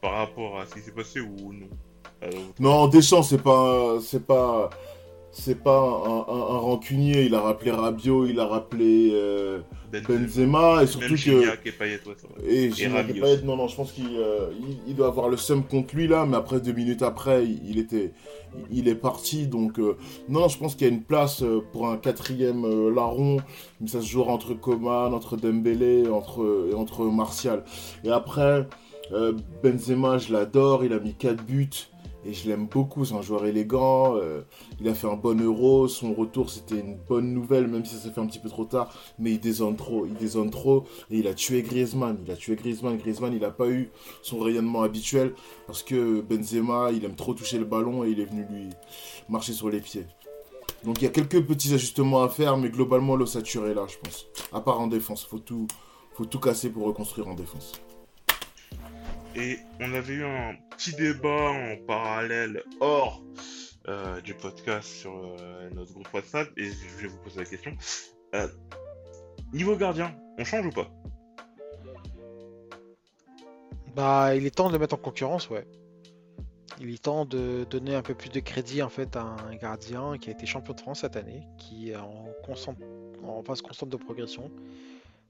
par 0.00 0.12
rapport 0.12 0.60
à 0.60 0.66
ce 0.66 0.74
qui 0.74 0.80
s'est 0.80 0.92
passé 0.92 1.20
ou 1.20 1.52
non? 1.52 1.66
Non, 2.60 2.88
Deschamps, 2.88 3.22
c'est 3.22 3.42
pas, 3.42 3.98
c'est 4.00 4.26
pas, 4.26 4.70
c'est 5.30 5.62
pas 5.62 5.80
un, 5.80 6.18
un- 6.32 6.54
un 6.56 6.58
rancunier. 6.58 7.24
Il 7.26 7.34
a 7.34 7.40
rappelé 7.40 7.70
Rabiot, 7.70 8.26
il 8.26 8.40
a 8.40 8.46
rappelé 8.46 9.10
euh, 9.12 9.60
Benzema, 9.92 10.18
Benzema 10.18 10.82
et 10.82 10.86
surtout 10.86 11.08
même 11.08 11.16
que 11.24 11.46
et 12.48 12.68
Payet, 12.70 12.88
ouais, 12.94 13.04
et 13.10 13.14
Payet, 13.20 13.42
non, 13.44 13.56
non, 13.56 13.68
je 13.68 13.76
pense 13.76 13.92
qu'il 13.92 14.16
euh, 14.16 14.48
il, 14.60 14.78
il 14.88 14.94
doit 14.96 15.08
avoir 15.08 15.28
le 15.28 15.36
seum 15.36 15.62
contre 15.64 15.94
lui 15.94 16.08
là, 16.08 16.24
mais 16.26 16.36
après 16.36 16.60
deux 16.60 16.72
minutes 16.72 17.02
après, 17.02 17.44
il, 17.44 17.60
il 17.68 17.78
était, 17.78 18.12
il, 18.70 18.88
est 18.88 18.94
parti. 18.94 19.46
Donc 19.46 19.78
euh, 19.78 19.96
non, 20.28 20.48
je 20.48 20.56
pense 20.58 20.74
qu'il 20.74 20.86
y 20.86 20.90
a 20.90 20.92
une 20.92 21.02
place 21.02 21.44
pour 21.72 21.88
un 21.88 21.98
quatrième 21.98 22.90
larron, 22.94 23.38
mais 23.80 23.88
ça 23.88 24.00
se 24.00 24.06
jouera 24.06 24.32
entre 24.32 24.54
Coman, 24.54 25.12
entre 25.12 25.36
Dembélé, 25.36 26.08
entre 26.08 26.68
et 26.70 26.74
entre 26.74 27.04
Martial. 27.04 27.62
Et 28.04 28.10
après, 28.10 28.66
Benzema, 29.62 30.18
je 30.18 30.32
l'adore, 30.32 30.84
il 30.84 30.92
a 30.92 30.98
mis 30.98 31.14
4 31.14 31.44
buts. 31.44 31.68
Et 32.26 32.32
je 32.32 32.48
l'aime 32.48 32.66
beaucoup, 32.66 33.04
c'est 33.04 33.14
un 33.14 33.22
joueur 33.22 33.46
élégant, 33.46 34.16
euh, 34.16 34.42
il 34.80 34.88
a 34.88 34.94
fait 34.94 35.06
un 35.06 35.14
bon 35.14 35.40
euro, 35.40 35.86
son 35.86 36.12
retour 36.12 36.50
c'était 36.50 36.80
une 36.80 36.96
bonne 36.96 37.32
nouvelle, 37.32 37.68
même 37.68 37.84
si 37.84 37.94
ça 37.94 38.00
s'est 38.00 38.10
fait 38.10 38.20
un 38.20 38.26
petit 38.26 38.40
peu 38.40 38.48
trop 38.48 38.64
tard, 38.64 38.92
mais 39.20 39.30
il 39.30 39.38
dézone 39.38 39.76
trop, 39.76 40.06
il 40.06 40.14
dézone 40.14 40.50
trop, 40.50 40.86
et 41.08 41.18
il 41.18 41.28
a 41.28 41.34
tué 41.34 41.62
Griezmann, 41.62 42.18
il 42.24 42.32
a 42.32 42.34
tué 42.34 42.56
Griezmann, 42.56 42.96
Griezmann 42.96 43.32
il 43.32 43.42
n'a 43.42 43.52
pas 43.52 43.68
eu 43.68 43.92
son 44.22 44.40
rayonnement 44.40 44.82
habituel, 44.82 45.34
parce 45.68 45.84
que 45.84 46.20
Benzema 46.20 46.90
il 46.90 47.04
aime 47.04 47.14
trop 47.14 47.32
toucher 47.32 47.58
le 47.60 47.64
ballon 47.64 48.02
et 48.02 48.10
il 48.10 48.18
est 48.18 48.24
venu 48.24 48.44
lui 48.50 48.70
marcher 49.28 49.52
sur 49.52 49.70
les 49.70 49.80
pieds. 49.80 50.06
Donc 50.84 51.00
il 51.00 51.04
y 51.04 51.08
a 51.08 51.10
quelques 51.10 51.46
petits 51.46 51.72
ajustements 51.74 52.24
à 52.24 52.28
faire, 52.28 52.56
mais 52.56 52.70
globalement 52.70 53.14
l'ossature 53.14 53.68
est 53.68 53.74
là 53.74 53.86
je 53.88 53.98
pense, 53.98 54.26
à 54.52 54.60
part 54.60 54.80
en 54.80 54.88
défense, 54.88 55.24
faut 55.24 55.40
faut 56.12 56.24
tout 56.24 56.40
casser 56.40 56.70
pour 56.70 56.86
reconstruire 56.86 57.28
en 57.28 57.34
défense. 57.34 57.80
Et 59.38 59.58
on 59.80 59.92
avait 59.92 60.14
eu 60.14 60.24
un 60.24 60.54
petit 60.70 60.94
débat 60.94 61.50
en 61.50 61.76
parallèle 61.86 62.62
hors 62.80 63.22
euh, 63.86 64.20
du 64.22 64.32
podcast 64.32 64.88
sur 64.88 65.12
euh, 65.14 65.68
notre 65.74 65.92
groupe 65.92 66.08
WhatsApp 66.14 66.48
et 66.56 66.64
je 66.64 67.02
vais 67.02 67.08
vous 67.08 67.18
poser 67.18 67.40
la 67.40 67.44
question. 67.44 67.76
Euh, 68.34 68.48
niveau 69.52 69.76
gardien, 69.76 70.16
on 70.38 70.44
change 70.44 70.64
ou 70.64 70.70
pas? 70.70 70.90
Bah, 73.94 74.34
il 74.34 74.46
est 74.46 74.54
temps 74.54 74.68
de 74.68 74.72
le 74.72 74.78
mettre 74.78 74.94
en 74.94 74.98
concurrence, 74.98 75.50
ouais. 75.50 75.66
Il 76.80 76.94
est 76.94 77.02
temps 77.02 77.26
de 77.26 77.66
donner 77.68 77.94
un 77.94 78.02
peu 78.02 78.14
plus 78.14 78.30
de 78.30 78.40
crédit 78.40 78.82
en 78.82 78.88
fait 78.88 79.16
à 79.16 79.22
un 79.22 79.54
gardien 79.56 80.16
qui 80.16 80.30
a 80.30 80.32
été 80.32 80.46
champion 80.46 80.72
de 80.72 80.80
France 80.80 81.00
cette 81.00 81.16
année, 81.16 81.42
qui 81.58 81.90
est 81.90 81.96
en, 81.96 82.26
en 83.22 83.42
phase 83.42 83.60
constante 83.60 83.90
de 83.90 83.96
progression, 83.98 84.50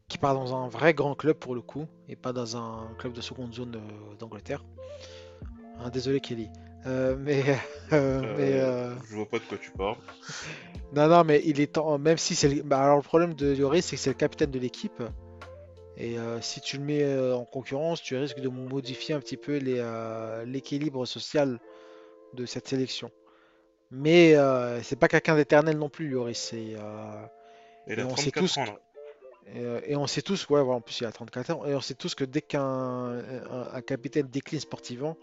qui 0.08 0.18
part 0.18 0.34
dans 0.34 0.54
un 0.54 0.68
vrai 0.68 0.94
grand 0.94 1.14
club 1.14 1.36
pour 1.36 1.54
le 1.54 1.60
coup, 1.60 1.86
et 2.08 2.16
pas 2.16 2.32
dans 2.32 2.56
un 2.56 2.88
club 2.98 3.12
de 3.12 3.20
seconde 3.20 3.54
zone 3.54 3.76
euh, 3.76 4.14
d'Angleterre. 4.18 4.64
Hein, 5.80 5.90
désolé 5.90 6.20
Kelly. 6.20 6.48
Euh, 6.86 7.16
mais, 7.18 7.42
euh, 7.92 8.36
mais 8.36 8.60
Je 9.08 9.16
vois 9.16 9.26
pas 9.26 9.38
de 9.38 9.44
quoi 9.44 9.58
tu 9.58 9.70
parles. 9.72 9.96
non, 10.94 11.08
non, 11.08 11.24
mais 11.24 11.42
il 11.44 11.60
est 11.60 11.72
temps, 11.72 11.98
même 11.98 12.18
si 12.18 12.34
c'est 12.36 12.48
le... 12.48 12.62
bah, 12.62 12.80
alors 12.80 12.96
le 12.96 13.02
problème 13.02 13.34
de 13.34 13.52
Lloris, 13.54 13.84
c'est 13.84 13.96
que 13.96 14.02
c'est 14.02 14.10
le 14.10 14.14
capitaine 14.14 14.50
de 14.50 14.58
l'équipe. 14.58 15.02
Et 15.98 16.16
si 16.42 16.60
tu 16.60 16.76
le 16.76 16.84
mets 16.84 17.32
en 17.32 17.46
concurrence, 17.46 18.02
tu 18.02 18.16
risques 18.16 18.40
de 18.40 18.50
modifier 18.50 19.14
un 19.14 19.20
petit 19.20 19.38
peu 19.38 19.56
l'équilibre 20.44 21.06
social 21.06 21.58
de 22.34 22.44
cette 22.44 22.68
sélection. 22.68 23.10
Mais 23.90 24.36
c'est 24.82 24.98
pas 24.98 25.08
quelqu'un 25.08 25.36
d'éternel 25.36 25.78
non 25.78 25.88
plus, 25.88 26.10
Lloris. 26.10 26.52
Et 26.52 26.76
on 27.88 28.14
sait 28.14 28.30
34 28.30 28.34
tous 28.34 28.58
ans. 28.58 28.64
Et, 29.54 29.60
euh, 29.60 29.80
et 29.86 29.96
on 29.96 30.06
sait 30.06 30.22
tous, 30.22 30.48
ouais, 30.48 30.62
voilà, 30.62 30.78
en 30.78 30.80
plus 30.80 31.00
il 31.00 31.06
a 31.06 31.12
34 31.12 31.50
ans, 31.50 31.64
et 31.66 31.74
on 31.74 31.80
sait 31.80 31.94
tous 31.94 32.14
que 32.14 32.24
dès 32.24 32.42
qu'un 32.42 32.60
un, 32.60 33.68
un 33.72 33.80
capitaine 33.80 34.26
décline 34.26 34.60
sportivement, 34.60 35.16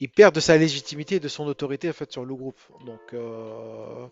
il 0.00 0.08
perd 0.08 0.34
de 0.34 0.40
sa 0.40 0.56
légitimité 0.56 1.16
et 1.16 1.20
de 1.20 1.28
son 1.28 1.46
autorité 1.46 1.88
en 1.90 1.92
fait 1.92 2.10
sur 2.10 2.24
le 2.24 2.34
groupe. 2.34 2.60
Donc 2.86 3.00
euh, 3.14 4.06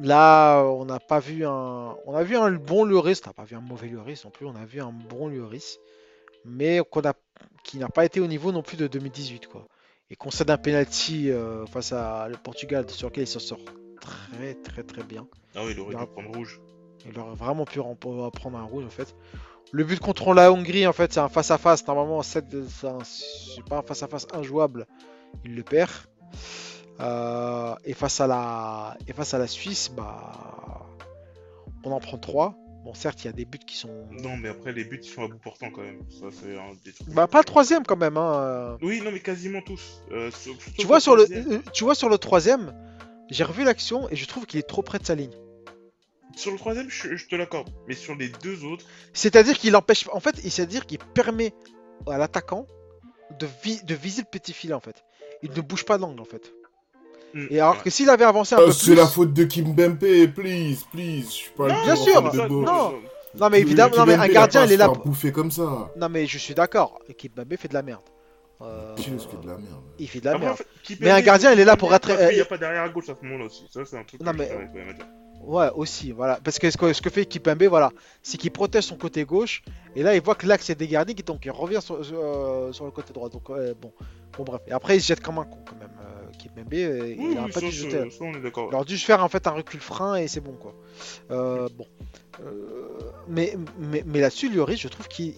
là, 0.00 0.62
on 0.64 0.84
n'a 0.84 1.00
pas 1.00 1.20
vu 1.20 1.46
un, 1.46 1.96
on 2.06 2.14
a 2.14 2.22
vu 2.22 2.36
un 2.36 2.50
bon 2.52 2.84
Lloris, 2.84 3.20
on 3.24 3.28
n'a 3.28 3.34
pas 3.34 3.44
vu 3.44 3.56
un 3.56 3.60
mauvais 3.60 3.88
Lloris 3.88 4.24
non 4.24 4.30
plus, 4.30 4.46
on 4.46 4.56
a 4.56 4.64
vu 4.64 4.80
un 4.80 4.92
bon 4.92 5.28
Lloris, 5.28 5.78
mais 6.44 6.80
qu'on 6.90 7.02
a, 7.02 7.14
qui 7.64 7.78
n'a 7.78 7.88
pas 7.88 8.04
été 8.04 8.20
au 8.20 8.26
niveau 8.26 8.52
non 8.52 8.62
plus 8.62 8.76
de 8.76 8.86
2018 8.86 9.46
quoi. 9.46 9.66
Et 10.10 10.16
qu'on 10.16 10.30
cède 10.30 10.50
un 10.50 10.56
penalty 10.56 11.30
euh, 11.30 11.66
face 11.66 11.92
à 11.92 12.28
le 12.28 12.36
Portugal 12.36 12.88
sur 12.88 13.08
lequel 13.08 13.24
il 13.24 13.28
se 13.28 13.38
sort 13.38 13.60
très 14.00 14.54
très 14.54 14.82
très 14.82 15.02
bien. 15.02 15.28
Ah 15.54 15.64
oui, 15.64 15.72
il 15.72 15.80
aurait 15.80 15.94
dû 15.94 16.06
prendre 16.06 16.34
rouge. 16.34 16.60
Il 17.06 17.18
aurait 17.18 17.34
vraiment 17.36 17.64
pu 17.64 17.80
prendre 18.00 18.58
un 18.58 18.62
rouge 18.64 18.84
en 18.84 18.90
fait. 18.90 19.14
Le 19.72 19.84
but 19.84 20.00
contre 20.00 20.32
la 20.34 20.50
Hongrie 20.52 20.86
en 20.86 20.92
fait 20.92 21.12
c'est 21.12 21.20
un 21.20 21.28
face 21.28 21.50
à 21.50 21.58
face. 21.58 21.86
Normalement 21.86 22.22
c'est 22.22 22.44
un- 22.84 22.98
pas 23.68 23.78
un 23.78 23.82
face 23.82 24.02
à 24.02 24.08
face 24.08 24.26
injouable. 24.32 24.86
Il 25.44 25.54
le 25.54 25.62
perd. 25.62 25.90
Euh, 27.00 27.74
et 27.84 27.94
face 27.94 28.20
à 28.20 28.26
la 28.26 28.96
et 29.06 29.12
face 29.12 29.32
à 29.34 29.38
la 29.38 29.46
Suisse 29.46 29.90
bah 29.96 30.86
on 31.84 31.92
en 31.92 32.00
prend 32.00 32.18
trois. 32.18 32.54
Bon 32.84 32.92
certes 32.94 33.22
il 33.22 33.26
y 33.26 33.28
a 33.28 33.32
des 33.32 33.44
buts 33.44 33.58
qui 33.58 33.76
sont. 33.76 34.06
Non, 34.10 34.36
mais 34.36 34.48
après, 34.48 34.72
les 34.72 34.84
buts 34.84 35.00
ils 35.02 35.08
sont 35.08 35.22
à 35.24 35.28
bout 35.28 35.38
portant 35.38 35.70
quand 35.70 35.82
même. 35.82 36.00
Ça, 36.10 36.26
c'est 36.32 36.56
un 36.58 36.72
des 36.84 36.92
trucs. 36.92 37.08
Bah 37.14 37.26
pas 37.28 37.38
le 37.38 37.44
troisième 37.44 37.84
quand 37.84 37.96
même. 37.96 38.16
Hein. 38.16 38.32
euh. 38.40 38.76
Oui, 38.82 39.00
non, 39.04 39.10
mais 39.12 39.20
quasiment 39.20 39.60
tous. 39.62 40.02
Euh, 40.10 40.30
sur- 40.30 40.56
Tu 40.58 40.64
surtout 40.70 40.86
vois 40.88 41.00
sur 41.00 41.14
le 41.16 41.24
troisième. 41.24 41.52
euh, 41.52 41.58
tu 41.72 41.84
vois 41.84 41.94
sur 41.94 42.08
le 42.08 42.18
troisième 42.18 42.72
j'ai 43.30 43.44
revu 43.44 43.62
l'action 43.62 44.08
et 44.10 44.16
je 44.16 44.24
trouve 44.26 44.46
qu'il 44.46 44.58
est 44.58 44.66
trop 44.68 44.80
près 44.82 44.98
de 44.98 45.04
sa 45.04 45.14
ligne. 45.14 45.34
Sur 46.36 46.52
le 46.52 46.58
troisième, 46.58 46.88
je, 46.88 47.16
je 47.16 47.26
te 47.26 47.34
l'accorde. 47.34 47.68
Mais 47.88 47.94
sur 47.94 48.14
les 48.14 48.28
deux 48.28 48.64
autres, 48.64 48.84
C'est-à-dire 49.12 49.58
qu'il 49.58 49.74
empêche. 49.76 50.06
En 50.12 50.20
fait, 50.20 50.36
c'est-à-dire 50.36 50.86
qu'il 50.86 50.98
permet 50.98 51.52
à 52.06 52.16
l'attaquant 52.18 52.66
de, 53.38 53.46
vi- 53.64 53.84
de 53.84 53.94
viser 53.94 54.22
le 54.22 54.28
petit 54.30 54.52
filet 54.52 54.74
en 54.74 54.80
fait. 54.80 55.04
Il 55.42 55.50
ne 55.50 55.60
bouge 55.60 55.84
pas 55.84 55.98
d'angle 55.98 56.20
en 56.20 56.24
fait. 56.24 56.52
hmm, 57.34 57.46
Et 57.50 57.60
alors 57.60 57.74
ouais. 57.76 57.82
que 57.84 57.90
s'il 57.90 58.08
avait 58.10 58.24
avancé 58.24 58.54
un 58.54 58.58
Euh, 58.60 58.66
peu 58.66 58.72
c'est 58.72 58.86
plus. 58.86 58.94
la 58.94 59.06
faute 59.06 59.32
de 59.34 59.44
Kimpembe, 59.44 59.98
please, 60.34 60.78
please. 60.92 61.24
Je 61.24 61.30
suis 61.30 61.50
pas 61.52 61.68
Non, 61.68 61.82
bien 61.84 61.94
plus 61.94 62.04
sûr, 62.04 62.22
de 62.32 62.36
non. 62.48 62.66
ça- 62.66 62.92
Non 63.38 63.50
mais 63.50 63.60
évidemment, 63.60 63.96
non 63.96 64.06
mais 64.06 64.14
un 64.14 64.28
gardien 64.28 64.64
il 64.64 64.70
il 64.70 64.72
est 64.74 64.76
là. 64.76 64.88
bouffer 64.88 65.32
comme 65.32 65.50
ça. 65.50 65.92
Non 65.96 66.08
mais 66.08 66.26
je 66.26 66.38
suis 66.38 66.54
d'accord. 66.54 67.00
Kimpembe 67.16 67.56
fait 67.56 67.68
de 67.68 67.74
la 67.74 67.82
merde. 67.82 68.02
Euh, 68.60 68.94
que 68.96 69.02
de 69.42 69.46
la 69.46 69.56
merde? 69.56 69.82
Il 70.00 70.08
fait 70.08 70.18
de 70.20 70.24
la 70.24 70.36
merde. 70.38 70.56
fait, 70.56 70.96
Mais 71.00 71.10
un 71.10 71.20
gardien, 71.20 71.52
il 71.52 71.60
est 71.60 71.64
là 71.64 71.76
pour 71.76 71.94
être- 71.94 72.08
qu'il 72.16 72.34
n'y 72.34 72.40
a 72.40 72.44
pas 72.44 72.58
derrière 72.58 72.82
à 72.82 72.88
gauche 72.88 73.08
à 73.08 73.14
ce 73.20 73.24
moment-là 73.24 73.44
aussi. 73.44 73.64
Ça, 73.72 73.84
c'est 73.84 73.96
un 73.96 74.02
truc 74.02 74.20
Non, 74.20 74.32
que 74.32 74.36
mais- 74.38 74.50
Ouais 75.42 75.70
aussi, 75.74 76.12
voilà. 76.12 76.38
Parce 76.42 76.58
que 76.58 76.70
ce 76.70 76.76
que, 76.76 76.92
ce 76.92 77.00
que 77.00 77.10
fait 77.10 77.24
Kimpembe, 77.26 77.64
voilà, 77.64 77.90
c'est 78.22 78.36
qu'il 78.36 78.50
protège 78.50 78.84
son 78.84 78.96
côté 78.96 79.24
gauche. 79.24 79.62
Et 79.96 80.02
là, 80.02 80.14
il 80.14 80.20
voit 80.20 80.34
que 80.34 80.46
l'axe 80.46 80.68
est 80.70 80.74
dégarni, 80.74 81.14
donc 81.14 81.44
il 81.44 81.50
revient 81.50 81.80
sur, 81.80 81.98
euh, 82.12 82.72
sur 82.72 82.84
le 82.84 82.90
côté 82.90 83.12
droit. 83.12 83.28
Donc 83.28 83.48
ouais, 83.48 83.74
bon, 83.80 83.92
bon 84.36 84.44
bref. 84.44 84.60
Et 84.66 84.72
après, 84.72 84.96
il 84.96 85.00
se 85.00 85.08
jette 85.08 85.20
comme 85.20 85.38
un 85.38 85.44
con 85.44 85.58
quand 85.64 85.76
même. 85.78 85.90
Euh, 86.00 86.18
Kimpembe, 86.38 86.74
euh, 86.74 87.14
Oui, 87.18 87.28
il 87.32 87.38
a 87.38 87.44
oui, 87.44 87.52
pas 87.52 87.60
ça, 87.60 87.66
dû 87.66 87.72
jeter. 87.72 88.10
ça, 88.10 88.24
on 88.24 88.34
est 88.34 88.40
d'accord. 88.40 88.68
Il 88.70 88.74
aurait 88.74 88.84
dû 88.84 88.98
faire 88.98 89.24
en 89.24 89.28
fait 89.28 89.46
un 89.46 89.52
recul 89.52 89.80
frein 89.80 90.16
et 90.16 90.28
c'est 90.28 90.40
bon 90.40 90.52
quoi. 90.52 90.74
Euh, 91.30 91.68
bon. 91.76 91.86
Euh, 92.44 92.88
mais 93.28 93.56
mais, 93.78 94.04
mais 94.06 94.20
là-dessus, 94.20 94.48
Lloris, 94.50 94.80
je 94.80 94.88
trouve 94.88 95.08
qu'il 95.08 95.34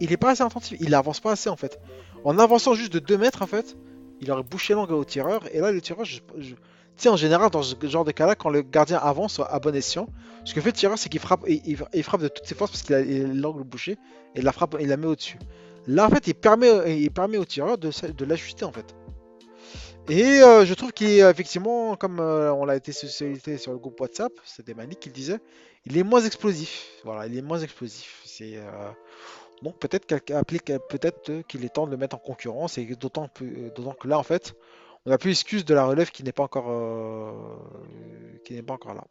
il 0.00 0.12
est 0.12 0.16
pas 0.16 0.30
assez 0.30 0.42
attentif. 0.42 0.78
Il 0.80 0.94
avance 0.94 1.20
pas 1.20 1.32
assez 1.32 1.48
en 1.48 1.56
fait. 1.56 1.78
En 2.24 2.38
avançant 2.38 2.74
juste 2.74 2.92
de 2.92 2.98
2 2.98 3.16
mètres 3.18 3.42
en 3.42 3.46
fait, 3.46 3.76
il 4.20 4.30
aurait 4.30 4.42
bouché 4.42 4.74
l'angle 4.74 4.94
au 4.94 5.04
tireur. 5.04 5.42
Et 5.52 5.60
là, 5.60 5.72
le 5.72 5.80
tireur, 5.80 6.04
je, 6.04 6.20
en 7.08 7.16
général, 7.16 7.50
dans 7.50 7.62
ce 7.62 7.74
genre 7.82 8.04
de 8.04 8.12
cas-là, 8.12 8.34
quand 8.34 8.50
le 8.50 8.62
gardien 8.62 8.98
avance 8.98 9.40
à 9.40 9.58
bon 9.58 9.74
escient, 9.74 10.06
ce 10.44 10.54
que 10.54 10.60
fait 10.60 10.70
le 10.70 10.76
tireur, 10.76 10.98
c'est 10.98 11.08
qu'il 11.08 11.20
frappe, 11.20 11.44
il, 11.46 11.76
il- 11.92 12.02
frappe 12.02 12.22
de 12.22 12.28
toutes 12.28 12.46
ses 12.46 12.54
forces 12.54 12.70
parce 12.70 12.82
qu'il 12.82 12.94
a 12.94 13.02
l'angle 13.02 13.64
bouché 13.64 13.98
et 14.34 14.42
la 14.42 14.52
frappe, 14.52 14.76
il 14.80 14.88
la 14.88 14.96
met 14.96 15.06
au-dessus. 15.06 15.38
Là, 15.86 16.06
en 16.06 16.10
fait, 16.10 16.26
il 16.26 16.34
permet, 16.34 17.00
il 17.02 17.10
permet 17.10 17.38
au 17.38 17.44
tireur 17.44 17.78
de, 17.78 17.90
l'ajuster 18.24 18.64
en 18.64 18.72
fait. 18.72 18.94
Et 20.08 20.42
euh, 20.42 20.64
je 20.64 20.74
trouve 20.74 20.92
qu'il 20.92 21.08
est 21.08 21.30
effectivement, 21.30 21.94
comme 21.96 22.18
euh, 22.18 22.52
on 22.52 22.64
l'a 22.64 22.76
été 22.76 22.92
sollicité 22.92 23.56
sur 23.56 23.72
le 23.72 23.78
groupe 23.78 24.00
WhatsApp, 24.00 24.32
c'était 24.44 24.74
Malik 24.74 24.98
qui 24.98 25.08
le 25.08 25.14
disait, 25.14 25.38
il 25.86 25.96
est 25.96 26.02
moins 26.02 26.22
explosif. 26.22 26.88
Voilà, 27.04 27.26
il 27.26 27.36
est 27.36 27.42
moins 27.42 27.60
explosif. 27.60 28.20
C'est 28.24 28.56
euh, 28.56 28.90
donc 29.62 29.78
peut-être 29.78 30.12
applique 30.34 30.72
peut-être 30.88 31.30
euh, 31.30 31.42
qu'il 31.46 31.64
est 31.64 31.68
temps 31.68 31.86
de 31.86 31.92
le 31.92 31.96
mettre 31.96 32.16
en 32.16 32.18
concurrence 32.18 32.78
et 32.78 32.84
d'autant 32.96 33.28
que 33.28 34.08
là 34.08 34.18
en 34.18 34.24
fait, 34.24 34.54
on 35.06 35.10
n'a 35.10 35.18
plus 35.18 35.30
l'excuse 35.30 35.64
de 35.64 35.74
la 35.74 35.84
relève 35.84 36.10
qui 36.10 36.22
n'est 36.24 36.32
pas 36.32 36.44
encore 36.44 36.66
euh, 36.68 38.38
qui 38.44 38.54
n'est 38.54 38.62
pas 38.62 38.74
encore 38.74 38.94
là. 38.94 39.04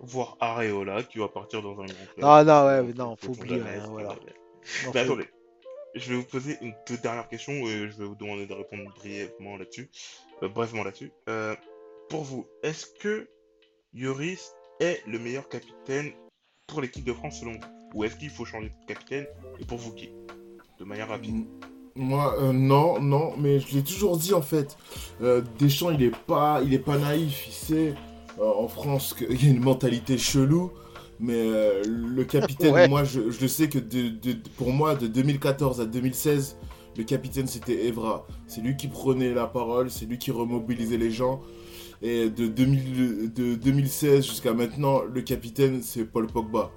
Voir 0.00 0.36
Areola 0.40 1.02
qui 1.02 1.18
va 1.18 1.28
partir 1.28 1.62
dans 1.62 1.72
un 1.72 1.84
grand 1.86 2.06
club. 2.14 2.22
Ah 2.22 2.44
non 2.44 2.66
ouais, 2.86 2.94
non, 2.94 3.16
faut 3.16 3.32
oublier. 3.32 3.60
hein, 3.60 3.86
voilà. 3.90 4.08
Non, 4.10 4.92
faut- 4.92 4.98
attendez, 4.98 5.28
je 5.94 6.10
vais 6.10 6.16
vous 6.16 6.24
poser 6.26 6.56
une 6.62 6.74
toute 6.86 7.02
dernière 7.02 7.28
question 7.28 7.52
et 7.52 7.88
je 7.90 7.98
vais 7.98 8.04
vous 8.06 8.14
demander 8.14 8.46
de 8.46 8.54
répondre 8.54 8.84
brièvement 8.94 9.56
là-dessus. 9.56 9.90
euh, 10.42 10.48
brièvement 10.48 10.84
là-dessus. 10.84 11.12
Euh, 11.28 11.54
pour 12.08 12.22
vous, 12.22 12.46
est-ce 12.62 12.86
que 13.00 13.28
Yoris 13.92 14.52
est 14.80 15.02
le 15.06 15.18
meilleur 15.18 15.48
capitaine 15.48 16.12
pour 16.66 16.80
l'équipe 16.80 17.04
de 17.04 17.12
France 17.12 17.40
selon 17.40 17.52
vous? 17.52 17.58
Ou 17.94 18.04
est-ce 18.04 18.16
qu'il 18.16 18.30
faut 18.30 18.44
changer 18.44 18.68
de 18.70 18.86
capitaine 18.86 19.26
Et 19.58 19.64
pour 19.64 19.76
vous, 19.78 19.92
qui? 19.92 20.10
De 20.78 20.84
manière 20.84 21.08
rapide. 21.08 21.44
Moi, 21.96 22.34
euh, 22.40 22.52
non, 22.52 23.00
non, 23.00 23.32
mais 23.38 23.58
je 23.60 23.74
l'ai 23.74 23.82
toujours 23.82 24.16
dit 24.16 24.32
en 24.32 24.42
fait. 24.42 24.76
Euh, 25.22 25.42
Deschamps, 25.58 25.90
il 25.90 26.02
est 26.02 26.16
pas, 26.26 26.62
il 26.64 26.72
est 26.72 26.78
pas 26.78 26.98
naïf. 26.98 27.44
Il 27.48 27.52
sait 27.52 27.94
euh, 28.40 28.44
en 28.56 28.68
France 28.68 29.14
qu'il 29.14 29.42
y 29.44 29.48
a 29.48 29.50
une 29.50 29.60
mentalité 29.60 30.16
chelou. 30.18 30.70
Mais 31.18 31.82
le 31.84 32.24
capitaine, 32.24 32.72
Ouais. 32.74 32.88
moi, 32.88 33.04
je, 33.04 33.30
je 33.30 33.40
le 33.42 33.48
sais 33.48 33.68
que 33.68 33.78
de, 33.78 34.08
de- 34.08 34.38
pour 34.56 34.72
moi, 34.72 34.94
de 34.94 35.06
2014 35.06 35.80
à 35.80 35.84
2016, 35.84 36.56
le 36.96 37.04
capitaine 37.04 37.46
c'était 37.46 37.86
Evra. 37.86 38.26
C'est 38.46 38.62
lui 38.62 38.76
qui 38.76 38.88
prenait 38.88 39.34
la 39.34 39.46
parole, 39.46 39.90
c'est 39.90 40.06
lui 40.06 40.16
qui 40.18 40.30
remobilisait 40.30 40.96
les 40.96 41.10
gens. 41.10 41.40
Et 42.02 42.30
de, 42.30 42.46
2000 42.46 43.32
de 43.34 43.54
2016 43.56 44.24
jusqu'à 44.26 44.54
maintenant, 44.54 45.02
le 45.02 45.20
capitaine 45.20 45.80
c'est 45.82 46.04
Paul 46.04 46.26
Pogba. 46.26 46.70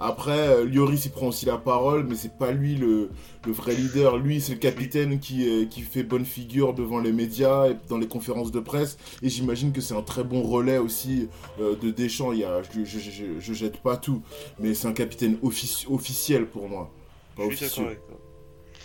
Après, 0.00 0.48
euh, 0.48 0.64
Lloris 0.64 1.04
il 1.06 1.10
prend 1.10 1.26
aussi 1.28 1.44
la 1.46 1.58
parole, 1.58 2.04
mais 2.08 2.14
c'est 2.14 2.36
pas 2.38 2.52
lui 2.52 2.76
le, 2.76 3.10
le 3.44 3.52
vrai 3.52 3.74
leader. 3.74 4.16
Lui, 4.18 4.40
c'est 4.40 4.52
le 4.52 4.58
capitaine 4.58 5.18
qui, 5.18 5.48
euh, 5.48 5.64
qui 5.66 5.80
fait 5.82 6.02
bonne 6.04 6.24
figure 6.24 6.72
devant 6.74 7.00
les 7.00 7.12
médias 7.12 7.68
et 7.68 7.76
dans 7.88 7.98
les 7.98 8.06
conférences 8.08 8.52
de 8.52 8.60
presse. 8.60 8.96
Et 9.22 9.28
j'imagine 9.28 9.72
que 9.72 9.80
c'est 9.80 9.94
un 9.94 10.02
très 10.02 10.22
bon 10.24 10.42
relais 10.42 10.78
aussi 10.78 11.28
euh, 11.60 11.74
de 11.76 11.90
Deschamps. 11.90 12.32
Il 12.32 12.38
y 12.40 12.44
a, 12.44 12.62
je, 12.62 12.84
je, 12.84 12.98
je- 12.98 13.38
je 13.40 13.52
jette 13.52 13.78
pas 13.82 13.96
tout, 13.96 14.22
mais 14.60 14.74
c'est 14.74 14.86
un 14.86 14.92
capitaine 14.92 15.36
offici- 15.42 15.86
officiel 15.90 16.46
pour 16.46 16.68
moi. 16.68 16.90
Pas 17.36 17.44
Je 17.50 17.56
suis 17.56 17.66
d'accord 17.66 17.86
avec 17.86 18.06
toi. 18.06 18.16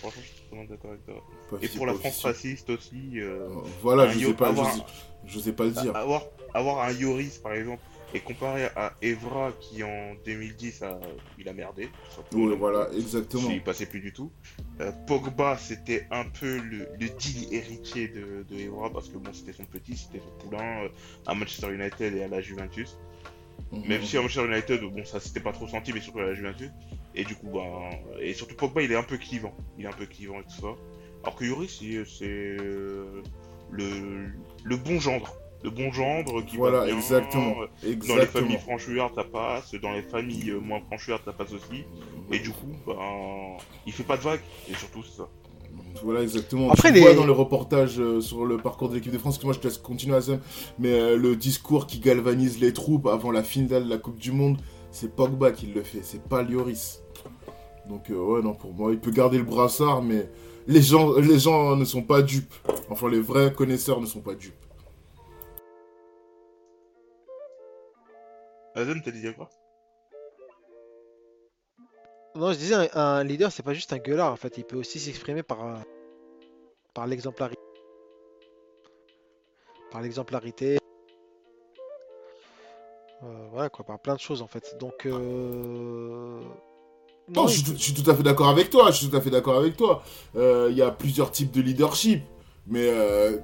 Franchement, 0.01 0.21
je 0.21 0.27
suis 0.27 0.43
totalement 0.49 0.65
d'accord 0.69 0.91
avec 0.91 1.05
toi. 1.05 1.15
Pas 1.51 1.57
Et 1.61 1.67
pour 1.69 1.85
la 1.85 1.93
France 1.93 2.05
officieux. 2.25 2.27
raciste 2.29 2.69
aussi, 2.71 3.19
euh, 3.19 3.47
Voilà, 3.81 4.07
je 4.09 4.19
sais 4.19 4.33
pas, 4.33 4.47
avoir- 4.49 4.75
je 5.25 5.39
sais- 5.39 5.53
pas 5.53 5.63
le 5.65 5.71
dire. 5.71 5.95
avoir, 5.95 6.23
avoir 6.53 6.83
un 6.85 6.91
Yoris 6.91 7.37
par 7.37 7.53
exemple, 7.53 7.81
et 8.13 8.19
comparé 8.19 8.65
à 8.75 8.93
Evra 9.01 9.51
qui 9.59 9.83
en 9.83 10.13
2010 10.25 10.83
a, 10.83 10.99
il 11.39 11.49
a 11.49 11.53
merdé. 11.53 11.89
Ouais, 12.33 12.55
voilà, 12.55 12.89
exactement. 12.95 13.49
Il 13.49 13.63
passait 13.63 13.85
plus 13.85 14.01
du 14.01 14.13
tout. 14.13 14.31
Euh, 14.81 14.91
Pogba, 15.07 15.57
c'était 15.57 16.07
un 16.11 16.25
peu 16.25 16.57
le, 16.59 16.87
le 16.99 17.09
digne 17.17 17.51
héritier 17.51 18.07
de, 18.09 18.45
de 18.49 18.59
Evra 18.59 18.91
parce 18.91 19.09
que 19.09 19.17
bon, 19.17 19.33
c'était 19.33 19.53
son 19.53 19.65
petit, 19.65 19.97
c'était 19.97 20.19
son 20.19 20.47
poulain 20.47 20.83
euh, 20.83 20.89
à 21.25 21.33
Manchester 21.33 21.73
United 21.73 22.15
et 22.15 22.23
à 22.23 22.27
la 22.27 22.41
Juventus. 22.41 22.97
Mhm. 23.71 23.87
Même 23.87 24.03
si 24.03 24.17
à 24.17 24.21
Manchester 24.21 24.45
United, 24.47 24.81
bon, 24.81 25.05
ça 25.05 25.19
s'était 25.19 25.39
pas 25.39 25.51
trop 25.51 25.67
senti, 25.67 25.93
mais 25.93 26.01
surtout 26.01 26.19
à 26.19 26.25
la 26.25 26.33
Juventus. 26.35 26.69
Et 27.15 27.23
du 27.23 27.35
coup, 27.35 27.49
bah, 27.51 27.89
et 28.19 28.33
surtout 28.33 28.55
Pogba, 28.55 28.81
il 28.81 28.91
est 28.91 28.95
un 28.95 29.03
peu 29.03 29.17
clivant. 29.17 29.55
Il 29.77 29.85
est 29.85 29.89
un 29.89 29.91
peu 29.91 30.05
clivant 30.05 30.39
et 30.39 30.43
tout 30.43 30.61
ça. 30.61 30.75
Alors 31.23 31.35
que 31.35 31.45
c'est 31.67 32.03
c'est, 32.05 32.25
euh, 32.27 33.23
le, 33.71 34.31
le 34.63 34.77
bon 34.77 34.99
gendre. 34.99 35.35
Le 35.63 35.69
bon 35.69 35.91
gendre 35.91 36.41
qui 36.45 36.57
Voilà, 36.57 36.79
va 36.81 36.85
bien. 36.87 36.97
exactement. 36.97 37.51
euh, 37.61 37.67
Dans 37.81 37.87
les 37.87 37.91
Exactement. 37.93 38.27
familles 38.47 38.57
franchuardes, 38.59 39.15
ça 39.15 39.23
passe. 39.23 39.73
Dans 39.81 39.91
les 39.93 40.01
familles 40.01 40.51
moins 40.61 40.81
franchuardes, 40.81 41.21
ça 41.23 41.31
passe 41.33 41.53
aussi. 41.53 41.83
Et 42.31 42.39
du 42.39 42.49
coup, 42.49 42.67
bah, 42.85 42.95
il 43.85 43.93
fait 43.93 44.03
pas 44.03 44.17
de 44.17 44.23
vagues. 44.23 44.41
Et 44.69 44.73
surtout, 44.73 45.03
c'est 45.03 45.17
ça. 45.17 45.27
Voilà, 46.03 46.21
exactement. 46.21 46.69
Après, 46.71 46.89
tu 46.89 46.95
les- 46.95 47.01
vois 47.01 47.13
dans 47.13 47.25
le 47.25 47.31
reportage 47.31 47.99
euh, 47.99 48.19
sur 48.19 48.45
le 48.45 48.57
parcours 48.57 48.89
de 48.89 48.95
l'équipe 48.95 49.11
de 49.13 49.17
France, 49.17 49.37
que 49.37 49.45
moi 49.45 49.53
je 49.53 49.59
te 49.59 49.67
laisse 49.67 49.77
continuer 49.77 50.15
à 50.15 50.21
ça, 50.21 50.33
mais 50.79 50.91
euh, 50.91 51.17
le 51.17 51.35
discours 51.35 51.87
qui 51.87 51.99
galvanise 51.99 52.59
les 52.59 52.73
troupes 52.73 53.07
avant 53.07 53.31
la 53.31 53.41
finale 53.43 53.85
de 53.85 53.89
la 53.89 53.97
Coupe 53.97 54.17
du 54.19 54.31
Monde, 54.31 54.57
c'est 54.91 55.15
Pogba 55.15 55.51
qui 55.51 55.67
le 55.67 55.81
fait, 55.83 55.99
c'est 56.03 56.21
pas 56.23 56.43
Lloris. 56.43 57.01
Donc, 57.89 58.09
euh, 58.09 58.15
ouais, 58.15 58.41
non, 58.41 58.53
pour 58.53 58.73
moi, 58.73 58.91
il 58.91 58.99
peut 58.99 59.11
garder 59.11 59.37
le 59.37 59.43
brassard, 59.43 60.01
mais 60.03 60.29
les 60.67 60.81
gens, 60.81 61.13
les 61.17 61.39
gens 61.39 61.75
ne 61.75 61.85
sont 61.85 62.01
pas 62.03 62.21
dupes. 62.21 62.53
Enfin, 62.89 63.09
les 63.09 63.19
vrais 63.19 63.51
connaisseurs 63.53 63.99
ne 64.01 64.05
sont 64.05 64.21
pas 64.21 64.35
dupes. 64.35 64.53
Azem, 68.75 69.01
t'as 69.03 69.11
dit 69.11 69.23
quoi? 69.35 69.49
Non, 72.35 72.51
je 72.51 72.57
disais, 72.57 72.73
un, 72.73 72.89
un 72.93 73.23
leader, 73.23 73.51
c'est 73.51 73.61
pas 73.63 73.73
juste 73.73 73.93
un 73.93 73.99
gueulard, 73.99 74.31
en 74.33 74.35
fait. 74.35 74.57
Il 74.57 74.63
peut 74.63 74.77
aussi 74.77 74.99
s'exprimer 74.99 75.43
par, 75.43 75.65
euh, 75.65 75.75
par 76.93 77.05
l'exemplarité. 77.05 77.61
Par 79.91 80.01
l'exemplarité. 80.01 80.79
Euh, 83.21 83.47
voilà, 83.51 83.69
quoi, 83.69 83.85
par 83.85 83.99
plein 83.99 84.15
de 84.15 84.19
choses, 84.19 84.41
en 84.41 84.47
fait. 84.47 84.75
Donc, 84.79 85.05
euh... 85.05 86.41
Non, 87.29 87.47
je, 87.47 87.53
suis 87.53 87.63
tout- 87.63 87.77
je 87.77 87.83
suis 87.83 87.93
tout 87.93 88.09
à 88.09 88.15
fait 88.15 88.23
d'accord 88.23 88.49
avec 88.49 88.69
toi, 88.69 88.89
je 88.91 88.97
suis 88.97 89.09
tout 89.09 89.15
à 89.15 89.21
fait 89.21 89.29
d'accord 89.29 89.57
avec 89.57 89.77
toi. 89.77 90.03
Euh, 90.35 90.67
Il 90.71 90.75
y 90.77 90.81
a 90.81 90.89
plusieurs 90.91 91.31
types 91.31 91.51
de 91.51 91.61
leadership, 91.61 92.23
mais 92.67 92.89
euh, 92.89 93.37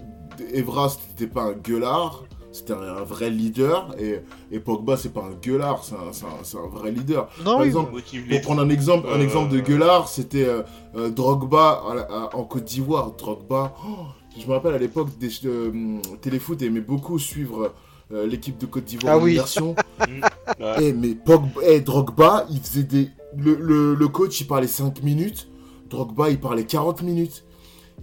Evra, 0.51 0.89
c'était 0.89 1.27
pas 1.27 1.43
un 1.43 1.53
gueulard, 1.53 2.23
c'était 2.51 2.73
un, 2.73 3.03
vrai 3.03 3.29
leader, 3.29 3.95
et, 3.99 4.19
et 4.51 4.59
Pogba, 4.59 4.97
c'est 4.97 5.13
pas 5.13 5.21
un 5.23 5.33
gueulard, 5.41 5.83
c'est 5.83 5.95
un, 5.95 6.11
c'est 6.11 6.25
un- 6.25 6.43
c'est 6.43 6.57
un 6.57 6.67
vrai 6.67 6.91
leader. 6.91 7.29
Non, 7.39 7.51
Par 7.53 7.59
oui, 7.59 7.67
exemple, 7.67 7.91
Pour 8.31 8.41
prendre 8.41 8.61
un 8.61 8.69
exemple, 8.69 9.07
un 9.07 9.19
Euh, 9.19 9.23
exemple 9.23 9.53
de 9.53 9.59
gueulard, 9.59 10.07
c'était 10.07 10.45
euh, 10.45 10.63
euh, 10.95 11.09
Drogba 11.09 11.83
à 11.89 11.93
la- 11.95 12.01
à- 12.03 12.35
en 12.35 12.43
Côte 12.43 12.63
d'Ivoire. 12.65 13.11
Drogba, 13.11 13.73
oh, 13.85 14.05
je 14.39 14.47
me 14.47 14.53
rappelle 14.53 14.73
à 14.73 14.77
l'époque, 14.79 15.09
des 15.19 15.29
euh, 15.45 15.99
Téléfoot 16.21 16.61
aimait 16.61 16.81
beaucoup 16.81 17.19
suivre 17.19 17.73
euh, 18.11 18.25
l'équipe 18.25 18.57
de 18.57 18.65
Côte 18.65 18.85
d'Ivoire 18.85 19.13
Ah 19.15 19.19
en 19.19 19.23
oui. 19.23 19.33
immersion. 19.33 19.75
Mm. 19.99 20.63
Eh, 20.81 20.93
mais 20.93 21.09
Pogba, 21.13 21.61
eh, 21.63 21.81
Drogba, 21.81 22.45
il 22.49 22.59
faisait 22.59 22.83
des. 22.83 23.09
Le, 23.37 23.53
le- 23.55 23.93
le 23.93 24.07
coach, 24.07 24.39
il 24.41 24.47
parlait 24.47 24.65
5 24.67 25.03
minutes. 25.03 25.47
Drogba, 25.89 26.29
il 26.29 26.39
parlait 26.39 26.63
40 26.65 27.03
minutes. 27.03 27.43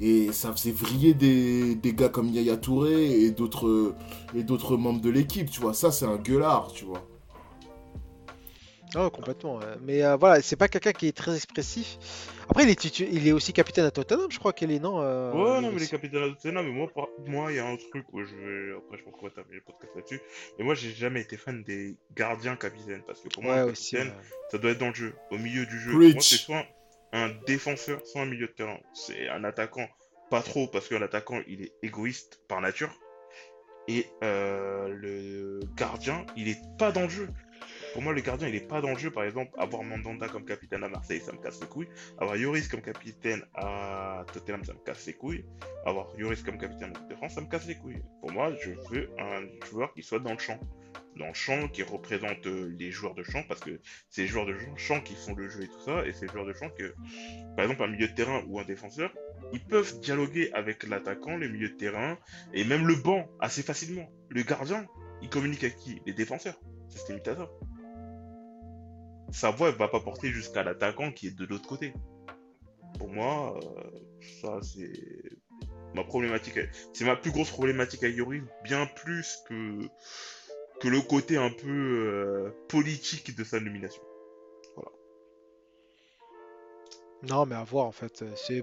Et 0.01 0.31
ça 0.33 0.53
faisait 0.53 0.73
vriller 0.73 1.15
des, 1.15 1.75
des 1.75 1.95
gars 1.95 2.09
comme 2.11 2.29
Yaya 2.29 2.57
Touré 2.57 3.11
et 3.23 3.31
d'autres 3.31 3.95
et 4.35 4.43
d'autres 4.43 4.77
membres 4.77 5.01
de 5.01 5.11
l'équipe, 5.11 5.51
tu 5.51 5.61
vois. 5.61 5.73
Ça, 5.75 5.91
c'est 5.91 6.05
un 6.07 6.17
gueulard, 6.17 6.71
tu 6.73 6.85
vois. 6.85 7.07
Ah, 8.95 9.11
complètement. 9.13 9.59
Mais 9.83 10.03
euh, 10.05 10.17
voilà, 10.17 10.41
c'est 10.41 10.57
pas 10.57 10.69
quelqu'un 10.69 10.93
qui 10.93 11.09
est 11.09 11.17
très 11.17 11.35
expressif. 11.35 11.99
Après, 12.49 12.63
il 12.63 12.71
est, 12.71 12.81
titu- 12.81 13.09
il 13.11 13.27
est 13.27 13.33
aussi 13.33 13.53
capitaine 13.53 13.85
à 13.85 13.91
Tottenham, 13.91 14.29
je 14.31 14.39
crois 14.39 14.53
qu'il 14.53 14.71
est, 14.71 14.79
non 14.79 15.01
euh, 15.03 15.33
Ouais, 15.33 15.39
il 15.39 15.45
non, 15.45 15.57
est 15.57 15.61
mais 15.63 15.69
les 15.71 15.83
aussi- 15.83 15.91
capitaines 15.91 16.23
de 16.23 16.29
Tottenham, 16.35 16.65
mais 16.67 16.73
moi, 16.73 16.89
par- 16.95 17.09
moi, 17.27 17.51
il 17.53 17.57
y 17.57 17.59
a 17.59 17.67
un 17.67 17.77
truc 17.77 18.07
où 18.13 18.21
je 18.25 18.35
vais. 18.37 18.77
Après, 18.79 18.97
je 18.97 19.03
pense 19.03 19.15
qu'on 19.19 19.27
va 19.27 19.33
terminer 19.33 19.57
le 19.57 19.63
podcast 19.63 19.93
là-dessus. 19.97 20.21
Mais 20.59 20.65
moi, 20.65 20.75
j'ai 20.75 20.93
jamais 20.93 21.21
été 21.23 21.37
fan 21.37 21.63
des 21.65 21.97
gardiens 22.17 22.55
capitaines. 22.57 23.03
Parce 23.07 23.21
que 23.21 23.29
pour 23.29 23.43
moi, 23.43 23.55
Ouais, 23.55 23.61
un 23.61 23.65
aussi. 23.73 23.97
capitaine, 23.97 24.15
ouais. 24.17 24.25
ça 24.53 24.59
doit 24.59 24.71
être 24.71 24.79
dans 24.79 24.89
le 24.89 24.95
jeu, 24.95 25.15
au 25.33 25.37
milieu 25.39 25.67
du 25.67 25.79
jeu. 25.81 25.93
Moi, 25.93 26.13
c'est 26.21 26.37
soit 26.37 26.65
un 27.13 27.31
défenseur, 27.47 28.05
soit 28.07 28.23
un 28.23 28.27
milieu 28.27 28.49
de 28.49 28.53
terrain. 28.53 28.79
C'est 28.95 29.29
un 29.29 29.45
attaquant, 29.45 29.89
pas 30.31 30.43
trop, 30.43 30.67
parce 30.67 30.89
qu'un 30.89 31.03
attaquant, 31.03 31.41
il 31.47 31.63
est 31.63 31.73
égoïste 31.83 32.41
par 32.49 32.61
nature. 32.61 32.93
Et 33.89 34.07
euh, 34.25 34.89
le 34.89 35.61
gardien, 35.77 36.27
il 36.37 36.49
est 36.49 36.61
pas 36.79 36.91
dans 36.91 37.03
le 37.03 37.09
jeu. 37.09 37.29
Pour 37.93 38.03
moi, 38.03 38.13
le 38.13 38.21
gardien, 38.21 38.49
il 38.49 38.55
est 38.55 38.69
pas 38.69 38.81
dans 38.81 38.91
le 38.91 38.99
jeu. 38.99 39.11
Par 39.11 39.25
exemple, 39.25 39.53
avoir 39.59 39.83
Mandanda 39.83 40.29
comme 40.29 40.45
capitaine 40.45 40.85
à 40.85 40.89
Marseille, 40.89 41.21
ça 41.21 41.33
me 41.33 41.39
casse 41.39 41.61
les 41.61 41.67
couilles. 41.67 41.89
Avoir 42.19 42.37
Yoris 42.37 42.69
comme 42.69 42.83
capitaine 42.83 43.43
à 43.55 44.25
Tottenham, 44.33 44.65
ça 44.65 44.75
me 44.75 44.81
casse 44.81 45.07
les 45.07 45.15
couilles. 45.15 45.45
Avoir 45.87 46.09
Yoris 46.19 46.43
comme 46.43 46.59
capitaine 46.59 46.93
de 47.09 47.15
France, 47.15 47.35
ça 47.35 47.41
me 47.41 47.47
casse 47.47 47.67
les 47.67 47.77
couilles. 47.77 48.03
Pour 48.21 48.33
moi, 48.33 48.53
je 48.61 48.73
veux 48.91 49.11
un 49.19 49.47
joueur 49.71 49.95
qui 49.95 50.03
soit 50.03 50.19
dans 50.19 50.33
le 50.33 50.39
champ. 50.39 50.59
Dans 51.17 51.29
le 51.29 51.35
champ, 51.35 51.69
qui 51.69 51.83
représente 51.83 52.47
euh, 52.47 52.75
les 52.79 52.91
joueurs 52.91 53.15
de 53.15 53.23
champ, 53.23 53.43
parce 53.49 53.61
que 53.61 53.81
c'est 54.11 54.23
les 54.23 54.29
joueurs 54.29 54.45
de 54.45 54.55
champ 54.77 55.01
qui 55.01 55.15
font 55.15 55.35
le 55.35 55.49
jeu 55.49 55.63
et 55.63 55.69
tout 55.69 55.81
ça, 55.81 56.07
et 56.07 56.13
c'est 56.13 56.27
les 56.27 56.33
joueurs 56.33 56.45
de 56.45 56.53
champ 56.53 56.69
que, 56.69 56.95
par 57.57 57.65
exemple, 57.65 57.83
un 57.85 57.87
milieu 57.87 58.09
de 58.09 58.15
terrain 58.15 58.45
ou 58.49 58.61
un 58.61 58.65
défenseur, 58.65 59.15
ils 59.53 59.65
peuvent 59.65 59.99
dialoguer 60.01 60.53
avec 60.53 60.83
l'attaquant, 60.87 61.37
le 61.37 61.49
milieu 61.49 61.71
de 61.71 61.77
terrain, 61.77 62.19
et 62.53 62.65
même 62.65 62.87
le 62.87 62.97
banc 62.97 63.29
assez 63.41 63.63
facilement. 63.63 64.11
Le 64.29 64.43
gardien, 64.43 64.87
il 65.23 65.31
communique 65.31 65.65
avec 65.65 65.77
qui? 65.79 66.03
Les 66.05 66.13
défenseurs. 66.13 66.61
C'est 66.89 66.99
cette 66.99 67.09
imitateur. 67.11 67.51
Sa 69.33 69.51
voix, 69.51 69.71
elle 69.71 69.77
va 69.77 69.89
pas 69.89 70.01
porter 70.01 70.29
jusqu'à 70.29 70.63
l'attaquant 70.63 71.13
qui 71.13 71.29
est 71.29 71.37
de 71.37 71.47
l'autre 71.47 71.67
côté. 71.67 71.95
Pour 72.99 73.09
moi, 73.09 73.59
euh, 73.59 73.91
ça 74.43 74.61
c'est 74.63 74.93
ma 75.95 76.05
problématique. 76.05 76.59
C'est 76.93 77.05
ma 77.05 77.17
plus 77.17 77.31
grosse 77.31 77.51
problématique 77.51 78.03
avec 78.05 78.17
Yori, 78.17 78.43
bien 78.65 78.87
plus 78.87 79.39
que 79.49 79.89
que 80.81 80.89
le 80.89 81.01
côté 81.01 81.37
un 81.37 81.51
peu 81.51 81.69
euh, 81.69 82.51
politique 82.69 83.37
de 83.37 83.45
sa 83.45 83.61
nomination. 83.61 84.03
Non, 87.23 87.47
mais 87.47 87.55
à 87.55 87.65
voir 87.65 87.87
en 87.87 87.93
fait. 87.93 88.23
euh, 88.23 88.31
C'est 88.37 88.63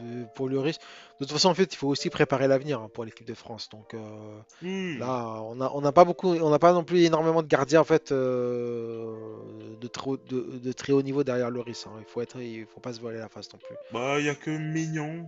euh, 0.00 0.24
pour 0.34 0.48
le 0.48 0.58
risque. 0.60 0.80
De 1.20 1.24
toute 1.24 1.32
façon, 1.32 1.48
en 1.50 1.54
fait, 1.54 1.72
il 1.72 1.76
faut 1.76 1.88
aussi 1.88 2.10
préparer 2.10 2.46
l'avenir 2.48 2.80
hein, 2.80 2.88
pour 2.94 3.04
l'équipe 3.04 3.26
de 3.26 3.34
France. 3.34 3.68
Donc 3.70 3.92
euh, 3.94 3.98
Hmm. 4.62 4.98
là, 4.98 5.42
on 5.42 5.60
a, 5.60 5.70
on 5.74 5.80
n'a 5.80 5.92
pas 5.92 6.04
beaucoup, 6.04 6.28
on 6.34 6.50
n'a 6.50 6.58
pas 6.58 6.72
non 6.72 6.84
plus 6.84 7.02
énormément 7.04 7.42
de 7.42 7.48
gardiens 7.48 7.80
en 7.80 7.84
fait 7.84 8.12
euh, 8.12 9.76
de, 9.80 9.86
très 9.88 10.10
haut, 10.10 10.16
de, 10.16 10.58
de 10.58 10.72
très 10.72 10.92
haut 10.92 11.02
niveau 11.02 11.24
derrière 11.24 11.50
le 11.50 11.60
risque. 11.60 11.86
Il 11.98 12.06
faut 12.06 12.20
être, 12.22 12.40
il 12.40 12.66
faut 12.66 12.80
pas 12.80 12.92
se 12.92 13.00
voiler 13.00 13.18
la 13.18 13.28
face 13.28 13.52
non 13.52 13.58
plus. 13.58 13.76
Bah, 13.92 14.18
il 14.20 14.26
y 14.26 14.28
a 14.28 14.34
que 14.34 14.50
Mignon. 14.50 15.26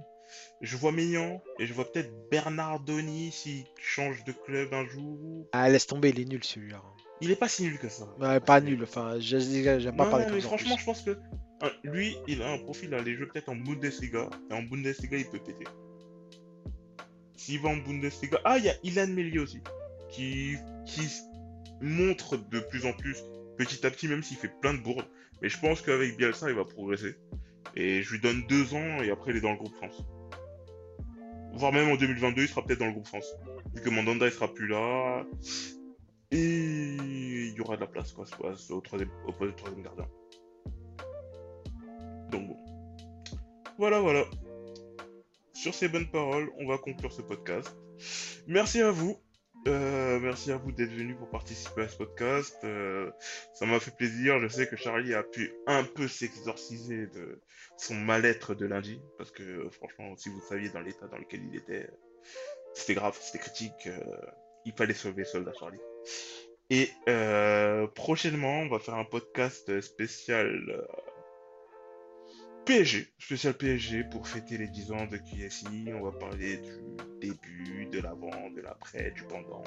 Je 0.61 0.77
vois 0.77 0.93
Mignon 0.93 1.41
et 1.59 1.67
je 1.67 1.73
vois 1.73 1.91
peut-être 1.91 2.11
Bernardoni 2.31 3.33
s'il 3.33 3.65
change 3.81 4.25
de 4.25 4.33
club 4.33 4.73
un 4.75 4.87
jour. 4.87 5.49
Ah, 5.53 5.69
laisse 5.69 5.87
tomber, 5.87 6.11
il 6.11 6.21
est 6.21 6.25
nul 6.25 6.45
celui-là. 6.45 6.83
Il 7.23 7.31
est 7.31 7.37
pas 7.37 7.49
si 7.49 7.63
nul 7.65 7.79
que 7.79 7.89
ça. 7.89 8.07
Ouais, 8.19 8.41
pas 8.41 8.61
nul. 8.61 8.83
Enfin, 8.83 9.17
j'aime 9.19 9.97
pas 9.97 10.05
Non, 10.05 10.11
parler 10.11 10.27
mais 10.33 10.41
ça. 10.41 10.47
en 10.47 10.49
franchement, 10.51 10.77
je 10.79 10.85
pense 10.85 11.03
que 11.03 11.19
hein, 11.63 11.71
lui, 11.85 12.17
il 12.27 12.43
a 12.43 12.51
un 12.53 12.59
profil 12.59 12.95
à 12.95 12.99
aller 12.99 13.15
jouer 13.15 13.27
peut-être 13.27 13.49
en 13.51 13.57
Bundesliga. 13.57 14.29
Et 14.51 14.55
en 14.55 14.63
Bundesliga, 14.63 15.17
il 15.19 15.27
peut 15.29 15.39
péter. 15.39 15.65
s'il 17.37 17.61
va 17.61 17.71
en 17.71 17.77
Bundesliga. 17.77 18.39
Ah, 18.45 18.59
il 18.59 18.65
y 18.65 18.71
a 18.71 18.75
Ilan 18.83 19.09
Melli 19.09 19.39
aussi, 19.39 19.61
qui, 20.11 20.57
qui 20.87 21.03
montre 21.81 22.37
de 22.37 22.61
plus 22.61 22.85
en 22.87 22.93
plus, 22.93 23.19
petit 23.57 23.85
à 23.87 23.91
petit, 23.91 24.09
même 24.09 24.23
s'il 24.23 24.37
fait 24.37 24.53
plein 24.61 24.75
de 24.75 24.79
bourdes. 24.83 25.07
Mais 25.43 25.49
je 25.49 25.59
pense 25.59 25.81
qu'avec 25.83 26.17
Bielsa, 26.17 26.51
il 26.51 26.57
va 26.57 26.65
progresser. 26.65 27.17
Et 27.77 28.03
je 28.03 28.13
lui 28.13 28.21
donne 28.21 28.43
deux 28.49 28.75
ans 28.75 29.03
et 29.03 29.11
après, 29.11 29.31
il 29.33 29.37
est 29.39 29.41
dans 29.41 29.53
le 29.53 29.57
groupe 29.59 29.75
France. 29.77 30.03
Voire 31.55 31.73
même 31.73 31.91
en 31.91 31.97
2022, 31.97 32.43
il 32.43 32.49
sera 32.49 32.65
peut-être 32.65 32.79
dans 32.81 32.87
le 32.87 32.93
groupe 32.93 33.07
France. 33.07 33.35
Vu 33.75 33.83
que 33.83 33.91
Mandanda, 33.91 34.27
il 34.27 34.33
sera 34.33 34.53
plus 34.53 34.69
là. 34.69 35.25
Et 36.31 36.39
il 36.39 37.55
y 37.55 37.61
aura 37.61 37.77
de 37.77 37.81
la 37.81 37.87
place, 37.87 38.13
quoi, 38.13 38.25
au 38.71 38.81
troisième, 38.81 39.11
au 39.27 39.33
poste 39.33 39.53
de 39.53 39.57
troisième 39.57 39.83
gardien. 39.83 40.07
Donc 42.31 42.49
bon. 42.49 42.57
Voilà, 43.79 44.01
voilà. 44.01 44.25
Sur 45.53 45.75
ces 45.75 45.89
bonnes 45.89 46.09
paroles, 46.11 46.51
on 46.59 46.67
va 46.67 46.79
conclure 46.79 47.13
ce 47.13 47.23
podcast. 47.23 47.77
Merci 48.47 48.81
à 48.81 48.91
vous. 48.91 49.17
Euh, 49.69 50.19
merci 50.21 50.53
à 50.53 50.57
vous 50.57 50.73
d'être 50.73 50.93
venu 50.93 51.15
pour 51.15 51.29
participer 51.29 51.83
à 51.83 51.89
ce 51.89 51.97
podcast. 51.97 52.57
Euh, 52.65 53.11
ça 53.53 53.67
m'a 53.67 53.79
fait 53.79 53.95
plaisir. 53.95 54.41
Je 54.41 54.49
sais 54.49 54.67
que 54.67 54.77
Charlie 54.77 55.15
a 55.15 55.23
pu 55.23 55.53
un 55.67 55.85
peu 55.85 56.09
s'exorciser 56.09 57.07
de 57.09 57.41
son 57.77 57.95
mal-être 57.95 58.55
de 58.55 58.67
lundi. 58.67 59.01
Parce 59.19 59.31
que 59.31 59.43
euh, 59.43 59.71
franchement, 59.71 60.17
si 60.17 60.31
vous 60.31 60.41
saviez 60.41 60.71
dans 60.71 60.81
l'état 60.81 61.07
dans 61.09 61.19
lequel 61.19 61.45
il 61.45 61.57
était, 61.57 61.91
c'était 62.75 62.95
grave, 62.95 63.19
c'était 63.21 63.39
critique. 63.39 63.89
il 64.65 64.73
fallait 64.73 64.95
sauver 64.95 65.25
Soldat 65.25 65.53
Charlie. 65.59 65.81
Et 66.71 66.89
prochainement, 67.95 68.61
on 68.61 68.69
va 68.69 68.79
faire 68.79 68.95
un 68.95 69.05
podcast 69.05 69.81
spécial 69.81 70.87
PSG, 72.71 73.09
spécial 73.19 73.55
PSG 73.55 74.05
pour 74.05 74.29
fêter 74.29 74.57
les 74.57 74.69
10 74.69 74.93
ans 74.93 75.07
de 75.07 75.17
QSI. 75.17 75.87
On 75.93 76.05
va 76.05 76.13
parler 76.13 76.59
du 76.59 77.29
début, 77.29 77.89
de 77.91 77.99
l'avant, 77.99 78.49
de 78.55 78.61
l'après, 78.61 79.11
du 79.11 79.25
pendant 79.25 79.65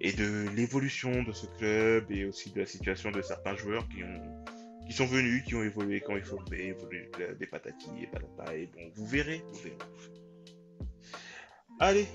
et 0.00 0.12
de 0.12 0.48
l'évolution 0.56 1.22
de 1.22 1.30
ce 1.30 1.46
club 1.58 2.10
et 2.10 2.24
aussi 2.24 2.50
de 2.50 2.58
la 2.58 2.66
situation 2.66 3.12
de 3.12 3.22
certains 3.22 3.54
joueurs 3.54 3.88
qui 3.88 4.02
ont 4.02 4.44
qui 4.84 4.92
sont 4.92 5.06
venus, 5.06 5.44
qui 5.44 5.54
ont 5.54 5.62
évolué 5.62 6.00
quand 6.00 6.16
il 6.16 6.24
faut 6.24 6.40
évoluer, 6.50 7.08
des 7.38 7.46
patatis 7.46 7.90
et 8.02 8.08
patata. 8.08 8.56
Et 8.56 8.66
bon, 8.66 8.90
vous 8.96 9.06
verrez, 9.06 9.44
vous 9.52 9.60
verrez. 9.60 9.78
Allez, 11.78 12.08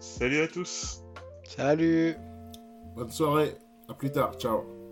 salut 0.00 0.40
à 0.40 0.48
tous. 0.48 1.00
Salut 1.44 2.16
Bonne 2.96 3.10
soirée. 3.10 3.54
À 3.88 3.94
plus 3.94 4.10
tard. 4.10 4.34
Ciao. 4.36 4.83